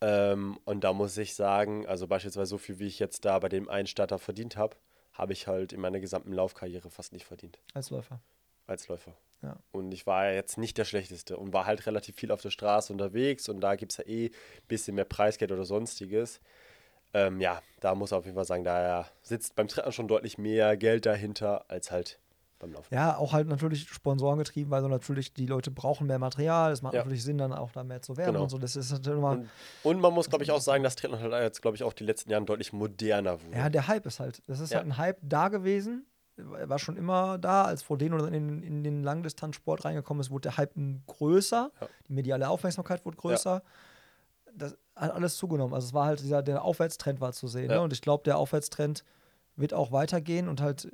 Ähm, 0.02 0.58
und 0.66 0.84
da 0.84 0.94
muss 0.94 1.18
ich 1.18 1.36
sagen, 1.36 1.86
also 1.88 2.08
beispielsweise 2.08 2.50
so 2.50 2.58
viel, 2.58 2.80
wie 2.80 2.88
ich 2.88 3.00
jetzt 3.00 3.26
da 3.26 3.38
bei 3.40 3.50
dem 3.50 3.70
einen 3.70 3.88
Starter 3.88 4.18
verdient 4.20 4.58
habe, 4.58 4.76
habe 5.14 5.34
ich 5.34 5.48
halt 5.48 5.74
in 5.74 5.82
meiner 5.82 6.00
gesamten 6.00 6.34
Laufkarriere 6.34 6.90
fast 6.90 7.14
nicht 7.14 7.26
verdient 7.26 7.60
Als 7.74 7.90
Läufer. 7.90 8.20
als 8.68 8.88
Läufer. 8.88 9.14
Ja. 9.44 9.58
Und 9.72 9.92
ich 9.92 10.08
war 10.08 10.26
ja 10.28 10.34
jetzt 10.34 10.58
nicht 10.58 10.78
der 10.78 10.86
Schlechteste 10.86 11.38
und 11.38 11.52
war 11.54 11.66
halt 11.66 11.86
relativ 11.86 12.16
viel 12.16 12.32
auf 12.32 12.42
der 12.42 12.52
Straße 12.52 12.94
unterwegs 12.94 13.50
und 13.50 13.60
da 13.60 13.76
gibt 13.76 13.92
es 13.92 13.98
ja 13.98 14.06
eh 14.06 14.28
ein 14.28 14.68
bisschen 14.68 14.96
mehr 14.96 15.06
Preisgeld 15.06 15.52
oder 15.52 15.66
sonstiges. 15.66 16.40
Ähm, 17.14 17.42
ja, 17.42 17.62
da 17.82 17.94
muss 17.94 18.12
ich 18.12 18.18
auf 18.18 18.26
jeden 18.26 18.36
Fall 18.36 18.46
sagen, 18.46 18.64
da 18.64 19.08
sitzt 19.22 19.56
beim 19.56 19.68
Triathlon 19.68 19.92
schon 19.92 20.08
deutlich 20.08 20.38
mehr 20.38 20.78
Geld 20.78 21.06
dahinter 21.06 21.66
als 21.68 21.92
halt 21.92 22.20
beim 22.62 22.72
Laufen. 22.74 22.94
Ja, 22.94 23.18
auch 23.18 23.34
halt 23.34 23.48
natürlich 23.48 23.90
Sponsoren 23.90 24.38
getrieben, 24.38 24.72
weil 24.72 24.82
so 24.82 24.88
natürlich 24.88 25.34
die 25.34 25.46
Leute 25.46 25.72
brauchen 25.72 26.08
mehr 26.08 26.20
Material. 26.20 26.72
Es 26.72 26.82
macht 26.82 26.94
Ja. 26.94 27.02
natürlich 27.02 27.24
Sinn, 27.24 27.38
dann 27.38 27.52
auch 27.54 27.72
da 27.72 27.84
mehr 27.84 28.02
zu 28.02 28.16
werben 28.18 28.34
Genau. 28.34 28.44
und 28.44 28.50
so. 28.50 28.58
Das 28.58 28.76
ist 28.76 28.92
natürlich 28.92 29.18
immer. 29.20 29.32
Und, 29.32 29.50
und 29.84 30.00
man 30.00 30.14
muss, 30.14 30.30
glaube 30.30 30.44
ich, 30.44 30.52
auch 30.52 30.62
sagen, 30.62 30.84
dass 30.84 30.96
Triathlon 30.96 31.20
halt 31.20 31.34
jetzt, 31.44 31.62
glaube 31.62 31.76
ich, 31.76 31.84
auch 31.84 31.94
die 31.94 32.04
letzten 32.06 32.30
Jahren 32.32 32.46
deutlich 32.46 32.72
moderner 32.72 33.42
wurde. 33.44 33.58
Ja, 33.58 33.70
der 33.70 33.88
Hype 33.88 34.06
ist 34.06 34.20
halt. 34.20 34.42
Das 34.48 34.60
ist 34.60 34.72
Ja. 34.72 34.78
halt 34.78 34.88
ein 34.88 34.98
Hype 34.98 35.18
da 35.22 35.50
gewesen. 35.50 36.06
Er 36.38 36.70
war 36.70 36.80
schon 36.80 36.96
immer 36.98 37.38
da, 37.38 37.66
als 37.66 37.84
Frodeno 37.84 38.24
in, 38.26 38.64
in 38.64 38.84
den 38.84 39.04
Langdistanzsport 39.04 39.84
reingekommen 39.86 40.22
ist, 40.22 40.32
wurde 40.32 40.50
der 40.50 40.58
Hype 40.58 40.74
größer. 41.08 41.72
Ja. 41.80 41.88
Die 42.08 42.14
mediale 42.14 42.48
Aufmerksamkeit 42.50 43.06
wurde 43.06 43.18
größer. 43.18 43.62
Das 44.56 44.78
hat 44.96 45.12
alles 45.12 45.38
zugenommen. 45.38 45.74
Also 45.74 45.88
es 45.88 45.94
war 45.94 46.06
halt 46.06 46.20
dieser, 46.22 46.42
der 46.42 46.64
Aufwärtstrend 46.64 47.22
war 47.22 47.32
zu 47.34 47.48
sehen. 47.48 47.70
Ja. 47.70 47.78
Ne? 47.78 47.82
Und 47.82 47.94
ich 47.94 48.02
glaube, 48.02 48.24
der 48.24 48.38
Aufwärtstrend 48.38 49.04
wird 49.56 49.74
auch 49.74 49.92
weitergehen 49.92 50.48
und 50.48 50.62
halt 50.62 50.92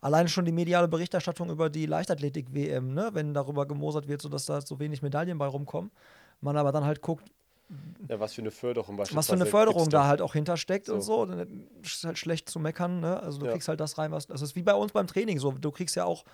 alleine 0.00 0.28
schon 0.28 0.44
die 0.44 0.52
mediale 0.52 0.88
Berichterstattung 0.88 1.50
über 1.50 1.68
die 1.70 1.86
Leichtathletik-WM, 1.86 2.94
ne? 2.94 3.10
wenn 3.12 3.34
darüber 3.34 3.66
gemosert 3.66 4.08
wird, 4.08 4.22
sodass 4.22 4.46
da 4.46 4.60
so 4.60 4.78
wenig 4.78 5.02
Medaillen 5.02 5.38
bei 5.38 5.46
rumkommen. 5.46 5.90
Man 6.40 6.56
aber 6.56 6.72
dann 6.72 6.84
halt 6.84 7.02
guckt, 7.02 7.30
Ja, 8.08 8.18
was 8.18 8.32
für 8.34 8.40
eine 8.40 8.50
Förderung 8.50 8.98
was 8.98 9.10
für 9.26 9.32
eine 9.32 9.46
Förderung 9.46 9.90
da 9.90 10.06
halt 10.06 10.20
auch 10.22 10.32
hintersteckt 10.32 10.86
So. 10.86 10.94
und 10.94 11.02
so. 11.02 11.26
Dann 11.26 11.68
ist 11.82 12.04
halt 12.04 12.18
schlecht 12.18 12.48
zu 12.48 12.58
meckern, 12.58 13.00
ne? 13.00 13.20
Also 13.22 13.38
du 13.38 13.46
Ja. 13.46 13.52
kriegst 13.52 13.68
halt 13.68 13.78
das 13.80 13.98
rein, 13.98 14.10
was. 14.10 14.26
Das 14.26 14.42
ist 14.42 14.56
wie 14.56 14.62
bei 14.62 14.74
uns 14.74 14.92
beim 14.92 15.06
Training 15.06 15.38
so. 15.38 15.52
Du 15.52 15.70
kriegst 15.70 15.94
ja 15.96 16.04
auch, 16.04 16.24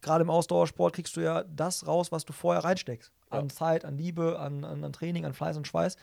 gerade 0.00 0.22
im 0.22 0.30
Ausdauersport, 0.30 0.94
kriegst 0.94 1.14
du 1.16 1.20
ja 1.20 1.44
das 1.44 1.86
raus, 1.86 2.10
was 2.10 2.24
du 2.24 2.32
vorher 2.32 2.64
reinsteckst. 2.64 3.12
An 3.28 3.48
Ja. 3.48 3.54
Zeit, 3.54 3.84
an 3.84 3.98
Liebe, 3.98 4.38
an, 4.38 4.64
an, 4.64 4.82
an 4.82 4.92
Training, 4.92 5.24
an 5.26 5.34
Fleiß 5.34 5.56
und 5.58 5.66
Schweiß. 5.66 5.96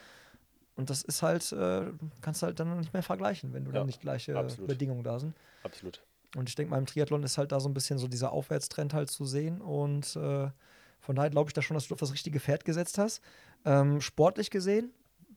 Und 0.76 0.88
das 0.88 1.02
ist 1.02 1.22
halt, 1.22 1.50
äh, 1.52 1.86
kannst 2.22 2.42
halt 2.44 2.60
dann 2.60 2.78
nicht 2.78 2.92
mehr 2.94 3.02
vergleichen, 3.02 3.52
wenn 3.52 3.64
du 3.64 3.72
Ja, 3.72 3.78
dann 3.78 3.86
nicht 3.86 4.00
gleiche 4.00 4.36
absolut. 4.36 4.68
Bedingungen 4.68 5.02
da 5.02 5.18
sind. 5.18 5.34
Absolut. 5.64 6.00
Und 6.36 6.48
ich 6.48 6.54
denke 6.54 6.70
mal, 6.70 6.78
im 6.78 6.86
Triathlon 6.86 7.22
ist 7.22 7.38
halt 7.38 7.52
da 7.52 7.60
so 7.60 7.68
ein 7.68 7.74
bisschen 7.74 7.98
so 7.98 8.06
dieser 8.08 8.32
Aufwärtstrend 8.32 8.92
halt 8.94 9.10
zu 9.10 9.24
sehen. 9.24 9.60
Und 9.60 10.14
äh, 10.16 10.48
von 11.00 11.16
daher 11.16 11.30
glaube 11.30 11.48
ich 11.48 11.54
da 11.54 11.62
schon, 11.62 11.74
dass 11.74 11.88
du 11.88 11.94
auf 11.94 12.00
das 12.00 12.12
richtige 12.12 12.40
Pferd 12.40 12.64
gesetzt 12.64 12.98
hast. 12.98 13.22
Ähm, 13.64 14.00
sportlich 14.00 14.50
gesehen, 14.50 14.92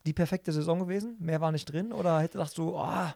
die 0.05 0.13
perfekte 0.13 0.51
Saison 0.51 0.79
gewesen? 0.79 1.15
Mehr 1.19 1.39
war 1.41 1.51
nicht 1.51 1.65
drin? 1.71 1.93
Oder 1.93 2.19
hätte 2.19 2.37
dachtest 2.39 2.57
du, 2.57 2.75
ah, 2.77 3.15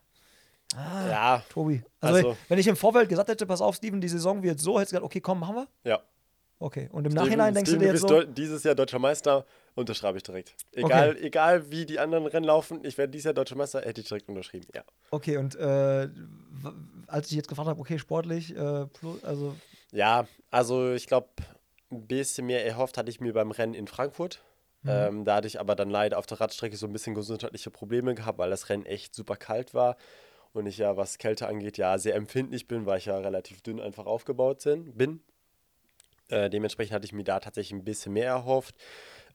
ah 0.75 1.07
Ja, 1.09 1.43
Tobi. 1.49 1.83
Also, 1.99 2.29
Also- 2.29 2.37
wenn 2.47 2.59
ich 2.59 2.67
im 2.67 2.75
Vorfeld 2.75 3.09
gesagt 3.09 3.29
hätte, 3.29 3.45
pass 3.45 3.61
auf, 3.61 3.75
Steven, 3.75 3.99
die 3.99 4.07
Saison 4.09 4.41
wird 4.43 4.59
so, 4.59 4.79
hättest 4.79 4.93
du 4.93 4.95
gesagt, 4.97 5.05
okay, 5.05 5.21
komm, 5.21 5.39
machen 5.39 5.55
wir. 5.55 5.67
ja. 5.83 5.99
Okay. 6.59 6.89
Und 6.91 7.05
im 7.05 7.13
Nachhinein 7.13 7.53
denkst 7.53 7.69
Steven, 7.69 7.79
du 7.79 7.85
dir 7.85 7.93
jetzt 7.93 8.07
so, 8.07 8.23
dieses 8.23 8.63
Jahr 8.63 8.75
deutscher 8.75 8.99
Meister, 8.99 9.45
unterschreibe 9.75 10.17
ich 10.17 10.23
direkt. 10.23 10.55
Egal, 10.71 11.17
egal 11.19 11.69
wie 11.69 11.85
die 11.85 11.99
anderen 11.99 12.25
Rennen 12.25 12.45
laufen, 12.45 12.79
ich 12.83 12.97
werde 12.97 13.11
dieses 13.11 13.25
Jahr 13.25 13.33
deutscher 13.33 13.55
Meister, 13.55 13.81
hätte 13.81 14.01
ich 14.01 14.07
direkt 14.07 14.29
unterschrieben. 14.29 14.67
Ja. 14.73 14.83
okay, 15.11 15.37
und 15.37 15.55
äh, 15.55 16.09
als 17.07 17.29
ich 17.29 17.37
jetzt 17.37 17.49
gefragt 17.49 17.67
habe, 17.67 17.79
okay, 17.79 17.99
sportlich, 17.99 18.55
äh, 18.55 18.85
also 19.23 19.55
Ja, 19.91 20.27
also 20.49 20.93
ich 20.93 21.07
glaube, 21.07 21.27
ein 21.91 22.07
bisschen 22.07 22.47
mehr 22.47 22.65
erhofft 22.65 22.97
hatte 22.97 23.09
ich 23.09 23.19
mir 23.19 23.33
beim 23.33 23.51
Rennen 23.51 23.73
in 23.73 23.87
Frankfurt. 23.87 24.41
Ähm, 24.87 25.25
da 25.25 25.37
hatte 25.37 25.47
ich 25.47 25.59
aber 25.59 25.75
dann 25.75 25.89
leider 25.89 26.19
auf 26.19 26.27
der 26.27 26.39
Radstrecke 26.39 26.77
so 26.77 26.85
ein 26.85 26.93
bisschen 26.93 27.15
gesundheitliche 27.15 27.71
Probleme 27.71 28.13
gehabt, 28.13 28.37
weil 28.37 28.51
das 28.51 28.69
Rennen 28.69 28.85
echt 28.85 29.15
super 29.15 29.35
kalt 29.35 29.73
war. 29.73 29.97
Und 30.53 30.67
ich 30.67 30.77
ja, 30.77 30.95
was 30.95 31.17
Kälte 31.17 31.47
angeht, 31.47 31.77
ja 31.77 31.97
sehr 31.97 32.15
empfindlich 32.15 32.67
bin, 32.67 32.85
weil 32.85 32.99
ich 32.99 33.05
ja 33.05 33.17
relativ 33.17 33.61
dünn 33.61 33.81
einfach 33.81 34.05
aufgebaut 34.05 34.63
bin. 34.63 35.21
Äh, 36.29 36.49
dementsprechend 36.49 36.93
hatte 36.93 37.05
ich 37.05 37.13
mir 37.13 37.23
da 37.23 37.39
tatsächlich 37.39 37.73
ein 37.73 37.85
bisschen 37.85 38.13
mehr 38.13 38.27
erhofft. 38.27 38.75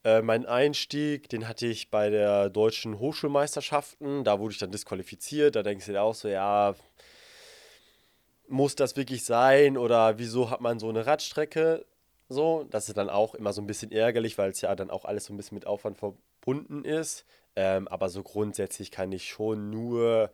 Äh, 0.05 0.23
mein 0.23 0.47
Einstieg, 0.47 1.29
den 1.29 1.47
hatte 1.47 1.67
ich 1.67 1.91
bei 1.91 2.11
der 2.11 2.51
deutschen 2.51 2.99
Hochschulmeisterschaften. 2.99 4.25
Da 4.25 4.39
wurde 4.41 4.53
ich 4.53 4.59
dann 4.59 4.71
disqualifiziert. 4.71 5.57
Da 5.57 5.63
denkst 5.63 5.87
du 5.87 5.93
dir 5.93 6.03
auch 6.03 6.15
so, 6.15 6.29
ja, 6.29 6.75
muss 8.49 8.75
das 8.75 8.97
wirklich 8.97 9.25
sein 9.25 9.77
oder 9.77 10.19
wieso 10.19 10.51
hat 10.51 10.61
man 10.61 10.79
so 10.79 10.89
eine 10.89 11.07
Radstrecke? 11.07 11.87
So, 12.29 12.65
das 12.71 12.89
ist 12.89 12.97
dann 12.97 13.11
auch 13.11 13.35
immer 13.35 13.53
so 13.53 13.61
ein 13.61 13.67
bisschen 13.67 13.93
ärgerlich, 13.93 14.39
weil 14.39 14.51
es 14.51 14.61
ja 14.61 14.75
dann 14.75 14.91
auch 14.91 15.05
alles 15.05 15.27
so 15.27 15.35
ein 15.35 15.37
bisschen 15.37 15.57
mit 15.57 15.67
Aufwand 15.67 15.99
verbunden 15.99 16.85
ist. 16.85 17.25
Ähm, 17.57 17.89
aber 17.89 18.09
so 18.09 18.23
grundsätzlich 18.23 18.91
kann 18.91 19.13
ich 19.13 19.29
schon 19.29 19.71
nur 19.71 20.31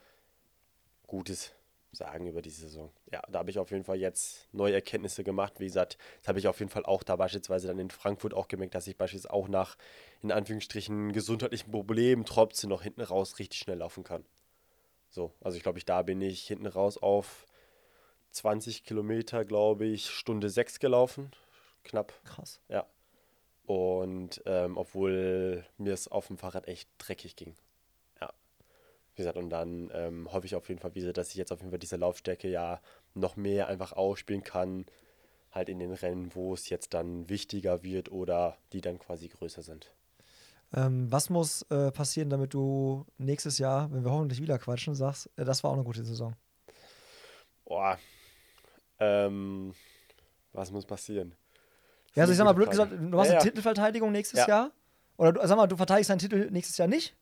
Gutes 1.06 1.55
sagen 1.96 2.26
über 2.26 2.42
die 2.42 2.50
Saison. 2.50 2.90
Ja, 3.12 3.22
da 3.28 3.40
habe 3.40 3.50
ich 3.50 3.58
auf 3.58 3.70
jeden 3.70 3.84
Fall 3.84 3.96
jetzt 3.96 4.48
neue 4.52 4.74
Erkenntnisse 4.74 5.24
gemacht. 5.24 5.54
Wie 5.58 5.66
gesagt, 5.66 5.98
das 6.20 6.28
habe 6.28 6.38
ich 6.38 6.48
auf 6.48 6.58
jeden 6.58 6.70
Fall 6.70 6.84
auch 6.84 7.02
da 7.02 7.16
beispielsweise 7.16 7.66
dann 7.66 7.78
in 7.78 7.90
Frankfurt 7.90 8.34
auch 8.34 8.48
gemerkt, 8.48 8.74
dass 8.74 8.86
ich 8.86 8.96
beispielsweise 8.96 9.32
auch 9.32 9.48
nach, 9.48 9.76
in 10.22 10.32
Anführungsstrichen, 10.32 11.12
gesundheitlichen 11.12 11.70
Problemen 11.70 12.24
trotzdem 12.24 12.70
noch 12.70 12.82
hinten 12.82 13.02
raus 13.02 13.38
richtig 13.38 13.60
schnell 13.60 13.78
laufen 13.78 14.04
kann. 14.04 14.24
So, 15.10 15.32
also 15.40 15.56
ich 15.56 15.62
glaube, 15.62 15.78
ich 15.78 15.84
da 15.84 16.02
bin 16.02 16.20
ich 16.20 16.46
hinten 16.46 16.66
raus 16.66 16.98
auf 16.98 17.46
20 18.32 18.84
Kilometer, 18.84 19.44
glaube 19.44 19.86
ich, 19.86 20.10
Stunde 20.10 20.50
6 20.50 20.78
gelaufen. 20.78 21.30
Knapp, 21.84 22.12
krass. 22.24 22.60
ja. 22.68 22.86
Und 23.64 24.42
ähm, 24.46 24.76
obwohl 24.76 25.66
mir 25.78 25.92
es 25.92 26.06
auf 26.06 26.28
dem 26.28 26.38
Fahrrad 26.38 26.68
echt 26.68 26.88
dreckig 26.98 27.34
ging. 27.34 27.56
Wie 29.16 29.22
gesagt, 29.22 29.38
und 29.38 29.48
dann 29.48 29.90
ähm, 29.94 30.30
hoffe 30.30 30.44
ich 30.44 30.54
auf 30.54 30.68
jeden 30.68 30.78
Fall, 30.78 30.94
wie 30.94 31.00
gesagt, 31.00 31.16
dass 31.16 31.30
ich 31.30 31.36
jetzt 31.36 31.50
auf 31.50 31.60
jeden 31.60 31.70
Fall 31.70 31.78
diese 31.78 31.96
Laufstärke 31.96 32.48
ja 32.48 32.80
noch 33.14 33.36
mehr 33.36 33.66
einfach 33.66 33.92
ausspielen 33.94 34.44
kann. 34.44 34.84
Halt 35.52 35.70
in 35.70 35.78
den 35.78 35.92
Rennen, 35.92 36.34
wo 36.34 36.52
es 36.52 36.68
jetzt 36.68 36.92
dann 36.92 37.30
wichtiger 37.30 37.82
wird 37.82 38.12
oder 38.12 38.58
die 38.74 38.82
dann 38.82 38.98
quasi 38.98 39.28
größer 39.28 39.62
sind. 39.62 39.94
Ähm, 40.74 41.10
was 41.10 41.30
muss 41.30 41.62
äh, 41.70 41.90
passieren, 41.92 42.28
damit 42.28 42.52
du 42.52 43.06
nächstes 43.16 43.56
Jahr, 43.56 43.90
wenn 43.90 44.04
wir 44.04 44.10
hoffentlich 44.10 44.42
wieder 44.42 44.58
quatschen, 44.58 44.94
sagst, 44.94 45.30
äh, 45.36 45.44
das 45.46 45.64
war 45.64 45.70
auch 45.70 45.74
eine 45.76 45.84
gute 45.84 46.04
Saison? 46.04 46.34
Boah. 47.64 47.98
Ähm, 48.98 49.74
was 50.52 50.70
muss 50.70 50.84
passieren? 50.84 51.34
Ja, 52.14 52.22
also 52.22 52.32
ich 52.32 52.38
sag 52.38 52.44
mal, 52.44 52.52
blöd 52.52 52.66
Frage. 52.74 52.90
gesagt, 52.90 53.12
du 53.12 53.18
hast 53.18 53.28
Ja, 53.28 53.32
eine 53.32 53.44
ja. 53.44 53.50
Titelverteidigung 53.50 54.12
nächstes 54.12 54.40
Ja. 54.40 54.48
Jahr? 54.48 54.72
Oder 55.16 55.32
du, 55.32 55.46
sag 55.46 55.56
mal, 55.56 55.66
du 55.66 55.76
verteidigst 55.76 56.10
deinen 56.10 56.18
Titel 56.18 56.50
nächstes 56.50 56.76
Jahr 56.76 56.88
nicht? 56.88 57.16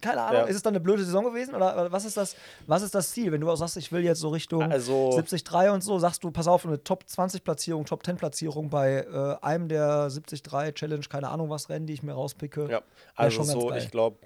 Keine 0.00 0.20
Ahnung, 0.22 0.42
Ja. 0.42 0.46
ist 0.46 0.56
es 0.56 0.62
dann 0.62 0.72
eine 0.74 0.80
blöde 0.80 1.04
Saison 1.04 1.24
gewesen? 1.24 1.54
Oder 1.54 1.90
was 1.90 2.04
ist 2.04 2.16
das, 2.16 2.36
was 2.66 2.82
ist 2.82 2.94
das 2.94 3.10
Ziel? 3.12 3.32
Wenn 3.32 3.40
du 3.40 3.50
auch 3.50 3.56
sagst, 3.56 3.76
ich 3.78 3.90
will 3.92 4.02
jetzt 4.04 4.20
so 4.20 4.28
Richtung 4.28 4.62
Also- 4.62 5.10
73 5.10 5.70
und 5.70 5.82
so, 5.82 5.98
sagst 5.98 6.22
du, 6.22 6.30
pass 6.30 6.46
auf, 6.48 6.66
eine 6.66 6.82
Top 6.84 7.08
20 7.08 7.42
Platzierung, 7.42 7.86
Top 7.86 8.04
10 8.04 8.16
Platzierung 8.16 8.68
bei 8.68 8.98
äh, 8.98 9.36
einem 9.44 9.68
der 9.68 10.08
73 10.10 10.74
Challenge, 10.74 11.04
keine 11.08 11.28
Ahnung 11.30 11.48
was 11.48 11.68
Rennen, 11.70 11.86
die 11.86 11.94
ich 11.94 12.02
mir 12.02 12.12
rauspicke. 12.12 12.68
Ja, 12.70 12.82
also 13.14 13.42
so, 13.42 13.72
ich 13.72 13.90
glaube, 13.90 14.18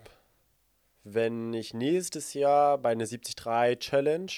wenn 1.05 1.55
ich 1.55 1.73
nächstes 1.73 2.35
Jahr 2.35 2.79
bei 2.79 2.91
einer 2.91 3.07
73 3.07 3.79
Challenge 3.79 4.33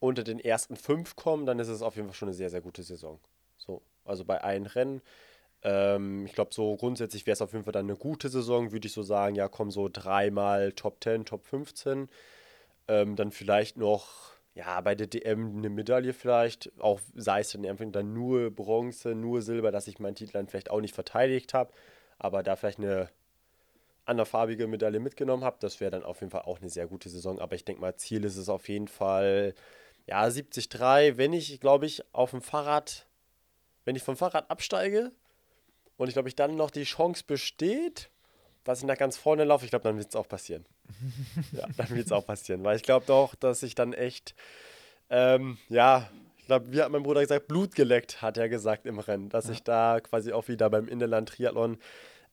unter 0.00 0.22
den 0.22 0.38
ersten 0.38 0.76
fünf 0.76 1.16
komme, 1.16 1.44
dann 1.44 1.58
ist 1.58 1.68
es 1.68 1.82
auf 1.82 1.96
jeden 1.96 2.08
Fall 2.08 2.14
schon 2.14 2.28
eine 2.28 2.34
sehr, 2.34 2.50
sehr 2.50 2.60
gute 2.60 2.82
Saison. 2.82 3.18
So, 3.56 3.82
also 4.04 4.24
bei 4.24 4.40
allen 4.42 4.66
Rennen. 4.66 5.02
Ähm, 5.64 6.26
ich 6.26 6.34
glaube, 6.34 6.54
so 6.54 6.76
grundsätzlich 6.76 7.26
wäre 7.26 7.32
es 7.32 7.42
auf 7.42 7.52
jeden 7.52 7.64
Fall 7.64 7.72
dann 7.72 7.86
eine 7.86 7.96
gute 7.96 8.28
Saison, 8.28 8.70
würde 8.72 8.86
ich 8.86 8.92
so 8.92 9.02
sagen, 9.02 9.34
ja, 9.34 9.48
komm 9.48 9.70
so 9.70 9.88
dreimal 9.90 10.72
Top 10.72 11.02
10, 11.02 11.24
Top 11.24 11.44
15. 11.46 12.08
Ähm, 12.88 13.16
dann 13.16 13.32
vielleicht 13.32 13.78
noch, 13.78 14.32
ja, 14.54 14.80
bei 14.82 14.94
der 14.94 15.06
DM 15.06 15.56
eine 15.58 15.70
Medaille 15.70 16.12
vielleicht, 16.12 16.70
auch 16.80 17.00
sei 17.14 17.40
es 17.40 17.52
dann 17.52 17.64
einfach 17.66 17.86
dann 17.90 18.12
nur 18.12 18.50
Bronze, 18.50 19.14
nur 19.14 19.42
Silber, 19.42 19.72
dass 19.72 19.88
ich 19.88 19.98
meinen 19.98 20.16
Titel 20.16 20.32
dann 20.34 20.48
vielleicht 20.48 20.70
auch 20.70 20.82
nicht 20.82 20.94
verteidigt 20.94 21.54
habe, 21.54 21.72
aber 22.18 22.42
da 22.42 22.56
vielleicht 22.56 22.78
eine 22.78 23.08
anderfarbige 24.04 24.66
Medaille 24.66 25.00
mitgenommen 25.00 25.44
habe. 25.44 25.56
Das 25.60 25.80
wäre 25.80 25.90
dann 25.90 26.04
auf 26.04 26.20
jeden 26.20 26.30
Fall 26.30 26.42
auch 26.42 26.60
eine 26.60 26.68
sehr 26.68 26.86
gute 26.86 27.08
Saison. 27.08 27.40
Aber 27.40 27.54
ich 27.54 27.64
denke 27.64 27.80
mal, 27.80 27.96
Ziel 27.96 28.24
ist 28.24 28.36
es 28.36 28.50
auf 28.50 28.68
jeden 28.68 28.88
Fall, 28.88 29.54
ja, 30.06 30.20
73. 30.28 30.68
Wenn 31.16 31.32
ich, 31.32 31.58
glaube 31.60 31.86
ich, 31.86 32.04
auf 32.12 32.32
dem 32.32 32.42
Fahrrad, 32.42 33.06
wenn 33.86 33.96
ich 33.96 34.02
vom 34.02 34.16
Fahrrad 34.16 34.50
absteige 34.50 35.12
und 35.96 36.08
ich 36.08 36.14
glaube, 36.14 36.28
ich 36.28 36.36
dann 36.36 36.56
noch 36.56 36.70
die 36.70 36.84
Chance 36.84 37.24
besteht, 37.26 38.10
dass 38.64 38.80
ich 38.80 38.86
nach 38.86 38.96
ganz 38.96 39.16
vorne 39.16 39.44
laufe, 39.44 39.64
ich 39.64 39.70
glaube, 39.70 39.84
dann 39.84 39.98
wird 39.98 40.08
es 40.08 40.16
auch 40.16 40.28
passieren. 40.28 40.64
ja, 41.52 41.66
dann 41.76 41.90
wird 41.90 42.06
es 42.06 42.12
auch 42.12 42.26
passieren. 42.26 42.64
Weil 42.64 42.76
ich 42.76 42.82
glaube 42.82 43.06
doch, 43.06 43.34
dass 43.34 43.62
ich 43.62 43.74
dann 43.74 43.92
echt, 43.92 44.34
ähm, 45.10 45.58
ja, 45.68 46.10
ich 46.38 46.46
glaube, 46.46 46.72
wie 46.72 46.82
hat 46.82 46.90
mein 46.90 47.02
Bruder 47.02 47.20
gesagt, 47.20 47.48
Blut 47.48 47.74
geleckt, 47.74 48.22
hat 48.22 48.36
er 48.36 48.48
gesagt 48.48 48.86
im 48.86 48.98
Rennen. 48.98 49.28
Dass 49.28 49.48
ich 49.48 49.62
da 49.62 50.00
quasi 50.00 50.32
auch 50.32 50.48
wieder 50.48 50.68
beim 50.70 50.88
Innerland-Triathlon 50.88 51.78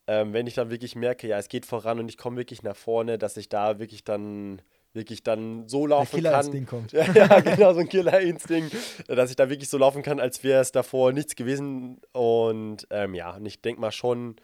ähm, 0.07 0.34
wenn 0.34 0.47
ich 0.47 0.55
dann 0.55 0.70
wirklich 0.70 0.95
merke, 0.95 1.28
ja, 1.28 1.38
es 1.38 1.47
geht 1.47 1.66
voran 1.66 1.99
und 1.99 2.09
ich 2.09 2.18
komme 2.18 2.38
wirklich 2.38 2.64
nach 2.64 2.76
vorne, 2.76 3.18
dass 3.18 3.38
ich 3.38 3.49
da 3.49 3.80
wirklich 3.80 4.03
dann 4.03 4.62
wirklich 4.94 5.24
dann 5.24 5.68
so 5.70 5.88
laufen 5.88 6.12
kann. 6.12 6.18
Killerinstinkt 6.22 6.70
kommt. 6.70 6.92
Ja, 6.94 7.12
ja, 7.14 7.39
genau, 7.39 7.74
so 7.74 7.80
ein 7.80 7.88
Killerinstinkt, 7.89 8.76
dass 9.08 9.30
ich 9.30 9.36
da 9.36 9.50
wirklich 9.50 9.70
so 9.70 9.78
laufen 9.78 10.04
kann, 10.04 10.20
als 10.20 10.44
wäre 10.44 10.62
es 10.62 10.72
davor 10.72 11.14
nichts 11.14 11.36
gewesen. 11.36 12.02
Und 12.12 12.88
ähm, 12.89 13.14
ja, 13.14 13.36
und 13.36 13.46
ich 13.46 13.62
denke 13.62 13.80
mal 13.80 13.92
schon, 13.92 14.36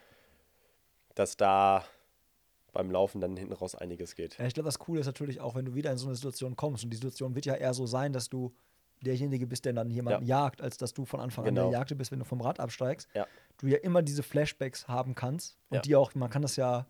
dass 1.15 1.35
da 1.37 1.83
beim 2.73 2.91
Laufen 2.91 3.19
dann 3.21 3.35
hinten 3.35 3.53
raus 3.53 3.75
einiges 3.75 4.15
geht. 4.15 4.37
Ja, 4.37 4.45
ich 4.45 4.53
glaube, 4.53 4.67
das 4.67 4.77
Coole 4.79 4.99
ist 5.01 5.07
natürlich 5.07 5.41
auch, 5.41 5.55
wenn 5.55 5.65
du 5.65 5.73
wieder 5.73 5.91
in 5.91 5.97
so 5.97 6.05
eine 6.07 6.15
Situation 6.15 6.55
kommst 6.55 6.83
und 6.83 6.91
die 6.91 6.97
Situation 6.97 7.33
wird 7.35 7.45
ja 7.45 7.55
eher 7.55 7.73
so 7.73 7.85
sein, 7.87 8.13
dass 8.13 8.29
du 8.29 8.53
derjenige 9.01 9.45
bist, 9.47 9.65
der 9.65 9.73
dann 9.73 9.89
jemanden 9.91 10.25
Ja. 10.25 10.39
jagt, 10.43 10.61
als 10.61 10.77
dass 10.77 10.93
du 10.93 11.05
von 11.05 11.19
Anfang 11.19 11.45
an 11.47 11.53
Genau. 11.55 11.69
der 11.69 11.79
Jagde 11.79 11.95
bist, 11.95 12.11
wenn 12.11 12.19
du 12.19 12.25
vom 12.25 12.41
Rad 12.41 12.59
absteigst. 12.59 13.07
Ja. 13.13 13.27
Du 13.57 13.67
ja 13.67 13.77
immer 13.77 14.01
diese 14.01 14.23
Flashbacks 14.23 14.87
haben 14.87 15.13
kannst 15.15 15.57
und 15.69 15.85
die 15.85 15.95
auch, 15.95 16.13
man 16.15 16.29
kann 16.29 16.41
das 16.41 16.55
ja 16.55 16.85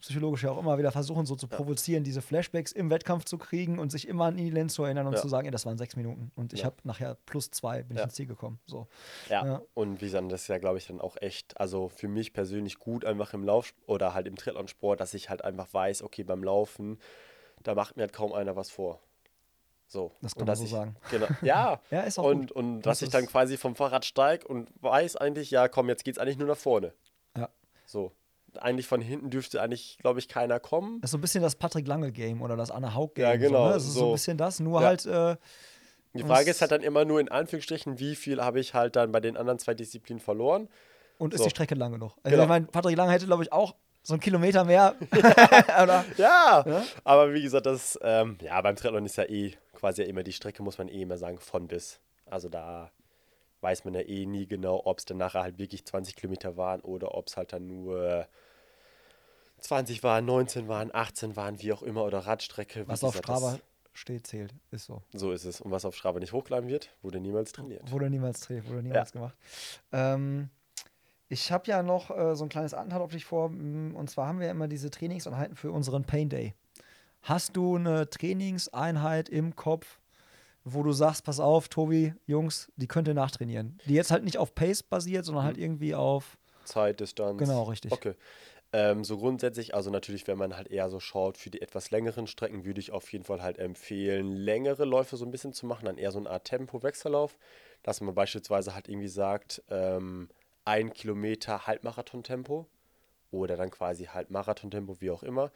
psychologisch 0.00 0.42
ja 0.42 0.50
auch 0.50 0.58
immer 0.58 0.76
wieder 0.78 0.90
versuchen, 0.92 1.26
so 1.26 1.36
zu 1.36 1.46
provozieren, 1.48 2.02
diese 2.04 2.20
Flashbacks 2.22 2.72
im 2.72 2.90
Wettkampf 2.90 3.24
zu 3.24 3.38
kriegen 3.38 3.78
und 3.78 3.90
sich 3.92 4.08
immer 4.08 4.24
an 4.26 4.38
Elend 4.38 4.72
zu 4.72 4.82
erinnern 4.84 5.06
und 5.06 5.12
Ja. 5.14 5.20
zu 5.20 5.28
sagen, 5.28 5.46
ey, 5.46 5.50
das 5.50 5.66
waren 5.66 5.78
sechs 5.78 5.96
Minuten 5.96 6.32
und 6.34 6.52
ich 6.52 6.60
Ja. 6.60 6.66
habe 6.66 6.76
nachher 6.84 7.16
plus 7.26 7.50
zwei, 7.50 7.82
bin 7.82 7.96
ich 7.96 7.98
Ja. 7.98 8.04
ins 8.04 8.14
Ziel 8.14 8.26
gekommen. 8.26 8.58
So. 8.66 8.86
Ja. 9.28 9.46
Ja. 9.46 9.62
Und 9.74 10.00
wie 10.00 10.06
gesagt, 10.06 10.30
das 10.32 10.42
ist 10.42 10.48
ja, 10.48 10.58
glaube 10.58 10.78
ich, 10.78 10.86
dann 10.86 11.00
auch 11.00 11.16
echt, 11.20 11.58
also 11.60 11.88
für 11.88 12.08
mich 12.08 12.32
persönlich 12.32 12.78
gut, 12.78 13.04
einfach 13.04 13.32
im 13.34 13.44
Lauf 13.44 13.72
oder 13.86 14.14
halt 14.14 14.26
im 14.26 14.36
Triathlonsport, 14.36 15.00
dass 15.00 15.14
ich 15.14 15.30
halt 15.30 15.44
einfach 15.44 15.72
weiß, 15.72 16.02
okay, 16.02 16.24
beim 16.24 16.42
Laufen, 16.42 16.98
da 17.62 17.74
macht 17.74 17.96
mir 17.96 18.02
halt 18.02 18.12
kaum 18.12 18.32
einer 18.32 18.56
was 18.56 18.70
vor. 18.70 19.00
So. 19.86 20.12
Das 20.22 20.32
Und 20.34 20.38
kann 20.38 20.40
man 20.42 20.46
dass 20.46 20.58
so 20.60 20.64
ich, 20.66 20.70
sagen. 20.70 20.96
Genau. 21.10 21.26
Ja. 21.42 21.80
Ja, 21.90 22.00
ist 22.02 22.18
auch 22.18 22.24
und, 22.24 22.40
gut. 22.48 22.52
und 22.52 22.82
Das 22.82 23.00
dass 23.00 23.02
ich 23.08 23.10
dann 23.12 23.26
quasi 23.26 23.56
vom 23.56 23.74
Fahrrad 23.74 24.04
steige 24.04 24.46
und 24.46 24.70
weiß 24.82 25.16
eigentlich, 25.16 25.50
ja, 25.50 25.68
komm, 25.68 25.88
jetzt 25.88 26.04
geht's 26.04 26.18
eigentlich 26.18 26.38
nur 26.38 26.46
nach 26.48 26.56
vorne. 26.56 26.94
Ja. 27.36 27.48
So. 27.86 28.12
Eigentlich 28.58 28.86
von 28.86 29.00
hinten 29.00 29.30
dürfte 29.30 29.60
eigentlich, 29.62 29.98
glaube 30.00 30.18
ich, 30.18 30.28
keiner 30.28 30.58
kommen. 30.60 31.00
Das 31.00 31.08
ist 31.08 31.12
so 31.12 31.18
ein 31.18 31.20
bisschen 31.20 31.42
das 31.42 31.54
Patrick 31.56 31.86
Lange-Game 31.86 32.42
oder 32.42 32.56
das 32.56 32.70
Anna 32.70 32.94
Haug-Game. 32.94 33.24
Ja, 33.24 33.36
genau, 33.36 33.62
So, 33.62 33.66
ne? 33.68 33.72
Das 33.74 33.84
ist 33.84 33.92
so 33.94 34.00
ein 34.00 34.06
so. 34.06 34.12
bisschen 34.12 34.36
das, 34.38 34.60
nur 34.60 34.80
Ja. 34.80 34.86
halt. 34.88 35.06
Äh, 35.06 35.36
Die 36.14 36.24
Frage 36.24 36.50
ist 36.50 36.60
halt 36.60 36.72
dann 36.72 36.82
immer 36.82 37.04
nur 37.04 37.20
in 37.20 37.28
Anführungsstrichen, 37.28 37.98
wie 38.00 38.16
viel 38.16 38.42
habe 38.42 38.58
ich 38.60 38.74
halt 38.74 38.96
dann 38.96 39.12
bei 39.12 39.20
den 39.20 39.36
anderen 39.36 39.58
zwei 39.60 39.74
Disziplinen 39.74 40.20
verloren. 40.20 40.68
Und 41.18 41.34
ist 41.34 41.38
So. 41.38 41.44
die 41.44 41.50
Strecke 41.50 41.74
lang 41.74 41.92
genug? 41.92 42.12
Also 42.22 42.30
Genau. 42.30 42.42
ich 42.44 42.48
meine, 42.48 42.66
Patrick 42.66 42.96
Lange 42.96 43.12
hätte, 43.12 43.26
glaube 43.26 43.42
ich, 43.44 43.52
auch 43.52 43.74
so 44.02 44.14
einen 44.14 44.20
Kilometer 44.20 44.64
mehr. 44.64 44.96
Oder? 45.12 46.04
Ja, 46.16 46.64
Ja? 46.66 46.82
aber 47.04 47.32
wie 47.34 47.42
gesagt, 47.42 47.66
das, 47.66 47.98
ähm, 48.02 48.38
ja, 48.42 48.60
beim 48.62 48.74
Triathlon 48.74 49.04
ist 49.06 49.16
ja 49.16 49.24
eh 49.24 49.52
quasi 49.74 50.02
ja 50.02 50.08
immer 50.08 50.22
die 50.22 50.32
Strecke, 50.32 50.62
muss 50.62 50.78
man 50.78 50.88
eh 50.88 51.02
immer 51.02 51.18
sagen, 51.18 51.38
von 51.38 51.68
bis. 51.68 52.00
Also 52.26 52.48
da 52.48 52.90
weiß 53.60 53.84
man 53.84 53.94
ja 53.94 54.00
eh 54.00 54.26
nie 54.26 54.46
genau, 54.46 54.82
ob 54.84 54.98
es 54.98 55.04
dann 55.04 55.18
nachher 55.18 55.42
halt 55.42 55.58
wirklich 55.58 55.84
20 55.84 56.16
Kilometer 56.16 56.56
waren 56.56 56.80
oder 56.80 57.14
ob 57.14 57.28
es 57.28 57.36
halt 57.36 57.52
dann 57.52 57.66
nur 57.66 58.26
20 59.58 60.02
waren, 60.02 60.24
19 60.24 60.68
waren, 60.68 60.90
18 60.92 61.36
waren, 61.36 61.60
wie 61.60 61.72
auch 61.72 61.82
immer, 61.82 62.04
oder 62.04 62.20
Radstrecke. 62.20 62.88
Was 62.88 63.04
auf 63.04 63.16
Strava 63.16 63.58
steht, 63.92 64.26
zählt. 64.26 64.54
Ist 64.70 64.86
so. 64.86 65.02
So 65.12 65.32
ist 65.32 65.44
es. 65.44 65.60
Und 65.60 65.70
was 65.70 65.84
auf 65.84 65.94
Strava 65.94 66.18
nicht 66.18 66.32
hochgeladen 66.32 66.68
wird, 66.68 66.90
wurde 67.02 67.20
niemals 67.20 67.52
trainiert. 67.52 67.90
Wurde 67.90 68.08
niemals 68.08 68.40
trainiert, 68.40 68.68
wurde 68.68 68.82
niemals 68.82 69.12
gemacht. 69.12 69.36
Ähm, 69.92 70.48
ich 71.28 71.52
habe 71.52 71.66
ja 71.68 71.82
noch 71.82 72.10
äh, 72.10 72.34
so 72.34 72.44
ein 72.44 72.48
kleines 72.48 72.74
Anteil 72.74 73.00
auf 73.00 73.12
dich 73.12 73.24
vor. 73.24 73.50
mm, 73.50 73.94
Und 73.94 74.10
zwar 74.10 74.26
haben 74.26 74.40
wir 74.40 74.46
ja 74.46 74.52
immer 74.52 74.68
diese 74.68 74.90
Trainingseinheiten 74.90 75.56
für 75.56 75.70
unseren 75.70 76.04
Pain 76.04 76.28
Day. 76.28 76.54
Hast 77.22 77.56
du 77.56 77.76
eine 77.76 78.08
Trainingseinheit 78.08 79.28
im 79.28 79.54
Kopf, 79.54 79.99
wo 80.74 80.82
du 80.82 80.92
sagst, 80.92 81.24
pass 81.24 81.40
auf, 81.40 81.68
Tobi, 81.68 82.14
Jungs, 82.26 82.70
die 82.76 82.86
könnt 82.86 83.08
ihr 83.08 83.14
nachtrainieren? 83.14 83.78
Die 83.86 83.94
jetzt 83.94 84.10
halt 84.10 84.24
nicht 84.24 84.38
auf 84.38 84.54
Pace 84.54 84.82
basiert, 84.82 85.24
sondern 85.24 85.44
halt 85.44 85.58
irgendwie 85.58 85.94
auf. 85.94 86.36
Zeit, 86.64 87.00
Distanz. 87.00 87.38
Genau, 87.38 87.64
richtig. 87.64 87.92
Okay. 87.92 88.14
Ähm, 88.72 89.02
so 89.02 89.18
grundsätzlich, 89.18 89.74
also 89.74 89.90
natürlich, 89.90 90.28
wenn 90.28 90.38
man 90.38 90.56
halt 90.56 90.68
eher 90.68 90.88
so 90.90 91.00
schaut, 91.00 91.36
für 91.36 91.50
die 91.50 91.60
etwas 91.60 91.90
längeren 91.90 92.28
Strecken 92.28 92.64
würde 92.64 92.78
ich 92.78 92.92
auf 92.92 93.12
jeden 93.12 93.24
Fall 93.24 93.42
halt 93.42 93.58
empfehlen, 93.58 94.30
längere 94.32 94.84
Läufe 94.84 95.16
so 95.16 95.24
ein 95.24 95.32
bisschen 95.32 95.52
zu 95.52 95.66
machen, 95.66 95.86
dann 95.86 95.98
eher 95.98 96.12
so 96.12 96.20
eine 96.20 96.30
Art 96.30 96.44
Tempo-Wechsellauf, 96.44 97.36
dass 97.82 98.00
man 98.00 98.14
beispielsweise 98.14 98.74
halt 98.74 98.88
irgendwie 98.88 99.08
sagt, 99.08 99.62
ähm, 99.70 100.28
ein 100.64 100.92
Kilometer 100.92 101.66
Halbmarathon-Tempo 101.66 102.68
oder 103.32 103.56
dann 103.56 103.70
quasi 103.70 104.04
halt 104.04 104.30
Marathon-Tempo, 104.30 105.00
wie 105.00 105.10
auch 105.10 105.24
immer. 105.24 105.50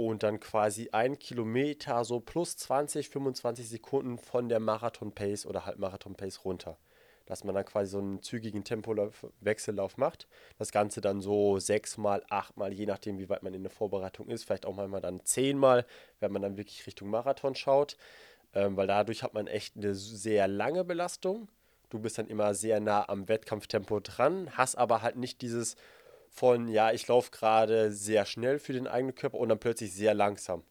Und 0.00 0.22
dann 0.22 0.40
quasi 0.40 0.88
ein 0.92 1.18
Kilometer 1.18 2.06
so 2.06 2.20
plus 2.20 2.56
20, 2.56 3.10
25 3.10 3.68
Sekunden 3.68 4.16
von 4.16 4.48
der 4.48 4.58
Marathon-Pace 4.58 5.44
oder 5.44 5.66
Halbmarathon-Pace 5.66 6.46
runter 6.46 6.78
dass 7.26 7.44
man 7.44 7.54
dann 7.54 7.64
quasi 7.64 7.92
so 7.92 7.98
einen 7.98 8.22
zügigen 8.22 8.64
Tempowechsellauf 8.64 9.98
macht. 9.98 10.26
Das 10.58 10.72
Ganze 10.72 11.00
dann 11.00 11.20
so 11.20 11.60
sechsmal, 11.60 12.24
achtmal, 12.28 12.72
je 12.72 12.86
nachdem, 12.86 13.20
wie 13.20 13.28
weit 13.28 13.44
man 13.44 13.54
in 13.54 13.62
der 13.62 13.70
Vorbereitung 13.70 14.26
ist. 14.26 14.42
Vielleicht 14.44 14.66
auch 14.66 14.74
manchmal 14.74 15.00
dann 15.00 15.24
zehnmal, 15.24 15.86
wenn 16.18 16.32
man 16.32 16.42
dann 16.42 16.56
wirklich 16.56 16.84
Richtung 16.88 17.08
Marathon 17.08 17.54
schaut. 17.54 17.96
Ähm, 18.52 18.76
weil 18.76 18.88
dadurch 18.88 19.22
hat 19.22 19.32
man 19.32 19.46
echt 19.46 19.76
eine 19.76 19.94
sehr 19.94 20.48
lange 20.48 20.82
Belastung. 20.82 21.48
Du 21.88 22.00
bist 22.00 22.18
dann 22.18 22.26
immer 22.26 22.52
sehr 22.54 22.80
nah 22.80 23.08
am 23.08 23.28
Wettkampftempo 23.28 24.00
dran, 24.00 24.50
hast 24.56 24.76
aber 24.76 25.02
halt 25.02 25.14
nicht 25.14 25.40
dieses 25.40 25.76
von, 26.30 26.68
ja, 26.68 26.92
ich 26.92 27.06
laufe 27.08 27.30
gerade 27.30 27.92
sehr 27.92 28.24
schnell 28.24 28.58
für 28.58 28.72
den 28.72 28.86
eigenen 28.86 29.14
Körper 29.14 29.38
und 29.38 29.48
dann 29.48 29.58
plötzlich 29.60 29.92
sehr 29.92 30.14
langsam 30.14 30.62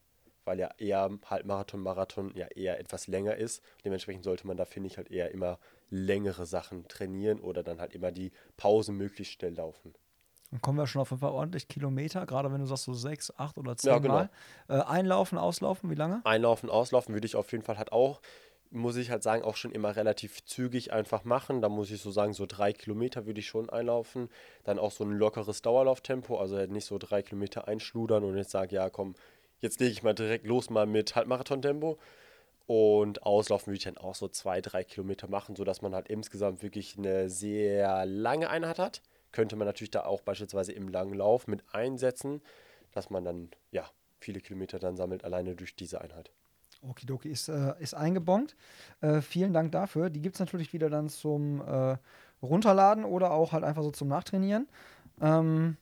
weil 0.50 0.58
ja 0.58 0.70
eher 0.78 1.10
halt 1.26 1.46
Marathon, 1.46 1.80
Marathon 1.80 2.32
ja 2.34 2.46
eher 2.48 2.80
etwas 2.80 3.06
länger 3.06 3.36
ist. 3.36 3.62
Dementsprechend 3.84 4.24
sollte 4.24 4.46
man 4.48 4.56
da, 4.56 4.64
finde 4.64 4.88
ich, 4.88 4.96
halt 4.96 5.08
eher 5.10 5.30
immer 5.30 5.60
längere 5.90 6.44
Sachen 6.44 6.88
trainieren 6.88 7.40
oder 7.40 7.62
dann 7.62 7.80
halt 7.80 7.94
immer 7.94 8.10
die 8.10 8.32
Pausen 8.56 8.96
möglichst 8.96 9.34
schnell 9.34 9.54
laufen. 9.54 9.94
Dann 10.50 10.60
kommen 10.60 10.78
wir 10.78 10.88
schon 10.88 11.02
auf 11.02 11.10
jeden 11.10 11.20
Fall 11.20 11.30
ordentlich 11.30 11.68
Kilometer, 11.68 12.26
gerade 12.26 12.52
wenn 12.52 12.60
du 12.60 12.66
sagst 12.66 12.84
so 12.84 12.94
sechs, 12.94 13.32
acht 13.36 13.58
oder 13.58 13.76
zehn 13.76 13.92
Ja, 13.92 13.98
genau. 13.98 14.14
Mal. 14.14 14.30
Äh, 14.68 14.80
einlaufen, 14.80 15.38
auslaufen, 15.38 15.88
wie 15.90 15.94
lange? 15.94 16.20
Einlaufen, 16.24 16.68
auslaufen 16.68 17.14
würde 17.14 17.26
ich 17.26 17.36
auf 17.36 17.52
jeden 17.52 17.62
Fall 17.62 17.78
halt 17.78 17.92
auch, 17.92 18.20
muss 18.70 18.96
ich 18.96 19.10
halt 19.10 19.22
sagen, 19.22 19.42
auch 19.42 19.56
schon 19.56 19.72
immer 19.72 19.96
relativ 19.96 20.44
zügig 20.44 20.92
einfach 20.92 21.24
machen. 21.24 21.60
Da 21.60 21.68
muss 21.68 21.90
ich 21.90 22.00
so 22.00 22.10
sagen, 22.10 22.32
so 22.32 22.46
drei 22.46 22.72
Kilometer 22.72 23.26
würde 23.26 23.40
ich 23.40 23.48
schon 23.48 23.68
einlaufen. 23.68 24.28
Dann 24.64 24.78
auch 24.78 24.92
so 24.92 25.04
ein 25.04 25.12
lockeres 25.12 25.62
Dauerlauftempo, 25.62 26.38
also 26.38 26.56
halt 26.56 26.70
nicht 26.70 26.86
so 26.86 26.98
drei 26.98 27.22
Kilometer 27.22 27.66
einschludern 27.68 28.24
und 28.24 28.36
jetzt 28.36 28.50
sage, 28.50 28.76
ja 28.76 28.88
komm, 28.88 29.14
jetzt 29.60 29.80
lege 29.80 29.92
ich 29.92 30.02
mal 30.02 30.14
direkt 30.14 30.46
los 30.46 30.70
mal 30.70 30.86
mit 30.86 31.16
Halbmarathon-Tempo. 31.16 31.98
Und 32.66 33.24
auslaufen 33.24 33.66
würde 33.68 33.78
ich 33.78 33.84
dann 33.84 33.98
auch 33.98 34.14
so 34.14 34.28
zwei, 34.28 34.60
drei 34.60 34.84
Kilometer 34.84 35.26
machen, 35.28 35.56
sodass 35.56 35.82
man 35.82 35.94
halt 35.94 36.08
insgesamt 36.08 36.62
wirklich 36.62 36.96
eine 36.96 37.28
sehr 37.28 38.06
lange 38.06 38.48
Einheit 38.48 38.78
hat. 38.78 39.02
Könnte 39.32 39.56
man 39.56 39.66
natürlich 39.66 39.90
da 39.90 40.04
auch 40.04 40.20
beispielsweise 40.20 40.72
im 40.72 40.88
langen 40.88 41.14
Lauf 41.14 41.48
mit 41.48 41.64
einsetzen, 41.72 42.40
dass 42.92 43.10
man 43.10 43.24
dann 43.24 43.50
ja 43.72 43.90
viele 44.20 44.40
Kilometer 44.40 44.78
dann 44.78 44.96
sammelt, 44.96 45.24
alleine 45.24 45.56
durch 45.56 45.74
diese 45.74 46.00
Einheit. 46.00 46.30
Okidoki 46.82 47.28
ist, 47.28 47.48
äh, 47.48 47.74
ist 47.78 47.94
eingebongt. 47.94 48.56
Äh, 49.00 49.20
vielen 49.20 49.52
Dank 49.52 49.72
dafür. 49.72 50.10
Die 50.10 50.20
gibt 50.20 50.36
es 50.36 50.40
natürlich 50.40 50.72
wieder 50.72 50.90
dann 50.90 51.08
zum 51.08 51.60
äh, 51.60 51.96
Runterladen 52.42 53.04
oder 53.04 53.32
auch 53.32 53.52
halt 53.52 53.64
einfach 53.64 53.82
so 53.82 53.90
zum 53.90 54.08
Nachtrainieren. 54.08 54.68
Ähm, 55.20 55.76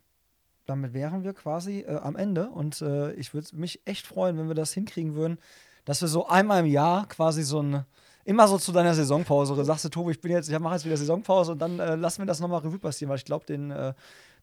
damit 0.67 0.93
wären 0.93 1.25
wir 1.25 1.33
quasi 1.33 1.81
äh, 1.81 1.97
am 1.97 2.17
Ende 2.17 2.51
und 2.51 2.83
äh, 2.83 3.13
ich 3.13 3.33
würde 3.33 3.49
mich 3.57 3.81
echt 3.87 4.07
freuen, 4.07 4.37
wenn 4.37 4.49
wir 4.49 4.55
das 4.55 4.73
hinkriegen 4.73 5.15
würden, 5.15 5.39
dass 5.85 6.03
wir 6.03 6.09
so 6.09 6.27
einmal 6.27 6.61
im 6.61 6.67
Jahr 6.67 7.09
quasi 7.09 7.43
so 7.43 7.63
ein 7.63 7.85
immer 8.29 8.47
so 8.47 8.59
zu 8.59 8.73
deiner 8.73 8.93
Saisonpause 8.93 9.55
oder 9.55 9.65
sagst 9.65 9.87
du, 9.87 9.89
Tobi, 9.89 10.11
ich 10.11 10.21
bin 10.21 10.31
jetzt, 10.31 10.51
ich 10.51 10.59
mache 10.59 10.75
jetzt 10.75 10.85
wieder 10.85 10.99
Saisonpause 10.99 11.53
und 11.53 11.61
dann 11.61 11.79
äh, 11.79 11.95
lassen 11.95 12.21
wir 12.21 12.27
das 12.27 12.41
nochmal 12.41 12.61
Revue 12.61 12.79
passieren, 12.79 13.09
weil 13.09 13.17
ich 13.17 13.25
glaube, 13.25 13.47
den, 13.47 13.71
äh, 13.71 13.95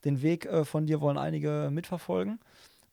den 0.04 0.24
Weg 0.24 0.48
äh, 0.48 0.66
von 0.66 0.88
dir 0.88 1.02
wollen 1.02 1.20
einige 1.20 1.70
mitverfolgen. 1.72 2.40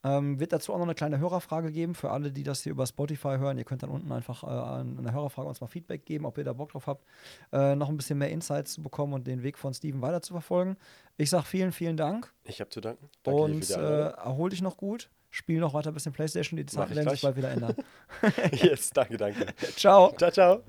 Ähm, 0.05 0.41
wird 0.41 0.53
dazu 0.53 0.73
auch 0.73 0.79
noch 0.79 0.85
eine 0.85 0.95
kleine 0.95 1.19
Hörerfrage 1.19 1.71
geben 1.71 1.95
für 1.95 2.11
alle, 2.11 2.33
die 2.33 2.43
das 2.43 2.63
hier 2.63 2.73
über 2.73 2.87
Spotify 2.87 3.37
hören. 3.39 3.59
Ihr 3.59 3.65
könnt 3.65 3.83
dann 3.83 3.91
unten 3.91 4.11
einfach 4.11 4.43
äh, 4.43 4.47
an 4.47 4.99
einer 4.99 5.13
Hörerfrage 5.13 5.49
uns 5.49 5.61
mal 5.61 5.69
Feedback 5.69 6.05
geben, 6.05 6.27
ob 6.27 6.39
ihr 6.39 6.45
da 6.45 6.53
Bock 6.53 6.73
drauf 6.73 6.87
habt, 6.87 7.05
äh, 7.53 7.77
noch 7.77 7.89
ein 7.89 7.97
bisschen 7.97 8.19
mehr 8.19 8.31
Insights 8.31 8.73
zu 8.73 8.83
bekommen 8.83 9.13
und 9.13 9.27
den 9.27 9.43
Weg 9.43 9.59
von 9.59 9.73
Steven 9.75 10.03
weiter 10.03 10.23
zu 10.23 10.33
verfolgen. 10.33 10.77
Ich 11.17 11.31
sage 11.31 11.45
vielen, 11.45 11.73
vielen 11.73 11.97
Dank 11.97 12.33
Ich 12.45 12.61
habe 12.61 12.71
zu 12.71 12.81
danken. 12.81 13.09
Danke 13.23 13.41
und 13.41 13.71
äh, 13.71 14.09
erhol 14.09 14.51
dich 14.51 14.63
noch 14.63 14.77
gut. 14.77 15.09
Spiel 15.31 15.61
noch 15.61 15.73
weiter 15.73 15.91
ein 15.91 15.95
bisschen 15.95 16.13
Playstation, 16.13 16.59
die 16.59 16.67
Zeiten 16.67 16.95
werden 16.95 17.09
sich 17.09 17.23
bald 17.23 17.37
wieder 17.37 17.51
ändern. 17.51 17.75
yes, 18.53 18.91
danke, 18.91 19.17
danke. 19.17 19.47
Ciao. 19.77 20.13
Ciao, 20.19 20.31
ciao. 20.31 20.63